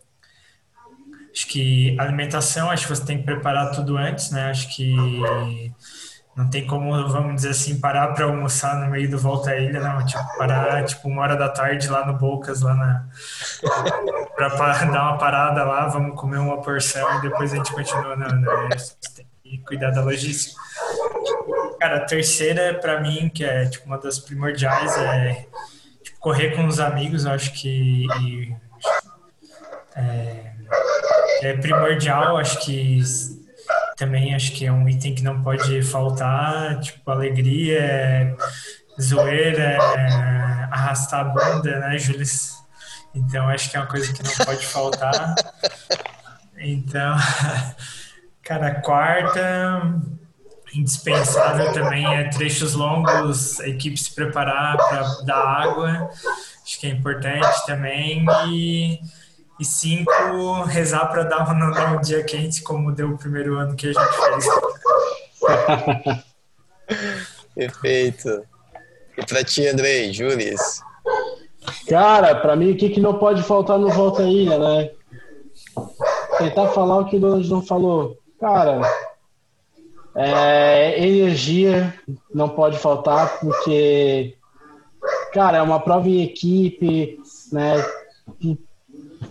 Acho 1.36 1.48
que 1.48 2.00
alimentação, 2.00 2.72
acho 2.72 2.88
que 2.88 2.96
você 2.96 3.06
tem 3.06 3.18
que 3.18 3.26
preparar 3.26 3.72
tudo 3.72 3.98
antes, 3.98 4.32
né? 4.32 4.50
Acho 4.50 4.74
que 4.74 4.96
não 6.34 6.50
tem 6.50 6.66
como, 6.66 6.92
vamos 7.10 7.36
dizer 7.36 7.50
assim, 7.50 7.80
parar 7.80 8.14
para 8.14 8.24
almoçar 8.24 8.76
no 8.76 8.90
meio 8.90 9.10
do 9.10 9.20
Volta 9.20 9.52
à 9.52 9.58
Ilha, 9.58 9.82
não. 9.82 10.06
Tipo, 10.06 10.38
parar, 10.38 10.86
tipo, 10.86 11.10
uma 11.10 11.22
hora 11.22 11.36
da 11.36 11.50
tarde 11.50 11.90
lá 11.90 12.06
no 12.06 12.18
Bocas, 12.18 12.62
lá 12.62 12.74
na... 12.74 13.08
para 14.36 14.48
dar 14.86 15.12
uma 15.12 15.18
parada 15.18 15.66
lá, 15.66 15.88
vamos 15.88 16.18
comer 16.20 16.38
uma 16.38 16.62
porção 16.62 17.18
e 17.18 17.22
depois 17.24 17.52
a 17.52 17.58
gente 17.58 17.74
continua. 17.74 18.16
Não, 18.16 18.30
não, 18.30 18.70
tem 19.14 19.28
que 19.44 19.58
cuidar 19.60 19.92
da 19.92 20.02
logística. 20.02 20.60
Cara, 21.82 21.98
a 21.98 22.06
terceira, 22.06 22.76
para 22.80 23.02
mim, 23.02 23.30
que 23.30 23.44
é, 23.44 23.66
tipo, 23.66 23.86
uma 23.88 23.98
das 23.98 24.20
primordiais, 24.20 24.98
é 24.98 25.46
tipo, 26.02 26.18
correr 26.20 26.56
com 26.56 26.66
os 26.66 26.80
amigos, 26.80 27.26
eu 27.26 27.32
acho 27.32 27.52
que... 27.52 28.08
E, 28.22 28.56
é, 29.98 30.56
é 31.42 31.54
primordial, 31.58 32.38
acho 32.38 32.60
que 32.66 33.02
também 33.96 34.36
acho 34.36 34.52
que 34.52 34.66
é 34.66 34.72
um 34.72 34.88
item 34.88 35.16
que 35.16 35.24
não 35.24 35.42
pode 35.42 35.82
faltar, 35.82 36.80
tipo, 36.80 37.10
alegria, 37.10 38.36
zoeira, 39.02 39.78
arrastar 40.72 41.22
a 41.22 41.24
bunda, 41.24 41.80
né, 41.80 41.98
Júlio? 41.98 42.26
Então, 43.14 43.48
acho 43.48 43.72
que 43.72 43.78
é 43.78 43.80
uma 43.80 43.88
coisa 43.88 44.14
que 44.14 44.22
não 44.22 44.46
pode 44.46 44.66
faltar. 44.66 45.36
Então, 46.58 47.16
cara, 48.44 48.82
quarta, 48.82 50.02
indispensável 50.74 51.72
também 51.72 52.06
é 52.06 52.30
trechos 52.30 52.74
longos, 52.74 53.60
a 53.62 53.68
equipe 53.68 53.98
se 53.98 54.14
preparar 54.14 54.76
para 54.78 55.02
dar 55.24 55.38
água, 55.38 56.10
acho 56.64 56.80
que 56.80 56.88
é 56.88 56.90
importante 56.90 57.66
também. 57.66 58.26
E 58.50 59.00
e 59.60 59.66
cinco, 59.66 60.64
rezar 60.64 61.08
para 61.08 61.24
dar 61.24 61.50
um, 61.50 61.72
dar 61.72 61.98
um 61.98 62.02
dia 62.02 62.24
quente, 62.24 62.62
como 62.62 62.92
deu 62.92 63.12
o 63.12 63.18
primeiro 63.18 63.58
ano 63.58 63.76
que 63.76 63.88
a 63.88 63.94
gente 63.94 64.14
fez. 64.14 64.46
Perfeito. 67.56 68.44
E 69.18 69.26
pra 69.26 69.44
ti, 69.44 69.66
Andrei, 69.68 70.12
Jules? 70.12 70.82
Cara, 71.88 72.36
pra 72.36 72.56
mim, 72.56 72.72
o 72.72 72.78
que, 72.78 72.90
que 72.90 73.00
não 73.00 73.18
pode 73.18 73.42
faltar 73.44 73.80
no 73.80 73.90
Volta 73.90 74.24
Ilha, 74.24 74.60
né? 74.60 74.92
Tentar 76.38 76.70
falar 76.70 77.00
o 77.00 77.06
que 77.06 77.16
o 77.16 77.20
Donald 77.20 77.50
não 77.50 77.62
falou. 77.62 78.18
Cara, 78.40 78.82
é, 80.16 81.02
energia 81.02 81.94
não 82.34 82.50
pode 82.50 82.78
faltar, 82.78 83.40
porque, 83.40 84.36
cara, 85.34 85.58
é 85.58 85.62
uma 85.62 85.80
prova 85.80 86.08
em 86.10 86.24
equipe, 86.24 87.18
né? 87.52 87.76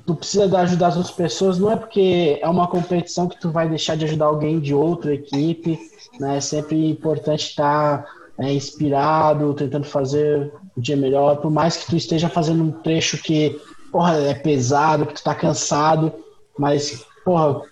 Tu, 0.07 0.15
precisa 0.15 0.59
ajudar 0.59 0.89
as 0.89 0.97
outras 0.97 1.15
pessoas, 1.15 1.59
não 1.59 1.71
é 1.71 1.77
porque 1.77 2.39
é 2.43 2.49
uma 2.49 2.67
competição 2.67 3.27
que 3.27 3.41
tu 3.41 3.51
vai 3.51 3.69
deixar 3.69 3.97
de 3.97 4.05
ajudar 4.05 4.27
alguém 4.27 4.61
de 4.61 4.75
outra 4.75 5.15
equipe, 5.15 5.79
né? 6.21 6.37
É 6.37 6.41
sempre 6.41 6.91
importante 6.91 7.49
estar 7.49 8.05
é, 8.39 8.53
inspirado, 8.53 9.55
tentando 9.55 9.85
fazer 9.85 10.53
o 10.77 10.81
dia 10.81 10.97
melhor, 10.97 11.37
por 11.37 11.51
mais 11.51 11.77
que 11.77 11.87
tu 11.87 11.97
esteja 11.97 12.29
fazendo 12.29 12.65
um 12.65 12.71
trecho 12.71 13.23
que, 13.23 13.61
porra, 13.93 14.17
é 14.19 14.35
pesado, 14.35 15.07
que 15.07 15.15
tu 15.15 15.23
tá 15.23 15.35
cansado, 15.35 16.13
mas, 16.59 17.05
porra, 17.25 17.63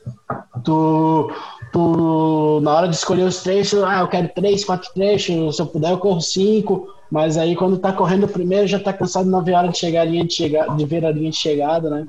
tu, 0.64 1.30
tu 1.72 2.60
na 2.62 2.74
hora 2.74 2.88
de 2.88 2.94
escolher 2.94 3.24
os 3.24 3.42
trechos, 3.42 3.82
ah, 3.82 4.00
eu 4.00 4.08
quero 4.08 4.28
três, 4.28 4.64
quatro 4.64 4.92
trechos, 4.94 5.56
se 5.56 5.62
eu 5.62 5.66
puder 5.66 5.90
eu 5.90 5.98
corro 5.98 6.20
cinco, 6.20 6.88
mas 7.12 7.36
aí 7.36 7.54
quando 7.54 7.76
tá 7.76 7.92
correndo 7.92 8.24
o 8.24 8.28
primeiro 8.28 8.66
já 8.66 8.80
tá 8.80 8.90
cansado, 8.90 9.28
não 9.28 9.44
vê 9.44 9.52
a 9.52 9.58
hora 9.58 9.68
de 9.68 9.76
chegar 9.76 10.00
a 10.00 10.04
linha 10.06 10.24
de 10.24 10.48
de 10.48 10.84
ver 10.86 11.04
a 11.04 11.10
linha 11.10 11.30
de 11.30 11.36
chegada, 11.36 11.90
né? 11.90 12.08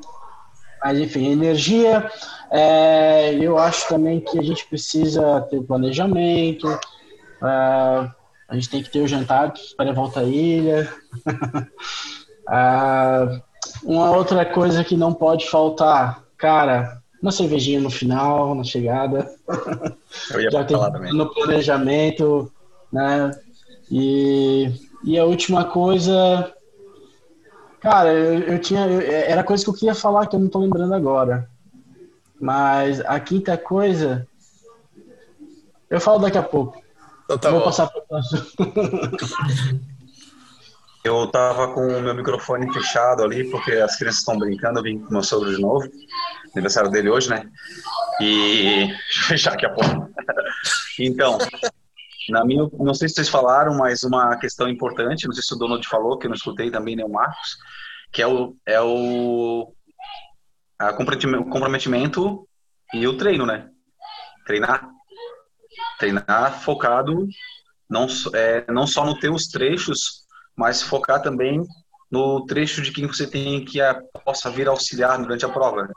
Mas 0.81 0.97
enfim, 0.97 1.29
energia, 1.29 2.09
é, 2.49 3.33
eu 3.33 3.57
acho 3.57 3.85
também 3.89 4.21
que 4.21 4.39
a 4.39 4.41
gente 4.41 4.65
precisa 4.65 5.41
ter 5.41 5.61
planejamento, 5.63 6.69
é, 6.69 6.79
a 7.43 8.53
gente 8.53 8.69
tem 8.69 8.81
que 8.81 8.89
ter 8.89 9.01
o 9.01 9.07
jantar 9.07 9.53
para 9.75 9.89
a 9.89 9.93
volta 9.93 10.21
à 10.21 10.23
ilha. 10.23 10.89
ah, 12.47 13.41
uma 13.83 14.09
outra 14.11 14.45
coisa 14.45 14.85
que 14.85 14.95
não 14.95 15.13
pode 15.13 15.49
faltar, 15.49 16.23
cara, 16.37 17.01
uma 17.21 17.31
cervejinha 17.33 17.81
no 17.81 17.89
final, 17.89 18.55
na 18.55 18.63
chegada. 18.63 19.29
Eu 20.31 20.39
ia 20.39 20.47
Já 20.51 20.65
falar 20.65 20.91
também. 20.91 21.11
No 21.13 21.33
planejamento, 21.33 22.49
né? 22.89 23.31
E, 23.91 24.71
e 25.03 25.19
a 25.19 25.25
última 25.25 25.65
coisa, 25.65 26.53
cara, 27.79 28.13
eu, 28.13 28.39
eu 28.39 28.59
tinha, 28.59 28.87
eu, 28.87 29.01
era 29.01 29.43
coisa 29.43 29.63
que 29.63 29.69
eu 29.69 29.73
queria 29.73 29.95
falar 29.95 30.27
que 30.27 30.35
eu 30.35 30.39
não 30.39 30.47
tô 30.47 30.59
lembrando 30.59 30.93
agora. 30.93 31.49
Mas 32.39 32.99
a 33.01 33.19
quinta 33.19 33.57
coisa, 33.57 34.27
eu 35.89 35.99
falo 35.99 36.19
daqui 36.19 36.37
a 36.37 36.43
pouco. 36.43 36.81
Então 37.25 37.37
tá 37.37 37.49
Vou 37.49 37.59
bom. 37.59 37.65
passar 37.65 37.89
Eu 41.03 41.27
tava 41.27 41.73
com 41.73 41.85
o 41.85 42.01
meu 42.01 42.15
microfone 42.15 42.71
fechado 42.71 43.23
ali, 43.23 43.49
porque 43.49 43.73
as 43.73 43.97
crianças 43.97 44.19
estão 44.19 44.37
brincando, 44.37 44.79
eu 44.79 44.83
vim 44.83 44.99
com 44.99 45.11
meu 45.11 45.21
sogro 45.21 45.53
de 45.53 45.61
novo, 45.61 45.85
aniversário 46.53 46.89
dele 46.89 47.09
hoje, 47.09 47.29
né? 47.29 47.45
E 48.21 48.87
deixa 48.87 49.19
eu 49.19 49.27
fechar 49.27 49.51
daqui 49.51 49.65
a 49.65 49.69
pouco. 49.69 50.09
Então, 50.97 51.37
na 52.29 52.45
minha, 52.45 52.67
não 52.73 52.93
sei 52.93 53.07
se 53.07 53.15
vocês 53.15 53.29
falaram, 53.29 53.77
mas 53.77 54.03
uma 54.03 54.37
questão 54.37 54.67
importante, 54.67 55.25
não 55.25 55.33
sei 55.33 55.43
se 55.43 55.53
o 55.53 55.57
Donald 55.57 55.87
falou, 55.87 56.17
que 56.17 56.25
eu 56.25 56.29
não 56.29 56.35
escutei 56.35 56.71
também, 56.71 56.95
nem 56.95 57.05
o 57.05 57.09
Marcos, 57.09 57.57
que 58.11 58.21
é 58.21 58.27
o, 58.27 58.55
é 58.65 58.81
o 58.81 59.73
a 60.79 60.93
comprometimento, 60.93 62.47
e 62.93 63.07
o 63.07 63.17
treino, 63.17 63.45
né? 63.45 63.69
Treinar. 64.45 64.89
Treinar 65.97 66.61
focado 66.61 67.27
não, 67.89 68.07
é, 68.33 68.71
não 68.71 68.85
só 68.85 69.05
no 69.05 69.19
teus 69.19 69.47
trechos, 69.47 70.25
mas 70.55 70.81
focar 70.81 71.21
também 71.21 71.63
no 72.11 72.45
trecho 72.45 72.81
de 72.81 72.91
quem 72.91 73.07
você 73.07 73.25
tem 73.27 73.65
que 73.65 73.81
a, 73.81 73.99
possa 74.25 74.49
vir 74.49 74.67
auxiliar 74.67 75.17
durante 75.19 75.45
a 75.45 75.49
prova. 75.49 75.83
né? 75.83 75.93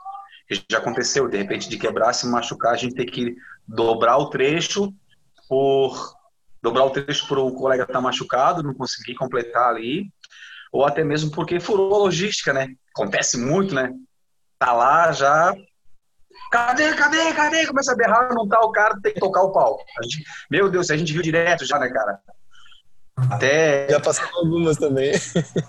Já 0.69 0.77
aconteceu, 0.77 1.27
de 1.27 1.37
repente, 1.37 1.69
de 1.69 1.77
quebrar, 1.77 2.13
se 2.13 2.27
machucar, 2.27 2.73
a 2.73 2.77
gente 2.77 2.95
tem 2.95 3.05
que 3.05 3.35
dobrar 3.67 4.17
o 4.17 4.29
trecho 4.29 4.93
por 5.47 6.16
dobrar 6.61 6.85
o 6.85 6.89
trecho 6.89 7.27
para 7.27 7.39
o 7.39 7.53
colega 7.53 7.83
estar 7.83 8.01
machucado, 8.01 8.63
não 8.63 8.73
conseguir 8.73 9.15
completar 9.15 9.69
ali, 9.69 10.11
ou 10.71 10.85
até 10.85 11.03
mesmo 11.03 11.31
porque 11.31 11.59
furou 11.59 11.93
a 11.95 11.99
logística, 11.99 12.53
né? 12.53 12.67
Acontece 12.95 13.37
muito, 13.37 13.73
né? 13.73 13.91
Tá 14.59 14.73
lá 14.73 15.11
já. 15.11 15.53
Cadê, 16.51 16.93
cadê, 16.93 17.33
cadê? 17.33 17.67
Começa 17.67 17.91
a 17.91 17.95
berrar, 17.95 18.33
não 18.33 18.47
tá 18.47 18.59
o 18.61 18.71
cara, 18.71 18.99
tem 19.01 19.13
que 19.13 19.19
tocar 19.19 19.41
o 19.43 19.51
pau. 19.51 19.77
Gente, 20.03 20.23
meu 20.49 20.69
Deus, 20.69 20.89
a 20.89 20.97
gente 20.97 21.13
viu 21.13 21.21
direto 21.21 21.65
já, 21.65 21.77
né, 21.77 21.89
cara? 21.89 22.19
Até 23.29 23.89
Já 23.89 23.99
passaram 23.99 24.37
algumas 24.37 24.77
também. 24.77 25.11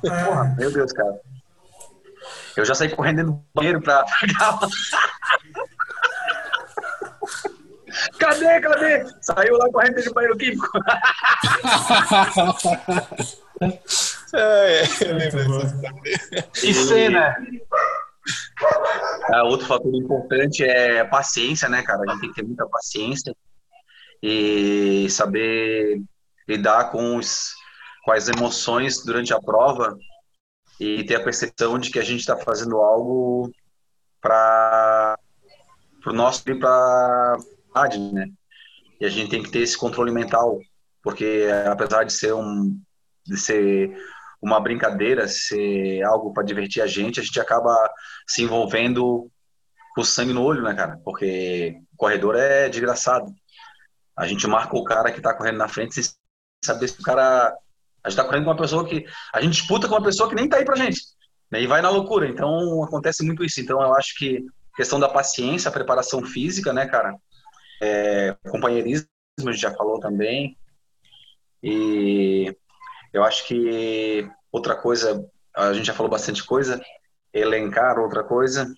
Porra, 0.02 0.54
meu 0.58 0.70
Deus, 0.70 0.92
cara. 0.92 1.18
Eu 2.56 2.64
já 2.64 2.74
saí 2.74 2.94
correndo 2.94 3.24
do 3.24 3.44
banheiro 3.54 3.80
pra. 3.80 4.04
Cadê, 8.18 8.60
cadê? 8.60 9.06
Saiu 9.20 9.56
lá 9.56 9.70
correndo 9.70 10.02
do 10.02 10.14
banheiro 10.14 10.36
químico. 10.36 10.68
É, 14.34 14.82
é, 14.82 14.84
eu 15.00 15.16
lembro. 15.16 15.60
E 16.62 16.74
cena. 16.74 17.34
Ah, 19.32 19.44
outro 19.44 19.66
fator 19.66 19.94
importante 19.94 20.62
é 20.62 21.02
paciência, 21.04 21.68
né, 21.68 21.82
cara? 21.82 22.02
A 22.02 22.12
gente 22.12 22.20
tem 22.20 22.28
que 22.30 22.34
ter 22.36 22.46
muita 22.46 22.68
paciência 22.68 23.34
e 24.22 25.08
saber 25.10 26.02
lidar 26.46 26.90
com, 26.90 27.16
os, 27.16 27.54
com 28.04 28.12
as 28.12 28.28
emoções 28.28 29.04
durante 29.04 29.32
a 29.32 29.40
prova 29.40 29.96
e 30.80 31.04
ter 31.04 31.16
a 31.16 31.24
percepção 31.24 31.78
de 31.78 31.90
que 31.90 31.98
a 31.98 32.04
gente 32.04 32.20
está 32.20 32.36
fazendo 32.36 32.76
algo 32.76 33.50
para 34.20 35.18
o 36.06 36.12
nosso 36.12 36.48
e 36.48 36.54
para 36.54 37.36
né? 38.12 38.28
E 39.00 39.06
a 39.06 39.08
gente 39.08 39.30
tem 39.30 39.42
que 39.42 39.50
ter 39.50 39.60
esse 39.60 39.76
controle 39.76 40.10
mental, 40.10 40.58
porque 41.02 41.46
apesar 41.70 42.04
de 42.04 42.12
ser 42.12 42.34
um 42.34 42.80
de 43.24 43.36
ser 43.36 43.94
uma 44.40 44.60
brincadeira, 44.60 45.28
ser 45.28 46.02
algo 46.02 46.32
para 46.32 46.44
divertir 46.44 46.82
a 46.82 46.86
gente, 46.86 47.20
a 47.20 47.22
gente 47.22 47.38
acaba 47.40 47.74
se 48.26 48.42
envolvendo 48.42 49.30
com 49.94 50.04
sangue 50.04 50.32
no 50.32 50.42
olho, 50.42 50.62
né, 50.62 50.74
cara? 50.74 50.98
Porque 51.04 51.76
corredor 51.96 52.36
é 52.36 52.68
desgraçado. 52.68 53.34
A 54.16 54.26
gente 54.26 54.46
marca 54.46 54.76
o 54.76 54.84
cara 54.84 55.12
que 55.12 55.20
tá 55.20 55.34
correndo 55.34 55.58
na 55.58 55.68
frente 55.68 55.94
sem 55.94 56.04
saber 56.64 56.88
se 56.88 57.00
o 57.00 57.02
cara. 57.02 57.54
A 58.02 58.08
gente 58.08 58.16
tá 58.16 58.24
correndo 58.24 58.44
com 58.44 58.50
uma 58.50 58.56
pessoa 58.56 58.86
que. 58.86 59.04
A 59.32 59.40
gente 59.40 59.52
disputa 59.52 59.88
com 59.88 59.94
uma 59.94 60.04
pessoa 60.04 60.28
que 60.28 60.34
nem 60.34 60.48
tá 60.48 60.56
aí 60.56 60.64
pra 60.64 60.76
gente. 60.76 61.00
Né? 61.50 61.62
E 61.62 61.66
vai 61.66 61.82
na 61.82 61.90
loucura. 61.90 62.28
Então 62.28 62.82
acontece 62.82 63.24
muito 63.24 63.44
isso. 63.44 63.60
Então 63.60 63.80
eu 63.82 63.94
acho 63.94 64.16
que 64.16 64.44
questão 64.76 65.00
da 65.00 65.08
paciência, 65.08 65.70
preparação 65.70 66.24
física, 66.24 66.72
né, 66.72 66.86
cara? 66.86 67.14
É, 67.80 68.36
companheirismo, 68.50 69.08
a 69.40 69.52
gente 69.52 69.60
já 69.60 69.74
falou 69.74 70.00
também. 70.00 70.56
E 71.62 72.54
eu 73.12 73.24
acho 73.24 73.46
que 73.46 74.28
outra 74.52 74.74
coisa, 74.76 75.28
a 75.56 75.72
gente 75.72 75.86
já 75.86 75.94
falou 75.94 76.10
bastante 76.10 76.44
coisa, 76.44 76.80
elencar 77.32 77.98
outra 77.98 78.22
coisa. 78.22 78.72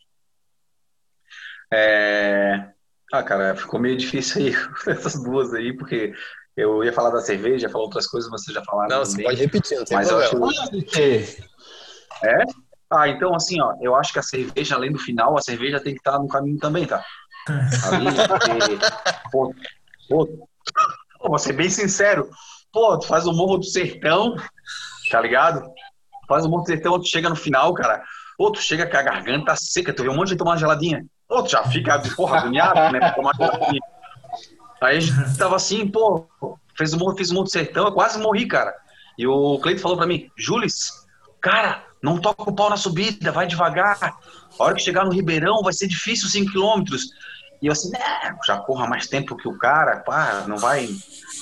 É... 1.72 2.68
Ah, 3.12 3.22
cara, 3.22 3.56
ficou 3.56 3.80
meio 3.80 3.96
difícil 3.96 4.42
aí 4.42 4.52
essas 4.86 5.22
duas 5.22 5.52
aí, 5.52 5.76
porque 5.76 6.12
eu 6.56 6.84
ia 6.84 6.92
falar 6.92 7.10
da 7.10 7.20
cerveja, 7.20 7.68
falar 7.68 7.84
outras 7.84 8.06
coisas, 8.06 8.30
vocês 8.30 8.54
já 8.54 8.62
falaram 8.64 8.88
Não, 8.88 9.04
você 9.04 9.12
também. 9.12 9.26
pode 9.26 9.40
repetir, 9.40 9.78
não 9.78 9.84
tem 9.84 9.96
Mas 9.96 10.10
eu 10.10 10.18
problema. 10.18 10.46
acho 10.48 11.46
É? 12.22 12.44
Ah, 12.92 13.08
então 13.08 13.34
assim, 13.34 13.60
ó, 13.60 13.74
eu 13.80 13.94
acho 13.94 14.12
que 14.12 14.18
a 14.18 14.22
cerveja, 14.22 14.74
além 14.74 14.92
do 14.92 14.98
final, 14.98 15.36
a 15.38 15.42
cerveja 15.42 15.80
tem 15.80 15.94
que 15.94 16.00
estar 16.00 16.18
no 16.18 16.28
caminho 16.28 16.58
também, 16.58 16.86
tá? 16.86 17.04
Ali, 17.86 18.06
porque, 18.28 18.78
pô, 19.30 19.54
pô, 20.08 20.48
vou 21.28 21.38
ser 21.38 21.52
bem 21.52 21.70
sincero, 21.70 22.28
pô, 22.72 22.98
tu 22.98 23.06
faz 23.06 23.26
o 23.26 23.32
Morro 23.32 23.58
do 23.58 23.64
Sertão, 23.64 24.34
tá 25.10 25.20
ligado? 25.20 25.62
Faz 26.28 26.44
o 26.44 26.48
Morro 26.48 26.62
do 26.62 26.68
Sertão, 26.68 27.00
tu 27.00 27.08
chega 27.08 27.28
no 27.28 27.36
final, 27.36 27.72
cara, 27.74 28.02
ou 28.38 28.50
tu 28.50 28.60
chega 28.60 28.86
com 28.86 28.96
a 28.96 29.02
garganta 29.02 29.54
seca, 29.56 29.92
tu 29.92 30.02
vê 30.02 30.08
um 30.08 30.16
monte 30.16 30.28
de 30.28 30.36
tomar 30.36 30.56
geladinha, 30.56 31.04
ou 31.28 31.42
tu 31.42 31.50
já 31.50 31.62
fica, 31.64 32.00
porra, 32.16 32.38
agoniado, 32.38 32.92
né, 32.92 33.10
tomar 33.12 33.34
geladinha. 33.36 33.80
Aí 34.80 34.96
a 34.96 35.00
gente 35.00 35.36
tava 35.36 35.56
assim, 35.56 35.86
pô, 35.86 36.26
fez 36.76 36.94
o 36.94 36.98
Morro, 36.98 37.16
fiz 37.16 37.30
o 37.30 37.34
Morro 37.34 37.44
do 37.44 37.50
Sertão, 37.50 37.84
eu 37.86 37.92
quase 37.92 38.18
morri, 38.18 38.46
cara. 38.46 38.74
E 39.18 39.26
o 39.26 39.58
Cleito 39.58 39.82
falou 39.82 39.98
pra 39.98 40.06
mim, 40.06 40.30
Jules, 40.36 41.06
cara, 41.40 41.84
não 42.02 42.18
toca 42.18 42.48
o 42.48 42.54
pau 42.54 42.70
na 42.70 42.76
subida, 42.76 43.30
vai 43.30 43.46
devagar. 43.46 43.98
A 44.00 44.64
hora 44.64 44.74
que 44.74 44.82
chegar 44.82 45.04
no 45.04 45.12
Ribeirão 45.12 45.62
vai 45.62 45.72
ser 45.72 45.86
difícil 45.86 46.28
5 46.28 46.52
quilômetros. 46.52 47.10
E 47.62 47.66
eu 47.66 47.72
assim, 47.72 47.90
né, 47.90 47.98
já 48.46 48.56
corra 48.58 48.88
mais 48.88 49.06
tempo 49.06 49.36
que 49.36 49.48
o 49.48 49.58
cara, 49.58 49.98
pá, 49.98 50.44
não 50.46 50.56
vai. 50.56 50.88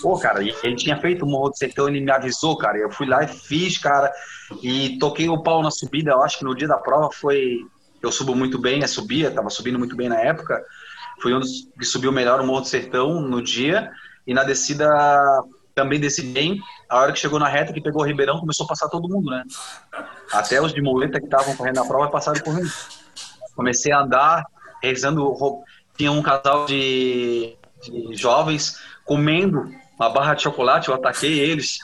Pô, 0.03 0.19
cara, 0.19 0.43
ele 0.43 0.77
tinha 0.77 1.01
feito 1.01 1.25
o 1.25 1.29
Morro 1.29 1.51
do 1.51 1.57
Sertão, 1.57 1.89
ele 1.89 2.01
me 2.01 2.11
avisou, 2.11 2.57
cara. 2.57 2.77
Eu 2.79 2.91
fui 2.91 3.07
lá 3.07 3.23
e 3.23 3.29
fiz, 3.29 3.79
cara, 3.79 4.13
e 4.63 4.99
toquei 4.99 5.29
o 5.29 5.43
pau 5.43 5.63
na 5.63 5.71
subida. 5.71 6.11
Eu 6.11 6.23
acho 6.23 6.39
que 6.39 6.45
no 6.45 6.55
dia 6.55 6.69
da 6.69 6.77
prova 6.77 7.11
foi. 7.13 7.59
Eu 8.03 8.13
subo 8.13 8.35
muito 8.35 8.61
bem, 8.61 8.85
a 8.85 8.89
subia, 8.89 9.31
tava 9.31 9.51
subindo 9.51 9.79
muito 9.79 9.97
bem 9.97 10.09
na 10.09 10.21
época. 10.21 10.65
Fui 11.21 11.35
um 11.35 11.41
dos 11.41 11.69
que 11.79 11.85
subiu 11.85 12.13
melhor 12.13 12.41
o 12.41 12.47
Morro 12.47 12.61
do 12.61 12.69
Sertão 12.69 13.21
no 13.21 13.43
dia. 13.43 13.91
E 14.27 14.35
na 14.35 14.45
descida 14.45 14.89
também 15.79 16.01
desci 16.01 16.23
bem. 16.23 16.61
a 16.89 16.99
hora 16.99 17.13
que 17.13 17.21
chegou 17.21 17.39
na 17.39 17.49
reta, 17.49 17.73
que 17.73 17.81
pegou 17.81 18.03
o 18.03 18.05
Ribeirão, 18.05 18.41
começou 18.41 18.65
a 18.65 18.69
passar 18.69 18.89
todo 18.89 19.09
mundo, 19.09 19.31
né? 19.31 19.45
Até 20.33 20.61
os 20.61 20.75
de 20.75 20.83
muleta 20.83 21.21
que 21.21 21.27
estavam 21.27 21.57
correndo 21.57 21.77
na 21.77 21.85
prova 21.85 22.11
passaram 22.11 22.41
correndo. 22.41 22.71
Comecei 23.55 23.93
a 23.93 24.01
andar, 24.01 24.45
rezando. 24.83 25.37
Tinha 25.99 26.11
um 26.13 26.23
casal 26.23 26.65
de, 26.65 27.57
de 27.83 28.15
jovens 28.15 28.81
comendo 29.05 29.69
uma 29.99 30.09
barra 30.09 30.35
de 30.35 30.43
chocolate, 30.45 30.89
eu 30.89 30.95
ataquei 30.95 31.39
eles. 31.41 31.79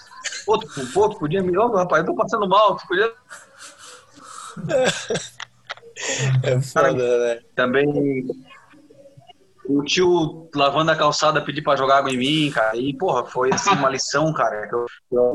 Pô, 0.47 0.57
tu, 0.57 0.69
pô, 0.93 1.09
tu 1.11 1.19
podia 1.19 1.43
me. 1.43 1.57
Ô, 1.59 1.67
rapaz, 1.75 2.01
eu 2.03 2.07
tô 2.07 2.15
passando 2.15 2.49
mal, 2.49 2.77
tu 2.77 2.87
podia. 2.87 3.13
É 6.43 6.61
foda, 6.61 7.19
né? 7.35 7.41
Também 7.55 8.27
o 9.67 9.83
tio 9.85 10.51
lavando 10.55 10.91
a 10.91 10.97
calçada 10.97 11.41
pedir 11.41 11.63
pra 11.63 11.77
jogar 11.77 11.99
água 11.99 12.11
em 12.11 12.17
mim, 12.19 12.51
cara. 12.51 12.77
E, 12.77 12.93
porra, 12.97 13.25
foi 13.25 13.51
assim 13.53 13.71
uma 13.71 13.89
lição, 13.89 14.33
cara. 14.33 14.67
que 14.69 14.75
eu- 14.75 14.87
eu- 15.13 15.33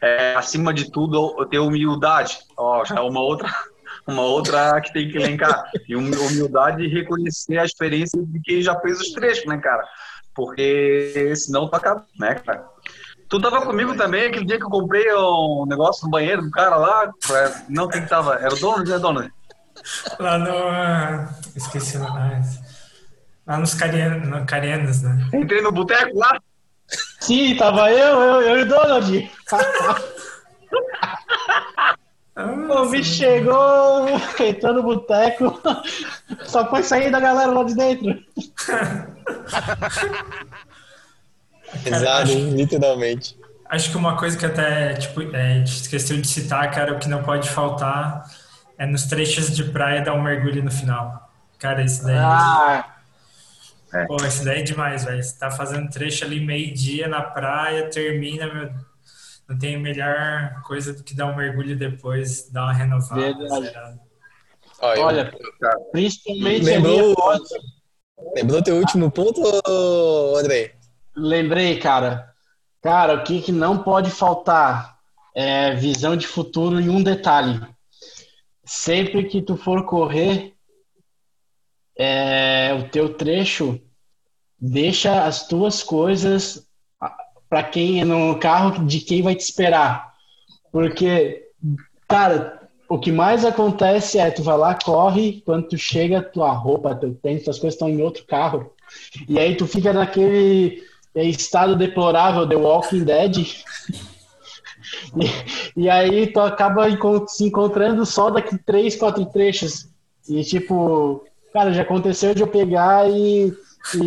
é, 0.00 0.34
acima 0.36 0.72
de 0.72 0.90
tudo, 0.90 1.34
eu 1.38 1.46
ter 1.46 1.58
humildade. 1.58 2.38
Ó, 2.56 2.84
já 2.84 2.96
é 2.96 3.00
uma 3.00 3.20
outra, 3.20 3.52
uma 4.08 4.22
outra 4.22 4.80
que 4.80 4.92
tem 4.92 5.10
que 5.10 5.18
elencar. 5.18 5.70
E 5.86 5.94
hum- 5.94 6.10
humildade 6.26 6.82
e 6.82 6.88
reconhecer 6.88 7.58
a 7.58 7.64
experiência 7.64 8.20
de 8.24 8.40
quem 8.40 8.62
já 8.62 8.74
fez 8.80 8.98
os 9.00 9.12
trechos, 9.12 9.44
né, 9.44 9.58
cara? 9.58 9.86
Porque 10.34 11.34
senão 11.36 11.68
tu 11.68 11.76
acaba, 11.76 12.06
né, 12.18 12.34
cara? 12.36 12.64
Tu 13.28 13.38
tava 13.40 13.60
comigo 13.66 13.94
também 13.94 14.26
aquele 14.28 14.46
dia 14.46 14.56
que 14.58 14.64
eu 14.64 14.70
comprei 14.70 15.12
um 15.14 15.66
negócio 15.68 16.06
no 16.06 16.10
banheiro 16.10 16.40
do 16.42 16.50
cara 16.50 16.76
lá. 16.76 17.12
é, 17.30 17.52
Não, 17.68 17.86
quem 17.88 18.02
que 18.02 18.08
tava? 18.08 18.36
Era 18.36 18.54
o 18.54 18.58
dono, 18.58 18.82
né, 18.84 18.98
dono? 18.98 19.30
Lá 20.18 20.38
no. 20.38 20.50
ah, 20.56 21.28
Esqueci 21.54 21.98
o 21.98 22.00
nome. 22.00 22.42
Lá 23.46 23.58
nos 23.58 23.74
Carianos, 23.74 25.02
né? 25.02 25.28
Entrei 25.34 25.60
no 25.60 25.70
boteco 25.70 26.18
lá. 26.18 26.40
Sim, 27.20 27.54
tava 27.56 27.92
eu, 27.92 28.18
eu, 28.20 28.40
eu 28.40 28.58
e 28.60 28.62
o 28.62 28.68
Donald. 28.68 29.30
O 32.38 32.88
bicho 32.88 33.14
chegou, 33.14 34.08
entrou 34.38 34.74
no 34.74 34.82
boteco, 34.84 35.60
só 36.46 36.68
foi 36.70 36.84
sair 36.84 37.10
da 37.10 37.18
galera 37.18 37.50
lá 37.50 37.64
de 37.64 37.74
dentro. 37.74 38.10
Hein? 42.32 42.50
literalmente. 42.50 43.36
Acho 43.68 43.90
que 43.90 43.96
uma 43.98 44.16
coisa 44.16 44.38
que 44.38 44.46
até 44.46 44.94
tipo, 44.94 45.20
é, 45.36 45.52
a 45.52 45.58
gente 45.58 45.82
esqueceu 45.82 46.16
de 46.18 46.26
citar, 46.26 46.70
cara, 46.70 46.94
o 46.94 46.98
que 46.98 47.08
não 47.08 47.22
pode 47.22 47.50
faltar 47.50 48.24
é 48.78 48.86
nos 48.86 49.04
trechos 49.04 49.54
de 49.54 49.64
praia 49.64 50.00
dar 50.00 50.14
um 50.14 50.22
mergulho 50.22 50.62
no 50.62 50.70
final. 50.70 51.30
Cara, 51.58 51.82
isso 51.82 52.04
daí. 52.04 52.16
Ah, 52.16 52.86
Pô, 54.06 54.16
isso 54.24 54.44
daí 54.44 54.60
é 54.60 54.62
demais, 54.62 55.04
velho. 55.04 55.22
Você 55.22 55.36
tá 55.38 55.50
fazendo 55.50 55.90
trecho 55.90 56.24
ali 56.24 56.40
meio-dia 56.44 57.08
na 57.08 57.20
praia, 57.20 57.90
termina, 57.90 58.52
meu. 58.52 58.70
Não 59.48 59.58
tem 59.58 59.80
melhor 59.80 60.62
coisa 60.62 60.92
do 60.92 61.02
que 61.02 61.14
dar 61.14 61.26
um 61.26 61.36
mergulho 61.36 61.76
depois, 61.76 62.50
dar 62.50 62.64
uma 62.64 62.72
renovada. 62.72 63.20
Verdade. 63.34 64.00
Olha, 64.80 65.00
olha, 65.02 65.38
principalmente 65.90 66.64
Lembrou- 66.64 67.14
lembrou 68.36 68.62
teu 68.62 68.76
último 68.76 69.10
ponto, 69.10 69.40
Andrei? 70.36 70.72
Lembrei, 71.16 71.78
cara. 71.78 72.32
Cara, 72.82 73.14
o 73.14 73.24
que, 73.24 73.40
que 73.40 73.50
não 73.50 73.82
pode 73.82 74.10
faltar 74.10 74.98
é 75.34 75.74
visão 75.74 76.16
de 76.16 76.26
futuro 76.26 76.80
e 76.80 76.88
um 76.88 77.02
detalhe. 77.02 77.60
Sempre 78.64 79.24
que 79.24 79.40
tu 79.40 79.56
for 79.56 79.84
correr, 79.86 80.54
é, 81.98 82.74
o 82.78 82.88
teu 82.90 83.14
trecho, 83.14 83.80
deixa 84.60 85.24
as 85.24 85.48
tuas 85.48 85.82
coisas 85.82 86.67
para 87.48 87.62
quem 87.62 88.00
é 88.00 88.04
no 88.04 88.38
carro 88.38 88.84
de 88.84 89.00
quem 89.00 89.22
vai 89.22 89.34
te 89.34 89.40
esperar. 89.40 90.12
Porque, 90.70 91.46
cara, 92.06 92.68
o 92.88 92.98
que 92.98 93.12
mais 93.12 93.44
acontece 93.44 94.18
é 94.18 94.30
tu 94.30 94.42
vai 94.42 94.56
lá, 94.56 94.74
corre, 94.74 95.42
quando 95.44 95.68
tu 95.68 95.78
chega, 95.78 96.22
tua 96.22 96.52
roupa, 96.52 96.94
teu 96.94 97.14
tênis, 97.14 97.44
tuas 97.44 97.58
coisas 97.58 97.74
estão 97.74 97.88
em 97.88 98.02
outro 98.02 98.24
carro. 98.26 98.72
E 99.28 99.38
aí 99.38 99.56
tu 99.56 99.66
fica 99.66 99.92
naquele 99.92 100.82
estado 101.14 101.76
deplorável 101.76 102.48
The 102.48 102.56
Walking 102.56 103.04
Dead. 103.04 103.46
E, 105.76 105.82
e 105.82 105.90
aí 105.90 106.28
tu 106.28 106.40
acaba 106.40 106.86
se 107.26 107.44
encontrando 107.44 108.06
só 108.06 108.30
daqui 108.30 108.56
três, 108.56 108.96
quatro 108.96 109.26
trechos. 109.26 109.88
E 110.26 110.42
tipo, 110.42 111.24
cara, 111.52 111.74
já 111.74 111.82
aconteceu 111.82 112.34
de 112.34 112.42
eu 112.42 112.46
pegar 112.46 113.10
e, 113.10 113.52
e, 113.94 113.98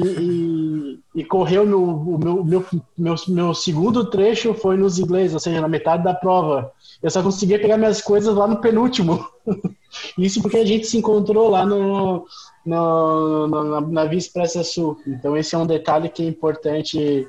e, 1.15 1.21
e 1.21 1.25
correr 1.25 1.59
o 1.59 1.65
meu, 1.65 1.83
o 1.83 2.17
meu, 2.17 2.43
meu, 2.43 2.65
meu, 2.97 3.15
meu 3.27 3.53
segundo 3.53 4.09
trecho 4.09 4.53
foi 4.53 4.77
nos 4.77 4.99
ingleses, 4.99 5.33
ou 5.33 5.39
seja, 5.39 5.61
na 5.61 5.67
metade 5.67 6.03
da 6.03 6.13
prova. 6.13 6.71
Eu 7.01 7.09
só 7.09 7.23
conseguia 7.23 7.59
pegar 7.59 7.77
minhas 7.77 8.01
coisas 8.01 8.35
lá 8.35 8.47
no 8.47 8.61
penúltimo. 8.61 9.25
Isso 10.17 10.41
porque 10.41 10.57
a 10.57 10.65
gente 10.65 10.85
se 10.87 10.97
encontrou 10.97 11.49
lá 11.49 11.65
no, 11.65 12.25
no, 12.65 13.47
no- 13.47 13.63
na, 13.63 13.81
na 13.81 14.05
Via 14.05 14.19
Expressa 14.19 14.63
Sul. 14.63 14.97
Então 15.07 15.35
esse 15.35 15.55
é 15.55 15.57
um 15.57 15.65
detalhe 15.65 16.09
que 16.09 16.23
é 16.23 16.27
importante 16.27 17.27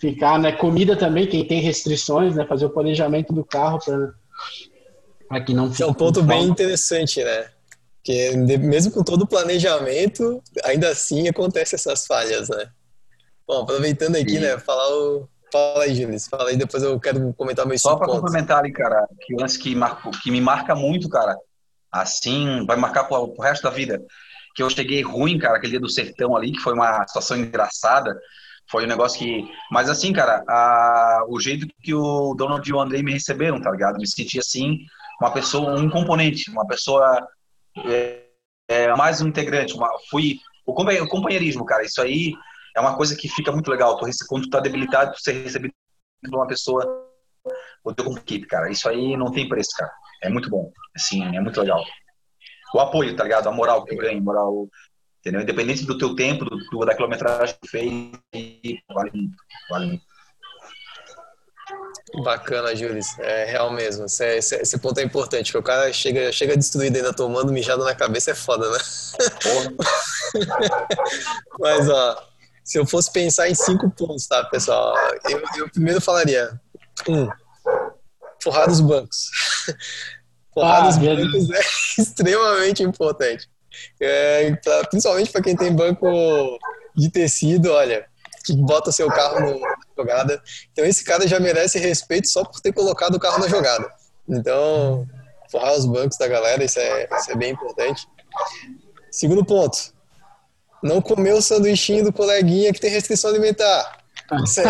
ficar, 0.00 0.38
né? 0.38 0.52
Comida 0.52 0.96
também, 0.96 1.26
quem 1.26 1.44
tem 1.46 1.60
restrições, 1.60 2.34
né? 2.36 2.46
Fazer 2.46 2.66
o 2.66 2.70
planejamento 2.70 3.32
do 3.32 3.44
carro 3.44 3.78
para 5.28 5.40
que 5.44 5.52
não 5.52 5.66
Esse 5.66 5.82
é 5.82 5.86
um 5.86 5.90
fique 5.90 5.98
ponto 5.98 6.22
bem 6.22 6.44
interessante, 6.44 7.22
né? 7.22 7.50
Porque 8.08 8.34
mesmo 8.56 8.90
com 8.90 9.04
todo 9.04 9.22
o 9.22 9.26
planejamento, 9.26 10.42
ainda 10.64 10.88
assim 10.88 11.28
acontecem 11.28 11.76
essas 11.76 12.06
falhas, 12.06 12.48
né? 12.48 12.70
Bom, 13.46 13.60
aproveitando 13.64 14.16
aqui, 14.16 14.30
Sim. 14.30 14.38
né? 14.38 14.58
Falar 14.58 14.88
o. 14.88 15.28
Fala 15.52 15.84
aí, 15.84 15.94
Gilles. 15.94 16.26
Fala 16.26 16.48
aí, 16.48 16.56
depois 16.56 16.82
eu 16.82 16.98
quero 16.98 17.34
comentar 17.34 17.66
meus 17.66 17.82
Só 17.82 17.96
para 17.96 18.06
complementar 18.06 18.60
ali, 18.60 18.72
cara, 18.72 19.06
que 19.20 19.34
o 19.34 19.40
lance 19.40 19.58
que, 19.58 19.74
marcou, 19.74 20.10
que 20.22 20.30
me 20.30 20.40
marca 20.40 20.74
muito, 20.74 21.06
cara, 21.10 21.36
assim, 21.92 22.64
vai 22.66 22.78
marcar 22.78 23.04
pro, 23.04 23.28
pro 23.28 23.42
resto 23.42 23.62
da 23.62 23.70
vida. 23.70 24.02
Que 24.54 24.62
eu 24.62 24.70
cheguei 24.70 25.02
ruim, 25.02 25.38
cara, 25.38 25.58
aquele 25.58 25.72
dia 25.72 25.80
do 25.80 25.90
sertão 25.90 26.34
ali, 26.34 26.52
que 26.52 26.60
foi 26.60 26.72
uma 26.72 27.06
situação 27.06 27.36
engraçada. 27.36 28.18
Foi 28.70 28.84
um 28.84 28.88
negócio 28.88 29.18
que. 29.18 29.46
Mas 29.70 29.90
assim, 29.90 30.14
cara, 30.14 30.42
a- 30.48 31.26
o 31.28 31.38
jeito 31.38 31.66
que 31.82 31.92
o 31.92 32.34
Donald 32.34 32.66
e 32.66 32.72
o 32.72 32.80
Andrei 32.80 33.02
me 33.02 33.12
receberam, 33.12 33.60
tá 33.60 33.70
ligado? 33.70 33.98
Me 33.98 34.06
senti 34.06 34.38
assim, 34.38 34.78
uma 35.20 35.30
pessoa, 35.30 35.78
um 35.78 35.90
componente, 35.90 36.50
uma 36.50 36.66
pessoa. 36.66 37.28
É, 37.86 38.22
é, 38.68 38.96
mais 38.96 39.20
um 39.20 39.28
integrante. 39.28 39.74
Uma, 39.74 39.90
fui. 40.10 40.38
O 40.66 40.74
compa- 40.74 40.92
o 41.02 41.08
companheirismo, 41.08 41.64
cara, 41.64 41.84
isso 41.84 42.00
aí 42.00 42.34
é 42.76 42.80
uma 42.80 42.96
coisa 42.96 43.16
que 43.16 43.28
fica 43.28 43.50
muito 43.52 43.70
legal. 43.70 43.98
Quando 44.28 44.44
tu 44.44 44.50
tá 44.50 44.60
debilitado, 44.60 45.12
tu 45.12 45.20
ser 45.22 45.32
recebido 45.42 45.72
por 46.22 46.34
uma 46.38 46.46
pessoa 46.46 47.06
o 47.84 47.94
teu 47.94 48.04
como 48.04 48.18
equipe, 48.18 48.46
cara. 48.46 48.70
Isso 48.70 48.88
aí 48.88 49.16
não 49.16 49.32
tem 49.32 49.48
preço, 49.48 49.70
cara. 49.76 49.90
É 50.22 50.28
muito 50.28 50.50
bom. 50.50 50.70
Assim, 50.94 51.24
é 51.36 51.40
muito 51.40 51.60
legal. 51.60 51.82
O 52.74 52.80
apoio, 52.80 53.16
tá 53.16 53.24
ligado? 53.24 53.48
A 53.48 53.52
moral 53.52 53.84
que 53.84 53.94
tu 53.94 54.00
ganha, 54.00 54.20
moral, 54.20 54.68
entendeu? 55.20 55.40
Independente 55.40 55.86
do 55.86 55.96
teu 55.96 56.14
tempo, 56.14 56.44
do, 56.44 56.84
da 56.84 56.94
quilometragem 56.94 57.54
que 57.54 57.60
tu 57.62 57.70
fez, 57.70 58.80
vale 58.92 59.10
muito. 59.14 59.36
Vale 59.70 59.86
muito. 59.86 60.04
Bacana, 62.24 62.74
Jules. 62.74 63.06
É 63.18 63.44
real 63.44 63.70
mesmo. 63.72 64.06
Esse, 64.06 64.24
é- 64.24 64.38
esse- 64.38 64.56
esse 64.56 64.78
ponto 64.78 64.98
é 64.98 65.02
importante, 65.02 65.52
porque 65.52 65.58
o 65.58 65.62
cara 65.62 65.92
chega, 65.92 66.32
chega 66.32 66.56
destruído 66.56 66.96
ainda 66.96 67.12
tomando 67.12 67.52
mijado 67.52 67.84
na 67.84 67.94
cabeça 67.94 68.30
é 68.30 68.34
foda, 68.34 68.70
né? 68.70 68.78
Mas, 71.58 71.88
ó, 71.88 72.22
se 72.64 72.78
eu 72.78 72.86
fosse 72.86 73.10
pensar 73.12 73.48
em 73.48 73.54
cinco 73.54 73.90
pontos, 73.90 74.26
tá, 74.26 74.44
pessoal? 74.44 74.94
Eu, 75.28 75.42
eu 75.56 75.70
primeiro 75.70 76.00
falaria: 76.00 76.58
um, 77.08 77.28
forrar 78.42 78.68
os 78.70 78.80
bancos. 78.80 79.30
Forrar 80.54 80.84
Ah, 80.84 80.88
os 80.88 80.96
bancos 80.96 81.50
é 81.50 81.60
extremamente 82.02 82.82
importante. 82.82 83.48
É, 84.00 84.50
pra- 84.56 84.84
principalmente 84.88 85.30
para 85.30 85.42
quem 85.42 85.54
tem 85.54 85.72
banco 85.72 86.58
de 86.96 87.10
tecido, 87.10 87.70
olha, 87.70 88.06
que 88.44 88.56
bota 88.56 88.90
seu 88.90 89.06
carro 89.08 89.38
no- 89.40 89.60
jogada. 89.98 90.40
Então, 90.72 90.84
esse 90.84 91.04
cara 91.04 91.26
já 91.26 91.40
merece 91.40 91.78
respeito 91.78 92.28
só 92.28 92.44
por 92.44 92.60
ter 92.60 92.72
colocado 92.72 93.16
o 93.16 93.20
carro 93.20 93.38
na 93.38 93.48
jogada. 93.48 93.90
Então, 94.28 95.06
forrar 95.50 95.72
os 95.72 95.86
bancos 95.86 96.16
da 96.18 96.28
galera, 96.28 96.62
isso 96.62 96.78
é, 96.78 97.08
isso 97.18 97.32
é 97.32 97.36
bem 97.36 97.52
importante. 97.52 98.06
Segundo 99.10 99.44
ponto, 99.44 99.92
não 100.82 101.00
comer 101.00 101.32
o 101.32 101.42
sanduichinho 101.42 102.04
do 102.04 102.12
coleguinha 102.12 102.72
que 102.72 102.80
tem 102.80 102.90
restrição 102.90 103.30
alimentar. 103.30 103.98
Isso, 104.44 104.60
é, 104.60 104.64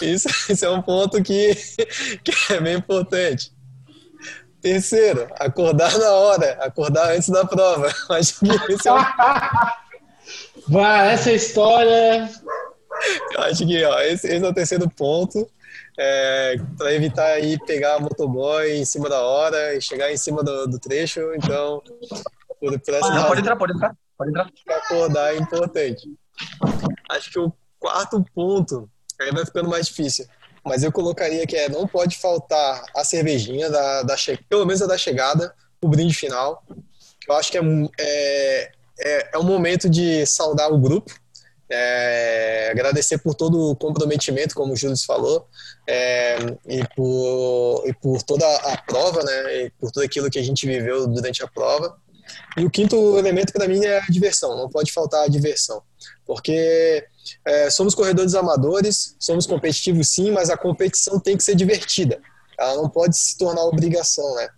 isso, 0.12 0.28
isso 0.48 0.64
é 0.64 0.70
um 0.70 0.80
ponto 0.80 1.22
que, 1.22 1.54
que 2.24 2.52
é 2.52 2.60
bem 2.60 2.76
importante. 2.76 3.52
Terceiro, 4.62 5.26
acordar 5.38 5.98
na 5.98 6.10
hora, 6.10 6.52
acordar 6.60 7.10
antes 7.12 7.30
da 7.30 7.44
prova. 7.44 7.88
Acho 8.10 8.38
que 8.38 8.72
esse 8.72 8.88
é 8.88 8.92
um 8.92 8.98
Vai, 10.68 11.14
essa 11.14 11.32
história. 11.32 12.30
Eu 13.34 13.42
acho 13.42 13.66
que 13.66 13.84
ó, 13.84 14.00
esse, 14.00 14.26
esse 14.26 14.44
é 14.44 14.48
o 14.48 14.54
terceiro 14.54 14.88
ponto. 14.90 15.48
É, 15.98 16.56
para 16.78 16.94
evitar 16.94 17.26
aí 17.26 17.58
pegar 17.66 17.96
a 17.96 18.00
motoboy 18.00 18.70
em 18.72 18.84
cima 18.84 19.08
da 19.08 19.20
hora 19.20 19.74
e 19.74 19.80
chegar 19.80 20.10
em 20.10 20.16
cima 20.16 20.42
do, 20.42 20.66
do 20.66 20.78
trecho. 20.78 21.20
Então, 21.34 21.82
por, 22.58 22.78
por 22.80 22.94
essa 22.94 23.10
Não, 23.10 23.26
pode 23.26 23.40
entrar, 23.40 23.56
pode 23.56 23.72
entrar. 23.74 23.96
Pode 24.16 24.30
entrar. 24.30 24.50
acordar 24.68 25.34
é 25.34 25.38
importante. 25.38 26.08
Acho 27.08 27.30
que 27.30 27.38
o 27.38 27.52
quarto 27.78 28.24
ponto 28.34 28.88
Aí 29.20 29.30
vai 29.30 29.44
ficando 29.44 29.68
mais 29.68 29.86
difícil. 29.86 30.26
Mas 30.64 30.82
eu 30.82 30.90
colocaria 30.90 31.46
que 31.46 31.56
é, 31.56 31.68
não 31.68 31.86
pode 31.86 32.18
faltar 32.18 32.82
a 32.96 33.04
cervejinha, 33.04 33.68
da, 33.68 34.02
da 34.02 34.16
che... 34.16 34.38
pelo 34.48 34.64
menos 34.64 34.82
a 34.82 34.86
da 34.86 34.96
chegada, 34.96 35.54
o 35.80 35.88
brinde 35.88 36.14
final. 36.14 36.64
Eu 37.28 37.34
acho 37.36 37.52
que 37.52 37.58
é, 37.58 37.62
é, 37.98 38.72
é, 38.98 39.30
é 39.34 39.38
um 39.38 39.42
momento 39.42 39.88
de 39.88 40.24
saudar 40.26 40.72
o 40.72 40.78
grupo, 40.78 41.14
é, 41.70 42.68
agradecer 42.70 43.18
por 43.18 43.34
todo 43.34 43.70
o 43.70 43.76
comprometimento, 43.76 44.54
como 44.54 44.72
o 44.72 44.76
Júlio 44.76 44.96
falou, 45.06 45.46
é, 45.88 46.36
e, 46.66 46.84
por, 46.96 47.84
e 47.86 47.94
por 47.94 48.22
toda 48.22 48.44
a 48.44 48.76
prova, 48.82 49.22
né, 49.22 49.64
e 49.64 49.70
por 49.78 49.90
tudo 49.90 50.04
aquilo 50.04 50.28
que 50.28 50.38
a 50.38 50.42
gente 50.42 50.66
viveu 50.66 51.06
durante 51.06 51.42
a 51.42 51.46
prova. 51.48 51.96
E 52.56 52.64
o 52.64 52.70
quinto 52.70 53.18
elemento 53.18 53.52
para 53.52 53.66
mim 53.66 53.84
é 53.84 53.98
a 53.98 54.06
diversão, 54.06 54.56
não 54.56 54.68
pode 54.68 54.92
faltar 54.92 55.24
a 55.24 55.28
diversão, 55.28 55.82
porque 56.26 57.04
é, 57.44 57.70
somos 57.70 57.94
corredores 57.94 58.34
amadores, 58.34 59.16
somos 59.18 59.46
competitivos 59.46 60.10
sim, 60.10 60.30
mas 60.30 60.50
a 60.50 60.56
competição 60.56 61.18
tem 61.18 61.36
que 61.36 61.42
ser 61.42 61.54
divertida, 61.54 62.20
ela 62.58 62.76
não 62.76 62.88
pode 62.88 63.16
se 63.16 63.36
tornar 63.36 63.62
obrigação, 63.64 64.34
né? 64.36 64.48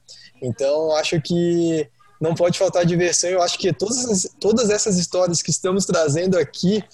Então, 0.43 0.93
acho 0.97 1.21
que 1.21 1.89
não 2.23 2.37
pode 2.37 2.57
faltar 2.57 2.87
diversão. 2.87 3.29
Eu 3.29 3.43
acho 3.43 3.59
que 3.59 3.73
todas, 3.73 4.29
todas 4.39 4.71
essas 4.71 4.97
histórias 4.97 5.43
que 5.43 5.51
estamos 5.51 5.85
trazendo 5.85 6.39
aqui 6.39 6.85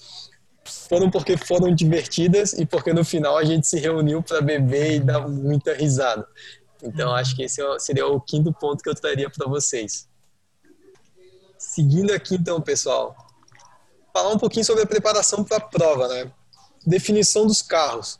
foram 0.89 1.11
porque 1.11 1.37
foram 1.37 1.73
divertidas 1.73 2.53
e 2.53 2.65
porque 2.65 2.91
no 2.91 3.05
final 3.05 3.37
a 3.37 3.45
gente 3.45 3.67
se 3.67 3.79
reuniu 3.79 4.23
para 4.23 4.41
beber 4.41 4.95
e 4.95 4.99
dar 4.99 5.27
muita 5.27 5.71
risada. 5.75 6.27
Então, 6.81 7.13
acho 7.13 7.35
que 7.35 7.43
esse 7.43 7.61
é 7.61 7.79
seria 7.79 8.07
o 8.07 8.19
quinto 8.19 8.51
ponto 8.51 8.81
que 8.81 8.89
eu 8.89 8.95
traria 8.95 9.29
para 9.29 9.47
vocês. 9.47 10.07
Seguindo 11.59 12.11
aqui, 12.11 12.35
então, 12.35 12.59
pessoal, 12.59 13.15
falar 14.11 14.29
um 14.29 14.39
pouquinho 14.39 14.65
sobre 14.65 14.83
a 14.83 14.87
preparação 14.87 15.43
para 15.43 15.57
a 15.57 15.61
prova, 15.61 16.07
né? 16.07 16.31
Definição 16.87 17.45
dos 17.45 17.61
carros. 17.61 18.19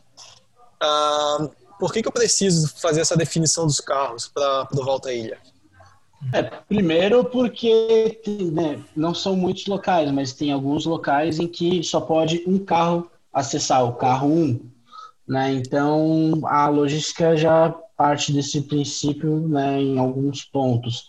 Ah, 0.79 1.49
por 1.79 1.91
que, 1.91 2.03
que 2.03 2.07
eu 2.07 2.11
preciso 2.11 2.67
fazer 2.79 3.01
essa 3.01 3.17
definição 3.17 3.65
dos 3.65 3.79
carros 3.79 4.27
para 4.27 4.67
o 4.73 4.85
Volta 4.85 5.11
Ilha? 5.11 5.39
É, 6.33 6.43
primeiro 6.43 7.23
porque 7.23 8.19
né, 8.51 8.79
não 8.95 9.13
são 9.13 9.35
muitos 9.35 9.65
locais, 9.67 10.11
mas 10.11 10.33
tem 10.33 10.51
alguns 10.51 10.85
locais 10.85 11.39
em 11.39 11.47
que 11.47 11.81
só 11.83 12.01
pode 12.01 12.43
um 12.45 12.59
carro 12.59 13.09
acessar, 13.33 13.85
o 13.85 13.93
carro 13.93 14.27
1. 14.27 14.59
Né? 15.27 15.53
Então, 15.53 16.41
a 16.45 16.67
logística 16.67 17.37
já 17.37 17.73
parte 17.95 18.31
desse 18.31 18.61
princípio 18.61 19.47
né, 19.47 19.81
em 19.81 19.97
alguns 19.99 20.43
pontos. 20.43 21.05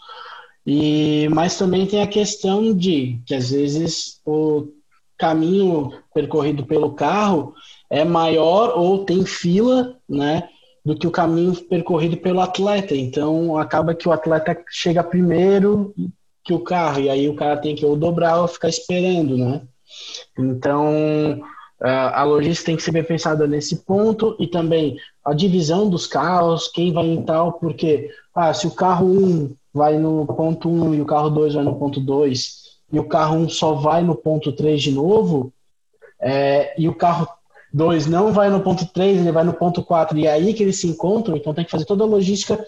E, 0.67 1.29
mas 1.33 1.57
também 1.57 1.87
tem 1.87 2.03
a 2.03 2.07
questão 2.07 2.75
de 2.75 3.21
que 3.27 3.35
às 3.35 3.51
vezes 3.51 4.21
o 4.27 4.69
caminho 5.17 5.93
percorrido 6.15 6.65
pelo 6.65 6.93
carro 6.93 7.55
é 7.89 8.05
maior 8.05 8.79
ou 8.79 9.05
tem 9.05 9.25
fila, 9.25 9.97
né? 10.09 10.49
Do 10.85 10.97
que 10.97 11.07
o 11.07 11.11
caminho 11.11 11.55
percorrido 11.55 12.17
pelo 12.17 12.41
atleta. 12.41 12.95
Então, 12.95 13.57
acaba 13.59 13.95
que 13.95 14.09
o 14.09 14.13
atleta 14.13 14.57
chega 14.71 15.03
primeiro 15.03 15.95
que 16.43 16.53
o 16.53 16.61
carro, 16.61 17.01
e 17.01 17.11
aí 17.11 17.29
o 17.29 17.35
cara 17.35 17.57
tem 17.57 17.75
que 17.75 17.85
ou 17.85 17.95
dobrar 17.95 18.41
ou 18.41 18.49
ficar 18.49 18.69
esperando, 18.69 19.37
né? 19.37 19.63
Então, 20.39 21.41
a 21.81 22.23
logística 22.25 22.67
tem 22.67 22.77
que 22.77 22.83
ser 22.83 22.93
bem 22.93 23.05
pensada 23.05 23.47
nesse 23.47 23.77
ponto 23.85 24.37
e 24.39 24.47
também 24.47 24.97
a 25.25 25.33
divisão 25.33 25.89
dos 25.89 26.07
carros, 26.07 26.69
quem 26.69 26.93
vai 26.93 27.07
em 27.07 27.23
tal, 27.23 27.55
porque 27.55 28.11
ah, 28.35 28.53
se 28.53 28.67
o 28.67 28.71
carro 28.71 29.07
1 29.07 29.55
vai 29.73 29.97
no 29.97 30.27
ponto 30.27 30.69
1 30.69 30.95
e 30.95 31.01
o 31.01 31.07
carro 31.07 31.31
2 31.31 31.55
vai 31.55 31.65
no 31.65 31.77
ponto 31.77 32.01
2 32.01 32.61
e 32.93 32.99
o 32.99 33.05
carro 33.05 33.37
1 33.37 33.49
só 33.49 33.75
vai 33.75 34.03
no 34.03 34.15
ponto 34.15 34.53
3 34.53 34.83
de 34.83 34.93
novo, 34.93 35.53
é, 36.21 36.75
e 36.79 36.89
o 36.89 36.95
carro 36.95 37.27
Dois, 37.73 38.07
não 38.07 38.33
vai 38.33 38.51
no 38.51 38.61
ponto 38.61 38.85
3, 38.87 39.21
ele 39.21 39.33
vai 39.33 39.45
no 39.45 39.55
ponto 39.55 39.83
4. 39.83 40.19
E 40.19 40.27
é 40.27 40.33
aí 40.33 40.53
que 40.53 40.63
eles 40.63 40.81
se 40.81 40.89
encontram, 40.89 41.37
então 41.37 41.55
tem 41.55 41.65
que 41.65 41.71
fazer 41.71 41.85
toda 41.85 42.03
a 42.03 42.07
logística 42.07 42.65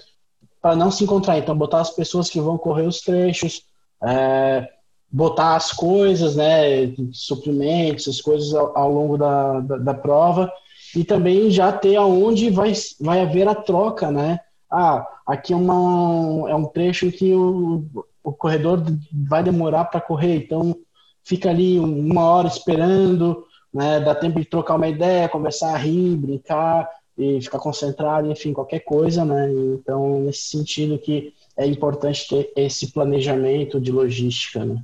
para 0.61 0.77
não 0.77 0.91
se 0.91 1.03
encontrar. 1.03 1.39
Então, 1.39 1.57
botar 1.57 1.81
as 1.81 1.91
pessoas 1.91 2.31
que 2.31 2.41
vão 2.41 2.57
correr 2.57 2.87
os 2.87 3.01
trechos, 3.01 3.63
é, 4.05 4.69
botar 5.11 5.57
as 5.57 5.73
coisas, 5.73 6.37
né, 6.37 6.95
suprimentos, 7.13 8.09
as 8.09 8.21
coisas 8.21 8.55
ao, 8.55 8.77
ao 8.79 8.93
longo 8.93 9.19
da, 9.19 9.61
da, 9.61 9.77
da, 9.79 9.95
prova. 9.95 10.51
E 10.95 11.03
também 11.05 11.51
já 11.51 11.73
ter 11.73 11.97
aonde 11.97 12.49
vai, 12.51 12.73
vai 13.01 13.21
haver 13.21 13.49
a 13.49 13.55
troca, 13.55 14.11
né? 14.11 14.39
Ah, 14.71 15.07
aqui 15.27 15.53
é, 15.53 15.57
uma, 15.57 16.49
é 16.49 16.55
um 16.55 16.65
trecho 16.65 17.11
que 17.11 17.35
o, 17.35 17.85
o 18.23 18.33
corredor 18.33 18.83
vai 19.13 19.43
demorar 19.43 19.87
para 19.87 20.01
correr, 20.01 20.37
então 20.37 20.77
fica 21.25 21.51
ali 21.51 21.79
uma 21.79 22.23
hora 22.23 22.49
esperando, 22.49 23.45
né? 23.73 24.01
Dá 24.01 24.15
tempo 24.15 24.39
de 24.39 24.47
trocar 24.47 24.75
uma 24.75 24.89
ideia, 24.89 25.29
conversar, 25.29 25.77
rir, 25.77 26.17
brincar 26.17 26.89
e 27.17 27.41
ficar 27.41 27.59
concentrado, 27.59 28.31
enfim, 28.31 28.53
qualquer 28.53 28.81
coisa, 28.81 29.25
né? 29.25 29.51
Então, 29.51 30.21
nesse 30.21 30.49
sentido 30.49 30.99
que 30.99 31.35
é 31.57 31.67
importante 31.67 32.29
ter 32.29 32.53
esse 32.57 32.93
planejamento 32.93 33.81
de 33.81 33.93
logística, 33.93 34.65
né? 34.65 34.83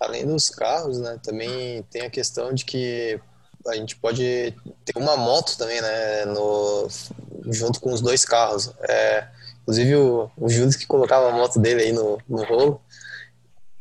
Além 0.00 0.26
dos 0.26 0.50
carros, 0.50 0.98
né, 0.98 1.18
também 1.22 1.82
tem 1.84 2.02
a 2.02 2.10
questão 2.10 2.52
de 2.52 2.64
que 2.64 3.18
a 3.66 3.74
gente 3.76 3.96
pode 3.96 4.54
ter 4.84 4.96
uma 4.96 5.16
moto 5.16 5.56
também, 5.56 5.80
né, 5.80 6.26
no, 6.26 6.88
junto 7.46 7.80
com 7.80 7.92
os 7.92 8.00
dois 8.00 8.24
carros. 8.24 8.72
É, 8.82 9.26
inclusive 9.62 9.96
o, 9.96 10.30
o 10.36 10.48
Júlio 10.48 10.78
que 10.78 10.86
colocava 10.86 11.30
a 11.30 11.32
moto 11.32 11.58
dele 11.58 11.84
aí 11.84 11.92
no, 11.92 12.18
no 12.28 12.44
rolo 12.44 12.82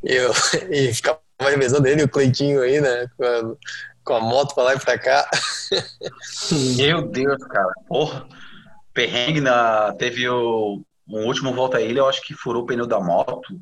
e, 0.01 0.13
eu, 0.13 0.31
e 0.71 0.93
ficava 0.93 1.19
mais 1.43 1.55
revezão 1.55 1.81
dele, 1.81 2.03
o 2.03 2.09
Cleitinho 2.09 2.61
aí, 2.61 2.81
né? 2.81 3.07
Com 3.17 3.23
a, 3.23 3.55
com 4.03 4.13
a 4.15 4.19
moto 4.19 4.55
pra 4.55 4.63
lá 4.63 4.75
e 4.75 4.79
pra 4.79 4.97
cá. 4.97 5.29
Meu 6.77 7.07
Deus, 7.07 7.43
cara. 7.45 7.73
Porra. 7.87 8.27
Perrengue 8.93 9.41
na. 9.41 9.93
Teve 9.93 10.27
o. 10.29 10.83
Um 11.07 11.25
último 11.25 11.53
volta 11.53 11.77
a 11.77 11.81
ele, 11.81 11.99
eu 11.99 12.07
acho 12.07 12.21
que 12.21 12.33
furou 12.33 12.63
o 12.63 12.65
pneu 12.65 12.87
da 12.87 12.99
moto, 12.99 13.59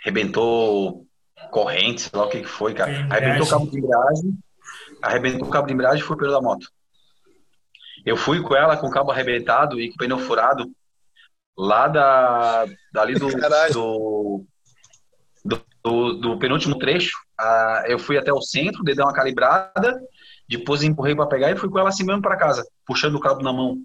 arrebentou 0.00 1.04
corrente, 1.50 2.02
sei 2.02 2.10
lá 2.14 2.26
o 2.26 2.28
que, 2.28 2.40
que 2.40 2.48
foi, 2.48 2.74
cara. 2.74 3.08
Arrebentou 3.10 3.44
o 3.44 3.50
cabo 3.50 3.70
de 3.70 3.78
embreagem, 3.78 4.38
arrebentou 5.02 5.48
o 5.48 5.50
cabo 5.50 5.66
de 5.66 5.74
embreagem 5.74 5.98
e 5.98 6.02
foi 6.02 6.14
o 6.14 6.18
pneu 6.18 6.32
da 6.32 6.40
moto. 6.40 6.70
Eu 8.06 8.16
fui 8.16 8.40
com 8.40 8.54
ela 8.54 8.76
com 8.76 8.86
o 8.86 8.90
cabo 8.90 9.10
arrebentado 9.10 9.80
e 9.80 9.88
com 9.88 9.94
o 9.94 9.98
pneu 9.98 10.18
furado 10.18 10.70
lá 11.58 11.88
da, 11.88 12.66
dali 12.92 13.14
do, 13.14 13.28
do, 13.72 14.46
do, 15.82 16.14
do, 16.14 16.38
penúltimo 16.38 16.78
trecho, 16.78 17.16
uh, 17.40 17.86
eu 17.86 17.98
fui 17.98 18.18
até 18.18 18.32
o 18.32 18.40
centro, 18.40 18.84
dei 18.84 18.94
uma 18.96 19.12
calibrada, 19.12 20.00
depois 20.48 20.82
empurrei 20.82 21.14
para 21.14 21.26
pegar 21.26 21.50
e 21.50 21.56
fui 21.56 21.68
com 21.68 21.78
ela 21.78 21.88
assim 21.88 22.04
mesmo 22.04 22.22
para 22.22 22.36
casa, 22.36 22.66
puxando 22.86 23.14
o 23.14 23.20
cabo 23.20 23.42
na 23.42 23.52
mão. 23.52 23.78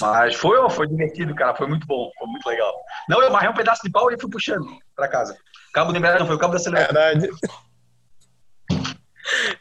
Mas 0.00 0.34
foi, 0.36 0.70
foi 0.70 0.86
divertido, 0.86 1.34
cara, 1.34 1.54
foi 1.54 1.66
muito 1.66 1.86
bom, 1.86 2.10
foi 2.18 2.28
muito 2.28 2.46
legal. 2.46 2.72
Não, 3.08 3.20
eu 3.20 3.28
amarrei 3.28 3.50
um 3.50 3.54
pedaço 3.54 3.82
de 3.84 3.90
pau 3.90 4.10
e 4.10 4.18
fui 4.18 4.30
puxando 4.30 4.66
para 4.96 5.08
casa. 5.08 5.36
Cabo 5.74 5.92
de 5.92 5.98
embreagem 5.98 6.26
foi 6.26 6.36
o 6.36 6.38
cabo 6.38 6.52
da 6.52 6.58
acelerador. 6.58 6.94
Verdade. 6.94 7.28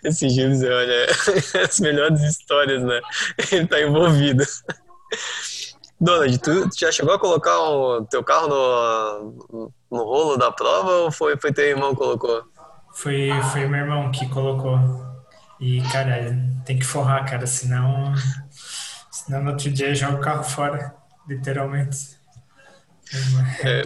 Esse 0.04 0.30
Gilles, 0.30 0.62
olha, 0.64 1.08
as 1.68 1.80
melhores 1.80 2.22
histórias, 2.22 2.84
né? 2.84 3.02
Ele 3.52 3.68
tá 3.68 3.82
envolvido. 3.82 4.44
Donald, 6.04 6.38
tu 6.40 6.70
já 6.78 6.92
chegou 6.92 7.14
a 7.14 7.20
colocar 7.20 7.58
o 7.60 8.06
teu 8.06 8.24
carro 8.24 8.48
no, 8.48 9.74
no 9.90 10.04
rolo 10.04 10.38
da 10.38 10.52
prova 10.52 10.92
ou 10.92 11.12
foi, 11.12 11.38
foi 11.38 11.54
teu 11.54 11.66
irmão 11.66 11.92
que 11.92 11.98
colocou? 11.98 12.44
Foi, 12.94 13.32
foi 13.52 13.68
meu 13.68 13.80
irmão 13.80 14.12
que 14.12 14.28
colocou. 14.28 14.78
E, 15.60 15.82
cara, 15.92 16.36
tem 16.66 16.78
que 16.78 16.86
forrar, 16.86 17.26
cara, 17.26 17.48
senão, 17.48 18.14
senão 19.10 19.44
no 19.44 19.52
outro 19.52 19.72
dia 19.72 19.96
joga 19.96 20.18
o 20.18 20.22
carro 20.22 20.44
fora, 20.44 20.94
literalmente. 21.28 22.18
É, 23.64 23.84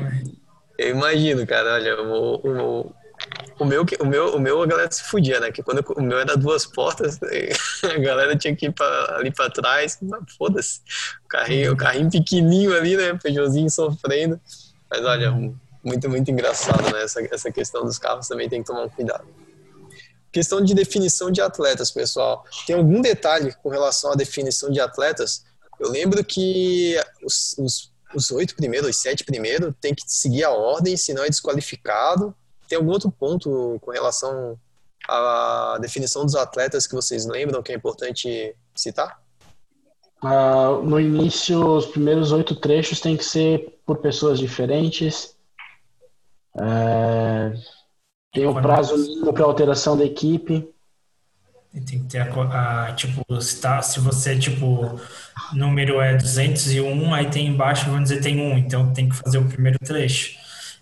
eu 0.78 0.96
imagino, 0.96 1.46
cara, 1.46 1.76
olha, 1.76 2.02
o, 2.02 2.36
o, 2.36 2.96
o 3.60 3.66
meu, 3.66 3.84
o 4.00 4.06
meu, 4.06 4.36
o 4.36 4.40
meu 4.40 4.62
a 4.62 4.68
galera 4.68 4.92
se 4.92 5.04
fudia, 5.04 5.40
né? 5.40 5.52
Que 5.52 5.64
quando 5.64 5.80
eu, 5.80 5.96
o 5.96 6.02
meu 6.02 6.20
era 6.20 6.38
duas 6.38 6.66
portas, 6.66 7.20
a 7.84 7.98
galera 7.98 8.36
tinha 8.36 8.56
que 8.56 8.68
ir 8.68 8.72
pra, 8.72 9.16
ali 9.16 9.32
pra 9.32 9.50
trás, 9.50 10.00
foda-se. 10.38 10.82
O 11.26 11.28
carrinho, 11.28 11.74
o 11.74 11.78
carrinho 11.78 12.10
pequenininho 12.10 12.76
ali, 12.76 12.96
né? 12.96 13.18
Peugeotzinho 13.22 13.70
sofrendo. 13.70 14.40
Mas 14.90 15.04
olha, 15.04 15.32
muito, 15.84 16.10
muito 16.10 16.30
engraçado, 16.30 16.84
né? 16.94 17.04
Essa, 17.04 17.22
essa 17.34 17.52
questão 17.52 17.84
dos 17.84 17.98
carros 17.98 18.28
também 18.28 18.48
tem 18.48 18.62
que 18.62 18.68
tomar 18.68 18.84
um 18.84 18.90
cuidado. 18.90 19.26
Questão 20.32 20.62
de 20.62 20.76
definição 20.76 21.32
de 21.32 21.42
atletas, 21.42 21.90
pessoal. 21.90 22.46
Tem 22.68 22.76
algum 22.76 23.02
detalhe 23.02 23.56
com 23.64 23.70
relação 23.70 24.12
à 24.12 24.16
definição 24.16 24.70
de 24.70 24.80
atletas? 24.80 25.44
Eu 25.80 25.90
lembro 25.90 26.24
que 26.24 26.96
os, 27.24 27.56
os, 27.58 27.92
os 28.14 28.30
oito 28.30 28.56
primeiros, 28.56 28.90
os 28.90 28.98
sete 28.98 29.24
primeiros, 29.24 29.74
tem 29.82 29.96
que 29.96 30.04
seguir 30.06 30.44
a 30.44 30.52
ordem, 30.52 30.96
senão 30.96 31.24
é 31.24 31.30
desqualificado 31.30 32.36
tem 32.68 32.78
algum 32.78 32.92
outro 32.92 33.12
ponto 33.12 33.80
com 33.82 33.92
relação 33.92 34.60
à 35.08 35.78
definição 35.80 36.26
dos 36.26 36.36
atletas 36.36 36.86
que 36.86 36.96
vocês 36.96 37.26
lembram 37.26 37.64
que 37.64 37.72
é 37.72 37.76
importante 37.76 38.56
citar? 38.76 39.22
Uh, 40.24 40.82
no 40.84 41.00
início, 41.00 41.64
os 41.64 41.86
primeiros 41.86 42.32
oito 42.32 42.56
trechos 42.56 43.00
tem 43.00 43.16
que 43.16 43.24
ser 43.24 43.80
por 43.86 43.98
pessoas 43.98 44.40
diferentes. 44.40 45.36
É, 46.60 47.54
tem 48.34 48.46
o 48.46 48.52
um 48.52 48.62
prazo 48.62 48.98
mínimo 48.98 49.32
para 49.32 49.46
alteração 49.46 49.96
da 49.96 50.04
equipe. 50.04 50.68
Tem 51.72 52.00
que 52.00 52.10
ter 52.10 52.20
a, 52.20 52.86
a, 52.88 52.94
tipo, 52.94 53.24
se, 53.40 53.62
tá, 53.62 53.82
se 53.84 54.00
você, 54.00 54.38
tipo, 54.38 55.00
número 55.54 56.02
é 56.02 56.16
201, 56.16 57.14
aí 57.14 57.30
tem 57.30 57.46
embaixo, 57.48 57.86
vamos 57.86 58.10
dizer, 58.10 58.22
tem 58.22 58.42
um, 58.42 58.58
então 58.58 58.92
tem 58.94 59.08
que 59.08 59.16
fazer 59.16 59.38
o 59.38 59.48
primeiro 59.48 59.78
trecho. 59.80 60.36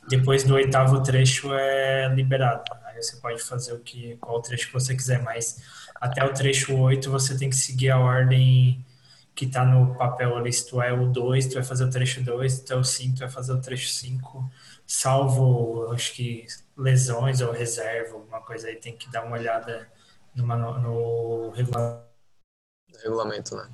Depois 0.08 0.44
do 0.44 0.54
oitavo 0.54 1.02
trecho 1.02 1.54
é 1.54 2.08
liberado. 2.14 2.64
Aí 2.86 3.02
você 3.02 3.18
pode 3.18 3.42
fazer 3.42 3.74
o 3.74 3.80
que, 3.80 4.18
qual 4.18 4.42
trecho 4.42 4.68
que 4.68 4.74
você 4.74 4.96
quiser, 4.96 5.22
mas 5.24 5.62
até 5.96 6.24
o 6.24 6.34
trecho 6.34 6.78
8 6.78 7.10
você 7.10 7.38
tem 7.38 7.50
que 7.50 7.56
seguir 7.56 7.90
a 7.90 8.00
ordem 8.00 8.86
que 9.34 9.46
está 9.46 9.66
no 9.66 9.96
papel 9.96 10.38
ali. 10.38 10.52
Se 10.54 10.70
tu 10.70 10.82
é 10.82 10.94
o 10.94 11.08
2, 11.08 11.48
tu 11.48 11.56
vai 11.56 11.64
fazer 11.64 11.84
o 11.86 11.90
trecho 11.90 12.24
2, 12.24 12.54
se 12.54 12.66
tu 12.66 12.74
é 12.74 12.76
o 12.78 12.84
5, 12.84 13.16
tu 13.16 13.20
vai 13.20 13.30
fazer 13.30 13.54
o 13.54 13.62
trecho 13.62 13.90
5, 13.90 14.50
salvo, 14.86 15.92
acho 15.92 16.14
que 16.14 16.46
lesões 16.78 17.42
ou 17.42 17.52
reserva, 17.52 18.14
alguma 18.14 18.42
coisa 18.42 18.68
aí, 18.68 18.76
tem 18.76 18.96
que 18.96 19.12
dar 19.12 19.26
uma 19.26 19.38
olhada 19.38 19.90
numa, 20.36 20.56
no 20.56 21.50
regulamento. 21.52 22.06
Regulamento, 23.04 23.56
né? 23.56 23.70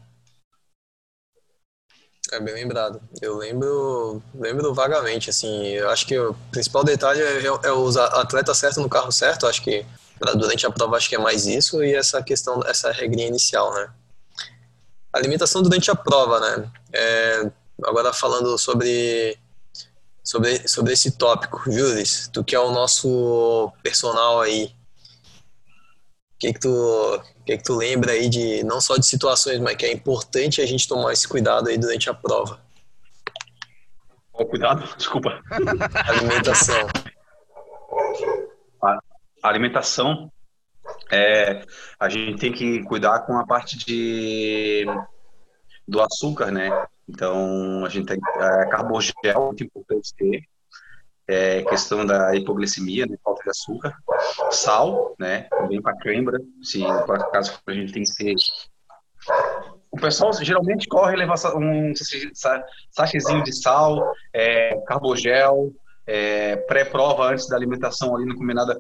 É 2.32 2.40
bem 2.40 2.54
lembrado. 2.54 3.02
Eu 3.22 3.38
lembro, 3.38 4.24
lembro 4.34 4.74
vagamente, 4.74 5.30
assim, 5.30 5.68
eu 5.68 5.90
acho 5.90 6.08
que 6.08 6.18
o 6.18 6.34
principal 6.50 6.82
detalhe 6.82 7.22
é, 7.22 7.46
é 7.46 7.72
o 7.74 7.90
atleta 8.00 8.54
certo 8.54 8.80
no 8.80 8.90
carro 8.90 9.12
certo, 9.12 9.46
acho 9.46 9.62
que 9.62 9.86
durante 10.38 10.66
a 10.66 10.72
prova 10.72 10.96
acho 10.96 11.10
que 11.10 11.16
é 11.16 11.20
mais 11.20 11.46
isso 11.46 11.84
e 11.84 11.94
essa 11.94 12.24
questão, 12.24 12.62
essa 12.66 12.90
regrinha 12.92 13.28
inicial, 13.28 13.74
né? 13.74 13.90
A 15.12 15.20
limitação 15.20 15.62
durante 15.62 15.92
a 15.92 15.96
prova, 15.96 16.40
né? 16.40 16.72
É, 16.94 17.52
agora 17.84 18.14
falando 18.14 18.58
sobre, 18.58 19.38
sobre, 20.24 20.66
sobre 20.70 20.94
esse 20.94 21.12
tópico, 21.12 21.70
Jules, 21.70 22.30
tu 22.32 22.46
que 22.46 22.56
é 22.56 22.60
o 22.60 22.72
nosso 22.72 23.74
personal 23.84 24.40
aí, 24.40 24.74
o 26.36 26.40
que 26.40 26.54
que 26.54 26.60
tu, 26.62 27.22
que 27.46 27.58
que 27.58 27.64
tu 27.64 27.76
lembra 27.76 28.12
aí 28.12 28.30
de, 28.30 28.64
não 28.64 28.80
só 28.80 28.96
de 28.98 29.06
situações, 29.06 29.60
mas 29.60 29.76
que 29.76 29.86
é 29.86 29.92
importante 29.92 30.62
a 30.62 30.66
gente 30.66 30.88
tomar 30.88 31.14
esse 31.14 31.28
cuidado 31.28 31.70
aí 31.70 31.78
durante 31.78 32.10
a 32.10 32.14
prova? 32.14 32.60
Qual 34.32 34.48
cuidado? 34.48 34.84
Desculpa. 34.98 35.42
Alimentação. 36.08 36.88
A 38.82 39.50
alimentação, 39.50 40.32
é, 41.12 41.64
a 42.00 42.10
gente 42.10 42.40
tem 42.40 42.52
que 42.52 42.84
cuidar 42.84 43.22
com 43.22 43.38
a 43.38 43.46
parte 43.46 43.78
de 43.78 44.86
do 45.88 46.00
açúcar, 46.02 46.52
né? 46.52 46.70
Então, 47.10 47.84
a 47.84 47.90
gente 47.90 48.06
tem 48.06 48.18
é, 48.18 48.70
carbogel, 48.70 49.46
muito 49.48 49.64
importante 49.64 50.14
ter, 50.16 50.44
é, 51.32 51.64
questão 51.64 52.06
da 52.06 52.36
hipoglicemia, 52.36 53.06
né, 53.06 53.16
falta 53.24 53.42
de 53.44 53.50
açúcar, 53.50 53.96
sal, 54.52 55.16
né, 55.18 55.48
também 55.50 55.82
para 55.82 55.96
cãibra, 55.96 56.38
se 56.62 56.84
por 57.06 57.16
acaso 57.16 57.58
a 57.66 57.72
gente 57.72 57.94
tem 57.94 58.04
que 58.04 58.14
ter. 58.16 58.36
O 59.90 59.98
pessoal 59.98 60.34
geralmente 60.34 60.88
corre 60.88 61.16
levar 61.16 61.36
um 61.56 61.94
sachezinho 62.92 63.44
de 63.44 63.54
sal, 63.54 64.14
é, 64.34 64.76
carbogel, 64.88 65.72
é, 66.06 66.58
pré-prova 66.58 67.32
antes 67.32 67.48
da 67.48 67.56
alimentação 67.56 68.16
ali, 68.16 68.26
não 68.26 68.36
comer 68.36 68.54
nada, 68.54 68.80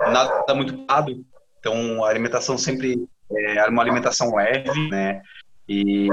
nada 0.00 0.54
muito 0.54 0.76
pesado. 0.86 1.24
Então, 1.58 2.04
a 2.04 2.08
alimentação 2.08 2.56
sempre 2.56 3.06
é 3.30 3.68
uma 3.68 3.82
alimentação 3.82 4.34
leve, 4.34 4.88
né? 4.88 5.22
E 5.68 6.08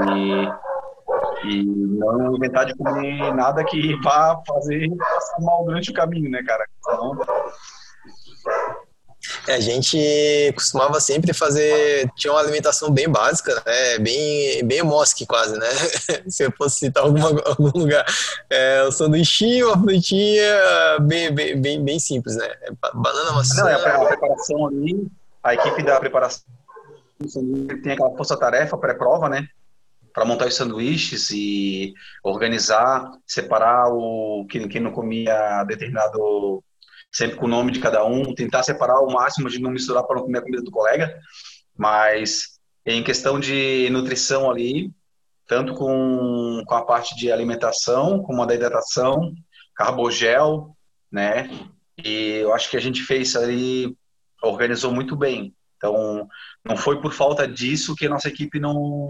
e 1.44 1.64
não 1.64 2.36
inventar 2.36 2.66
de 2.66 2.74
comer 2.74 3.34
nada 3.34 3.64
que 3.64 3.94
vá 4.02 4.40
fazer 4.46 4.88
passar 4.96 5.40
mal 5.40 5.64
durante 5.64 5.90
o 5.90 5.94
caminho, 5.94 6.30
né, 6.30 6.42
cara? 6.42 6.64
Então... 6.78 7.18
É, 9.46 9.54
a 9.54 9.60
gente 9.60 9.98
costumava 10.54 10.98
sempre 10.98 11.34
fazer, 11.34 12.10
tinha 12.16 12.32
uma 12.32 12.40
alimentação 12.40 12.90
bem 12.90 13.08
básica, 13.08 13.54
né? 13.66 13.98
Bem, 13.98 14.64
bem 14.64 14.82
mosque 14.82 15.26
quase, 15.26 15.58
né? 15.58 15.68
Se 16.26 16.44
eu 16.44 16.52
fosse 16.56 16.78
citar 16.78 17.04
alguma, 17.04 17.28
algum 17.44 17.78
lugar. 17.78 18.04
É, 18.48 18.82
o 18.82 18.90
sanduichinho, 18.90 19.72
a 19.72 19.78
frutinha, 19.78 20.98
bem, 21.02 21.32
bem, 21.34 21.60
bem, 21.60 21.84
bem 21.84 21.98
simples, 21.98 22.36
né? 22.36 22.46
É 22.62 22.70
banana, 22.94 23.32
maçã... 23.32 23.62
Não, 23.62 23.68
é 23.68 23.74
a 23.74 24.06
preparação 24.06 24.66
ali, 24.66 25.06
a 25.42 25.54
equipe 25.54 25.82
da 25.82 26.00
preparação 26.00 26.42
tem 27.82 27.92
aquela 27.92 28.16
força-tarefa 28.16 28.78
pré-prova, 28.78 29.28
né? 29.28 29.46
Para 30.20 30.28
montar 30.28 30.48
os 30.48 30.54
sanduíches 30.54 31.30
e 31.30 31.94
organizar, 32.22 33.10
separar 33.26 33.88
o 33.88 34.46
quem, 34.50 34.68
quem 34.68 34.78
não 34.78 34.92
comia 34.92 35.64
determinado 35.64 36.62
sempre 37.10 37.38
com 37.38 37.46
o 37.46 37.48
nome 37.48 37.72
de 37.72 37.80
cada 37.80 38.04
um, 38.04 38.34
tentar 38.34 38.62
separar 38.62 39.00
o 39.00 39.10
máximo 39.10 39.48
de 39.48 39.58
não 39.58 39.70
misturar 39.70 40.04
para 40.04 40.16
não 40.16 40.24
comer 40.24 40.40
a 40.40 40.42
comida 40.42 40.62
do 40.62 40.70
colega, 40.70 41.18
mas 41.74 42.58
em 42.84 43.02
questão 43.02 43.40
de 43.40 43.88
nutrição 43.90 44.50
ali, 44.50 44.92
tanto 45.46 45.72
com, 45.72 46.62
com 46.66 46.74
a 46.74 46.84
parte 46.84 47.16
de 47.16 47.32
alimentação, 47.32 48.22
como 48.22 48.42
a 48.42 48.46
da 48.46 48.54
hidratação, 48.54 49.32
carbogel, 49.74 50.76
né? 51.10 51.48
E 52.04 52.40
eu 52.42 52.52
acho 52.52 52.68
que 52.68 52.76
a 52.76 52.80
gente 52.80 53.02
fez 53.04 53.34
ali, 53.34 53.96
organizou 54.42 54.92
muito 54.92 55.16
bem. 55.16 55.54
Então, 55.78 56.28
não 56.62 56.76
foi 56.76 57.00
por 57.00 57.14
falta 57.14 57.48
disso 57.48 57.96
que 57.96 58.04
a 58.04 58.10
nossa 58.10 58.28
equipe 58.28 58.60
não, 58.60 59.08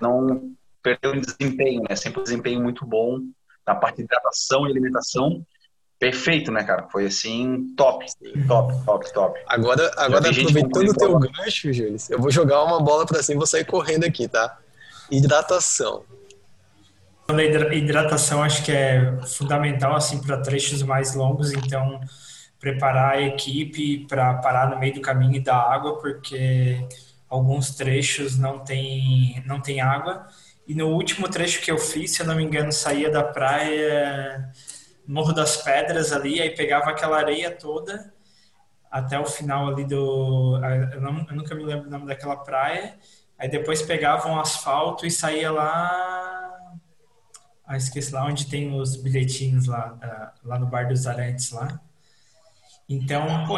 não 0.00 0.52
perdeu 0.82 1.14
em 1.14 1.20
desempenho, 1.20 1.82
né? 1.88 1.96
Sempre 1.96 2.20
um 2.20 2.24
desempenho 2.24 2.62
muito 2.62 2.84
bom 2.86 3.20
na 3.66 3.74
parte 3.74 3.96
de 3.96 4.02
hidratação 4.02 4.66
e 4.66 4.70
alimentação. 4.70 5.44
Perfeito, 5.98 6.52
né, 6.52 6.62
cara? 6.62 6.86
Foi 6.90 7.06
assim, 7.06 7.74
top, 7.76 8.04
top, 8.46 8.84
top, 8.84 9.12
top. 9.14 9.40
Agora, 9.46 9.90
agora 9.96 10.28
aproveitando 10.28 10.88
o 10.88 10.94
teu 10.94 11.18
gancho, 11.18 11.72
Júlio, 11.72 11.96
eu 12.10 12.18
vou 12.18 12.30
jogar 12.30 12.62
uma 12.64 12.80
bola 12.82 13.06
para 13.06 13.22
cima 13.22 13.36
e 13.36 13.38
vou 13.38 13.46
sair 13.46 13.64
correndo 13.64 14.04
aqui, 14.04 14.28
tá? 14.28 14.58
Hidratação. 15.10 16.04
A 17.26 17.42
hidratação 17.74 18.42
acho 18.42 18.62
que 18.64 18.72
é 18.72 19.18
fundamental 19.26 19.96
assim 19.96 20.20
para 20.20 20.42
trechos 20.42 20.82
mais 20.82 21.14
longos, 21.14 21.52
então 21.52 21.98
preparar 22.60 23.14
a 23.14 23.22
equipe 23.22 24.06
para 24.06 24.34
parar 24.34 24.68
no 24.70 24.78
meio 24.78 24.94
do 24.94 25.00
caminho 25.00 25.36
e 25.36 25.40
dar 25.40 25.56
água, 25.56 25.98
porque 26.00 26.86
alguns 27.28 27.74
trechos 27.74 28.38
não 28.38 28.60
tem, 28.60 29.42
não 29.46 29.60
tem 29.60 29.80
água. 29.80 30.26
E 30.66 30.74
no 30.74 30.88
último 30.88 31.28
trecho 31.28 31.60
que 31.60 31.70
eu 31.70 31.78
fiz, 31.78 32.12
se 32.12 32.22
eu 32.22 32.26
não 32.26 32.36
me 32.36 32.42
engano, 32.44 32.72
saía 32.72 33.10
da 33.10 33.22
praia 33.22 34.50
Morro 35.06 35.32
das 35.32 35.58
Pedras 35.58 36.12
ali, 36.12 36.40
aí 36.40 36.50
pegava 36.50 36.90
aquela 36.90 37.18
areia 37.18 37.50
toda 37.50 38.14
até 38.94 39.18
o 39.18 39.26
final 39.26 39.66
ali 39.66 39.84
do. 39.84 40.56
Eu, 40.92 41.00
não, 41.00 41.26
eu 41.28 41.34
nunca 41.34 41.52
me 41.52 41.64
lembro 41.64 41.88
o 41.88 41.90
nome 41.90 42.06
daquela 42.06 42.36
praia. 42.36 42.96
Aí 43.36 43.48
depois 43.48 43.82
pegava 43.82 44.28
um 44.28 44.38
asfalto 44.38 45.04
e 45.04 45.10
saía 45.10 45.50
lá. 45.50 46.52
Ah, 47.66 47.76
esqueci 47.76 48.12
lá 48.12 48.24
onde 48.24 48.46
tem 48.46 48.72
os 48.78 48.94
bilhetinhos 48.94 49.66
lá, 49.66 50.30
lá 50.44 50.58
no 50.60 50.66
Bar 50.66 50.86
dos 50.86 51.08
Arantes 51.08 51.50
lá. 51.50 51.80
Então, 52.88 53.46
pô, 53.46 53.56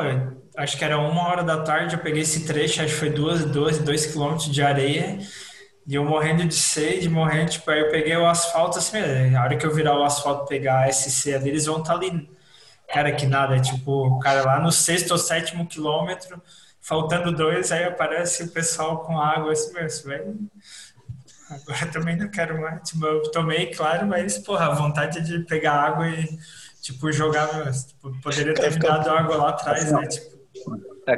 acho 0.57 0.79
que 0.79 0.85
era 0.85 0.99
uma 0.99 1.29
hora 1.29 1.43
da 1.43 1.63
tarde, 1.63 1.95
eu 1.95 2.01
peguei 2.01 2.23
esse 2.23 2.47
trecho, 2.47 2.81
acho 2.81 2.95
que 2.95 3.01
foi 3.01 3.11
duas, 3.11 3.45
dois, 3.45 3.79
dois 3.79 4.07
quilômetros 4.07 4.51
de 4.51 4.63
areia, 4.63 5.19
e 5.87 5.95
eu 5.95 6.05
morrendo 6.05 6.45
de 6.45 6.55
sede, 6.55 7.09
morrendo, 7.09 7.51
tipo, 7.51 7.71
aí 7.71 7.81
eu 7.81 7.91
peguei 7.91 8.17
o 8.17 8.27
asfalto, 8.27 8.79
assim, 8.79 9.35
a 9.35 9.43
hora 9.43 9.57
que 9.57 9.67
eu 9.67 9.75
virar 9.75 9.99
o 9.99 10.05
asfalto 10.05 10.47
pegar 10.47 10.85
a 10.85 10.93
SC 10.93 11.35
ali, 11.35 11.51
eles 11.51 11.67
vão 11.67 11.79
estar 11.79 11.99
tá 11.99 11.99
ali. 11.99 12.29
Cara, 12.89 13.13
que 13.13 13.27
nada, 13.27 13.61
tipo, 13.61 13.91
o 14.07 14.19
cara 14.21 14.45
lá 14.45 14.61
no 14.61 14.71
sexto 14.71 15.11
ou 15.11 15.19
sétimo 15.19 15.67
quilômetro, 15.67 16.41
faltando 16.81 17.33
dois, 17.33 17.73
aí 17.73 17.85
aparece 17.85 18.45
o 18.45 18.53
pessoal 18.53 19.01
com 19.01 19.21
água, 19.21 19.53
assim, 19.53 19.73
mesmo, 19.73 20.09
velho. 20.09 20.39
Agora 21.51 21.87
também 21.93 22.17
não 22.17 22.29
quero 22.29 22.61
mais, 22.61 22.89
tipo, 22.89 23.05
eu 23.05 23.23
tomei, 23.31 23.67
claro, 23.67 24.07
mas, 24.07 24.39
porra, 24.39 24.67
a 24.67 24.75
vontade 24.75 25.21
de 25.21 25.41
pegar 25.41 25.75
água 25.75 26.09
e 26.09 26.29
Tipo, 26.87 27.11
jogar. 27.11 27.73
Tipo, 27.73 28.13
poderia 28.23 28.55
ter 28.55 28.73
me 28.73 28.79
dado 28.79 29.11
água 29.11 29.37
lá 29.37 29.49
atrás, 29.51 29.91
né? 29.91 30.07
Tipo... 30.07 30.37
É, 31.09 31.17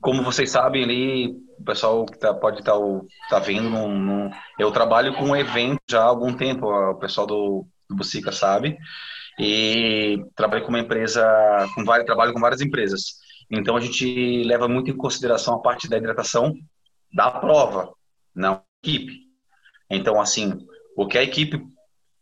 como 0.00 0.24
vocês 0.24 0.50
sabem 0.50 0.82
ali, 0.82 1.28
o 1.58 1.64
pessoal 1.64 2.04
que 2.04 2.18
tá, 2.18 2.34
pode 2.34 2.58
estar 2.58 2.72
tá, 2.72 3.00
tá 3.30 3.38
vendo, 3.38 3.70
num, 3.70 3.96
num, 3.96 4.30
eu 4.58 4.72
trabalho 4.72 5.14
com 5.14 5.26
um 5.26 5.36
evento 5.36 5.80
já 5.88 6.00
há 6.00 6.06
algum 6.06 6.34
tempo, 6.34 6.66
o 6.66 6.96
pessoal 6.96 7.28
do, 7.28 7.64
do 7.88 7.94
Bucica 7.94 8.32
sabe, 8.32 8.76
e 9.38 10.18
trabalho 10.34 10.64
com 10.64 10.70
uma 10.70 10.80
empresa, 10.80 11.24
com 11.76 11.84
várias, 11.84 12.06
trabalho 12.06 12.32
com 12.32 12.40
várias 12.40 12.60
empresas. 12.60 13.14
Então 13.48 13.76
a 13.76 13.80
gente 13.80 14.42
leva 14.42 14.66
muito 14.66 14.90
em 14.90 14.96
consideração 14.96 15.54
a 15.54 15.62
parte 15.62 15.88
da 15.88 15.96
hidratação 15.96 16.54
da 17.12 17.30
prova, 17.30 17.92
não 18.34 18.62
equipe. 18.82 19.20
Então, 19.88 20.20
assim, 20.20 20.66
o 20.96 21.06
que 21.06 21.18
a 21.18 21.22
equipe. 21.22 21.62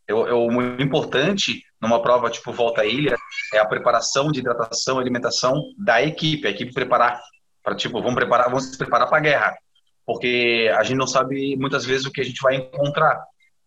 Eu, 0.07 0.27
eu, 0.27 0.47
o 0.47 0.81
importante 0.81 1.63
numa 1.83 2.01
prova 2.01 2.29
tipo 2.29 2.53
Volta 2.53 2.81
à 2.81 2.85
Ilha, 2.85 3.15
é 3.53 3.59
a 3.59 3.65
preparação 3.65 4.31
de 4.31 4.39
hidratação 4.39 4.97
e 4.97 5.01
alimentação 5.01 5.61
da 5.77 6.01
equipe, 6.01 6.47
a 6.47 6.51
equipe 6.51 6.73
preparar 6.73 7.21
para 7.61 7.75
tipo, 7.75 8.01
vamos 8.01 8.15
preparar, 8.15 8.47
vamos 8.47 8.65
se 8.65 8.77
preparar 8.77 9.07
para 9.07 9.17
a 9.17 9.21
guerra, 9.21 9.57
porque 10.05 10.71
a 10.75 10.83
gente 10.83 10.97
não 10.97 11.07
sabe 11.07 11.55
muitas 11.57 11.85
vezes 11.85 12.05
o 12.05 12.11
que 12.11 12.21
a 12.21 12.23
gente 12.23 12.41
vai 12.41 12.55
encontrar, 12.55 13.21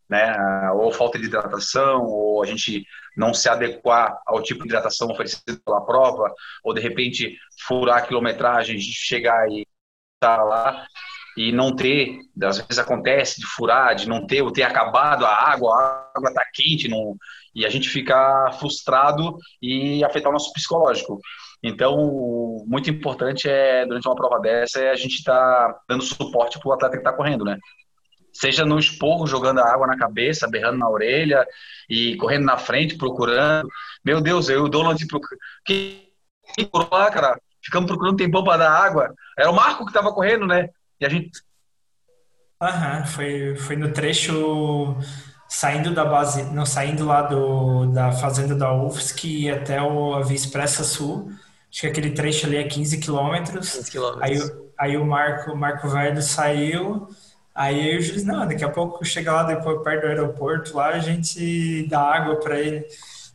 né? 0.08 0.34
Ou 0.72 0.92
falta 0.92 1.18
de 1.18 1.26
hidratação, 1.26 2.04
ou 2.04 2.42
a 2.42 2.46
gente 2.46 2.84
não 3.16 3.32
se 3.32 3.48
adequar 3.48 4.18
ao 4.26 4.42
tipo 4.42 4.62
de 4.62 4.68
hidratação 4.68 5.08
oferecido 5.10 5.58
pela 5.64 5.84
prova, 5.84 6.32
ou 6.62 6.74
de 6.74 6.80
repente 6.80 7.38
furar 7.66 7.98
a 7.98 8.02
quilometragem, 8.02 8.78
chegar 8.78 9.50
e 9.50 9.66
estar 10.14 10.42
lá 10.42 10.86
e 11.36 11.52
não 11.52 11.76
ter, 11.76 12.18
às 12.42 12.58
vezes 12.58 12.78
acontece 12.78 13.40
de 13.40 13.46
furar, 13.46 13.94
de 13.94 14.08
não 14.08 14.26
ter, 14.26 14.40
ou 14.42 14.50
ter 14.50 14.62
acabado 14.62 15.26
a 15.26 15.30
água, 15.30 15.74
a 15.74 16.10
água 16.16 16.30
está 16.30 16.42
quente, 16.52 16.88
não, 16.88 17.14
e 17.54 17.66
a 17.66 17.68
gente 17.68 17.88
fica 17.88 18.50
frustrado 18.58 19.36
e 19.60 20.02
afetar 20.02 20.30
o 20.30 20.32
nosso 20.32 20.52
psicológico. 20.52 21.20
Então, 21.62 22.64
muito 22.66 22.88
importante 22.88 23.48
é, 23.48 23.84
durante 23.84 24.08
uma 24.08 24.14
prova 24.14 24.40
dessa, 24.40 24.80
é 24.80 24.90
a 24.90 24.96
gente 24.96 25.16
estar 25.16 25.34
tá 25.34 25.80
dando 25.88 26.02
suporte 26.02 26.58
para 26.58 26.68
o 26.68 26.72
atleta 26.72 26.96
que 26.96 27.00
está 27.00 27.12
correndo, 27.12 27.44
né? 27.44 27.58
Seja 28.32 28.64
no 28.66 28.78
esporro, 28.78 29.26
jogando 29.26 29.60
a 29.60 29.72
água 29.72 29.86
na 29.86 29.96
cabeça, 29.96 30.48
berrando 30.48 30.78
na 30.78 30.88
orelha 30.88 31.46
e 31.88 32.16
correndo 32.16 32.44
na 32.44 32.58
frente, 32.58 32.96
procurando. 32.96 33.68
Meu 34.04 34.20
Deus, 34.20 34.50
eu 34.50 34.60
e 34.60 34.62
o 34.62 34.68
Donald, 34.68 35.02
que 35.64 36.12
lá, 36.92 37.10
cara, 37.10 37.40
ficamos 37.64 37.88
procurando 37.88 38.18
tempão 38.18 38.44
para 38.44 38.58
dar 38.58 38.70
água. 38.70 39.14
Era 39.38 39.50
o 39.50 39.54
Marco 39.54 39.84
que 39.84 39.90
estava 39.90 40.12
correndo, 40.12 40.46
né? 40.46 40.68
E 41.00 41.06
a 41.06 41.08
gente. 41.08 41.30
Aham, 42.60 43.04
foi, 43.04 43.56
foi 43.56 43.76
no 43.76 43.92
trecho 43.92 44.96
saindo 45.48 45.94
da 45.94 46.04
base, 46.04 46.42
não 46.54 46.66
saindo 46.66 47.04
lá 47.04 47.22
do, 47.22 47.86
da 47.86 48.12
fazenda 48.12 48.54
da 48.54 48.72
UFSC 48.72 49.50
até 49.50 49.80
o, 49.80 50.14
a 50.14 50.22
Via 50.22 50.36
Expressa 50.36 50.82
Sul. 50.82 51.30
Acho 51.70 51.82
que 51.82 51.86
aquele 51.86 52.10
trecho 52.12 52.46
ali 52.46 52.56
é 52.56 52.64
15 52.64 52.98
quilômetros. 52.98 53.72
15 53.72 53.90
quilômetros. 53.90 54.50
Aí, 54.50 54.56
aí 54.78 54.96
o 54.96 55.04
Marco, 55.04 55.54
Marco 55.54 55.88
Velho 55.88 56.22
saiu. 56.22 57.08
Aí 57.54 57.94
eu 57.94 57.98
disse, 57.98 58.24
não, 58.24 58.46
daqui 58.46 58.64
a 58.64 58.70
pouco 58.70 59.04
chega 59.04 59.32
lá 59.32 59.42
depois 59.42 59.82
perto 59.82 60.02
do 60.02 60.08
aeroporto, 60.08 60.76
lá 60.76 60.88
a 60.88 60.98
gente 60.98 61.86
dá 61.88 62.00
água 62.00 62.36
para 62.36 62.60
ele. 62.60 62.86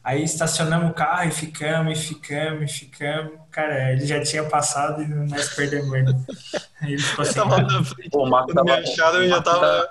Aí 0.03 0.23
estacionamos 0.23 0.89
o 0.89 0.93
carro 0.93 1.27
e 1.27 1.31
ficamos, 1.31 1.99
e 1.99 2.01
ficamos, 2.01 2.71
e 2.71 2.73
ficamos. 2.73 3.33
Cara, 3.51 3.91
ele 3.91 4.05
já 4.05 4.21
tinha 4.23 4.43
passado 4.43 5.03
e 5.03 5.07
nós 5.07 5.53
perdemos 5.53 5.93
ele. 5.93 6.15
Aí 6.81 6.93
ele 6.93 7.01
ficou 7.01 7.23
assim. 7.23 7.39
Eu 7.39 7.47
tava 7.47 7.61
na 7.61 7.83
frente. 7.83 8.09
Pô, 8.09 8.23
o 8.23 8.29
Marco 8.29 8.53
tava, 8.53 8.63
me 8.63 8.71
acharam, 8.71 9.21
eu 9.21 9.29
já 9.29 9.41
tava. 9.41 9.89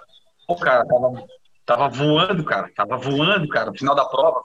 Pô, 0.49 0.57
cara, 0.57 0.85
tava, 0.85 1.25
tava 1.65 1.89
voando, 1.89 2.45
cara. 2.45 2.69
Tava 2.75 2.97
voando, 2.97 3.49
cara. 3.49 3.71
No 3.71 3.79
final 3.79 3.95
da 3.95 4.05
prova. 4.05 4.43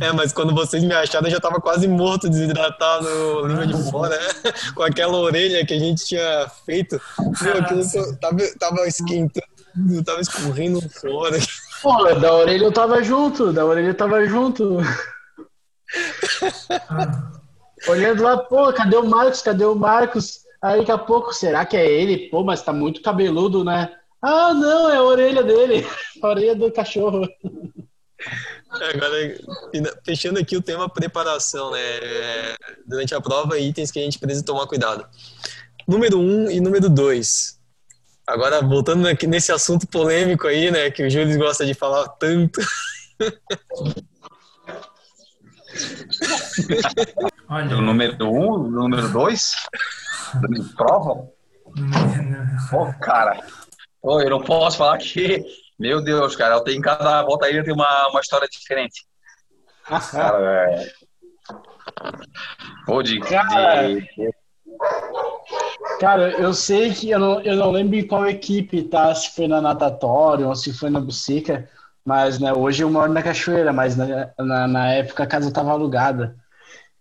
É, 0.00 0.12
mas 0.12 0.32
quando 0.32 0.54
vocês 0.54 0.82
me 0.84 0.92
acharam, 0.92 1.26
eu 1.26 1.32
já 1.32 1.40
tava 1.40 1.60
quase 1.60 1.88
morto, 1.88 2.28
desidratado, 2.28 3.46
língua 3.46 3.66
de 3.66 3.90
fora, 3.90 4.14
né? 4.14 4.52
com 4.74 4.82
aquela 4.82 5.16
orelha 5.16 5.64
que 5.64 5.72
a 5.72 5.78
gente 5.78 6.04
tinha 6.04 6.50
feito. 6.66 7.00
Meu, 7.40 7.58
aquilo 7.58 7.82
tava, 8.20 8.36
tava 8.58 8.86
esquentando, 8.86 10.04
tava 10.04 10.20
escorrendo 10.20 10.80
fora. 10.90 11.38
Pô, 11.82 12.14
da 12.14 12.34
orelha 12.34 12.64
eu 12.64 12.72
tava 12.72 13.02
junto, 13.02 13.52
da 13.52 13.64
orelha 13.64 13.88
eu 13.88 13.94
tava 13.94 14.24
junto. 14.26 14.78
Olhando 17.88 18.22
lá, 18.22 18.36
pô, 18.36 18.72
cadê 18.72 18.96
o 18.96 19.04
Marcos? 19.04 19.42
Cadê 19.42 19.64
o 19.64 19.74
Marcos? 19.74 20.40
Aí 20.60 20.80
daqui 20.80 20.90
a 20.90 20.98
pouco, 20.98 21.32
será 21.32 21.64
que 21.64 21.76
é 21.76 21.88
ele? 21.88 22.28
Pô, 22.28 22.42
mas 22.42 22.62
tá 22.62 22.72
muito 22.72 23.00
cabeludo, 23.00 23.64
né? 23.64 23.94
Ah, 24.20 24.52
não, 24.52 24.90
é 24.90 24.96
a 24.96 25.02
orelha 25.02 25.44
dele. 25.44 25.86
A 26.20 26.28
orelha 26.28 26.56
do 26.56 26.72
cachorro. 26.72 27.28
Agora, 28.68 29.38
fechando 30.04 30.40
aqui 30.40 30.56
o 30.56 30.62
tema 30.62 30.88
preparação, 30.88 31.70
né? 31.70 31.80
É, 31.80 32.56
durante 32.84 33.14
a 33.14 33.20
prova, 33.20 33.58
itens 33.58 33.92
que 33.92 34.00
a 34.00 34.02
gente 34.02 34.18
precisa 34.18 34.44
tomar 34.44 34.66
cuidado. 34.66 35.06
Número 35.86 36.18
um 36.18 36.50
e 36.50 36.60
número 36.60 36.90
dois. 36.90 37.57
Agora, 38.28 38.60
voltando 38.60 39.08
aqui 39.08 39.26
nesse 39.26 39.50
assunto 39.50 39.88
polêmico 39.88 40.46
aí, 40.46 40.70
né? 40.70 40.90
Que 40.90 41.02
o 41.02 41.08
Júlio 41.08 41.38
gosta 41.38 41.64
de 41.64 41.72
falar 41.72 42.06
tanto. 42.10 42.60
Olha. 47.48 47.74
O 47.74 47.80
número 47.80 48.26
um, 48.26 48.50
o 48.50 48.70
número 48.70 49.08
dois? 49.08 49.54
Prova? 50.76 51.26
Pô, 52.70 52.92
cara. 53.00 53.40
Pô, 54.02 54.20
eu 54.20 54.28
não 54.28 54.42
posso 54.42 54.76
falar 54.76 54.98
que. 54.98 55.42
Meu 55.78 56.04
Deus, 56.04 56.36
cara, 56.36 56.56
eu 56.56 56.64
tenho 56.64 56.82
cada 56.82 57.22
volta 57.22 57.46
aí 57.46 57.64
tem 57.64 57.72
uma, 57.72 58.08
uma 58.08 58.20
história 58.20 58.46
diferente. 58.46 59.06
cara, 60.10 60.70
é. 60.70 60.86
Pô, 62.84 63.02
de, 63.02 63.20
cara, 63.20 63.88
de... 63.88 64.06
cara, 65.98 66.30
eu 66.32 66.54
sei 66.54 66.92
que 66.92 67.10
eu 67.10 67.18
não, 67.18 67.40
eu 67.40 67.56
não 67.56 67.70
lembro 67.70 67.96
em 67.96 68.06
qual 68.06 68.26
equipe, 68.26 68.82
tá? 68.84 69.14
Se 69.14 69.34
foi 69.34 69.48
na 69.48 69.60
natatória 69.60 70.46
ou 70.46 70.54
se 70.54 70.72
foi 70.72 70.90
na 70.90 71.00
bucica, 71.00 71.68
mas 72.04 72.38
né, 72.38 72.52
hoje 72.52 72.82
eu 72.82 72.90
moro 72.90 73.12
na 73.12 73.22
cachoeira, 73.22 73.72
mas 73.72 73.96
na, 73.96 74.30
na, 74.38 74.66
na 74.68 74.92
época 74.92 75.24
a 75.24 75.26
casa 75.26 75.48
estava 75.48 75.70
alugada. 75.72 76.36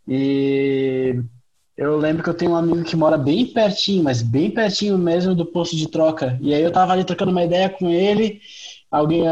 E 0.08 1.16
eu 1.78 1.98
lembro 1.98 2.24
que 2.24 2.30
eu 2.30 2.34
tenho 2.34 2.52
um 2.52 2.56
amigo 2.56 2.84
que 2.84 2.96
mora 2.96 3.18
bem 3.18 3.46
pertinho, 3.46 4.04
mas 4.04 4.22
bem 4.22 4.50
pertinho 4.52 4.98
mesmo 4.98 5.36
do 5.36 5.46
posto 5.46 5.76
de 5.76 5.90
troca. 5.90 6.38
E 6.42 6.54
aí 6.54 6.62
eu 6.62 6.72
tava 6.72 6.94
ali 6.94 7.04
trocando 7.04 7.32
uma 7.32 7.44
ideia 7.44 7.70
com 7.70 7.90
ele, 7.90 8.42
alguém. 8.90 9.26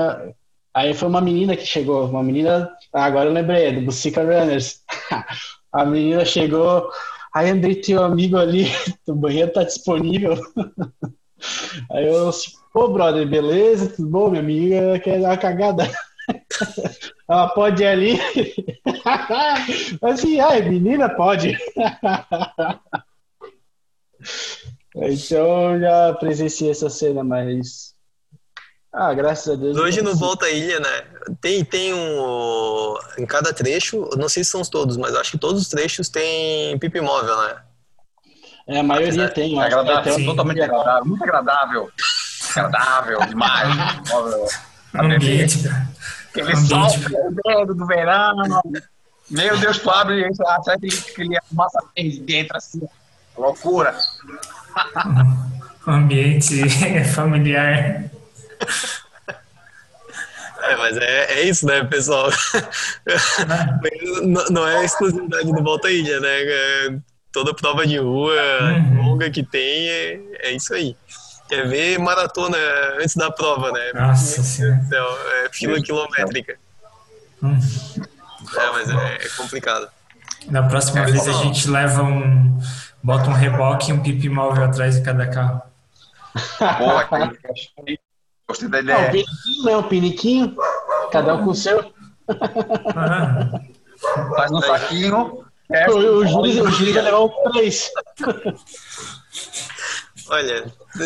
Aí 0.74 0.94
foi 0.94 1.08
uma 1.08 1.22
menina 1.22 1.56
que 1.56 1.66
chegou, 1.66 2.06
uma 2.08 2.22
menina. 2.24 2.70
Ah, 2.94 3.06
agora 3.06 3.30
eu 3.30 3.34
lembrei, 3.34 3.66
é 3.66 3.72
do 3.72 3.82
Bucica 3.82 4.22
Runners. 4.22 4.82
A 5.72 5.86
menina 5.86 6.24
chegou. 6.24 6.90
Aí 7.36 7.50
Andrei, 7.50 7.76
teu 7.76 8.02
amigo 8.02 8.38
ali, 8.38 8.68
o 9.10 9.14
banheiro 9.14 9.52
tá 9.52 9.62
disponível. 9.64 10.36
Aí 11.92 12.08
eu, 12.08 12.32
pô, 12.72 12.88
brother, 12.88 13.28
beleza? 13.28 13.90
Tudo 13.90 14.08
bom? 14.08 14.30
Minha 14.30 14.42
amiga 14.42 15.00
quer 15.00 15.20
dar 15.20 15.32
uma 15.32 15.38
cagada. 15.38 15.84
Ela 17.28 17.50
pode 17.50 17.84
ir 17.84 17.88
ali. 17.88 18.20
Assim, 20.02 20.40
ai, 20.40 20.62
menina 20.62 21.10
pode. 21.10 21.58
Então 24.96 25.78
já 25.78 26.14
presenciei 26.14 26.72
essa 26.72 26.90
cena, 26.90 27.22
mas. 27.22 27.95
Ah, 28.98 29.14
graças 29.14 29.54
a 29.54 29.58
Deus. 29.58 29.76
Hoje 29.76 30.02
no 30.02 30.16
Volta 30.16 30.46
à 30.46 30.50
Ilha, 30.50 30.80
né? 30.80 31.04
Tem, 31.42 31.66
tem 31.66 31.94
um. 31.94 32.96
Em 33.18 33.26
cada 33.26 33.54
trecho, 33.54 34.10
não 34.18 34.30
sei 34.30 34.42
se 34.42 34.52
são 34.52 34.62
todos, 34.62 34.96
mas 34.96 35.14
acho 35.16 35.32
que 35.32 35.38
todos 35.38 35.62
os 35.62 35.68
trechos 35.68 36.08
tem 36.08 36.80
pipa 36.80 37.02
móvel, 37.02 37.38
né? 37.42 37.56
É, 38.68 38.80
a 38.80 38.84
maioria 38.84 39.28
tem. 39.28 39.60
É 39.60 39.66
agradável, 39.66 40.18
é 40.18 40.24
totalmente 40.24 40.62
agradável, 40.62 41.06
muito 41.06 41.24
agradável. 41.26 41.92
Agradável 42.52 43.20
demais. 43.28 43.76
Ambiente, 44.96 45.70
Aquele 46.30 46.56
sol 46.56 46.88
dedo 47.44 47.76
do 47.76 47.86
verão. 47.86 48.34
Meu 49.30 49.58
Deus, 49.58 49.78
tu 49.78 49.90
abre 49.90 50.26
aquele 50.26 51.38
massa 51.52 51.84
verde 51.94 52.22
dentro 52.22 52.56
assim. 52.56 52.82
Loucura. 53.38 53.94
Ambiente 55.86 56.70
familiar. 57.14 58.10
É, 60.64 60.76
mas 60.78 60.98
é, 60.98 61.34
é 61.34 61.44
isso, 61.44 61.66
né, 61.66 61.84
pessoal? 61.84 62.28
não, 64.26 64.46
não 64.46 64.68
é 64.68 64.78
a 64.78 64.84
exclusividade 64.84 65.52
do 65.52 65.62
Volta 65.62 65.92
Ilha, 65.92 66.20
né? 66.20 66.42
É 66.42 66.98
toda 67.32 67.54
prova 67.54 67.86
de 67.86 67.98
rua 67.98 68.34
uhum. 68.62 69.10
longa 69.10 69.30
que 69.30 69.44
tem 69.44 69.90
é, 69.90 70.20
é 70.40 70.52
isso 70.54 70.74
aí 70.74 70.96
quer 71.48 71.68
ver 71.68 72.00
maratona 72.00 72.58
antes 73.00 73.16
da 73.16 73.32
prova, 73.32 73.72
né? 73.72 73.92
Nossa 73.94 74.44
Senhora. 74.44 74.82
É 75.44 75.50
fila 75.52 75.82
quilométrica. 75.82 76.58
Hum. 77.42 77.60
É, 78.58 78.72
mas 78.72 78.90
é, 78.90 79.16
é, 79.16 79.30
complicado. 79.38 79.88
Na 80.48 80.64
próxima 80.64 81.02
é, 81.02 81.06
vez 81.06 81.28
a 81.28 81.34
gente 81.34 81.70
leva 81.70 82.04
um. 82.04 82.60
bota 83.04 83.30
um 83.30 83.34
reboque 83.34 83.92
e 83.92 83.94
um 83.94 84.02
pipi 84.02 84.30
móvel 84.30 84.66
atrás 84.66 84.96
de 84.96 85.02
cada 85.02 85.28
carro. 85.28 85.62
Boa, 86.80 87.08
gostei 88.48 88.70
da 88.70 88.80
ideia. 88.80 88.98
É, 88.98 89.08
um 89.08 89.12
piniquinho, 89.12 89.64
né? 89.64 89.78
Um 89.78 89.84
piniquinho. 89.84 90.56
Cada 91.12 91.36
um 91.36 91.46
com 91.46 91.52
o 91.52 91.56
seu. 91.56 91.94
Ah. 92.96 93.60
Faz 94.36 94.52
um 94.52 94.62
saquinho. 94.62 95.46
É, 95.72 95.90
o, 95.90 96.18
o 96.18 96.28
Júlio 96.28 96.94
já 96.94 97.02
levou 97.02 97.30
três. 97.52 97.90
Olha, 100.28 100.66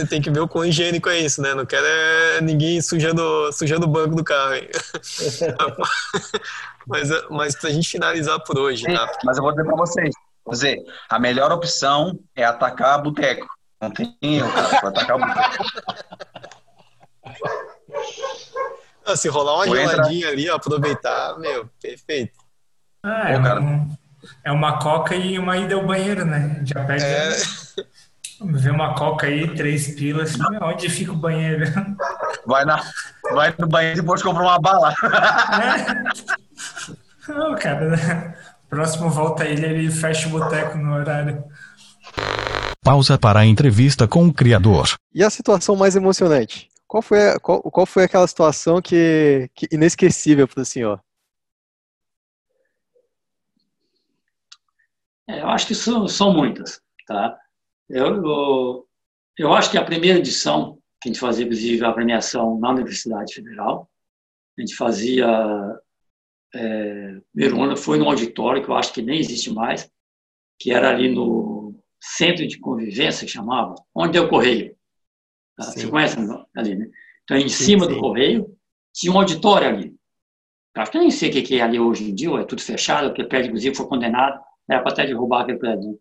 tem 0.09 0.21
que 0.21 0.29
ver 0.29 0.39
o 0.39 0.47
quão 0.47 0.65
higiênico 0.65 1.09
é 1.09 1.19
isso, 1.19 1.41
né? 1.41 1.53
Não 1.53 1.65
quero 1.65 1.85
é 1.85 2.39
ninguém 2.41 2.81
sujando, 2.81 3.51
sujando 3.51 3.85
o 3.85 3.89
banco 3.89 4.15
do 4.15 4.23
carro. 4.23 4.55
Hein? 4.55 4.69
mas, 6.87 7.09
mas 7.29 7.55
pra 7.55 7.69
gente 7.69 7.89
finalizar 7.89 8.39
por 8.43 8.57
hoje, 8.57 8.85
tá? 8.85 9.11
Mas 9.25 9.37
eu 9.37 9.43
vou 9.43 9.51
dizer 9.51 9.65
pra 9.65 9.75
vocês, 9.75 10.15
vou 10.45 10.53
dizer, 10.53 10.77
a 11.09 11.19
melhor 11.19 11.51
opção 11.51 12.17
é 12.35 12.45
atacar 12.45 13.01
boteco. 13.01 13.47
Não 13.81 13.91
tem 13.91 14.15
erro, 14.21 14.51
cara, 14.53 14.79
pra 14.79 14.89
atacar 14.89 15.17
o 15.17 15.19
boteco. 15.19 15.65
Ah, 19.05 19.15
se 19.15 19.27
rolar 19.27 19.55
uma 19.55 19.65
geladinha 19.65 20.27
entra... 20.27 20.31
ali, 20.31 20.49
aproveitar, 20.49 21.37
meu, 21.39 21.67
perfeito. 21.81 22.37
Ah, 23.03 23.31
é, 23.31 23.37
Pô, 23.37 23.43
cara. 23.43 23.61
Um, 23.61 23.97
é 24.43 24.51
uma 24.51 24.77
coca 24.79 25.15
e 25.15 25.39
uma 25.39 25.57
ida 25.57 25.75
ao 25.75 25.85
banheiro, 25.85 26.25
né? 26.25 26.61
Já 26.63 26.83
pega. 26.85 27.03
É... 27.03 27.29
Vê 28.41 28.69
uma 28.69 28.93
coca 28.95 29.27
aí, 29.27 29.53
três 29.53 29.95
pilas. 29.95 30.37
Onde 30.61 30.89
fica 30.89 31.11
o 31.11 31.15
banheiro? 31.15 31.65
Vai, 32.45 32.63
na, 32.63 32.81
vai 33.33 33.53
no 33.57 33.67
banheiro 33.67 33.97
e 33.97 34.01
depois 34.01 34.23
compra 34.23 34.43
uma 34.43 34.59
bala. 34.59 34.93
É. 37.27 37.33
Não, 37.33 37.55
cara. 37.55 38.35
Próximo 38.69 39.09
volta 39.09 39.45
ele, 39.45 39.65
ele 39.65 39.91
fecha 39.91 40.27
o 40.27 40.31
boteco 40.31 40.77
no 40.77 40.93
horário. 40.93 41.43
Pausa 42.81 43.17
para 43.17 43.39
a 43.39 43.45
entrevista 43.45 44.07
com 44.07 44.25
o 44.27 44.33
criador. 44.33 44.95
E 45.13 45.23
a 45.23 45.29
situação 45.29 45.75
mais 45.75 45.95
emocionante? 45.95 46.68
Qual 46.89 47.03
foi, 47.03 47.39
qual, 47.39 47.61
qual 47.61 47.85
foi 47.85 48.05
aquela 48.05 48.27
situação 48.27 48.81
que, 48.81 49.47
que 49.53 49.67
inesquecível 49.71 50.47
para 50.47 50.63
o 50.63 50.65
senhor? 50.65 50.99
É, 55.27 55.41
eu 55.41 55.49
acho 55.49 55.67
que 55.67 55.75
são, 55.75 56.07
são 56.07 56.33
muitas, 56.33 56.81
tá? 57.05 57.39
Eu, 57.87 58.15
eu, 58.15 58.87
eu 59.37 59.53
acho 59.53 59.69
que 59.69 59.77
a 59.77 59.85
primeira 59.85 60.17
edição, 60.17 60.79
que 60.99 61.09
a 61.09 61.11
gente 61.11 61.19
fazia, 61.19 61.45
inclusive, 61.45 61.85
a 61.85 61.93
premiação 61.93 62.59
na 62.59 62.71
Universidade 62.71 63.35
Federal, 63.35 63.87
a 64.57 64.61
gente 64.61 64.75
fazia, 64.75 65.27
é, 66.55 67.21
ano 67.37 67.77
foi 67.77 67.99
no 67.99 68.09
auditório, 68.09 68.63
que 68.63 68.69
eu 68.69 68.75
acho 68.75 68.91
que 68.91 69.03
nem 69.03 69.19
existe 69.19 69.53
mais, 69.53 69.87
que 70.59 70.71
era 70.71 70.89
ali 70.89 71.13
no 71.13 71.79
Centro 72.01 72.47
de 72.47 72.57
Convivência, 72.57 73.27
que 73.27 73.31
chamava, 73.31 73.75
onde 73.93 74.17
é 74.17 74.21
o 74.21 74.27
Correio. 74.27 74.75
Tá? 75.59 75.71
Você 75.71 75.87
conhece 75.87 76.17
ali, 76.55 76.75
né? 76.75 76.89
Então, 77.23 77.37
em 77.37 77.49
sim, 77.49 77.65
cima 77.65 77.85
sim. 77.85 77.93
do 77.93 77.99
Correio, 77.99 78.55
tinha 78.93 79.13
um 79.13 79.19
auditório 79.19 79.67
ali. 79.67 79.95
Acho 80.75 80.91
que 80.91 80.97
eu 80.97 81.01
nem 81.01 81.11
sei 81.11 81.29
o 81.29 81.43
que 81.43 81.59
é 81.59 81.61
ali 81.61 81.79
hoje 81.79 82.09
em 82.09 82.15
dia, 82.15 82.29
é 82.39 82.43
tudo 82.45 82.61
fechado, 82.61 83.07
aquele 83.07 83.27
prédio, 83.27 83.49
inclusive, 83.49 83.75
foi 83.75 83.87
condenado 83.87 84.39
era 84.69 84.81
para 84.83 84.91
até 84.91 85.05
derrubar 85.05 85.41
aquele 85.41 85.57
prédio. 85.57 85.99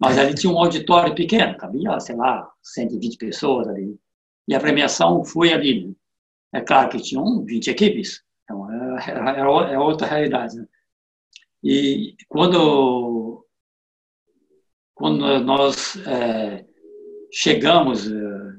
Mas 0.00 0.16
ali 0.16 0.34
tinha 0.34 0.52
um 0.52 0.58
auditório 0.58 1.14
pequeno, 1.14 1.56
cabia, 1.58 2.00
sei 2.00 2.16
lá, 2.16 2.50
120 2.62 3.18
pessoas 3.18 3.68
ali. 3.68 3.98
E 4.46 4.54
a 4.54 4.60
premiação 4.60 5.24
foi 5.24 5.52
ali. 5.52 5.88
Né? 5.88 5.94
É 6.54 6.60
claro 6.62 6.88
que 6.88 7.02
tinham 7.02 7.44
20 7.44 7.68
equipes, 7.68 8.22
então 8.44 8.70
é, 8.72 9.10
é, 9.10 9.74
é 9.74 9.78
outra 9.78 10.06
realidade. 10.06 10.56
Né? 10.56 10.66
E 11.62 12.16
quando, 12.28 13.44
quando 14.94 15.40
nós 15.40 15.96
é, 16.06 16.64
chegamos, 17.30 18.10
é, 18.10 18.56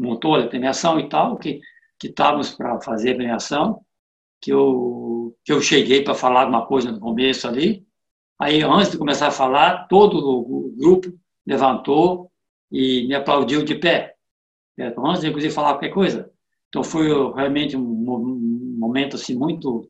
montou 0.00 0.34
a 0.34 0.46
premiação 0.46 0.98
e 0.98 1.08
tal, 1.08 1.36
que, 1.36 1.60
que 1.98 2.08
estávamos 2.08 2.52
para 2.52 2.80
fazer 2.80 3.12
a 3.12 3.16
premiação, 3.16 3.80
que 4.40 4.52
eu, 4.52 5.36
que 5.44 5.52
eu 5.52 5.60
cheguei 5.60 6.02
para 6.02 6.14
falar 6.14 6.42
alguma 6.42 6.66
coisa 6.66 6.90
no 6.90 7.00
começo 7.00 7.46
ali, 7.46 7.86
Aí, 8.40 8.62
antes 8.62 8.90
de 8.90 8.96
começar 8.96 9.28
a 9.28 9.30
falar, 9.30 9.86
todo 9.86 10.16
o 10.16 10.74
grupo 10.74 11.12
levantou 11.46 12.32
e 12.72 13.06
me 13.06 13.14
aplaudiu 13.14 13.62
de 13.62 13.74
pé, 13.74 14.14
certo? 14.74 15.06
antes 15.06 15.20
de, 15.20 15.28
inclusive, 15.28 15.52
falar 15.52 15.74
qualquer 15.74 15.90
coisa. 15.90 16.32
Então, 16.68 16.82
foi 16.82 17.08
realmente 17.34 17.76
um 17.76 17.82
momento 18.78 19.16
assim, 19.16 19.34
muito, 19.36 19.86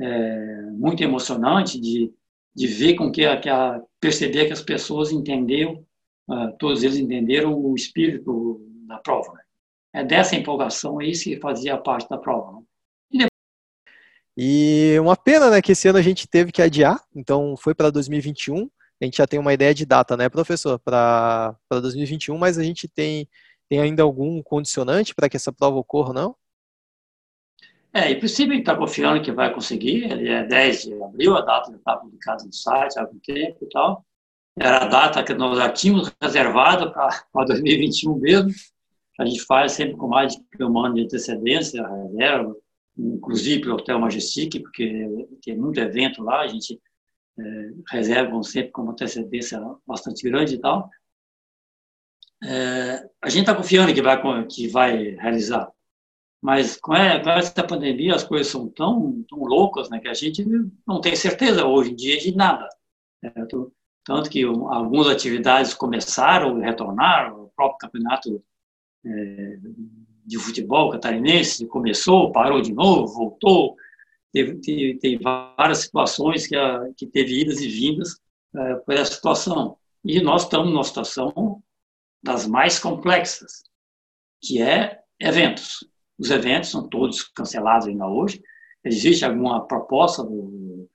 é, 0.00 0.62
muito 0.70 1.02
emocionante 1.02 1.80
de, 1.80 2.14
de 2.54 2.66
ver 2.68 2.94
com 2.94 3.10
que, 3.10 3.36
que 3.38 3.48
a, 3.48 3.82
perceber 4.00 4.46
que 4.46 4.52
as 4.52 4.62
pessoas 4.62 5.10
entenderam, 5.10 5.84
uh, 6.30 6.56
todos 6.56 6.84
eles 6.84 6.98
entenderam 6.98 7.52
o 7.52 7.74
espírito 7.74 8.64
da 8.86 8.98
prova. 8.98 9.32
Né? 9.32 9.40
É 9.92 10.04
dessa 10.04 10.36
empolgação 10.36 10.98
aí 10.98 11.12
que 11.12 11.40
fazia 11.40 11.76
parte 11.76 12.08
da 12.08 12.18
prova. 12.18 12.62
Né? 13.12 13.26
E 14.36 14.96
uma 15.00 15.16
pena, 15.16 15.50
né, 15.50 15.62
que 15.62 15.72
esse 15.72 15.88
ano 15.88 15.98
a 15.98 16.02
gente 16.02 16.28
teve 16.28 16.52
que 16.52 16.62
adiar, 16.62 17.02
então 17.14 17.56
foi 17.56 17.74
para 17.74 17.90
2021. 17.90 18.70
A 19.00 19.04
gente 19.04 19.18
já 19.18 19.26
tem 19.26 19.38
uma 19.38 19.54
ideia 19.54 19.74
de 19.74 19.86
data, 19.86 20.16
né, 20.16 20.28
professor, 20.28 20.78
para 20.78 21.56
2021, 21.70 22.36
mas 22.36 22.58
a 22.58 22.62
gente 22.62 22.88
tem, 22.88 23.28
tem 23.68 23.80
ainda 23.80 24.02
algum 24.02 24.42
condicionante 24.42 25.14
para 25.14 25.28
que 25.28 25.36
essa 25.36 25.52
prova 25.52 25.76
ocorra, 25.76 26.12
não? 26.12 26.36
É, 27.92 28.00
a 28.00 28.08
gente 28.08 28.58
está 28.58 28.76
confiando 28.76 29.22
que 29.22 29.32
vai 29.32 29.52
conseguir. 29.52 30.04
Ele 30.04 30.28
é 30.28 30.44
10 30.44 30.82
de 30.82 31.02
abril, 31.02 31.36
a 31.36 31.40
data 31.40 31.70
já 31.70 31.76
está 31.76 31.96
publicada 31.96 32.44
no 32.44 32.52
site 32.52 32.98
há 32.98 33.02
algum 33.02 33.18
tempo 33.18 33.58
e 33.62 33.68
tal. 33.68 34.04
Era 34.58 34.84
a 34.84 34.88
data 34.88 35.22
que 35.22 35.34
nós 35.34 35.56
já 35.56 35.70
tínhamos 35.70 36.12
reservada 36.20 36.90
para 36.90 37.44
2021 37.46 38.14
mesmo. 38.16 38.50
A 39.18 39.26
gente 39.26 39.42
faz 39.42 39.72
sempre 39.72 39.96
com 39.96 40.06
mais 40.06 40.34
de 40.36 40.64
um 40.64 40.78
ano 40.78 40.94
de 40.94 41.02
antecedência, 41.02 41.86
reserva 41.86 42.56
inclusive 42.98 43.60
para 43.60 43.70
o 43.70 43.74
Hotel 43.74 43.98
Majestic, 43.98 44.60
porque 44.60 45.06
tem 45.42 45.56
muito 45.56 45.78
evento 45.78 46.22
lá, 46.22 46.40
a 46.40 46.48
gente 46.48 46.80
é, 47.38 47.70
reserva 47.90 48.42
sempre 48.42 48.72
com 48.72 48.82
uma 48.82 48.92
antecedência 48.92 49.60
bastante 49.86 50.28
grande 50.28 50.56
e 50.56 50.58
tal. 50.58 50.90
É, 52.42 53.08
a 53.22 53.28
gente 53.28 53.42
está 53.42 53.54
confiando 53.54 53.92
que 53.94 54.02
vai, 54.02 54.46
que 54.46 54.68
vai 54.68 55.10
realizar, 55.16 55.70
mas 56.40 56.76
com, 56.76 56.94
essa 56.94 57.64
pandemia 57.64 58.14
as 58.14 58.24
coisas 58.24 58.48
são 58.48 58.68
tão, 58.68 59.24
tão 59.28 59.38
loucas 59.38 59.88
né, 59.90 59.98
que 59.98 60.08
a 60.08 60.14
gente 60.14 60.44
não 60.86 61.00
tem 61.00 61.16
certeza 61.16 61.66
hoje 61.66 61.92
em 61.92 61.96
dia 61.96 62.18
de 62.18 62.34
nada. 62.34 62.68
Certo? 63.20 63.72
Tanto 64.04 64.30
que 64.30 64.42
algumas 64.44 65.08
atividades 65.08 65.74
começaram, 65.74 66.60
retornaram, 66.60 67.44
o 67.44 67.52
próprio 67.54 67.78
campeonato 67.78 68.42
é, 69.04 69.58
de 70.24 70.38
futebol 70.38 70.90
catarinense, 70.90 71.66
começou, 71.66 72.32
parou 72.32 72.60
de 72.60 72.72
novo, 72.72 73.12
voltou, 73.12 73.76
teve 74.32 75.18
várias 75.18 75.78
situações 75.78 76.46
que, 76.46 76.54
a, 76.54 76.90
que 76.96 77.06
teve 77.06 77.40
idas 77.40 77.60
e 77.60 77.68
vindas 77.68 78.20
é, 78.54 78.74
por 78.74 78.94
essa 78.94 79.14
situação. 79.14 79.76
E 80.04 80.20
nós 80.20 80.42
estamos 80.42 80.70
numa 80.70 80.84
situação 80.84 81.62
das 82.22 82.46
mais 82.46 82.78
complexas, 82.78 83.64
que 84.42 84.60
é 84.60 85.00
eventos. 85.20 85.88
Os 86.18 86.30
eventos 86.30 86.70
são 86.70 86.88
todos 86.88 87.22
cancelados 87.22 87.86
ainda 87.86 88.06
hoje. 88.06 88.42
Existe 88.84 89.24
alguma 89.24 89.66
proposta 89.66 90.22
do, 90.22 90.88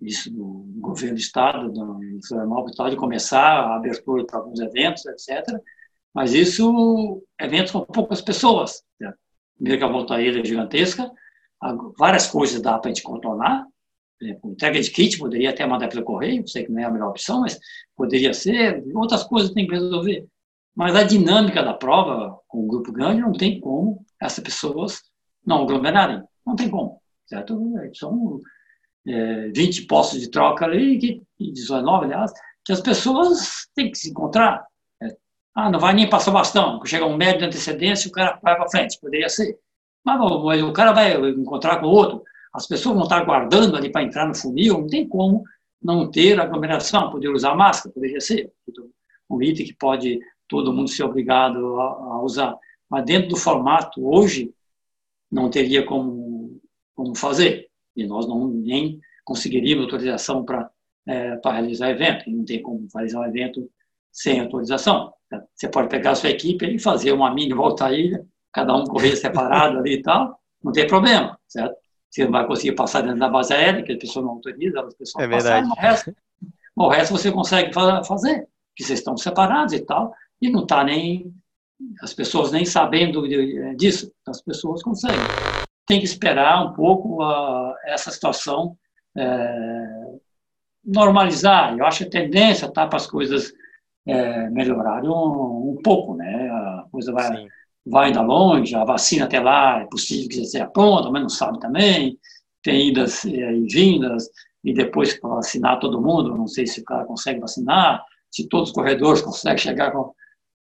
isso 0.00 0.30
do 0.30 0.64
governo 0.80 1.14
do 1.14 1.20
Estado, 1.20 1.70
do 1.70 1.98
Florianópolis, 2.26 2.76
de 2.90 2.96
começar 2.96 3.60
a 3.60 3.76
abertura 3.76 4.24
para 4.24 4.38
alguns 4.38 4.60
eventos, 4.60 5.04
etc. 5.06 5.46
Mas 6.14 6.34
isso, 6.34 7.22
eventos 7.40 7.72
com 7.72 7.80
poucas 7.80 8.20
pessoas. 8.20 8.82
Né? 9.00 9.12
Primeiro 9.56 9.78
que 9.78 9.84
a 9.84 9.92
voltaíra 9.92 10.40
é 10.40 10.44
gigantesca, 10.44 11.10
várias 11.98 12.26
coisas 12.26 12.60
dá 12.60 12.78
para 12.78 12.90
a 12.90 12.94
gente 12.94 13.02
contornar. 13.02 13.66
Por 14.18 14.26
exemplo, 14.26 14.50
entrega 14.50 14.80
de 14.80 14.90
kit 14.90 15.18
poderia 15.18 15.50
até 15.50 15.66
mandar 15.66 15.88
pelo 15.88 16.04
correio, 16.04 16.46
sei 16.46 16.64
que 16.64 16.70
não 16.70 16.80
é 16.80 16.84
a 16.84 16.90
melhor 16.90 17.10
opção, 17.10 17.40
mas 17.40 17.58
poderia 17.96 18.32
ser. 18.32 18.84
Outras 18.94 19.24
coisas 19.24 19.52
tem 19.52 19.66
que 19.66 19.74
resolver. 19.74 20.26
Mas 20.74 20.94
a 20.94 21.02
dinâmica 21.02 21.62
da 21.62 21.74
prova, 21.74 22.38
com 22.48 22.64
um 22.64 22.66
grupo 22.66 22.92
grande, 22.92 23.20
não 23.20 23.32
tem 23.32 23.60
como 23.60 24.04
essas 24.20 24.42
pessoas 24.42 25.00
não 25.44 25.62
aglomerarem. 25.62 26.22
Não 26.46 26.56
tem 26.56 26.70
como, 26.70 27.00
certo? 27.26 27.58
São 27.94 28.40
é, 29.06 29.48
20 29.48 29.86
postos 29.86 30.20
de 30.20 30.30
troca 30.30 30.64
ali, 30.64 30.98
que, 30.98 31.22
19, 31.38 32.06
aliás, 32.06 32.32
que 32.64 32.72
as 32.72 32.80
pessoas 32.80 33.66
têm 33.74 33.90
que 33.90 33.98
se 33.98 34.10
encontrar. 34.10 34.64
Ah, 35.54 35.70
não 35.70 35.78
vai 35.78 35.92
nem 35.94 36.08
passar 36.08 36.30
bastão. 36.30 36.80
Chega 36.84 37.04
um 37.04 37.16
médio 37.16 37.40
de 37.40 37.44
antecedência, 37.46 38.08
o 38.08 38.12
cara 38.12 38.38
vai 38.42 38.56
para 38.56 38.70
frente. 38.70 38.98
Poderia 39.00 39.28
ser. 39.28 39.58
Mas, 40.04 40.18
mas, 40.18 40.62
o 40.62 40.72
cara 40.72 40.92
vai 40.92 41.14
encontrar 41.30 41.78
com 41.78 41.86
o 41.86 41.90
outro. 41.90 42.22
As 42.52 42.66
pessoas 42.66 42.94
vão 42.94 43.04
estar 43.04 43.24
guardando 43.24 43.76
ali 43.76 43.90
para 43.90 44.02
entrar 44.02 44.26
no 44.26 44.34
funil. 44.34 44.78
Não 44.78 44.86
tem 44.86 45.06
como 45.06 45.44
não 45.82 46.10
ter 46.10 46.40
aglomeração. 46.40 47.10
Poder 47.10 47.28
usar 47.28 47.54
máscara, 47.54 47.92
poderia 47.92 48.20
ser. 48.20 48.50
Um 49.28 49.42
item 49.42 49.66
que 49.66 49.74
pode 49.74 50.20
todo 50.48 50.72
mundo 50.72 50.88
ser 50.88 51.04
obrigado 51.04 51.80
a, 51.80 51.84
a 51.84 52.22
usar. 52.22 52.56
Mas 52.88 53.04
dentro 53.04 53.30
do 53.30 53.36
formato 53.36 54.06
hoje, 54.06 54.52
não 55.30 55.50
teria 55.50 55.84
como, 55.84 56.60
como 56.94 57.14
fazer. 57.14 57.68
E 57.96 58.06
nós 58.06 58.26
não 58.26 58.48
nem 58.48 59.00
conseguiríamos 59.24 59.84
autorização 59.84 60.44
para 60.44 60.70
é, 61.06 61.36
para 61.36 61.52
realizar 61.52 61.90
evento. 61.90 62.28
E 62.28 62.32
não 62.32 62.44
tem 62.44 62.62
como 62.62 62.86
realizar 62.94 63.20
um 63.20 63.24
evento 63.24 63.70
sem 64.10 64.40
autorização. 64.40 65.12
Você 65.54 65.68
pode 65.68 65.88
pegar 65.88 66.12
a 66.12 66.14
sua 66.14 66.30
equipe 66.30 66.66
e 66.66 66.78
fazer 66.78 67.12
uma 67.12 67.32
mini 67.32 67.54
volta 67.54 67.86
à 67.86 67.92
ilha, 67.92 68.24
cada 68.52 68.74
um 68.74 68.84
correr 68.84 69.16
separado 69.16 69.78
ali 69.78 69.94
e 69.94 70.02
tal, 70.02 70.38
não 70.62 70.72
tem 70.72 70.86
problema, 70.86 71.38
certo? 71.48 71.74
Você 72.10 72.24
não 72.24 72.32
vai 72.32 72.46
conseguir 72.46 72.72
passar 72.72 73.00
dentro 73.00 73.18
da 73.18 73.28
base 73.28 73.54
aérea, 73.54 73.82
que 73.82 73.92
a 73.92 73.98
pessoa 73.98 74.24
não 74.24 74.32
autoriza, 74.32 74.80
as 74.80 74.94
pessoas 74.94 75.24
é 75.24 75.28
verdade. 75.28 75.68
o 75.68 75.74
resto, 75.74 76.16
o 76.76 76.88
resto 76.88 77.16
você 77.16 77.32
consegue 77.32 77.72
fazer, 77.72 78.46
que 78.76 78.84
vocês 78.84 78.98
estão 78.98 79.16
separados 79.16 79.72
e 79.72 79.80
tal, 79.80 80.14
e 80.40 80.50
não 80.50 80.62
está 80.62 80.84
nem 80.84 81.32
as 82.00 82.12
pessoas 82.12 82.52
nem 82.52 82.64
sabendo 82.64 83.26
disso, 83.76 84.12
as 84.26 84.40
pessoas 84.42 84.82
conseguem. 84.82 85.18
Tem 85.86 85.98
que 85.98 86.04
esperar 86.04 86.64
um 86.64 86.72
pouco 86.74 87.22
a, 87.22 87.74
essa 87.86 88.10
situação 88.10 88.76
é, 89.16 90.18
normalizar. 90.84 91.76
Eu 91.76 91.84
acho 91.84 91.98
que 91.98 92.04
a 92.04 92.22
tendência 92.22 92.66
está 92.66 92.86
para 92.86 92.96
as 92.96 93.06
coisas 93.06 93.52
é, 94.06 94.50
melhorarem 94.50 95.08
um, 95.08 95.72
um, 95.72 95.78
pouco, 95.82 96.14
né? 96.14 96.48
A 96.50 96.84
coisa 96.90 97.12
vai, 97.12 97.46
vai 97.86 98.06
ainda 98.06 98.22
longe, 98.22 98.74
a 98.74 98.84
vacina 98.84 99.24
até 99.24 99.40
lá 99.40 99.80
é 99.80 99.86
possível 99.86 100.28
que 100.28 100.44
seja 100.44 100.66
pronta, 100.66 101.10
mas 101.10 101.22
não 101.22 101.28
sabe 101.28 101.60
também, 101.60 102.18
tem 102.62 102.88
idas 102.88 103.24
e 103.24 103.66
vindas, 103.70 104.28
e 104.64 104.72
depois 104.72 105.18
para 105.18 105.36
vacinar 105.36 105.80
todo 105.80 106.00
mundo, 106.00 106.36
não 106.36 106.46
sei 106.46 106.66
se 106.66 106.80
o 106.80 106.84
cara 106.84 107.04
consegue 107.04 107.40
vacinar, 107.40 108.04
se 108.30 108.48
todos 108.48 108.70
os 108.70 108.74
corredores 108.74 109.20
conseguem 109.20 109.58
chegar 109.58 109.90
com, 109.90 110.12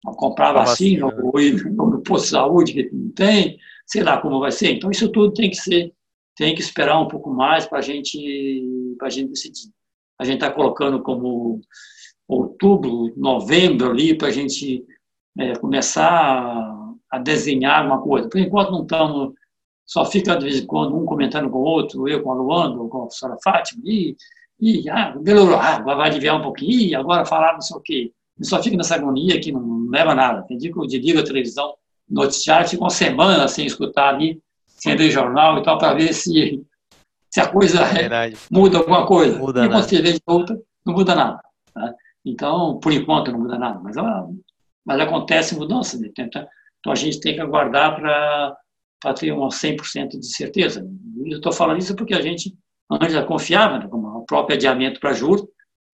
a 0.07 0.15
comprar 0.15 0.51
a 0.51 0.65
vacina, 0.65 1.07
vacina, 1.07 1.25
ou 1.25 1.41
ir 1.41 1.65
no 1.65 2.03
posto 2.03 2.25
de 2.25 2.31
saúde 2.31 2.73
que 2.73 2.91
não 2.93 3.11
tem, 3.11 3.59
sei 3.87 4.03
lá 4.03 4.21
como 4.21 4.39
vai 4.39 4.53
ser. 4.53 4.73
Então, 4.73 4.91
isso 4.91 5.11
tudo 5.11 5.33
tem 5.33 5.51
que 5.51 5.57
ser, 5.57 5.93
tem 6.37 6.55
que 6.55 6.61
esperar 6.61 7.01
um 7.01 7.09
pouco 7.09 7.31
mais 7.31 7.67
para 7.67 7.81
gente, 7.81 8.19
a 9.03 9.09
gente 9.09 9.31
decidir. 9.31 9.71
A 10.19 10.25
gente 10.25 10.37
está 10.37 10.51
colocando 10.51 11.03
como 11.03 11.61
outubro, 12.29 13.13
novembro 13.17 13.91
ali, 13.91 14.17
para 14.17 14.29
a 14.29 14.33
gente 14.33 14.85
é, 15.39 15.55
começar 15.57 16.73
a, 17.11 17.19
desenhar 17.19 17.87
uma 17.87 18.01
coisa. 18.01 18.29
Por 18.29 18.41
enquanto 18.41 18.73
não 18.73 18.83
estamos, 18.83 19.35
só 19.87 20.05
fica 20.05 20.37
de 20.37 20.45
vez 20.45 20.61
em 20.61 20.67
quando 20.67 20.97
um 20.97 21.05
comentando 21.05 21.49
com 21.49 21.59
o 21.59 21.65
outro, 21.65 22.09
eu 22.09 22.23
com 22.23 22.33
a 22.33 22.35
Luanda, 22.35 22.77
com 22.77 22.99
a 22.99 23.01
professora 23.03 23.37
Fátima, 23.43 23.83
e, 23.85 24.17
e 24.61 24.89
ah, 24.91 25.15
melhorou, 25.17 25.57
ah, 25.57 25.79
vai 25.81 26.11
aliviar 26.11 26.39
um 26.39 26.43
pouquinho, 26.43 26.99
agora 26.99 27.25
falar 27.25 27.55
não 27.55 27.61
sei 27.61 27.77
o 27.77 27.81
quê. 27.81 28.13
E 28.39 28.45
só 28.45 28.63
fica 28.63 28.77
nessa 28.77 28.97
agonia 28.97 29.41
que 29.41 29.53
não 29.53 29.87
leva 29.89 30.15
nada. 30.15 30.43
Tem 30.43 30.59
dia 30.59 30.73
que 30.73 30.79
eu 30.79 30.87
desligo 30.87 31.21
a 31.21 31.25
televisão, 31.25 31.75
noticiário, 32.09 32.69
fica 32.69 32.83
uma 32.83 32.91
semana 32.91 33.49
sem 33.49 33.67
escutar 33.67 34.15
ali, 34.15 34.41
sem 34.67 34.95
ler 34.95 35.11
jornal 35.11 35.59
e 35.59 35.63
tal, 35.63 35.79
para 35.79 35.95
ver 35.95 36.13
se, 36.13 36.63
se 37.31 37.41
a 37.41 37.49
coisa 37.49 37.81
é 37.83 38.33
muda 38.51 38.79
alguma 38.79 39.07
coisa. 39.07 39.39
Muda 39.39 39.65
e 39.65 39.69
quando 39.69 39.85
você 39.85 40.03
vê 40.03 40.13
de 40.13 40.21
volta, 40.27 40.61
não 40.85 40.95
muda 40.95 41.15
nada. 41.15 41.41
Tá? 41.73 41.95
Então, 42.27 42.81
por 42.81 42.93
enquanto, 42.93 43.31
não 43.31 43.39
muda 43.39 43.57
nada. 43.57 43.79
Mas, 43.79 43.95
mas 44.85 45.01
acontece 45.01 45.55
mudança. 45.55 45.97
Né? 45.97 46.11
Então, 46.19 46.93
a 46.93 46.97
gente 46.97 47.21
tem 47.21 47.37
que 47.37 47.41
aguardar 47.41 47.95
para 47.95 49.15
ter 49.15 49.33
um 49.33 49.47
100% 49.47 50.19
de 50.19 50.27
certeza. 50.27 50.85
Eu 51.25 51.37
estou 51.37 51.53
falando 51.53 51.79
isso 51.79 51.95
porque 51.95 52.15
a 52.15 52.21
gente 52.21 52.53
antes 52.91 53.25
confiava, 53.25 53.79
né? 53.79 53.89
como 53.89 54.09
o 54.09 54.27
próprio 54.27 54.57
adiamento 54.57 54.99
para 54.99 55.13
juros, 55.13 55.47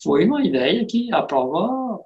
foi 0.03 0.25
uma 0.25 0.43
ideia 0.45 0.85
que 0.87 1.13
a 1.13 1.23
prova, 1.23 2.01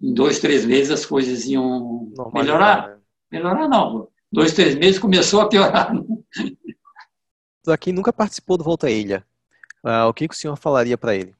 em 0.00 0.12
dois, 0.12 0.40
três 0.40 0.64
meses, 0.64 0.90
as 0.90 1.06
coisas 1.06 1.46
iam 1.46 2.12
melhorar. 2.34 2.88
Né? 2.88 2.98
Melhorar 3.32 3.68
não. 3.68 4.08
Dois, 4.30 4.52
três 4.52 4.74
meses 4.74 4.98
começou 4.98 5.40
a 5.40 5.48
piorar. 5.48 5.92
Aqui 7.68 7.92
nunca 7.92 8.12
participou 8.12 8.58
do 8.58 8.64
Volta 8.64 8.88
à 8.88 8.90
Ilha. 8.90 9.24
Uh, 9.84 10.08
o 10.08 10.14
que, 10.14 10.26
que 10.26 10.34
o 10.34 10.36
senhor 10.36 10.56
falaria 10.56 10.98
para 10.98 11.14
ele? 11.14 11.34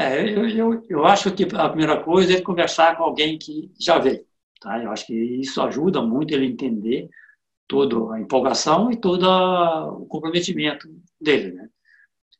É, 0.00 0.22
eu, 0.22 0.48
eu, 0.48 0.86
eu 0.88 1.04
acho 1.04 1.34
que 1.34 1.44
a 1.56 1.68
primeira 1.68 2.00
coisa 2.00 2.32
é 2.32 2.40
conversar 2.40 2.96
com 2.96 3.02
alguém 3.02 3.36
que 3.36 3.72
já 3.80 3.98
veio. 3.98 4.24
Tá? 4.60 4.80
Eu 4.80 4.92
acho 4.92 5.04
que 5.06 5.12
isso 5.12 5.60
ajuda 5.60 6.00
muito 6.00 6.32
ele 6.32 6.46
entender 6.46 7.08
toda 7.66 8.14
a 8.14 8.20
empolgação 8.20 8.92
e 8.92 8.96
todo 8.96 9.24
o 9.24 10.06
comprometimento 10.06 10.88
dele. 11.20 11.52
Né? 11.52 11.70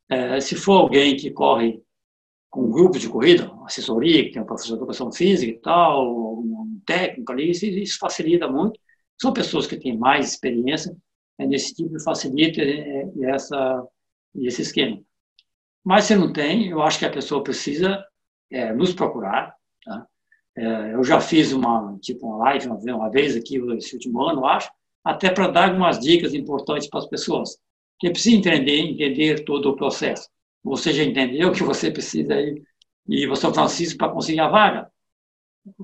É, 0.09 0.41
se 0.41 0.55
for 0.55 0.75
alguém 0.83 1.17
que 1.17 1.33
corre 1.33 1.83
com 2.49 2.67
um 2.67 2.71
grupo 2.71 2.97
de 2.99 3.09
corrida, 3.09 3.53
assessoria, 3.65 4.25
que 4.25 4.33
tem 4.33 4.43
um 4.43 4.47
professor 4.47 4.75
de 4.75 4.79
educação 4.79 5.11
física 5.13 5.53
e 5.53 5.61
tal, 5.61 6.39
um 6.39 6.81
técnico 6.87 7.33
ali, 7.33 7.51
isso, 7.51 7.67
isso 7.67 7.99
facilita 7.99 8.49
muito. 8.49 8.79
São 9.21 9.33
pessoas 9.33 9.67
que 9.67 9.77
têm 9.77 9.99
mais 9.99 10.33
experiência 10.33 10.97
é, 11.39 11.47
nesse 11.47 11.75
tipo, 11.75 11.99
facilita 12.05 12.63
é, 12.63 13.09
essa, 13.25 13.85
esse 14.37 14.63
esquema. 14.63 15.03
Mas 15.89 16.05
se 16.05 16.15
não 16.15 16.31
tem, 16.31 16.69
eu 16.69 16.83
acho 16.83 16.99
que 16.99 17.07
a 17.07 17.11
pessoa 17.11 17.43
precisa 17.43 18.05
é, 18.51 18.75
nos 18.75 18.93
procurar. 18.93 19.55
Tá? 19.83 20.07
É, 20.55 20.93
eu 20.93 21.03
já 21.03 21.19
fiz 21.19 21.51
uma, 21.51 21.97
tipo, 22.03 22.27
uma 22.27 22.37
live 22.45 22.67
uma, 22.67 22.77
uma 22.77 23.11
vez 23.11 23.35
aqui, 23.35 23.57
esse 23.75 23.95
último 23.95 24.21
ano, 24.23 24.45
acho, 24.45 24.71
até 25.03 25.31
para 25.31 25.49
dar 25.49 25.71
algumas 25.71 25.99
dicas 25.99 26.35
importantes 26.35 26.91
para 26.91 26.99
as 26.99 27.07
pessoas. 27.07 27.57
Que 27.99 28.11
precisa 28.11 28.37
entender, 28.37 28.81
entender 28.81 29.47
todo 29.47 29.71
o 29.71 29.77
processo. 29.77 30.29
Você 30.63 30.93
já 30.93 31.03
entendeu 31.03 31.53
que 31.57 31.63
você 31.63 31.91
precisa 31.91 32.39
ir, 32.39 32.63
ir 33.09 33.27
para 33.27 33.37
São 33.37 33.55
Francisco 33.55 33.97
para 33.97 34.13
conseguir 34.13 34.41
a 34.41 34.49
vaga? 34.49 34.93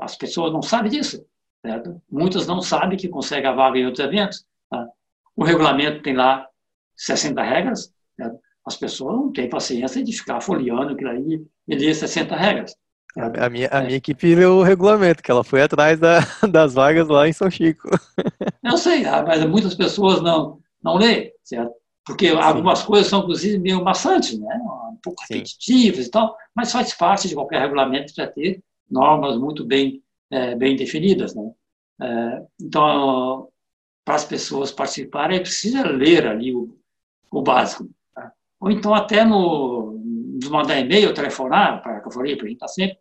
As 0.03 0.17
pessoas 0.17 0.53
não 0.53 0.61
sabem 0.61 0.91
disso. 0.91 1.25
Certo? 1.65 1.99
Muitas 2.13 2.47
não 2.47 2.61
sabem 2.61 2.99
que 2.99 3.09
conseguem 3.09 3.49
a 3.49 3.55
vaga 3.55 3.79
em 3.79 3.87
outros 3.87 4.05
eventos. 4.05 4.45
Tá? 4.69 4.87
O 5.35 5.45
regulamento 5.45 6.03
tem 6.03 6.13
lá 6.13 6.47
60 6.95 7.43
regras. 7.43 7.91
Certo? 8.21 8.44
As 8.67 8.77
pessoas 8.77 9.15
não 9.15 9.33
têm 9.33 9.49
paciência 9.49 10.03
de 10.03 10.13
ficar 10.13 10.41
folheando 10.41 10.93
aquilo 10.93 11.11
aí 11.11 11.45
e 11.69 11.75
ler 11.75 11.95
60 11.95 12.35
regras. 12.35 12.75
A 13.17 13.49
minha, 13.49 13.69
a 13.69 13.81
minha 13.81 13.97
equipe 13.97 14.35
leu 14.35 14.57
o 14.57 14.63
regulamento, 14.63 15.23
que 15.23 15.31
ela 15.31 15.45
foi 15.45 15.63
atrás 15.63 16.01
da, 16.01 16.19
das 16.51 16.75
vagas 16.75 17.07
lá 17.07 17.29
em 17.29 17.33
São 17.33 17.49
Chico. 17.49 17.89
Eu 18.65 18.77
sei, 18.77 19.05
ah, 19.05 19.23
mas 19.25 19.45
muitas 19.45 19.75
pessoas 19.75 20.21
não, 20.21 20.59
não 20.83 20.97
lêem, 20.97 21.33
certo? 21.45 21.73
Porque 22.05 22.31
Sim. 22.31 22.37
algumas 22.37 22.83
coisas 22.83 23.07
são, 23.07 23.21
inclusive, 23.21 23.59
meio 23.59 23.83
maçantes, 23.85 24.39
né? 24.39 24.55
um 24.91 24.99
pouco 25.03 25.23
Sim. 25.27 25.35
repetitivas 25.35 26.07
e 26.07 26.11
tal, 26.11 26.37
mas 26.55 26.73
faz 26.73 26.93
parte 26.93 27.29
de 27.29 27.35
qualquer 27.35 27.61
regulamento 27.61 28.13
já 28.15 28.27
ter 28.27 28.63
normas 28.91 29.37
muito 29.37 29.65
bem, 29.65 30.03
é, 30.31 30.55
bem 30.57 30.75
definidas. 30.75 31.35
Né? 31.35 31.51
É, 32.03 32.43
então, 32.61 33.49
para 34.05 34.17
as 34.17 34.25
pessoas 34.25 34.73
participarem, 34.73 35.39
é 35.39 35.41
preciso 35.41 35.83
ler 35.87 36.27
ali 36.27 36.55
o, 36.55 36.77
o 37.31 37.43
básico 37.43 37.89
ou 38.65 38.71
então 38.71 38.95
até 38.95 39.27
no, 39.27 40.01
nos 40.03 40.49
mandar 40.49 40.81
e-mail, 40.81 41.13
telefonar, 41.13 41.83
para 41.83 42.03
eu 42.03 42.11
falei, 42.11 42.35
para 42.35 42.47
a 42.47 42.49
gente 42.49 42.57
estar 42.57 42.67
tá 42.67 42.73
sempre 42.73 42.99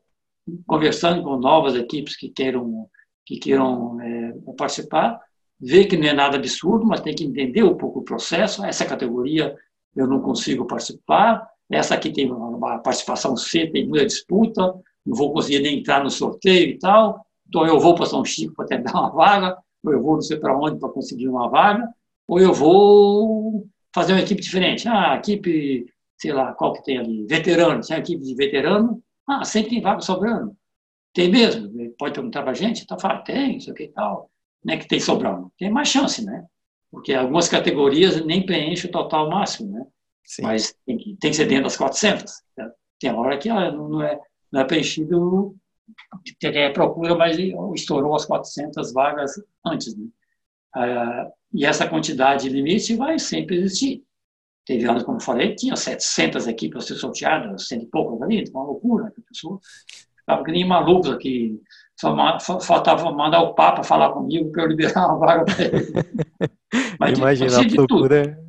conversando 0.68 1.24
com 1.24 1.38
novas 1.38 1.74
equipes 1.74 2.18
que 2.18 2.28
queiram, 2.28 2.90
que 3.26 3.38
queiram 3.38 3.98
é, 4.02 4.34
participar, 4.58 5.22
ver 5.58 5.86
que 5.86 5.96
não 5.96 6.06
é 6.06 6.12
nada 6.12 6.36
absurdo, 6.36 6.86
mas 6.86 7.00
tem 7.00 7.16
que 7.16 7.24
entender 7.24 7.64
um 7.64 7.78
pouco 7.78 8.00
o 8.00 8.04
processo. 8.04 8.66
Essa 8.66 8.84
categoria 8.84 9.56
eu 9.96 10.06
não 10.06 10.20
consigo 10.20 10.66
participar, 10.66 11.48
essa 11.72 11.96
aqui 11.96 12.12
tem 12.12 12.30
uma 12.30 12.80
participação 12.80 13.38
C, 13.38 13.68
tem 13.68 13.88
muita 13.88 14.06
disputa, 14.06 14.76
não 15.06 15.16
vou 15.16 15.32
conseguir 15.32 15.62
nem 15.62 15.80
entrar 15.80 16.04
no 16.04 16.10
sorteio 16.10 16.72
e 16.72 16.78
tal, 16.78 17.26
então 17.48 17.66
eu 17.66 17.80
vou 17.80 17.96
para 17.96 18.06
São 18.06 18.26
Chico 18.26 18.54
para 18.54 18.66
tentar 18.66 18.92
uma 19.00 19.12
vaga, 19.12 19.58
ou 19.82 19.94
eu 19.94 20.04
vou 20.04 20.16
não 20.16 20.22
sei 20.22 20.36
para 20.36 20.58
onde 20.58 20.78
para 20.78 20.90
conseguir 20.90 21.30
uma 21.30 21.50
vaga, 21.50 21.88
ou 22.28 22.38
eu 22.38 22.54
vou 22.54 23.66
fazer 23.94 24.14
uma 24.14 24.22
equipe 24.22 24.42
diferente. 24.42 24.88
Ah, 24.88 25.16
equipe, 25.16 25.86
sei 26.18 26.34
lá, 26.34 26.54
qual 26.54 26.74
que 26.74 26.84
tem 26.84 26.98
ali? 26.98 27.26
Veterano, 27.28 27.82
tem 27.82 27.96
uma 27.96 28.02
equipe 28.02 28.24
de 28.24 28.36
veterano. 28.36 29.04
Ah, 29.28 29.46
sempre 29.46 29.72
tem 29.72 29.82
vaga 29.82 30.02
sobrando. 30.02 30.56
Tem 31.14 31.30
mesmo? 31.30 31.70
Pode 31.98 32.14
perguntar 32.14 32.42
para 32.42 32.52
a 32.52 32.56
gente? 32.56 32.86
Tá, 32.88 32.98
fala, 33.00 33.20
tem, 33.20 33.58
isso 33.58 33.72
aqui 33.72 33.84
e 33.84 33.92
tal. 33.92 34.30
Não 34.64 34.74
é 34.74 34.78
que 34.78 34.88
tem 34.88 35.00
sobrando. 35.00 35.52
Tem 35.58 35.70
mais 35.70 35.88
chance, 35.88 36.26
né? 36.26 36.46
Porque 36.92 37.14
algumas 37.14 37.48
categorias 37.48 38.24
nem 38.26 38.46
preenchem 38.46 38.90
o 38.90 38.94
total 38.94 39.30
máximo, 39.30 39.72
né? 39.72 39.86
Sim. 40.26 40.44
Mas 40.44 40.76
tem 40.86 40.98
que, 40.98 41.16
tem 41.18 41.32
que 41.32 41.38
ser 41.38 41.46
dentro 41.46 41.66
das 41.66 41.78
400. 41.78 42.34
Né? 42.58 42.72
Tem 43.00 43.12
hora 43.14 43.38
que 43.38 43.50
ah, 43.50 43.72
não 43.72 44.02
é, 44.02 44.20
não 44.52 44.62
é 44.62 44.64
preenchido, 44.64 45.56
tem 46.40 46.74
procura, 46.74 47.16
mas 47.16 47.38
estourou 47.76 48.16
as 48.16 48.26
400 48.26 48.94
vagas 48.94 49.34
antes, 49.66 49.96
né? 49.96 50.06
E 51.54 51.66
essa 51.66 51.88
quantidade 51.88 52.50
limite 52.50 52.96
vai 52.96 53.20
sempre 53.20 53.58
existir. 53.58 54.04
Teve 54.66 54.86
anos, 54.90 55.04
como 55.04 55.18
eu 55.18 55.22
falei, 55.22 55.56
tinha 55.56 55.76
700 55.76 56.48
equipes 56.48 56.84
a 56.84 56.88
ser 56.88 56.96
sorteadas, 56.96 57.68
cento 57.68 57.84
e 57.84 57.88
poucas 57.88 58.22
ali, 58.22 58.44
uma 58.50 58.64
loucura. 58.64 59.08
A 59.08 59.22
pessoa 59.30 59.60
ficava 60.18 60.44
que 60.44 60.52
nem 60.52 60.66
malucos 60.66 61.10
aqui. 61.10 61.62
Só 62.00 62.16
faltava 62.62 63.12
mandar 63.12 63.42
o 63.42 63.54
Papa 63.54 63.84
falar 63.84 64.12
comigo 64.12 64.52
para 64.52 64.64
eu 64.64 64.68
liberar 64.70 65.08
uma 65.08 65.20
vaga 65.20 65.46
para 65.46 65.66
ele. 65.66 65.94
Mas, 67.00 67.18
Imagina 67.18 67.62
a 67.62 67.70
procura. 67.70 68.40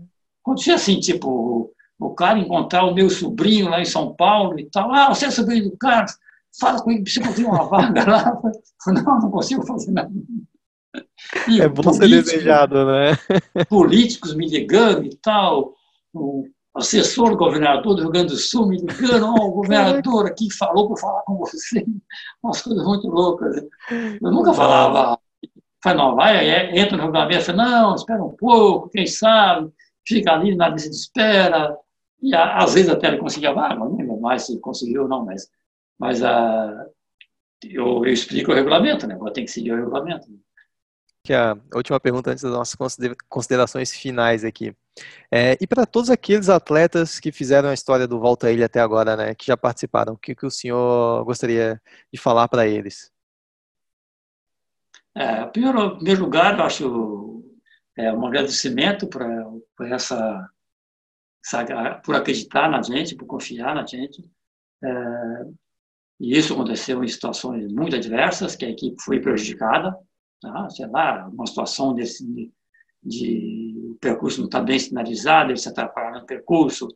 Acontecia 0.42 0.74
assim, 0.76 1.00
tipo, 1.00 1.72
o 1.98 2.14
cara 2.14 2.38
encontrar 2.38 2.84
o 2.84 2.94
meu 2.94 3.10
sobrinho 3.10 3.68
lá 3.68 3.80
em 3.80 3.84
São 3.84 4.14
Paulo 4.14 4.58
e 4.58 4.68
tal. 4.70 4.92
Ah, 4.94 5.08
você 5.08 5.26
é 5.26 5.30
sobrinho 5.30 5.70
do 5.70 5.76
Carlos? 5.76 6.16
Fala 6.60 6.82
com 6.82 6.90
ele, 6.90 7.02
precisa 7.02 7.26
conseguir 7.26 7.46
uma 7.46 7.64
vaga 7.64 8.04
lá. 8.08 8.40
Não, 8.86 9.20
não 9.20 9.30
consigo 9.30 9.66
fazer 9.66 9.90
nada. 9.90 10.10
E 11.48 11.60
é 11.60 11.68
bom 11.68 11.92
ser 11.92 12.08
desejado, 12.08 12.86
né? 12.86 13.12
políticos 13.68 14.34
me 14.34 14.48
ligando 14.48 15.04
e 15.04 15.16
tal, 15.16 15.74
o 16.12 16.46
assessor 16.74 17.30
do 17.30 17.36
governador 17.36 17.94
do 17.94 18.02
Rio 18.02 18.10
Grande 18.10 18.32
do 18.32 18.36
Sul 18.36 18.68
me 18.68 18.78
ligando, 18.78 19.26
oh, 19.26 19.48
o 19.48 19.52
governador 19.52 20.26
aqui 20.26 20.52
falou 20.52 20.88
para 20.88 20.96
falar 20.96 21.22
com 21.22 21.36
você. 21.36 21.84
Umas 22.42 22.62
coisas 22.62 22.84
muito 22.84 23.08
loucas. 23.08 23.64
Eu 23.90 24.30
nunca 24.30 24.52
falava, 24.52 25.18
vai, 25.82 25.94
não, 25.94 26.14
vai, 26.14 26.48
é, 26.48 26.78
entra 26.78 26.96
no 26.96 27.04
regulamento, 27.04 27.52
não, 27.52 27.94
espera 27.94 28.22
um 28.22 28.34
pouco, 28.36 28.88
quem 28.90 29.06
sabe, 29.06 29.70
fica 30.06 30.32
ali 30.32 30.54
na 30.54 30.68
lista 30.68 30.90
de 30.90 30.96
espera. 30.96 31.76
E 32.22 32.34
às 32.34 32.74
vezes 32.74 32.88
até 32.88 33.08
ele 33.08 33.18
conseguia 33.18 33.52
vaga, 33.52 33.74
não 33.74 33.96
lembro 33.96 34.20
mais 34.20 34.46
se 34.46 34.58
conseguiu 34.60 35.02
ou 35.02 35.08
não, 35.08 35.24
mas, 35.24 35.48
mas 35.98 36.22
a, 36.22 36.30
ah, 36.30 36.86
eu, 37.62 38.04
eu 38.04 38.12
explico 38.12 38.50
o 38.50 38.54
regulamento, 38.54 39.06
né? 39.06 39.18
Tem 39.32 39.44
que 39.44 39.50
seguir 39.50 39.72
o 39.72 39.76
regulamento 39.76 40.26
que 41.24 41.32
a 41.32 41.56
última 41.74 41.98
pergunta 41.98 42.30
antes 42.30 42.44
das 42.44 42.52
nossas 42.52 42.76
considerações 43.30 43.90
finais 43.92 44.44
aqui. 44.44 44.76
É, 45.32 45.56
e 45.58 45.66
para 45.66 45.86
todos 45.86 46.10
aqueles 46.10 46.50
atletas 46.50 47.18
que 47.18 47.32
fizeram 47.32 47.70
a 47.70 47.74
história 47.74 48.06
do 48.06 48.20
Volta 48.20 48.52
Ilha 48.52 48.66
até 48.66 48.78
agora, 48.78 49.16
né, 49.16 49.34
que 49.34 49.46
já 49.46 49.56
participaram, 49.56 50.12
o 50.12 50.18
que, 50.18 50.34
que 50.34 50.44
o 50.44 50.50
senhor 50.50 51.24
gostaria 51.24 51.80
de 52.12 52.20
falar 52.20 52.46
para 52.46 52.66
eles? 52.68 53.10
É, 55.16 55.46
primeiro, 55.46 55.80
em 55.80 55.96
primeiro 55.96 56.20
lugar, 56.22 56.58
eu 56.58 56.64
acho 56.64 57.42
é, 57.96 58.12
um 58.12 58.26
agradecimento 58.26 59.06
por, 59.08 59.22
por 59.74 59.90
essa, 59.90 60.46
essa, 61.44 62.00
por 62.04 62.14
acreditar 62.14 62.68
na 62.68 62.82
gente, 62.82 63.16
por 63.16 63.26
confiar 63.26 63.74
na 63.74 63.86
gente. 63.86 64.22
É, 64.82 64.88
e 66.20 66.36
isso 66.36 66.52
aconteceu 66.52 67.02
em 67.02 67.08
situações 67.08 67.72
muito 67.72 67.96
adversas, 67.96 68.54
que 68.54 68.66
a 68.66 68.70
equipe 68.70 69.02
foi 69.02 69.20
prejudicada, 69.20 69.96
tá? 70.40 70.68
sei 70.70 70.86
lá, 70.86 71.28
uma 71.28 71.46
situação 71.46 71.94
desse, 71.94 72.24
de, 72.26 72.52
de 73.02 73.90
o 73.90 73.98
percurso 74.00 74.38
não 74.38 74.46
está 74.46 74.60
bem 74.60 74.78
sinalizado, 74.78 75.50
ele 75.50 75.58
se 75.58 75.68
atrapalha 75.68 76.20
no 76.20 76.26
percurso, 76.26 76.88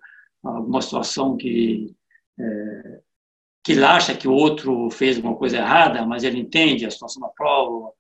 alguma 0.43 0.83
situação 0.83 1.37
que 1.37 1.95
é, 2.39 3.01
que 3.69 3.73
ele 3.73 3.85
acha 3.85 4.17
que 4.17 4.27
o 4.27 4.33
outro 4.33 4.91
fez 4.91 5.17
alguma 5.17 5.37
coisa 5.37 5.59
errada, 5.59 6.07
mas 6.07 6.25
ele 6.25 6.39
entende 6.39 6.87
a 6.87 6.91
situação 6.91 7.21
da 7.21 7.29
prova, 7.29 7.93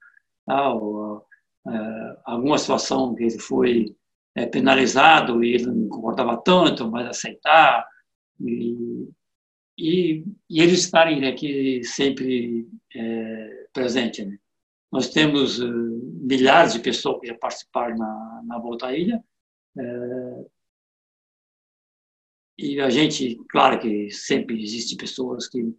tal, 0.46 1.26
é, 1.66 2.16
alguma 2.24 2.56
situação 2.56 3.14
que 3.14 3.24
ele 3.24 3.38
foi 3.38 3.94
é, 4.34 4.46
penalizado 4.46 5.44
e 5.44 5.54
ele 5.54 5.66
não 5.66 5.88
concordava 5.88 6.36
tanto, 6.38 6.90
mas 6.90 7.06
aceitar, 7.06 7.86
e, 8.40 9.10
e, 9.76 10.24
e 10.48 10.62
eles 10.62 10.80
estarem 10.80 11.26
aqui 11.26 11.82
sempre 11.84 12.66
é, 12.94 13.66
presentes. 13.72 14.26
Né? 14.26 14.38
Nós 14.90 15.10
temos 15.10 15.58
uh, 15.60 15.68
milhares 16.22 16.72
de 16.72 16.80
pessoas 16.80 17.20
que 17.20 17.26
já 17.26 17.34
participaram 17.34 17.96
na, 17.96 18.42
na 18.44 18.58
Volta 18.58 18.86
à 18.86 18.96
Ilha, 18.96 19.22
é, 19.78 20.44
e 22.58 22.80
a 22.80 22.90
gente, 22.90 23.38
claro 23.48 23.78
que 23.78 24.10
sempre 24.10 24.60
existem 24.60 24.96
pessoas 24.96 25.46
que, 25.46 25.72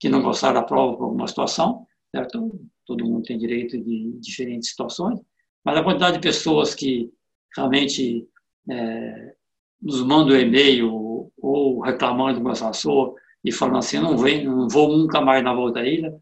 que 0.00 0.08
não 0.08 0.20
gostaram 0.20 0.54
da 0.54 0.66
prova 0.66 0.96
por 0.96 1.04
alguma 1.04 1.28
situação, 1.28 1.86
certo? 2.10 2.60
Todo 2.84 3.04
mundo 3.04 3.22
tem 3.22 3.38
direito 3.38 3.78
de 3.80 4.12
diferentes 4.18 4.70
situações, 4.70 5.20
mas 5.64 5.76
a 5.76 5.84
quantidade 5.84 6.16
de 6.16 6.22
pessoas 6.22 6.74
que 6.74 7.12
realmente 7.56 8.28
é, 8.68 9.34
nos 9.80 10.02
mandam 10.02 10.36
e-mail 10.36 11.30
ou 11.38 11.80
reclamando 11.80 12.38
do 12.38 12.42
meu 12.42 12.52
assessor 12.52 13.14
e 13.44 13.52
falando 13.52 13.78
assim, 13.78 14.00
não, 14.00 14.18
vem, 14.18 14.44
não 14.44 14.68
vou 14.68 14.96
nunca 14.96 15.20
mais 15.20 15.44
na 15.44 15.54
volta 15.54 15.80
à 15.80 15.86
ilha, 15.86 16.20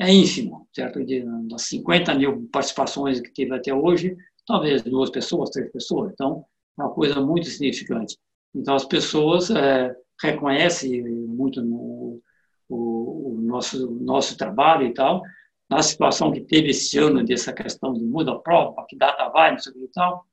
é 0.00 0.10
ínfimo, 0.10 0.66
certo? 0.72 1.04
De, 1.04 1.22
das 1.48 1.62
50 1.62 2.14
mil 2.14 2.48
participações 2.50 3.20
que 3.20 3.32
tive 3.32 3.54
até 3.54 3.72
hoje, 3.72 4.16
talvez 4.46 4.82
duas 4.82 5.10
pessoas, 5.10 5.50
três 5.50 5.70
pessoas. 5.70 6.12
Então, 6.12 6.44
é 6.78 6.82
uma 6.82 6.90
coisa 6.90 7.20
muito 7.20 7.46
significante. 7.46 8.16
Então, 8.54 8.74
as 8.74 8.86
pessoas 8.86 9.50
é, 9.50 9.94
reconhecem 10.22 11.02
muito 11.02 11.62
no, 11.62 12.20
o, 12.68 13.34
o, 13.34 13.40
nosso, 13.42 13.90
nosso 14.00 14.38
trabalho 14.38 14.86
e 14.86 14.94
tal. 14.94 15.22
Na 15.68 15.82
situação 15.82 16.32
que 16.32 16.40
teve 16.40 16.70
esse 16.70 16.98
ano, 16.98 17.22
dessa 17.22 17.52
questão 17.52 17.92
de 17.92 18.00
muda 18.02 18.32
a 18.32 18.38
prova, 18.38 18.86
que 18.88 18.96
data 18.96 19.28
vai, 19.28 19.52
não 19.52 19.58
sei 19.58 19.70
o 19.72 19.74
que 19.74 19.84
e 19.84 19.88
tal, 19.88 20.24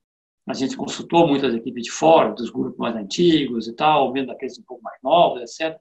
a 0.47 0.53
gente 0.53 0.77
consultou 0.77 1.27
muitas 1.27 1.53
equipes 1.53 1.83
de 1.83 1.91
fora, 1.91 2.33
dos 2.33 2.49
grupos 2.49 2.77
mais 2.77 2.95
antigos 2.95 3.67
e 3.67 3.73
tal, 3.73 4.13
vendo 4.13 4.31
aqueles 4.31 4.57
um 4.57 4.63
pouco 4.63 4.81
mais 4.81 4.97
novos, 5.03 5.41
etc. 5.41 5.77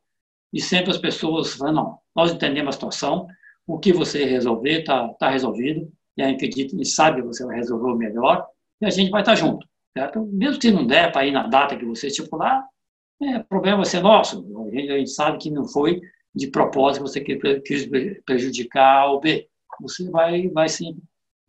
E 0.52 0.60
sempre 0.60 0.90
as 0.90 0.98
pessoas 0.98 1.54
falam, 1.54 1.72
não, 1.72 1.98
nós 2.14 2.32
entendemos 2.32 2.70
a 2.70 2.72
situação, 2.72 3.28
o 3.66 3.78
que 3.78 3.92
você 3.92 4.24
resolver 4.24 4.80
está 4.80 5.08
tá 5.14 5.30
resolvido, 5.30 5.90
e 6.16 6.22
a 6.22 6.28
gente 6.28 6.84
sabe 6.84 7.20
que 7.20 7.26
você 7.26 7.44
vai 7.44 7.56
resolver 7.56 7.90
o 7.90 7.96
melhor, 7.96 8.46
e 8.80 8.86
a 8.86 8.90
gente 8.90 9.10
vai 9.10 9.22
estar 9.22 9.32
tá 9.32 9.36
junto. 9.36 9.66
Certo? 9.96 10.26
Mesmo 10.26 10.60
que 10.60 10.70
não 10.70 10.86
der 10.86 11.10
para 11.10 11.26
ir 11.26 11.32
na 11.32 11.46
data 11.46 11.76
que 11.76 11.84
você 11.84 12.08
estipular, 12.08 12.62
é, 13.22 13.38
problema 13.38 13.78
vai 13.78 13.86
ser 13.86 14.02
nosso. 14.02 14.44
A 14.66 14.70
gente, 14.70 14.92
a 14.92 14.98
gente 14.98 15.10
sabe 15.10 15.38
que 15.38 15.50
não 15.50 15.66
foi 15.66 16.00
de 16.34 16.48
propósito 16.48 17.02
você 17.02 17.20
quis 17.20 17.88
prejudicar 18.26 19.10
o 19.10 19.20
B. 19.20 19.48
Você 19.80 20.08
vai, 20.10 20.48
vai 20.48 20.68
sim 20.68 20.98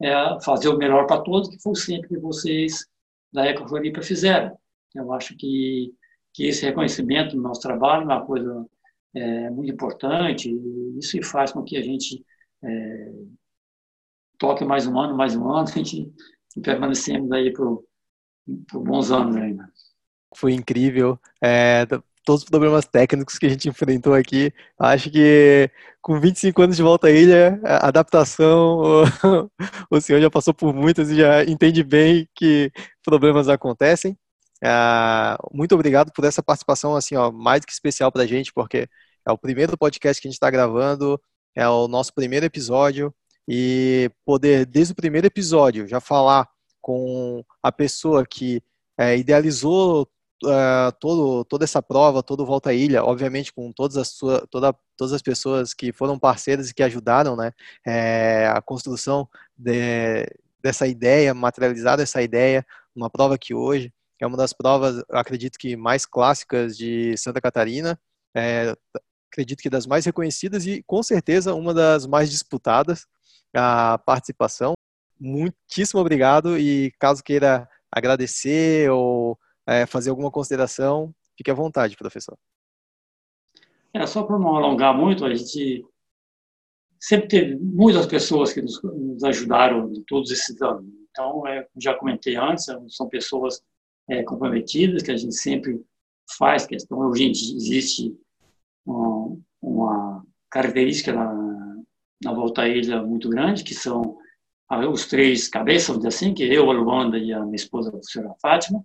é, 0.02 0.14
fazer 0.41 0.69
o 0.69 0.77
melhor 0.77 1.06
para 1.06 1.22
todos, 1.22 1.49
que 1.49 1.61
foi 1.61 1.76
sempre 1.76 2.07
que 2.07 2.18
vocês 2.18 2.85
da 3.34 3.45
Ecofloripa 3.45 4.02
fizeram. 4.02 4.57
Eu 4.95 5.11
acho 5.11 5.35
que, 5.35 5.94
que 6.34 6.48
esse 6.48 6.65
reconhecimento 6.65 7.35
do 7.35 7.41
nosso 7.41 7.61
trabalho 7.61 8.03
é 8.03 8.06
uma 8.06 8.26
coisa 8.26 8.65
é, 9.14 9.50
muito 9.50 9.72
importante, 9.72 10.52
isso 10.98 11.22
faz 11.24 11.52
com 11.52 11.64
que 11.64 11.78
a 11.78 11.82
gente 11.82 12.24
é, 12.64 13.12
toque 14.38 14.64
mais 14.66 14.86
um 14.88 15.00
ano, 15.00 15.16
mais 15.16 15.36
um 15.36 15.50
ano, 15.50 15.68
a 15.70 15.72
gente 15.72 16.12
permanecemos 16.62 17.32
aí 17.32 17.52
por 17.54 17.86
por 18.70 18.84
bons 18.84 19.12
anos 19.12 19.36
ainda. 19.36 19.70
Foi 20.36 20.54
incrível. 20.54 21.20
É, 21.44 21.86
todos 22.24 22.44
os 22.44 22.50
problemas 22.50 22.86
técnicos 22.86 23.38
que 23.38 23.46
a 23.46 23.50
gente 23.50 23.70
enfrentou 23.70 24.14
aqui. 24.14 24.52
Acho 24.78 25.10
que 25.10 25.70
com 26.02 26.20
25 26.20 26.62
anos 26.62 26.76
de 26.76 26.84
volta 26.84 27.08
à 27.08 27.12
ilha, 27.12 27.60
a 27.64 27.88
adaptação, 27.88 28.80
o, 28.80 29.04
o 29.90 30.02
senhor 30.02 30.22
já 30.22 30.30
passou 30.30 30.54
por 30.54 30.74
muitas 30.74 31.10
e 31.10 31.18
já 31.18 31.44
entende 31.44 31.84
bem 31.84 32.28
que 32.36 32.72
problemas 33.04 33.50
acontecem. 33.50 34.18
É, 34.64 35.38
muito 35.52 35.76
obrigado 35.76 36.12
por 36.12 36.26
essa 36.26 36.42
participação, 36.42 36.96
assim, 36.96 37.16
ó, 37.16 37.32
mais 37.32 37.64
que 37.64 37.72
especial 37.72 38.12
para 38.12 38.24
a 38.24 38.28
gente, 38.28 38.52
porque 38.54 38.88
é 39.26 39.32
o 39.32 39.38
primeiro 39.38 39.78
podcast 39.78 40.22
que 40.22 40.28
a 40.28 40.32
gente 40.32 40.38
está 40.38 40.50
gravando, 40.50 41.22
é 41.56 41.68
o 41.68 41.88
nosso 41.88 42.14
primeiro 42.14 42.46
episódio, 42.46 43.14
e 43.48 44.12
poder, 44.26 44.66
desde 44.66 44.94
o 44.94 44.96
primeiro 44.96 45.28
episódio, 45.28 45.88
já 45.88 46.00
falar 46.00 46.48
com 46.82 47.44
a 47.62 47.72
pessoa 47.72 48.26
que 48.26 48.62
é, 48.98 49.18
idealizou 49.18 50.08
uh, 50.44 50.92
todo, 51.00 51.46
toda 51.46 51.64
essa 51.64 51.82
prova, 51.82 52.24
todo 52.24 52.46
Volta 52.46 52.72
à 52.72 52.74
Ilha, 52.74 53.04
obviamente 53.04 53.54
com 53.54 53.72
todas 53.72 53.98
as, 53.98 54.10
sua, 54.10 54.46
toda, 54.48 54.74
todas 54.96 55.14
as 55.14 55.22
pessoas 55.22 55.74
que 55.74 55.92
foram 55.92 56.20
parceiras 56.20 56.70
e 56.70 56.74
que 56.74 56.84
ajudaram 56.84 57.36
né, 57.36 57.52
é, 57.86 58.48
a 58.54 58.62
construção 58.62 59.28
de, 59.58 60.26
dessa 60.62 60.88
ideia, 60.88 61.34
materializar 61.34 62.00
essa 62.00 62.22
ideia, 62.22 62.66
uma 62.96 63.10
prova 63.10 63.38
que 63.38 63.54
hoje 63.54 63.94
é 64.23 64.27
uma 64.27 64.38
das 64.38 64.53
provas, 64.53 65.03
acredito 65.10 65.57
que 65.57 65.76
mais 65.76 66.06
clássicas 66.06 66.77
de 66.77 67.15
Santa 67.18 67.41
Catarina, 67.41 67.99
é, 68.35 68.76
acredito 69.31 69.61
que 69.61 69.69
das 69.69 69.85
mais 69.85 70.06
reconhecidas 70.06 70.65
e 70.65 70.84
com 70.84 71.03
certeza 71.03 71.53
uma 71.53 71.73
das 71.73 72.06
mais 72.06 72.30
disputadas 72.30 73.06
a 73.53 73.98
participação 74.06 74.73
muitíssimo 75.19 75.99
obrigado 75.99 76.57
e 76.57 76.91
caso 76.99 77.23
queira 77.23 77.68
agradecer 77.91 78.89
ou 78.91 79.38
é, 79.65 79.85
fazer 79.85 80.10
alguma 80.10 80.31
consideração, 80.31 81.14
fique 81.35 81.52
à 81.52 81.53
vontade, 81.53 81.98
professor. 81.98 82.38
É, 83.94 84.06
só 84.06 84.23
para 84.23 84.38
não 84.38 84.56
alongar 84.56 84.95
muito, 84.95 85.26
a 85.26 85.34
gente 85.34 85.85
sempre 86.99 87.27
teve 87.27 87.56
muitas 87.56 88.06
pessoas 88.06 88.53
que 88.53 88.61
nos, 88.61 88.81
nos 88.84 89.23
ajudaram 89.23 89.91
em 89.91 90.03
todos 90.03 90.31
esses 90.31 90.61
anos. 90.61 90.85
Então, 91.10 91.48
é, 91.48 91.68
já 91.77 91.95
comentei 91.95 92.35
antes, 92.35 92.65
são 92.89 93.10
pessoas 93.10 93.64
é, 94.10 94.24
comprometidas, 94.24 95.04
que 95.04 95.12
a 95.12 95.18
gente 95.18 95.36
sempre 95.36 95.82
faz 96.38 96.66
questão. 96.66 97.00
Hoje 97.00 97.30
existe 97.30 98.16
uma, 98.86 99.38
uma 99.62 100.26
característica 100.50 101.14
na, 101.14 101.78
na 102.24 102.34
Volta 102.34 102.64
à 102.64 102.68
Ilha 102.68 103.02
muito 103.04 103.30
grande, 103.30 103.64
que 103.64 103.74
são 103.74 104.18
os 104.92 105.06
três 105.06 105.48
cabeças, 105.48 106.04
assim, 106.06 106.34
que 106.34 106.44
eu, 106.44 106.70
a 106.70 106.74
Luanda 106.74 107.18
e 107.18 107.32
a 107.32 107.40
minha 107.42 107.56
esposa, 107.56 107.96
a 107.96 108.04
senhora 108.04 108.34
Fátima, 108.42 108.84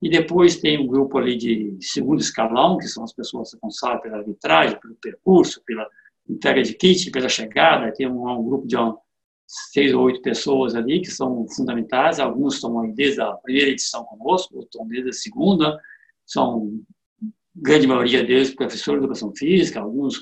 e 0.00 0.08
depois 0.08 0.60
tem 0.60 0.78
um 0.78 0.86
grupo 0.86 1.18
ali 1.18 1.36
de 1.36 1.76
segundo 1.80 2.20
escalão, 2.20 2.76
que 2.76 2.86
são 2.86 3.02
as 3.02 3.12
pessoas 3.12 3.52
responsáveis 3.52 4.02
pela 4.02 4.18
arbitragem, 4.18 4.78
pelo 4.78 4.94
percurso, 4.96 5.62
pela 5.64 5.88
entrega 6.28 6.62
de 6.62 6.74
kit, 6.74 7.10
pela 7.10 7.28
chegada, 7.28 7.92
tem 7.92 8.06
um, 8.08 8.28
um 8.28 8.44
grupo 8.44 8.66
de 8.66 8.76
seis 9.46 9.92
ou 9.94 10.04
oito 10.04 10.22
pessoas 10.22 10.74
ali 10.74 11.00
que 11.00 11.10
são 11.10 11.46
fundamentais, 11.48 12.18
alguns 12.18 12.54
estão 12.54 12.92
desde 12.92 13.20
a 13.20 13.32
primeira 13.32 13.70
edição 13.70 14.04
conosco, 14.04 14.54
outros 14.54 14.74
estão 14.74 14.86
desde 14.86 15.10
a 15.10 15.12
segunda, 15.12 15.78
são, 16.26 16.80
grande 17.54 17.86
maioria 17.86 18.24
deles, 18.24 18.54
professores 18.54 19.00
de 19.00 19.04
educação 19.04 19.32
física, 19.34 19.80
alguns 19.80 20.20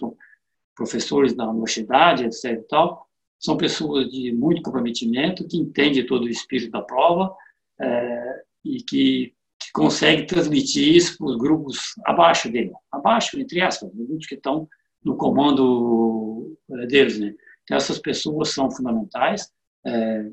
professores 0.77 1.35
da 1.35 1.49
universidade, 1.49 2.25
etc. 2.25 2.63
Tal, 2.69 3.09
são 3.39 3.57
pessoas 3.57 4.11
de 4.11 4.33
muito 4.33 4.63
comprometimento, 4.63 5.47
que 5.47 5.57
entendem 5.57 6.07
todo 6.07 6.25
o 6.25 6.29
espírito 6.29 6.71
da 6.71 6.83
prova 6.83 7.35
é, 7.81 8.43
e 8.65 8.83
que, 8.83 9.35
que 9.59 10.27
transmitir 10.27 10.95
isso 10.95 11.17
para 11.17 11.27
os 11.27 11.37
grupos 11.37 11.95
abaixo 12.05 12.51
dele, 12.51 12.73
abaixo, 12.91 13.39
entre 13.39 13.61
aspas, 13.61 13.91
os 13.91 14.07
grupos 14.07 14.27
que 14.27 14.35
estão 14.35 14.69
no 15.05 15.17
comando 15.17 16.57
é, 16.71 16.87
deles. 16.87 17.19
Né? 17.19 17.35
Essas 17.73 17.99
pessoas 17.99 18.51
são 18.51 18.71
fundamentais. 18.71 19.51
É, 19.85 20.31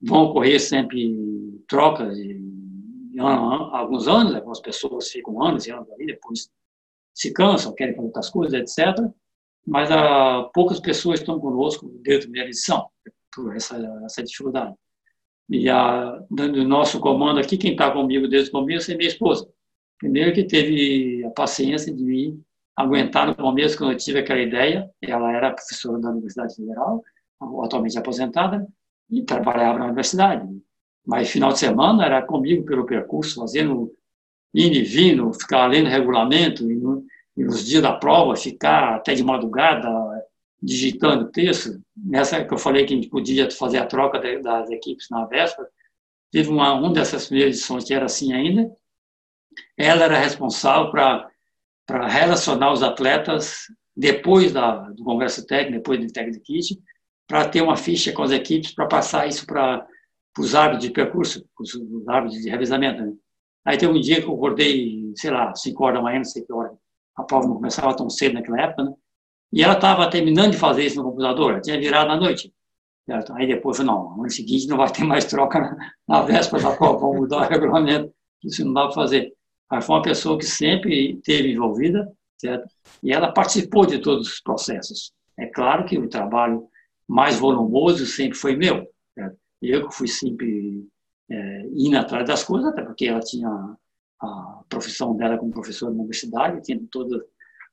vão 0.00 0.24
ocorrer 0.24 0.60
sempre 0.60 1.62
trocas 1.68 2.16
de, 2.16 2.38
de 3.12 3.20
ano, 3.20 3.74
alguns 3.74 4.08
anos, 4.08 4.34
algumas 4.34 4.60
pessoas 4.60 5.08
ficam 5.08 5.42
anos 5.42 5.66
e 5.66 5.70
anos 5.70 5.90
ali, 5.92 6.06
depois 6.06 6.50
se 7.14 7.32
cansam, 7.32 7.74
querem 7.74 7.94
fazer 7.94 8.06
outras 8.06 8.30
coisas, 8.30 8.54
etc 8.54 9.10
mas 9.66 9.90
há 9.90 10.44
poucas 10.54 10.80
pessoas 10.80 11.20
estão 11.20 11.38
conosco 11.38 11.88
desde 12.02 12.24
a 12.24 12.26
primeira 12.26 12.48
edição, 12.48 12.88
por 13.32 13.54
essa, 13.54 13.76
essa 14.04 14.22
dificuldade. 14.22 14.74
E 15.48 15.68
a, 15.68 16.20
no 16.30 16.64
nosso 16.64 17.00
comando 17.00 17.40
aqui, 17.40 17.56
quem 17.56 17.72
está 17.72 17.90
comigo 17.90 18.28
desde 18.28 18.50
o 18.50 18.52
começo 18.52 18.90
é 18.90 18.96
minha 18.96 19.08
esposa. 19.08 19.48
Primeiro 19.98 20.32
que 20.32 20.44
teve 20.44 21.24
a 21.24 21.30
paciência 21.30 21.94
de 21.94 22.02
me 22.02 22.40
aguentar 22.80 23.26
no 23.26 23.34
começo, 23.34 23.76
quando 23.76 23.92
eu 23.92 23.96
tive 23.96 24.18
aquela 24.18 24.40
ideia. 24.40 24.90
Ela 25.00 25.32
era 25.32 25.52
professora 25.52 25.98
da 25.98 26.10
Universidade 26.10 26.54
Federal, 26.54 27.02
atualmente 27.62 27.98
aposentada, 27.98 28.66
e 29.10 29.22
trabalhava 29.22 29.78
na 29.78 29.86
universidade. 29.86 30.46
Mas 31.06 31.30
final 31.30 31.52
de 31.52 31.58
semana 31.58 32.04
era 32.04 32.22
comigo 32.22 32.64
pelo 32.64 32.86
percurso, 32.86 33.40
fazendo 33.40 33.92
indo 34.54 34.74
e 34.74 34.82
vindo, 34.82 35.32
ficar 35.32 35.66
lendo 35.66 35.88
regulamento, 35.88 36.70
e 36.70 36.76
não, 36.76 37.04
e 37.36 37.44
nos 37.44 37.64
dias 37.64 37.82
da 37.82 37.92
prova 37.92 38.36
ficar 38.36 38.96
até 38.96 39.14
de 39.14 39.22
madrugada 39.22 39.88
digitando 40.62 41.30
texto. 41.30 41.80
Nessa 41.96 42.44
que 42.44 42.52
eu 42.52 42.58
falei 42.58 42.84
que 42.84 42.92
a 42.92 42.96
gente 42.96 43.08
podia 43.08 43.50
fazer 43.50 43.78
a 43.78 43.86
troca 43.86 44.18
das 44.40 44.70
equipes 44.70 45.08
na 45.10 45.24
véspera, 45.24 45.68
teve 46.30 46.50
uma, 46.50 46.74
uma 46.74 46.92
dessas 46.92 47.26
primeiras 47.26 47.56
edições 47.56 47.84
que 47.84 47.94
era 47.94 48.06
assim 48.06 48.32
ainda. 48.32 48.70
Ela 49.76 50.04
era 50.04 50.18
responsável 50.18 50.90
para 50.90 51.29
para 51.90 52.06
relacionar 52.06 52.72
os 52.72 52.84
atletas 52.84 53.64
depois 53.96 54.52
da, 54.52 54.76
do 54.90 55.02
congresso 55.02 55.44
técnico, 55.44 55.78
depois 55.78 55.98
do 55.98 56.12
técnico 56.12 56.44
kit, 56.44 56.78
para 57.26 57.48
ter 57.48 57.62
uma 57.62 57.76
ficha 57.76 58.12
com 58.12 58.22
as 58.22 58.30
equipes 58.30 58.72
para 58.72 58.86
passar 58.86 59.26
isso 59.26 59.44
para 59.44 59.84
os 60.38 60.54
árbitros 60.54 60.86
de 60.86 60.92
percurso, 60.92 61.44
os, 61.58 61.74
os 61.74 62.08
árbitros 62.08 62.40
de 62.40 62.48
revezamento. 62.48 63.02
Né? 63.02 63.12
Aí 63.64 63.76
teve 63.76 63.92
um 63.92 64.00
dia 64.00 64.22
que 64.22 64.28
eu 64.28 64.34
acordei, 64.34 65.12
sei 65.16 65.32
lá, 65.32 65.52
5 65.52 65.84
horas 65.84 65.98
da 65.98 66.02
manhã, 66.02 66.18
não 66.18 66.24
sei 66.24 66.42
que 66.42 66.52
hora, 66.52 66.72
a 67.16 67.24
prova 67.24 67.48
não 67.48 67.56
começava 67.56 67.96
tão 67.96 68.08
cedo 68.08 68.34
naquela 68.34 68.60
época, 68.60 68.84
né? 68.84 68.94
E 69.52 69.64
ela 69.64 69.74
estava 69.74 70.08
terminando 70.08 70.52
de 70.52 70.58
fazer 70.58 70.84
isso 70.84 70.96
no 70.96 71.10
computador, 71.10 71.52
ela 71.52 71.60
tinha 71.60 71.78
virado 71.78 72.08
à 72.12 72.16
noite. 72.16 72.54
Aí 73.34 73.48
depois, 73.48 73.80
não, 73.80 74.14
no 74.14 74.20
ano 74.20 74.30
seguinte 74.30 74.68
não 74.68 74.76
vai 74.76 74.92
ter 74.92 75.02
mais 75.02 75.24
troca 75.24 75.58
na, 75.58 75.76
na 76.06 76.22
véspera 76.22 76.62
da 76.62 76.76
prova, 76.76 77.00
vamos 77.00 77.22
mudar 77.22 77.38
o 77.38 77.40
regulamento, 77.50 78.14
isso 78.44 78.64
não 78.64 78.72
dá 78.72 78.82
para 78.84 78.92
fazer. 78.92 79.34
Foi 79.82 79.94
uma 79.94 80.02
pessoa 80.02 80.36
que 80.36 80.44
sempre 80.44 81.12
esteve 81.12 81.52
envolvida, 81.52 82.10
certo? 82.36 82.68
E 83.02 83.12
ela 83.12 83.32
participou 83.32 83.86
de 83.86 84.00
todos 84.00 84.26
os 84.26 84.40
processos. 84.40 85.12
É 85.38 85.46
claro 85.46 85.84
que 85.84 85.96
o 85.96 86.08
trabalho 86.08 86.66
mais 87.06 87.38
volumoso 87.38 88.04
sempre 88.04 88.36
foi 88.36 88.56
meu, 88.56 88.88
certo? 89.14 89.38
Eu 89.62 89.88
que 89.88 89.94
fui 89.94 90.08
sempre 90.08 90.84
é, 91.30 91.66
indo 91.72 91.96
atrás 91.96 92.26
das 92.26 92.42
coisas, 92.42 92.72
até 92.72 92.82
porque 92.82 93.06
ela 93.06 93.20
tinha 93.20 93.48
a 94.20 94.60
profissão 94.68 95.16
dela 95.16 95.38
como 95.38 95.52
professora 95.52 95.92
na 95.92 96.00
universidade, 96.00 96.62
tinha 96.62 96.80
todas 96.90 97.22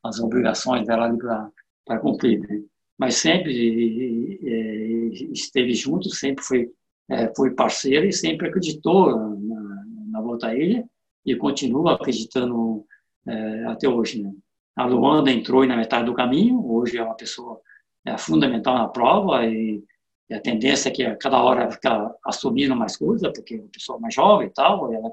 as 0.03 0.19
obrigações 0.19 0.85
dela 0.85 1.05
ali 1.05 1.17
para 1.17 1.99
cumprir. 1.99 2.39
Né? 2.41 2.61
Mas 2.97 3.15
sempre 3.15 4.39
é, 4.43 5.31
esteve 5.31 5.73
junto, 5.73 6.09
sempre 6.11 6.43
foi, 6.43 6.71
é, 7.09 7.33
foi 7.35 7.55
parceira 7.55 8.05
e 8.05 8.13
sempre 8.13 8.47
acreditou 8.47 9.17
na, 9.39 9.85
na 10.11 10.21
Volta 10.21 10.55
Ilha 10.55 10.87
e 11.27 11.35
continua 11.35 11.95
acreditando 11.95 12.85
é, 13.27 13.65
até 13.65 13.87
hoje. 13.87 14.23
Né? 14.23 14.33
A 14.77 14.85
Luanda 14.85 15.29
entrou 15.29 15.65
na 15.65 15.75
metade 15.75 16.05
do 16.05 16.13
caminho, 16.13 16.65
hoje 16.71 16.97
é 16.97 17.03
uma 17.03 17.15
pessoa 17.15 17.59
é, 18.05 18.17
fundamental 18.17 18.75
na 18.75 18.87
prova 18.87 19.45
e, 19.45 19.83
e 20.29 20.33
a 20.33 20.39
tendência 20.39 20.87
é 20.87 20.91
que 20.91 21.03
a 21.03 21.17
cada 21.17 21.43
hora 21.43 21.69
fica 21.69 22.15
assumindo 22.23 22.75
mais 22.75 22.95
coisas, 22.95 23.29
porque 23.33 23.55
é 23.55 23.59
uma 23.59 23.67
pessoa 23.67 23.99
mais 23.99 24.13
jovem 24.13 24.47
e 24.47 24.51
tal, 24.51 24.93
ela 24.93 25.11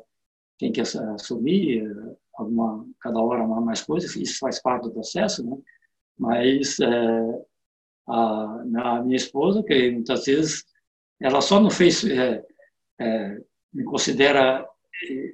tem 0.57 0.71
que 0.71 0.81
assumir 0.81 1.85
eh, 1.85 2.17
alguma 2.35 2.87
cada 3.01 3.21
hora 3.21 3.45
mais 3.47 3.83
coisas, 3.83 4.15
isso 4.15 4.39
faz 4.39 4.63
parte 4.63 4.85
do 4.85 4.93
processo, 4.93 5.45
né? 5.45 5.57
Mas 6.17 6.79
é, 6.79 7.45
a, 8.07 8.63
a, 8.77 9.03
minha 9.03 9.17
esposa, 9.17 9.65
que 9.65 9.91
muitas 9.91 10.25
vezes 10.27 10.65
ela 11.21 11.41
só 11.41 11.61
não 11.61 11.71
fez 11.71 12.05
é, 12.05 12.45
é, 13.01 13.41
me 13.73 13.83
considera 13.85 14.65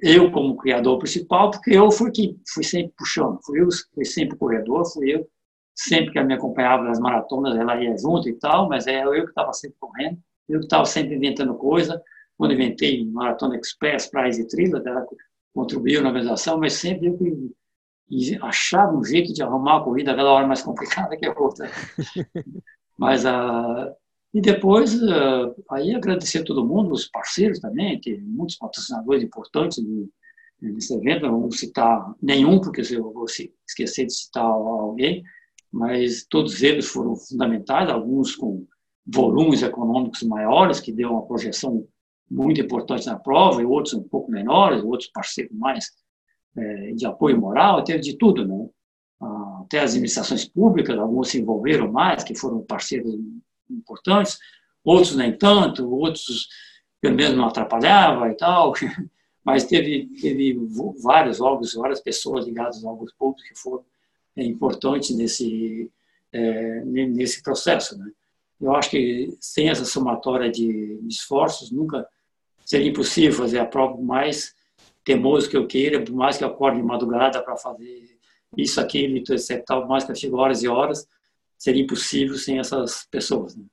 eu 0.01 0.31
como 0.31 0.57
criador 0.57 0.97
principal, 0.99 1.51
porque 1.51 1.71
eu 1.71 1.91
fui 1.91 2.11
que 2.11 2.35
fui 2.53 2.63
sempre 2.63 2.93
puxando, 2.97 3.39
fui 3.45 3.61
eu 3.61 3.67
fui 3.93 4.05
sempre 4.05 4.37
corredor, 4.37 4.85
fui 4.91 5.13
eu 5.13 5.27
sempre 5.75 6.11
que 6.11 6.17
ela 6.17 6.27
me 6.27 6.33
acompanhava 6.33 6.83
nas 6.83 6.99
maratonas, 6.99 7.55
ela 7.55 7.81
ia 7.81 7.95
junto 7.97 8.27
e 8.27 8.33
tal, 8.33 8.67
mas 8.67 8.87
é 8.87 9.03
eu 9.03 9.23
que 9.23 9.29
estava 9.29 9.53
sempre 9.53 9.77
correndo, 9.79 10.19
eu 10.49 10.59
que 10.59 10.65
estava 10.65 10.85
sempre 10.85 11.15
inventando 11.15 11.55
coisa, 11.55 12.01
quando 12.37 12.53
inventei 12.53 13.05
Maratona 13.05 13.55
Express, 13.55 14.07
Prize 14.09 14.41
e 14.41 14.47
Trilha, 14.47 14.81
ela 14.85 15.05
contribuiu 15.53 16.01
na 16.01 16.09
organização, 16.09 16.57
mas 16.57 16.73
sempre 16.73 17.07
eu 17.07 17.17
que 17.17 18.37
achava 18.41 18.95
um 18.95 19.03
jeito 19.03 19.33
de 19.33 19.41
arrumar 19.41 19.77
a 19.77 19.83
corrida 19.83 20.11
aquela 20.11 20.31
hora 20.31 20.47
mais 20.47 20.61
complicada 20.61 21.15
que 21.15 21.25
a 21.25 21.33
outra. 21.33 21.69
mas 22.97 23.25
a 23.25 23.93
e 24.33 24.39
depois, 24.39 24.93
uh, 25.01 25.53
aí 25.71 25.93
agradecer 25.93 26.39
a 26.39 26.43
todo 26.43 26.65
mundo, 26.65 26.93
os 26.93 27.07
parceiros 27.07 27.59
também, 27.59 27.99
que 27.99 28.17
muitos 28.17 28.55
patrocinadores 28.55 29.23
importantes 29.23 29.83
nesse 30.61 30.93
evento, 30.93 31.25
não 31.25 31.41
vou 31.41 31.51
citar 31.51 32.13
nenhum, 32.21 32.61
porque 32.61 32.81
eu 32.81 33.11
vou 33.11 33.25
esquecer 33.25 34.05
de 34.05 34.13
citar 34.13 34.45
alguém, 34.45 35.23
mas 35.71 36.25
todos 36.29 36.61
eles 36.61 36.85
foram 36.85 37.15
fundamentais, 37.15 37.89
alguns 37.89 38.35
com 38.35 38.65
volumes 39.05 39.63
econômicos 39.63 40.21
maiores, 40.23 40.79
que 40.79 40.91
deu 40.91 41.11
uma 41.11 41.25
projeção 41.25 41.85
muito 42.29 42.61
importante 42.61 43.07
na 43.07 43.17
prova, 43.17 43.61
e 43.61 43.65
outros 43.65 43.93
um 43.93 44.03
pouco 44.03 44.31
menores, 44.31 44.83
outros 44.83 45.09
parceiros 45.09 45.57
mais 45.57 45.89
é, 46.55 46.91
de 46.93 47.05
apoio 47.05 47.39
moral, 47.39 47.83
teve 47.83 47.99
de 47.99 48.17
tudo, 48.17 48.47
né? 48.47 48.69
Ah, 49.21 49.61
até 49.63 49.79
as 49.79 49.91
administrações 49.91 50.45
públicas, 50.45 50.97
alguns 50.97 51.29
se 51.29 51.39
envolveram 51.39 51.91
mais, 51.91 52.23
que 52.23 52.35
foram 52.35 52.61
parceiros 52.63 53.13
importantes, 53.71 54.37
outros 54.83 55.15
nem 55.15 55.35
tanto, 55.35 55.89
outros 55.89 56.47
pelo 56.99 57.15
menos 57.15 57.35
não 57.35 57.47
atrapalhava 57.47 58.29
e 58.29 58.35
tal, 58.35 58.73
mas 59.43 59.65
teve, 59.65 60.07
teve 60.21 60.57
vários 61.01 61.41
órgãos, 61.41 61.73
várias 61.73 61.99
pessoas 61.99 62.45
ligadas 62.45 62.77
aos 62.77 62.85
órgãos 62.85 63.13
públicos 63.13 63.49
que 63.49 63.59
foram 63.59 63.83
é, 64.35 64.43
importantes 64.43 65.15
nesse, 65.15 65.89
é, 66.31 66.85
nesse 66.85 67.41
processo. 67.41 67.97
Né? 67.97 68.11
Eu 68.59 68.75
acho 68.75 68.91
que 68.91 69.35
sem 69.39 69.69
essa 69.69 69.85
somatória 69.85 70.51
de 70.51 70.99
esforços, 71.09 71.71
nunca 71.71 72.07
seria 72.63 72.89
impossível 72.89 73.33
fazer 73.33 73.59
a 73.59 73.65
prova 73.65 73.99
mais 73.99 74.53
temoso 75.03 75.49
que 75.49 75.57
eu 75.57 75.65
queira, 75.65 76.03
por 76.03 76.13
mais 76.13 76.37
que 76.37 76.43
eu 76.43 76.47
acorde 76.47 76.77
de 76.77 76.83
madrugada 76.83 77.41
para 77.41 77.57
fazer 77.57 78.17
isso, 78.55 78.79
aquilo, 78.79 79.17
etc, 79.17 79.63
tal, 79.65 79.87
mais 79.87 80.03
que 80.03 80.11
eu 80.11 80.15
fique 80.15 80.33
horas 80.33 80.61
e 80.61 80.67
horas, 80.67 81.07
seria 81.61 81.83
impossível 81.83 82.35
sem 82.39 82.57
essas 82.57 83.05
pessoas. 83.11 83.55
Né? 83.55 83.63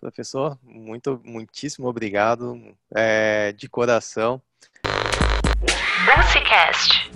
Professor, 0.00 0.58
muito, 0.62 1.20
muitíssimo 1.22 1.86
obrigado, 1.86 2.58
é, 2.94 3.52
de 3.52 3.68
coração. 3.68 4.40
Musicast. 6.16 7.10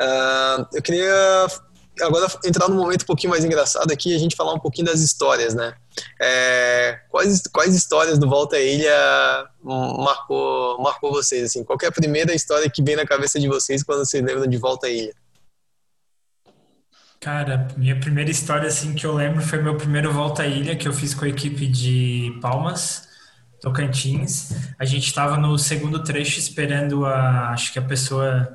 uh, 0.00 0.66
eu 0.74 0.82
queria 0.82 1.46
agora 2.02 2.26
entrar 2.44 2.68
num 2.68 2.74
momento 2.74 3.02
um 3.02 3.06
pouquinho 3.06 3.30
mais 3.30 3.44
engraçado 3.44 3.92
aqui 3.92 4.10
e 4.10 4.16
a 4.16 4.18
gente 4.18 4.34
falar 4.34 4.54
um 4.54 4.58
pouquinho 4.58 4.88
das 4.88 5.00
histórias, 5.00 5.54
né? 5.54 5.76
É, 6.20 7.00
quais, 7.08 7.42
quais 7.52 7.74
histórias 7.74 8.18
do 8.18 8.28
Volta 8.28 8.56
à 8.56 8.60
Ilha 8.60 9.46
marcou, 9.62 10.80
marcou 10.82 11.12
vocês? 11.12 11.44
Assim? 11.44 11.64
Qual 11.64 11.78
é 11.82 11.86
a 11.86 11.92
primeira 11.92 12.34
história 12.34 12.68
que 12.70 12.82
vem 12.82 12.96
na 12.96 13.06
cabeça 13.06 13.38
de 13.38 13.48
vocês 13.48 13.82
quando 13.82 14.04
vocês 14.04 14.22
lembram 14.22 14.46
de 14.46 14.56
Volta 14.56 14.86
à 14.86 14.90
Ilha? 14.90 15.14
Cara, 17.20 17.68
minha 17.76 17.98
primeira 17.98 18.30
história 18.30 18.68
assim 18.68 18.94
que 18.94 19.06
eu 19.06 19.14
lembro 19.14 19.40
foi 19.40 19.62
meu 19.62 19.76
primeiro 19.76 20.12
Volta 20.12 20.42
à 20.42 20.46
Ilha 20.46 20.76
que 20.76 20.86
eu 20.86 20.92
fiz 20.92 21.14
com 21.14 21.24
a 21.24 21.28
equipe 21.28 21.66
de 21.66 22.38
Palmas, 22.42 23.08
Tocantins. 23.62 24.52
A 24.78 24.84
gente 24.84 25.06
estava 25.06 25.38
no 25.38 25.58
segundo 25.58 26.02
trecho 26.02 26.38
esperando 26.38 27.06
a, 27.06 27.48
acho 27.48 27.72
que 27.72 27.78
a 27.78 27.82
pessoa 27.82 28.54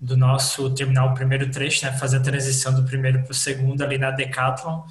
do 0.00 0.16
nosso 0.16 0.70
terminar 0.70 1.04
o 1.06 1.14
primeiro 1.14 1.50
trecho, 1.50 1.84
né, 1.84 1.92
fazer 1.92 2.18
a 2.18 2.20
transição 2.20 2.72
do 2.74 2.84
primeiro 2.84 3.22
para 3.22 3.32
o 3.32 3.34
segundo 3.34 3.82
ali 3.82 3.98
na 3.98 4.10
Decathlon. 4.10 4.82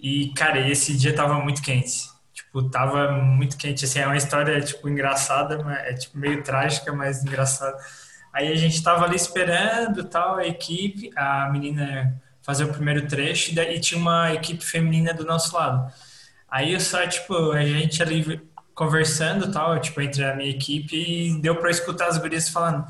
E, 0.00 0.32
cara, 0.34 0.68
esse 0.68 0.96
dia 0.96 1.14
tava 1.14 1.34
muito 1.40 1.62
quente. 1.62 2.08
Tipo, 2.32 2.70
tava 2.70 3.12
muito 3.12 3.56
quente. 3.56 3.84
Assim, 3.84 3.98
é 4.00 4.06
uma 4.06 4.16
história, 4.16 4.60
tipo, 4.60 4.88
engraçada, 4.88 5.56
é, 5.86 5.94
tipo, 5.94 6.16
meio 6.18 6.42
trágica, 6.42 6.92
mas 6.92 7.24
engraçada. 7.24 7.76
Aí 8.32 8.52
a 8.52 8.56
gente 8.56 8.82
tava 8.82 9.04
ali 9.04 9.16
esperando, 9.16 10.04
tal, 10.04 10.36
a 10.36 10.46
equipe, 10.46 11.10
a 11.16 11.48
menina 11.50 12.20
fazer 12.42 12.64
o 12.64 12.72
primeiro 12.72 13.06
trecho, 13.06 13.50
e, 13.52 13.54
daí, 13.54 13.80
tinha 13.80 14.00
uma 14.00 14.32
equipe 14.32 14.64
feminina 14.64 15.12
do 15.12 15.24
nosso 15.24 15.54
lado. 15.54 15.92
Aí 16.50 16.72
eu 16.72 16.80
só, 16.80 17.06
tipo, 17.06 17.52
a 17.52 17.64
gente 17.64 18.02
ali 18.02 18.40
conversando, 18.74 19.50
tal, 19.52 19.78
tipo, 19.80 20.00
entre 20.00 20.24
a 20.24 20.34
minha 20.36 20.50
equipe, 20.50 20.96
e 20.96 21.40
deu 21.42 21.56
para 21.56 21.70
escutar 21.70 22.08
as 22.08 22.18
gurias 22.18 22.48
falando 22.48 22.86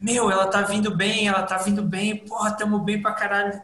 meu, 0.00 0.30
ela 0.30 0.46
tá 0.46 0.62
vindo 0.62 0.94
bem, 0.94 1.26
ela 1.26 1.42
tá 1.42 1.56
vindo 1.58 1.82
bem, 1.82 2.16
porra, 2.16 2.52
tamo 2.52 2.78
bem 2.78 3.02
pra 3.02 3.12
caralho. 3.12 3.60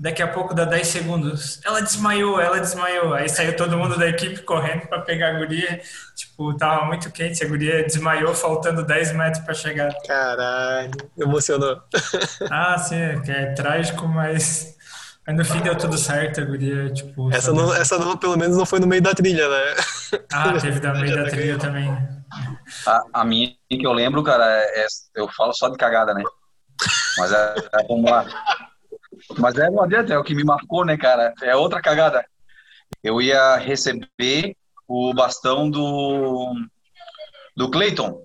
Daqui 0.00 0.22
a 0.22 0.28
pouco 0.28 0.54
dá 0.54 0.64
10 0.64 0.86
segundos. 0.88 1.60
Ela 1.62 1.82
desmaiou, 1.82 2.40
ela 2.40 2.58
desmaiou. 2.58 3.12
Aí 3.12 3.28
saiu 3.28 3.54
todo 3.54 3.76
mundo 3.76 3.98
da 3.98 4.08
equipe 4.08 4.40
correndo 4.40 4.88
para 4.88 5.02
pegar 5.02 5.28
a 5.28 5.38
guria. 5.38 5.78
Tipo, 6.16 6.56
tava 6.56 6.86
muito 6.86 7.12
quente, 7.12 7.44
a 7.44 7.46
guria 7.46 7.84
desmaiou, 7.84 8.34
faltando 8.34 8.82
10 8.82 9.12
metros 9.12 9.44
para 9.44 9.52
chegar. 9.52 9.94
Caralho, 10.06 10.90
emocionou. 11.18 11.82
Ah, 12.50 12.78
sim, 12.78 12.96
é, 12.96 13.20
é 13.28 13.52
trágico, 13.52 14.08
mas 14.08 14.74
Aí 15.26 15.34
no 15.34 15.44
fim 15.44 15.60
deu 15.60 15.76
tudo 15.76 15.98
certo, 15.98 16.40
a 16.40 16.44
guria, 16.44 16.90
tipo... 16.92 17.30
Essa, 17.32 17.52
não, 17.52 17.72
essa 17.74 17.98
não, 17.98 18.16
pelo 18.16 18.38
menos 18.38 18.56
não 18.56 18.64
foi 18.64 18.80
no 18.80 18.86
meio 18.86 19.02
da 19.02 19.14
trilha, 19.14 19.48
né? 19.48 19.74
Ah, 20.32 20.52
teve 20.58 20.80
no 20.80 20.98
meio 20.98 21.14
da 21.14 21.30
trilha 21.30 21.58
também. 21.58 21.88
A, 22.86 23.02
a 23.12 23.24
minha 23.24 23.54
que 23.68 23.86
eu 23.86 23.92
lembro, 23.92 24.22
cara, 24.22 24.44
é, 24.46 24.82
é, 24.82 24.86
eu 25.16 25.28
falo 25.28 25.52
só 25.52 25.68
de 25.68 25.76
cagada, 25.76 26.14
né? 26.14 26.24
Mas 27.18 27.32
é, 27.32 27.54
é 27.74 27.86
vamos 27.86 28.10
lá. 28.10 28.26
Mas 29.38 29.56
é, 29.56 29.70
não 29.70 29.82
adianta, 29.82 30.12
é 30.12 30.18
o 30.18 30.24
que 30.24 30.34
me 30.34 30.44
marcou, 30.44 30.84
né, 30.84 30.96
cara? 30.96 31.32
É 31.42 31.54
outra 31.54 31.80
cagada. 31.80 32.24
Eu 33.02 33.20
ia 33.20 33.56
receber 33.56 34.56
o 34.86 35.14
bastão 35.14 35.70
do, 35.70 36.54
do 37.56 37.70
Clayton. 37.70 38.20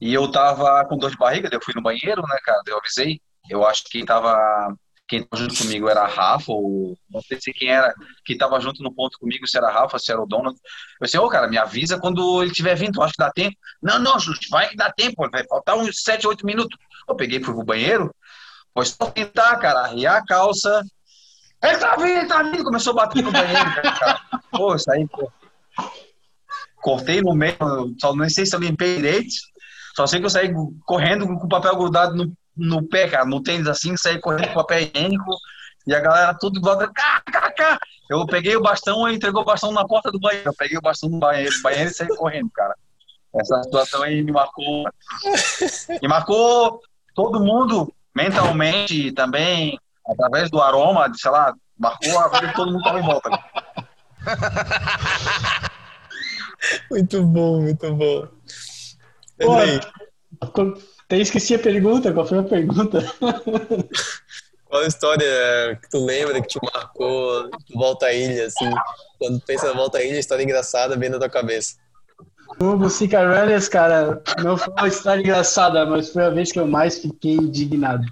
E 0.00 0.12
eu 0.12 0.30
tava 0.30 0.84
com 0.86 0.98
dor 0.98 1.10
de 1.10 1.16
barriga, 1.16 1.48
eu 1.50 1.62
fui 1.62 1.72
no 1.74 1.82
banheiro, 1.82 2.22
né, 2.22 2.38
cara? 2.44 2.60
Eu 2.66 2.78
avisei. 2.78 3.20
Eu 3.48 3.64
acho 3.66 3.84
que 3.84 4.04
tava 4.04 4.76
quem 5.08 5.20
estava 5.20 5.42
junto 5.42 5.56
comigo 5.56 5.88
era 5.88 6.02
a 6.02 6.08
Rafa, 6.08 6.52
ou 6.52 6.98
não 7.08 7.20
sei 7.22 7.40
se 7.40 7.52
quem 7.52 7.70
era, 7.70 7.94
que 8.24 8.32
estava 8.32 8.58
junto 8.60 8.82
no 8.82 8.92
ponto 8.92 9.18
comigo, 9.18 9.46
se 9.46 9.56
era 9.56 9.68
a 9.68 9.72
Rafa, 9.72 9.98
se 9.98 10.10
era 10.10 10.20
o 10.20 10.26
Donald. 10.26 10.58
Eu 11.00 11.04
disse, 11.04 11.18
ô, 11.18 11.28
cara, 11.28 11.48
me 11.48 11.56
avisa 11.56 11.98
quando 11.98 12.42
ele 12.42 12.50
estiver 12.50 12.74
vindo, 12.74 13.00
acho 13.02 13.12
que 13.12 13.22
dá 13.22 13.30
tempo. 13.30 13.56
Não, 13.80 13.98
não, 13.98 14.16
vai 14.50 14.68
que 14.68 14.76
dá 14.76 14.92
tempo, 14.92 15.28
vai 15.30 15.46
faltar 15.46 15.76
uns 15.76 16.02
7, 16.02 16.26
8 16.26 16.44
minutos. 16.44 16.76
Eu 17.08 17.14
peguei, 17.14 17.40
fui 17.42 17.54
pro 17.54 17.64
banheiro, 17.64 18.12
pois 18.76 18.90
só 18.90 19.10
tentar, 19.10 19.56
cara, 19.56 19.80
arriar 19.80 20.18
a 20.18 20.24
calça. 20.24 20.84
Ele 21.62 21.78
tá 21.78 21.96
vindo, 21.96 22.08
ele 22.08 22.26
tá 22.26 22.42
vindo, 22.42 22.62
começou 22.62 22.92
a 22.92 23.06
bater 23.06 23.24
no 23.24 23.32
banheiro, 23.32 23.74
cara. 23.74 24.20
Pô, 24.52 24.74
isso 24.74 24.90
aí, 24.92 25.08
pô. 25.08 25.32
Cortei 26.82 27.22
no 27.22 27.34
meio, 27.34 27.56
só 27.98 28.14
não 28.14 28.28
sei 28.28 28.44
se 28.44 28.54
eu 28.54 28.60
limpei 28.60 28.96
direito, 28.96 29.34
só 29.96 30.06
sei 30.06 30.20
que 30.20 30.26
eu 30.26 30.30
saí 30.30 30.52
correndo 30.84 31.26
com 31.26 31.46
o 31.46 31.48
papel 31.48 31.74
grudado 31.76 32.14
no 32.14 32.32
no 32.56 32.82
pé, 32.88 33.06
cara, 33.06 33.26
no 33.26 33.42
tênis 33.42 33.66
assim, 33.66 33.96
saí 33.96 34.18
correndo 34.18 34.48
com 34.48 34.54
papel 34.54 34.80
higiênico 34.80 35.36
e 35.86 35.94
a 35.94 36.00
galera 36.00 36.34
tudo 36.34 36.60
volta, 36.60 36.90
cá, 36.92 37.22
cá, 37.30 37.52
cá. 37.52 37.78
Eu 38.08 38.24
peguei 38.26 38.56
o 38.56 38.62
bastão 38.62 39.08
e 39.08 39.14
entregou 39.14 39.42
o 39.42 39.44
bastão 39.44 39.72
na 39.72 39.86
porta 39.86 40.10
do 40.10 40.18
banheiro. 40.18 40.48
Eu 40.48 40.54
peguei 40.54 40.78
o 40.78 40.80
bastão 40.80 41.10
no 41.10 41.18
banheiro, 41.18 41.52
banheiro 41.62 41.90
e 41.90 41.94
saí 41.94 42.08
correndo, 42.08 42.50
cara. 42.54 42.74
Essa 43.34 43.62
situação 43.62 44.02
aí 44.02 44.22
me 44.22 44.32
marcou. 44.32 44.84
Me 46.00 46.08
marcou 46.08 46.80
todo 47.14 47.40
mundo 47.40 47.92
mentalmente 48.16 49.12
também, 49.12 49.78
através 50.08 50.50
do 50.50 50.62
aroma, 50.62 51.08
de, 51.08 51.20
sei 51.20 51.30
lá, 51.30 51.54
marcou 51.78 52.18
a 52.18 52.28
vida 52.28 52.48
de 52.48 52.54
todo 52.54 52.72
mundo 52.72 52.82
que 52.82 52.88
tava 52.88 53.00
em 53.00 53.04
volta. 53.04 53.30
Muito 56.90 57.22
bom, 57.22 57.60
muito 57.60 57.94
bom. 57.94 58.26
Pô, 59.38 59.52
até 61.04 61.18
esqueci 61.18 61.54
a 61.54 61.60
pergunta, 61.60 62.12
qual 62.12 62.26
foi 62.26 62.38
a 62.38 62.42
pergunta? 62.42 62.98
Qual 64.68 64.82
a 64.82 64.86
história 64.88 65.78
que 65.80 65.88
tu 65.88 66.04
lembra 66.04 66.42
que 66.42 66.48
te 66.48 66.58
marcou 66.74 67.48
Volta 67.72 68.06
à 68.06 68.12
Ilha, 68.12 68.46
assim? 68.46 68.68
Quando 69.16 69.40
pensa 69.42 69.68
na 69.68 69.74
Volta 69.74 69.98
à 69.98 70.02
Ilha, 70.02 70.18
história 70.18 70.42
engraçada 70.42 70.96
vem 70.96 71.08
na 71.08 71.20
tua 71.20 71.28
cabeça. 71.28 71.76
O 72.58 72.76
Bucica 72.76 73.20
Runners, 73.20 73.68
cara, 73.68 74.22
não 74.42 74.56
foi 74.56 74.72
uma 74.72 74.88
história 74.88 75.20
engraçada, 75.20 75.84
mas 75.84 76.10
foi 76.10 76.24
a 76.24 76.30
vez 76.30 76.50
que 76.50 76.58
eu 76.58 76.66
mais 76.66 76.98
fiquei 76.98 77.34
indignado. 77.34 78.06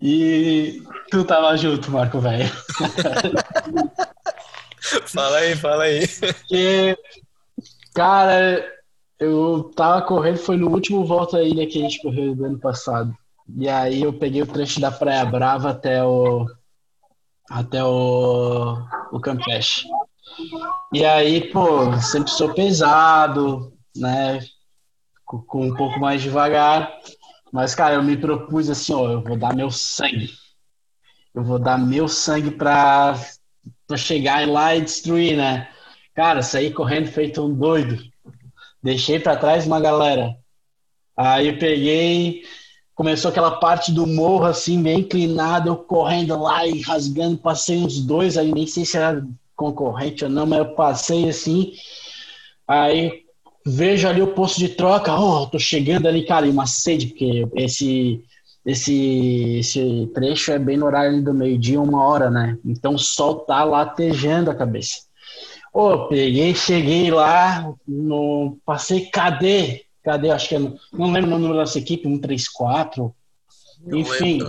E 0.00 0.82
tu 1.10 1.24
tava 1.24 1.56
junto, 1.56 1.90
Marco, 1.90 2.20
velho. 2.20 2.50
fala 5.06 5.38
aí, 5.38 5.56
fala 5.56 5.84
aí. 5.84 6.06
Porque, 6.08 6.96
cara, 7.94 8.64
eu 9.18 9.70
tava 9.76 10.02
correndo, 10.02 10.38
foi 10.38 10.56
no 10.56 10.70
último 10.70 11.04
volta 11.04 11.38
à 11.38 11.42
ilha 11.42 11.66
que 11.66 11.78
a 11.78 11.82
gente 11.82 12.02
correu 12.02 12.34
do 12.34 12.44
ano 12.44 12.58
passado. 12.58 13.14
E 13.56 13.68
aí 13.68 14.02
eu 14.02 14.12
peguei 14.12 14.42
o 14.42 14.46
trecho 14.46 14.80
da 14.80 14.90
Praia 14.90 15.24
Brava 15.24 15.70
até 15.70 16.02
o 16.02 16.46
até 17.48 17.84
o, 17.84 18.78
o 19.12 19.20
Campeche. 19.20 19.86
E 20.92 21.04
aí, 21.04 21.50
pô, 21.50 21.92
sempre 22.00 22.30
sou 22.30 22.54
pesado, 22.54 23.72
né? 23.96 24.40
Com, 25.24 25.42
com, 25.42 25.66
um 25.66 25.74
pouco 25.74 25.98
mais 25.98 26.22
devagar. 26.22 26.92
Mas, 27.52 27.74
cara, 27.74 27.94
eu 27.94 28.02
me 28.02 28.16
propus 28.16 28.68
assim, 28.68 28.92
ó, 28.92 29.10
eu 29.10 29.22
vou 29.22 29.36
dar 29.36 29.54
meu 29.54 29.70
sangue. 29.70 30.30
Eu 31.34 31.42
vou 31.42 31.58
dar 31.58 31.78
meu 31.78 32.08
sangue 32.08 32.50
pra, 32.50 33.18
pra 33.86 33.96
chegar 33.96 34.46
lá 34.48 34.74
e 34.74 34.82
destruir, 34.82 35.36
né? 35.36 35.68
Cara, 36.14 36.42
saí 36.42 36.72
correndo 36.72 37.08
feito 37.08 37.44
um 37.44 37.52
doido. 37.52 37.98
Deixei 38.82 39.18
para 39.18 39.36
trás 39.36 39.66
uma 39.66 39.80
galera. 39.80 40.36
Aí 41.16 41.48
eu 41.48 41.58
peguei, 41.58 42.42
começou 42.94 43.30
aquela 43.30 43.58
parte 43.58 43.92
do 43.92 44.06
morro 44.06 44.44
assim, 44.44 44.82
bem 44.82 45.00
inclinado, 45.00 45.68
eu 45.68 45.76
correndo 45.76 46.40
lá 46.40 46.66
e 46.66 46.80
rasgando, 46.80 47.38
passei 47.38 47.78
uns 47.78 48.00
dois 48.00 48.36
aí, 48.36 48.52
nem 48.52 48.66
sei 48.66 48.84
se 48.84 48.96
era 48.96 49.24
concorrente 49.56 50.24
ou 50.24 50.30
não, 50.30 50.46
mas 50.46 50.58
eu 50.58 50.74
passei 50.74 51.28
assim. 51.28 51.72
Aí 52.66 53.24
vejo 53.66 54.08
ali 54.08 54.20
o 54.22 54.34
posto 54.34 54.58
de 54.58 54.68
troca, 54.70 55.14
oh, 55.18 55.46
tô 55.46 55.58
chegando 55.58 56.06
ali, 56.06 56.24
cara, 56.24 56.46
e 56.46 56.50
uma 56.50 56.66
sede, 56.66 57.08
porque 57.08 57.46
esse 57.54 58.22
esse, 58.64 59.58
esse 59.58 60.10
trecho 60.14 60.50
é 60.50 60.58
bem 60.58 60.78
no 60.78 60.86
horário 60.86 61.22
do 61.22 61.34
meio-dia, 61.34 61.80
uma 61.80 62.02
hora, 62.02 62.30
né? 62.30 62.56
Então 62.64 62.94
o 62.94 62.98
sol 62.98 63.40
tá 63.40 63.62
latejando 63.62 64.50
a 64.50 64.54
cabeça. 64.54 65.02
Ô, 65.72 66.06
peguei, 66.08 66.54
cheguei 66.54 67.10
lá, 67.10 67.74
no, 67.86 68.56
passei, 68.64 69.06
cadê? 69.06 69.84
Cadê? 70.02 70.30
Acho 70.30 70.48
que 70.48 70.54
é, 70.54 70.58
não 70.58 71.12
lembro 71.12 71.34
o 71.34 71.38
número 71.38 71.58
dessa 71.58 71.78
equipe, 71.78 72.08
134. 72.08 73.14
Enfim. 73.92 74.40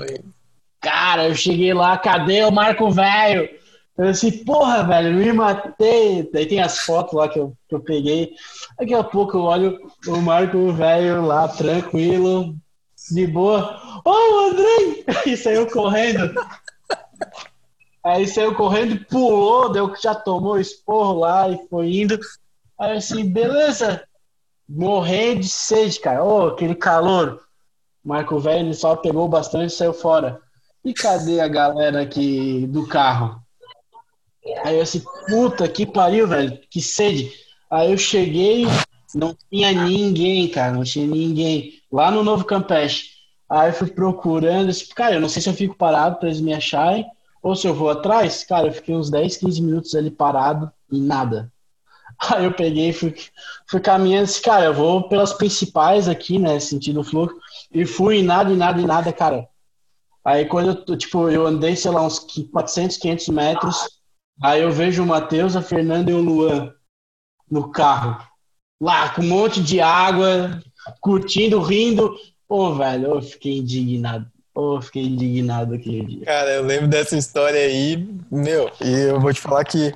Cara, 0.80 1.27
eu 1.27 1.36
cheguei 1.36 1.73
lá, 1.73 1.98
cadê 1.98 2.44
o 2.44 2.52
Marco 2.52 2.90
Velho? 2.91 3.49
Eu 3.97 4.11
disse, 4.11 4.43
porra, 4.43 4.84
velho, 4.84 5.15
me 5.15 5.31
matei. 5.31 6.30
Daí 6.31 6.45
tem 6.45 6.59
as 6.59 6.80
fotos 6.80 7.13
lá 7.13 7.30
que 7.30 7.39
eu, 7.39 7.55
que 7.67 7.76
eu 7.76 7.80
peguei. 7.80 8.34
Daqui 8.77 8.93
a 8.93 9.03
pouco 9.03 9.38
eu 9.38 9.43
olho 9.43 9.80
o 10.07 10.17
Marco 10.17 10.73
Velho 10.73 11.26
lá, 11.26 11.47
tranquilo, 11.47 12.53
de 13.09 13.26
boa. 13.26 13.80
Ô, 14.05 14.11
oh, 14.11 14.49
Andrei! 14.49 15.05
E 15.26 15.38
saiu 15.38 15.69
correndo. 15.72 16.34
Aí 18.03 18.27
saiu 18.27 18.53
correndo, 18.53 19.03
pulou, 19.05 19.72
deu 19.72 19.91
que 19.91 20.03
já 20.03 20.13
tomou 20.13 20.59
esporro 20.59 21.19
lá 21.19 21.49
e 21.49 21.67
foi 21.69 21.95
indo. 22.01 22.19
Aí 22.77 22.97
assim, 22.97 23.27
beleza. 23.27 24.03
Morrendo 24.67 25.41
de 25.41 25.49
sede, 25.49 25.99
cara. 25.99 26.23
Ô, 26.23 26.43
oh, 26.43 26.47
aquele 26.47 26.76
calor. 26.76 27.41
Marco 28.03 28.38
Velho 28.39 28.73
só 28.73 28.95
pegou 28.95 29.27
bastante 29.27 29.72
e 29.72 29.76
saiu 29.76 29.93
fora. 29.93 30.39
E 30.84 30.93
cadê 30.93 31.39
a 31.39 31.47
galera 31.47 32.01
aqui 32.01 32.67
do 32.67 32.85
carro? 32.88 33.44
Aí 34.63 34.76
eu 34.76 34.81
assim, 34.84 35.01
puta 35.27 35.67
que 35.67 35.85
pariu, 35.85 36.27
velho, 36.27 36.59
que 36.69 36.81
sede. 36.81 37.31
Aí 37.69 37.91
eu 37.91 37.97
cheguei, 37.97 38.65
não 39.13 39.35
tinha 39.51 39.72
ninguém, 39.72 40.47
cara, 40.47 40.73
não 40.73 40.84
tinha 40.84 41.07
ninguém. 41.07 41.73
Lá 41.91 42.11
no 42.11 42.23
Novo 42.23 42.45
Campeche. 42.45 43.15
Aí 43.49 43.69
eu 43.69 43.73
fui 43.73 43.88
procurando, 43.88 44.67
disse, 44.67 44.88
cara, 44.93 45.15
eu 45.15 45.22
não 45.22 45.30
sei 45.30 45.41
se 45.41 45.49
eu 45.49 45.53
fico 45.53 45.76
parado 45.76 46.17
para 46.17 46.30
eles 46.30 46.41
me 46.41 46.53
acharem 46.53 47.05
ou 47.45 47.55
se 47.55 47.67
eu 47.67 47.76
vou 47.76 47.91
atrás, 47.91 48.43
cara, 48.43 48.67
eu 48.67 48.73
fiquei 48.73 48.95
uns 48.95 49.11
10, 49.11 49.38
15 49.38 49.61
minutos 49.61 49.93
ali 49.93 50.09
parado 50.09 50.72
e 50.91 50.99
nada. 50.99 51.51
Aí 52.34 52.43
eu 52.43 52.51
peguei 52.51 52.89
e 52.89 52.93
fui, 52.93 53.15
fui 53.67 53.80
caminhando, 53.80 54.26
disse, 54.26 54.41
cara, 54.41 54.65
eu 54.65 54.73
vou 54.73 55.07
pelas 55.07 55.31
principais 55.31 56.09
aqui, 56.09 56.39
né, 56.39 56.59
sentindo 56.59 57.01
o 57.01 57.03
fluxo, 57.03 57.38
e 57.72 57.85
fui 57.85 58.19
e 58.19 58.23
nada, 58.23 58.51
e 58.51 58.55
nada, 58.55 58.81
e 58.81 58.85
nada, 58.85 59.13
cara. 59.13 59.47
Aí 60.23 60.45
quando 60.45 60.84
eu, 60.88 60.97
tipo, 60.97 61.30
eu 61.30 61.45
andei, 61.45 61.76
sei 61.76 61.91
lá, 61.91 62.03
uns 62.03 62.17
400, 62.51 62.97
500 62.97 63.27
metros, 63.27 63.77
aí 64.41 64.61
eu 64.61 64.71
vejo 64.71 65.03
o 65.03 65.05
Matheus, 65.05 65.55
a 65.55 65.61
Fernanda 65.61 66.11
e 66.11 66.13
o 66.13 66.21
Luan 66.21 66.73
no 67.49 67.71
carro, 67.71 68.17
lá 68.81 69.09
com 69.09 69.21
um 69.21 69.27
monte 69.27 69.61
de 69.61 69.79
água, 69.79 70.61
curtindo, 70.99 71.61
rindo. 71.61 72.15
Pô, 72.47 72.73
velho, 72.75 73.15
eu 73.15 73.21
fiquei 73.21 73.57
indignado. 73.57 74.27
Pô, 74.53 74.81
fiquei 74.81 75.03
indignado 75.03 75.73
aquele 75.73 76.05
dia. 76.05 76.25
Cara, 76.25 76.51
eu 76.51 76.63
lembro 76.63 76.87
dessa 76.87 77.17
história 77.17 77.59
aí, 77.59 78.07
meu, 78.31 78.71
e 78.81 79.09
eu 79.09 79.19
vou 79.19 79.33
te 79.33 79.41
falar 79.41 79.65
que 79.65 79.93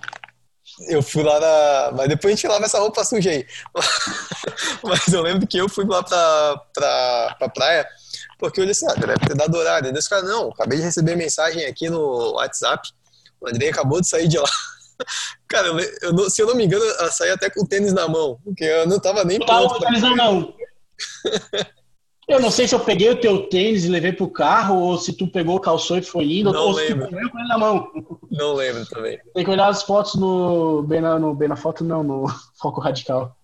eu 0.88 1.02
fui 1.02 1.24
lá 1.24 1.40
na. 1.40 1.92
Mas 1.98 2.10
depois 2.10 2.34
a 2.34 2.36
gente 2.36 2.48
lava 2.48 2.66
essa 2.66 2.80
roupa 2.80 3.04
suja 3.04 3.32
aí. 3.32 3.46
Mas 4.84 5.08
eu 5.12 5.22
lembro 5.22 5.48
que 5.48 5.58
eu 5.58 5.68
fui 5.68 5.86
lá 5.86 6.04
pra, 6.04 6.62
pra, 6.74 7.36
pra 7.38 7.50
praia, 7.50 7.88
porque 8.38 8.62
eu 8.62 8.66
disse, 8.66 8.86
ah, 8.86 8.94
deve 8.94 9.20
ter 9.28 9.36
dado 9.36 9.58
horário. 9.58 9.90
E 9.90 9.94
disse, 9.94 10.10
cara, 10.10 10.24
não, 10.24 10.50
acabei 10.50 10.78
de 10.78 10.84
receber 10.84 11.16
mensagem 11.16 11.66
aqui 11.66 11.90
no 11.90 12.34
WhatsApp, 12.34 12.90
o 13.42 13.48
Andrei 13.48 13.70
acabou 13.70 14.02
de 14.02 14.08
sair 14.08 14.28
de 14.28 14.38
lá. 14.38 14.50
Cara, 15.48 15.68
eu, 15.68 15.80
eu, 15.80 16.30
se 16.30 16.42
eu 16.42 16.48
não 16.48 16.56
me 16.56 16.66
engano, 16.66 16.84
eu 16.84 17.12
saí 17.12 17.32
até 17.32 17.50
com 17.50 17.64
o 17.64 17.68
tênis 17.68 17.94
na 17.94 18.08
mão, 18.08 18.40
porque 18.44 18.64
eu 18.64 18.88
não 18.88 19.00
tava 19.00 19.24
nem. 19.24 19.40
Tava 19.40 19.70
com 19.70 19.76
o 19.76 19.80
tênis 19.80 20.02
na 20.02 20.16
mão. 20.16 20.54
Eu 22.30 22.40
não 22.40 22.52
sei 22.52 22.68
se 22.68 22.76
eu 22.76 22.80
peguei 22.80 23.10
o 23.10 23.20
teu 23.20 23.50
tênis 23.50 23.86
e 23.86 23.90
levei 23.90 24.14
pro 24.14 24.30
carro, 24.30 24.80
ou 24.80 25.00
se 25.00 25.14
tu 25.14 25.26
pegou, 25.26 25.60
calçou 25.60 25.98
e 25.98 26.04
foi 26.04 26.26
indo, 26.26 26.54
não 26.54 26.68
ou 26.68 26.72
lembro. 26.74 27.06
se 27.06 27.10
tu 27.10 27.32
com 27.32 27.40
ele 27.40 27.48
na 27.48 27.58
mão. 27.58 27.92
Não 28.30 28.54
lembro 28.54 28.86
também. 28.86 29.20
Tem 29.34 29.44
que 29.44 29.50
olhar 29.50 29.68
as 29.68 29.82
fotos 29.82 30.14
no 30.14 30.84
bem 30.84 31.02
na, 31.02 31.18
no, 31.18 31.34
bem 31.34 31.50
na 31.50 31.56
foto, 31.56 31.84
não, 31.84 32.04
no 32.04 32.28
foco 32.62 32.80
radical. 32.80 33.36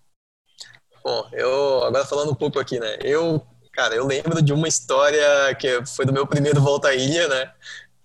Bom, 1.02 1.26
eu 1.32 1.82
agora 1.82 2.06
falando 2.06 2.30
um 2.30 2.36
pouco 2.36 2.60
aqui, 2.60 2.78
né? 2.78 2.96
Eu, 3.02 3.42
cara, 3.72 3.96
eu 3.96 4.06
lembro 4.06 4.40
de 4.40 4.52
uma 4.52 4.68
história 4.68 5.52
que 5.56 5.84
foi 5.84 6.06
do 6.06 6.12
meu 6.12 6.24
primeiro 6.24 6.60
volta 6.60 6.88
à 6.88 6.94
ilha, 6.94 7.26
né? 7.26 7.50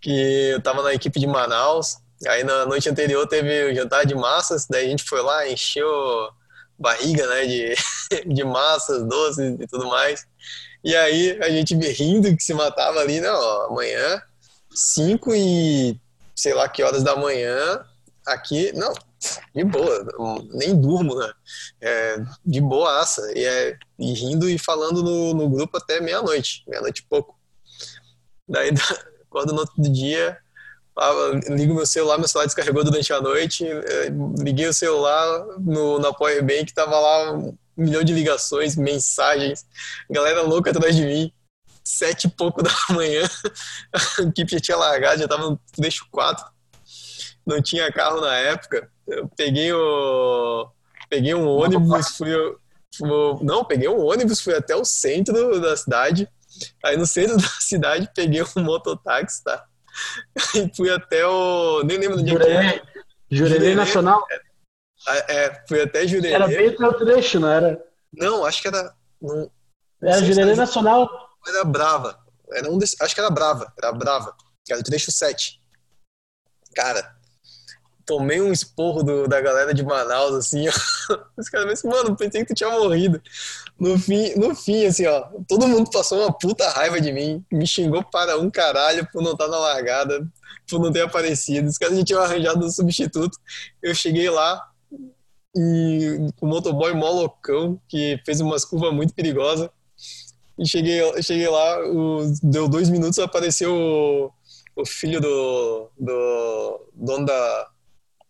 Que 0.02 0.50
eu 0.54 0.62
tava 0.62 0.82
na 0.82 0.94
equipe 0.94 1.20
de 1.20 1.28
Manaus, 1.28 1.98
aí 2.28 2.44
na 2.44 2.66
noite 2.66 2.90
anterior 2.90 3.28
teve 3.28 3.72
o 3.72 3.76
jantar 3.76 4.06
de 4.06 4.16
massas, 4.16 4.66
daí 4.70 4.88
a 4.88 4.90
gente 4.90 5.04
foi 5.04 5.22
lá, 5.22 5.48
encheu 5.48 5.88
barriga, 6.78 7.28
né, 7.28 7.46
de, 7.46 7.76
de 8.34 8.44
massas, 8.44 9.04
doces 9.04 9.60
e 9.60 9.68
tudo 9.68 9.88
mais. 9.88 10.26
E 10.84 10.96
aí 10.96 11.38
a 11.42 11.50
gente 11.50 11.76
rindo 11.76 12.36
que 12.36 12.44
se 12.44 12.54
matava 12.54 13.00
ali, 13.00 13.22
né? 13.22 13.30
Ó, 13.30 13.68
amanhã, 13.68 14.22
5 14.74 15.34
e 15.36 16.00
sei 16.36 16.54
lá 16.54 16.68
que 16.68 16.82
horas 16.82 17.04
da 17.04 17.16
manhã, 17.16 17.86
aqui, 18.26 18.72
não, 18.74 18.92
de 19.54 19.64
boa, 19.64 20.48
nem 20.54 20.76
durmo, 20.80 21.16
né? 21.16 21.32
É, 21.80 22.18
de 22.44 22.60
boaça. 22.60 23.22
E, 23.36 23.46
é, 23.46 23.78
e 24.00 24.14
rindo 24.14 24.50
e 24.50 24.58
falando 24.58 25.04
no, 25.04 25.34
no 25.34 25.50
grupo 25.50 25.78
até 25.78 26.00
meia-noite, 26.02 26.64
meia-noite 26.68 27.02
e 27.02 27.06
pouco. 27.06 27.40
Daí 28.48 28.72
acordo 29.32 29.54
no 29.54 29.62
outro 29.62 29.82
dia, 29.82 30.38
ligo 31.50 31.74
meu 31.74 31.86
celular, 31.86 32.18
meu 32.18 32.28
celular 32.28 32.46
descarregou 32.46 32.84
durante 32.84 33.12
a 33.14 33.22
noite, 33.22 33.66
eh, 33.66 34.12
liguei 34.38 34.68
o 34.68 34.74
celular 34.74 35.46
no, 35.58 35.98
na 36.00 36.14
Powerbank, 36.14 36.74
tava 36.74 37.00
lá 37.00 37.34
um 37.34 37.58
milhão 37.78 38.04
de 38.04 38.14
ligações, 38.14 38.76
mensagens, 38.76 39.66
galera 40.10 40.42
louca 40.42 40.72
atrás 40.72 40.96
de 40.96 41.06
mim, 41.06 41.32
sete 41.84 42.28
e 42.28 42.30
pouco 42.30 42.62
da 42.62 42.72
manhã, 42.92 43.24
a 44.20 44.24
equipe 44.24 44.52
já 44.52 44.60
tinha 44.60 44.78
largado, 44.78 45.22
já 45.22 45.28
tava 45.28 45.50
no 45.50 45.60
trecho 45.74 46.06
4, 46.12 46.46
não 47.46 47.62
tinha 47.62 47.92
carro 47.92 48.20
na 48.20 48.36
época, 48.36 48.90
eu 49.08 49.30
peguei 49.30 49.72
o... 49.72 50.70
peguei 51.10 51.34
um 51.34 51.48
ônibus, 51.48 52.18
fui, 52.18 52.30
fui, 52.96 53.10
não, 53.42 53.64
peguei 53.64 53.88
um 53.88 54.06
ônibus, 54.06 54.42
fui 54.42 54.54
até 54.54 54.76
o 54.76 54.84
centro 54.84 55.60
da 55.60 55.76
cidade, 55.76 56.30
aí 56.84 56.98
no 56.98 57.06
centro 57.06 57.38
da 57.42 57.48
cidade 57.60 58.10
peguei 58.16 58.42
um 58.42 58.62
mototáxi, 58.62 59.44
tá? 59.44 59.66
e 60.56 60.76
fui 60.76 60.90
até 60.90 61.26
o. 61.26 61.84
Nem 61.84 61.98
lembro 61.98 62.20
onde 62.20 62.32
Jurerê. 62.32 62.76
é. 62.76 62.82
Jurerê 63.30 63.76
Nacional? 63.76 64.26
É, 65.08 65.36
é, 65.36 65.64
fui 65.68 65.82
até 65.82 66.08
Jurerê. 66.08 66.34
Era 66.34 66.48
bem 66.48 66.68
o 66.70 66.94
trecho, 66.94 67.40
não 67.40 67.50
era? 67.50 67.84
Não, 68.14 68.46
acho 68.46 68.62
que 68.62 68.68
era. 68.68 68.94
Não, 69.22 69.52
era 70.02 70.24
Jurerê 70.24 70.56
Nacional. 70.56 71.10
Era 71.48 71.64
Brava. 71.64 72.20
Era 72.54 72.70
um 72.70 72.78
desse, 72.78 72.96
acho 73.02 73.16
que 73.16 73.22
era 73.22 73.30
Brava. 73.30 73.72
Era 73.78 73.92
Brava. 73.92 74.36
Era 74.70 74.80
o 74.80 74.84
trecho 74.84 75.12
7. 75.12 75.60
Cara, 76.76 77.16
tomei 78.06 78.42
um 78.42 78.52
esporro 78.52 79.04
do, 79.04 79.28
da 79.28 79.42
galera 79.42 79.74
de 79.74 79.84
Manaus, 79.84 80.36
assim, 80.36 80.68
ó. 80.68 80.72
Os 81.38 81.50
caras 81.50 81.74
assim, 81.74 81.88
mano, 81.88 82.16
pensei 82.16 82.42
que 82.42 82.54
tu 82.54 82.58
tinha 82.58 82.70
morrido. 82.70 83.22
No 83.80 83.98
fim, 83.98 84.34
no 84.36 84.56
fim, 84.56 84.86
assim, 84.86 85.06
ó, 85.06 85.28
todo 85.48 85.68
mundo 85.68 85.90
passou 85.90 86.20
uma 86.20 86.32
puta 86.32 86.70
raiva 86.70 87.00
de 87.02 87.12
mim, 87.12 87.44
me 87.52 87.66
xingou 87.66 88.04
para 88.04 88.38
um 88.38 88.50
caralho 88.50 89.08
por 89.12 89.22
não 89.22 89.32
estar 89.32 89.48
na 89.48 89.58
largada, 89.58 90.28
por 90.70 90.80
não 90.80 90.92
ter 90.92 91.02
aparecido. 91.02 91.68
Os 91.70 91.78
caras 91.78 91.98
já 91.98 92.04
tinham 92.04 92.22
arranjado 92.22 92.66
um 92.66 92.70
substituto. 92.70 93.38
Eu 93.82 93.94
cheguei 93.96 94.30
lá 94.30 94.62
e 95.56 96.32
o 96.40 96.48
motoboy 96.48 96.94
mó 96.94 97.10
loucão, 97.10 97.80
que 97.88 98.20
fez 98.26 98.40
umas 98.40 98.64
curvas 98.64 98.94
muito 98.94 99.14
perigosas. 99.14 99.70
E 100.58 100.68
cheguei, 100.68 101.02
cheguei 101.24 101.48
lá, 101.48 101.80
o, 101.88 102.32
deu 102.44 102.68
dois 102.68 102.90
minutos, 102.90 103.20
apareceu 103.20 103.74
o, 103.74 104.32
o 104.76 104.86
filho 104.86 105.20
do, 105.20 105.90
do 105.98 106.88
dono 106.94 107.26
da, 107.26 107.68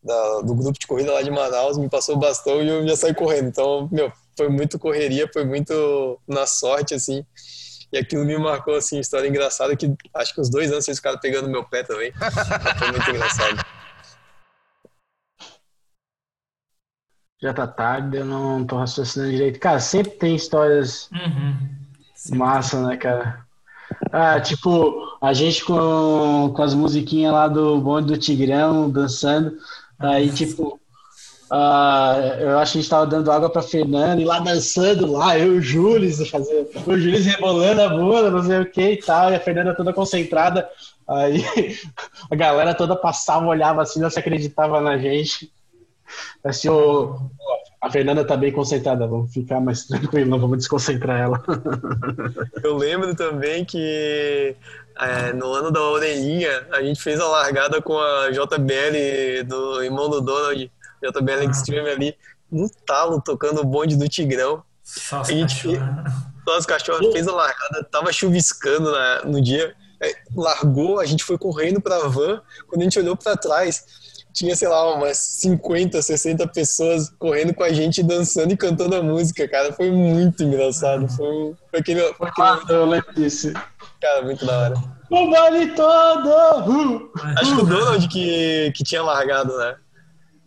da, 0.03 0.41
do 0.41 0.55
grupo 0.55 0.79
de 0.79 0.87
corrida 0.87 1.13
lá 1.13 1.21
de 1.21 1.29
Manaus, 1.29 1.77
me 1.77 1.89
passou 1.89 2.15
o 2.15 2.19
bastão 2.19 2.61
e 2.61 2.67
eu 2.67 2.87
já 2.87 2.95
saí 2.95 3.13
correndo. 3.13 3.47
Então, 3.47 3.87
meu, 3.91 4.11
foi 4.35 4.49
muito 4.49 4.79
correria, 4.79 5.29
foi 5.31 5.45
muito 5.45 6.19
na 6.27 6.45
sorte, 6.45 6.93
assim. 6.93 7.25
E 7.91 7.97
aquilo 7.97 8.23
me 8.23 8.37
marcou, 8.37 8.75
assim, 8.75 8.99
história 8.99 9.27
engraçada 9.27 9.75
que 9.75 9.93
acho 10.15 10.33
que 10.33 10.41
uns 10.41 10.49
dois 10.49 10.71
anos 10.71 10.85
vocês 10.85 10.97
ficaram 10.97 11.19
pegando 11.19 11.49
meu 11.49 11.63
pé 11.63 11.83
também. 11.83 12.11
foi 12.79 12.91
muito 12.91 13.09
engraçado. 13.09 13.65
Já 17.41 17.53
tá 17.53 17.67
tarde, 17.67 18.17
eu 18.17 18.25
não 18.25 18.63
tô 18.65 18.77
raciocinando 18.77 19.31
direito. 19.31 19.59
Cara, 19.59 19.79
sempre 19.79 20.11
tem 20.11 20.35
histórias 20.35 21.09
uhum. 21.11 22.37
massa, 22.37 22.87
né, 22.87 22.95
cara? 22.97 23.45
Ah, 24.11 24.39
tipo, 24.39 25.17
a 25.19 25.33
gente 25.33 25.65
com, 25.65 26.53
com 26.55 26.61
as 26.61 26.73
musiquinhas 26.73 27.33
lá 27.33 27.47
do 27.47 27.81
bonde 27.81 28.07
do 28.07 28.17
Tigrão 28.17 28.89
dançando. 28.89 29.57
Aí, 30.01 30.31
tipo, 30.31 30.79
uh, 31.51 32.39
eu 32.39 32.59
acho 32.59 32.73
que 32.73 32.77
a 32.79 32.81
gente 32.81 32.89
tava 32.89 33.07
dando 33.07 33.31
água 33.31 33.49
pra 33.49 33.61
Fernanda 33.61 34.21
e 34.21 34.25
lá 34.25 34.39
dançando 34.39 35.11
lá, 35.11 35.37
eu 35.37 35.55
e 35.55 35.57
o 35.57 35.61
Júlio, 35.61 36.25
fazer, 36.27 36.69
o 36.85 36.97
Júlio 36.97 37.23
rebolando 37.23 37.81
a 37.81 37.89
bunda, 37.89 38.31
não 38.31 38.43
sei 38.43 38.59
o 38.59 38.71
que 38.71 38.91
e 38.91 38.97
tal, 38.97 39.31
e 39.31 39.35
a 39.35 39.39
Fernanda 39.39 39.75
toda 39.75 39.93
concentrada. 39.93 40.67
Aí 41.07 41.43
a 42.31 42.35
galera 42.35 42.73
toda 42.73 42.95
passava, 42.95 43.45
olhava 43.45 43.81
assim, 43.81 43.99
não 43.99 44.09
se 44.09 44.19
acreditava 44.19 44.79
na 44.79 44.97
gente. 44.97 45.51
Assim, 46.43 46.67
oh, 46.69 47.17
a 47.81 47.89
Fernanda 47.89 48.23
tá 48.25 48.37
bem 48.37 48.51
concentrada, 48.51 49.07
vamos 49.07 49.33
ficar 49.33 49.59
mais 49.59 49.85
tranquilo, 49.87 50.29
não 50.29 50.39
vamos 50.39 50.59
desconcentrar 50.59 51.19
ela. 51.19 51.43
Eu 52.63 52.75
lembro 52.77 53.15
também 53.15 53.65
que 53.65 54.55
é, 55.01 55.33
no 55.33 55.51
ano 55.51 55.71
da 55.71 55.81
orelhinha, 55.81 56.67
a 56.71 56.81
gente 56.83 57.01
fez 57.01 57.19
a 57.19 57.27
largada 57.27 57.81
com 57.81 57.97
a 57.97 58.29
JBL 58.29 59.43
do 59.47 59.83
irmão 59.83 60.09
do 60.09 60.21
Donald, 60.21 60.71
JBL 61.01 61.39
ah. 61.39 61.43
Extreme 61.45 61.89
ali, 61.89 62.15
no 62.51 62.69
talo, 62.85 63.19
tocando 63.19 63.61
o 63.61 63.65
bonde 63.65 63.95
do 63.95 64.07
Tigrão. 64.07 64.63
Só 64.83 65.21
a 65.21 65.23
gente 65.23 65.55
fez, 65.55 65.79
só 66.47 66.57
as 66.57 66.65
cachorras 66.65 67.11
fez 67.11 67.27
a 67.27 67.33
largada, 67.33 67.83
tava 67.91 68.13
chuviscando 68.13 68.91
na, 68.91 69.23
no 69.23 69.41
dia, 69.41 69.73
é, 69.99 70.13
largou, 70.35 70.99
a 70.99 71.05
gente 71.05 71.23
foi 71.23 71.37
correndo 71.37 71.81
pra 71.81 72.07
van, 72.07 72.41
quando 72.67 72.81
a 72.81 72.83
gente 72.83 72.99
olhou 72.99 73.17
para 73.17 73.35
trás, 73.35 73.83
tinha, 74.33 74.55
sei 74.55 74.67
lá, 74.67 74.93
umas 74.95 75.17
50, 75.17 76.01
60 76.01 76.47
pessoas 76.47 77.09
correndo 77.19 77.53
com 77.53 77.63
a 77.63 77.73
gente, 77.73 78.01
dançando 78.01 78.53
e 78.53 78.57
cantando 78.57 78.95
a 78.95 79.03
música, 79.03 79.47
cara. 79.47 79.73
Foi 79.73 79.91
muito 79.91 80.41
engraçado. 80.43 81.07
Foi, 81.09 81.53
foi 81.69 81.79
aquele. 81.79 82.13
Foi 82.13 82.29
aquele... 82.29 82.47
Ah, 82.47 82.61
eu 82.69 82.85
lembro 82.85 83.13
disso. 83.13 83.51
Cara, 84.01 84.23
muito 84.23 84.45
da 84.45 84.57
hora. 84.57 84.75
O 85.11 85.29
vale 85.29 85.67
todo! 85.73 86.29
Uh, 86.29 87.11
Acho 87.37 87.55
que 87.55 87.61
o 87.61 87.65
Donald 87.65 88.07
que, 88.07 88.71
que 88.75 88.83
tinha 88.83 89.03
largado, 89.03 89.55
né? 89.57 89.75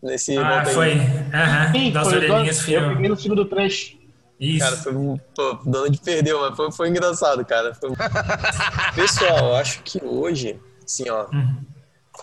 Nesse 0.03 0.37
ah, 0.37 0.65
foi. 0.65 0.95
Aham. 1.33 1.73
Uhum. 1.75 1.93
Das 1.93 2.09
foi 2.09 2.17
orelhinhas 2.17 2.69
Eu 2.69 2.89
peguei 2.89 3.09
no 3.09 3.17
segundo 3.17 3.45
trecho. 3.45 3.97
Isso. 4.41 4.65
Cara, 4.65 4.77
foi, 4.77 4.93
pô, 5.37 5.53
o 5.53 5.71
Donald 5.71 6.01
perdeu, 6.05 6.41
mas 6.41 6.57
foi, 6.57 6.73
foi 6.73 6.89
engraçado, 6.89 7.45
cara. 7.45 7.75
Foi... 7.75 7.91
Pessoal, 8.95 9.55
acho 9.57 9.83
que 9.83 10.05
hoje, 10.05 10.59
assim, 10.85 11.09
ó. 11.09 11.27
Uhum. 11.33 11.57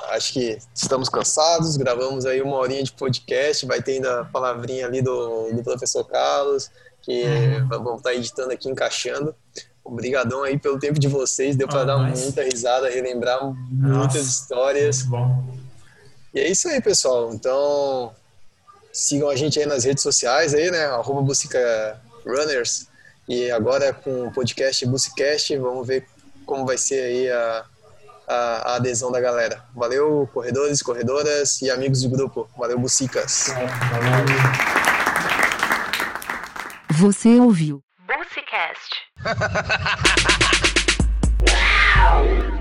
Acho 0.10 0.34
que 0.34 0.58
estamos 0.74 1.10
cansados, 1.10 1.78
gravamos 1.78 2.26
aí 2.26 2.42
uma 2.42 2.56
horinha 2.58 2.84
de 2.84 2.92
podcast, 2.94 3.66
vai 3.66 3.82
ter 3.82 3.94
ainda 3.94 4.22
a 4.22 4.26
palavrinha 4.26 4.86
ali 4.86 5.02
do, 5.02 5.52
do 5.52 5.64
professor 5.64 6.04
Carlos, 6.06 6.70
que 7.02 7.24
uhum. 7.24 7.68
vamos 7.68 7.98
estar 7.98 8.10
tá 8.10 8.16
editando 8.16 8.52
aqui, 8.52 8.70
encaixando. 8.70 9.36
Obrigadão 9.92 10.44
aí 10.44 10.58
pelo 10.58 10.80
tempo 10.80 10.98
de 10.98 11.10
vocês, 11.10 11.58
deu 11.58 11.68
para 11.68 11.82
oh, 11.82 11.86
dar 11.86 11.98
nice. 11.98 12.24
muita 12.24 12.44
risada, 12.44 12.90
relembrar 12.90 13.44
Nossa, 13.44 13.58
muitas 13.70 14.26
histórias. 14.26 15.02
bom. 15.04 15.44
E 16.34 16.40
é 16.40 16.50
isso 16.50 16.70
aí, 16.70 16.80
pessoal. 16.80 17.34
Então, 17.34 18.16
sigam 18.94 19.30
a 19.30 19.36
gente 19.36 19.60
aí 19.60 19.66
nas 19.66 19.84
redes 19.84 20.02
sociais 20.02 20.54
aí, 20.54 20.72
né? 20.72 20.86
Arroba 20.86 21.22
Bucica 21.22 22.00
Runners. 22.26 22.88
E 23.28 23.52
agora 23.52 23.92
com 23.92 24.28
o 24.28 24.32
podcast 24.32 24.86
Bucicast, 24.86 25.58
vamos 25.58 25.86
ver 25.86 26.08
como 26.46 26.66
vai 26.66 26.78
ser 26.78 27.02
aí 27.04 27.30
a, 27.30 27.66
a, 28.30 28.36
a, 28.36 28.76
adesão 28.76 29.12
da 29.12 29.20
galera. 29.20 29.62
Valeu, 29.76 30.30
corredores, 30.34 30.82
corredoras 30.82 31.62
e 31.62 31.70
amigos 31.70 32.02
do 32.02 32.10
grupo. 32.10 32.50
Valeu, 32.58 32.80
Bucicas. 32.80 33.48
Você 36.92 37.38
ouviu 37.42 37.84
Bucicast. 38.12 38.92
wow! 41.48 42.58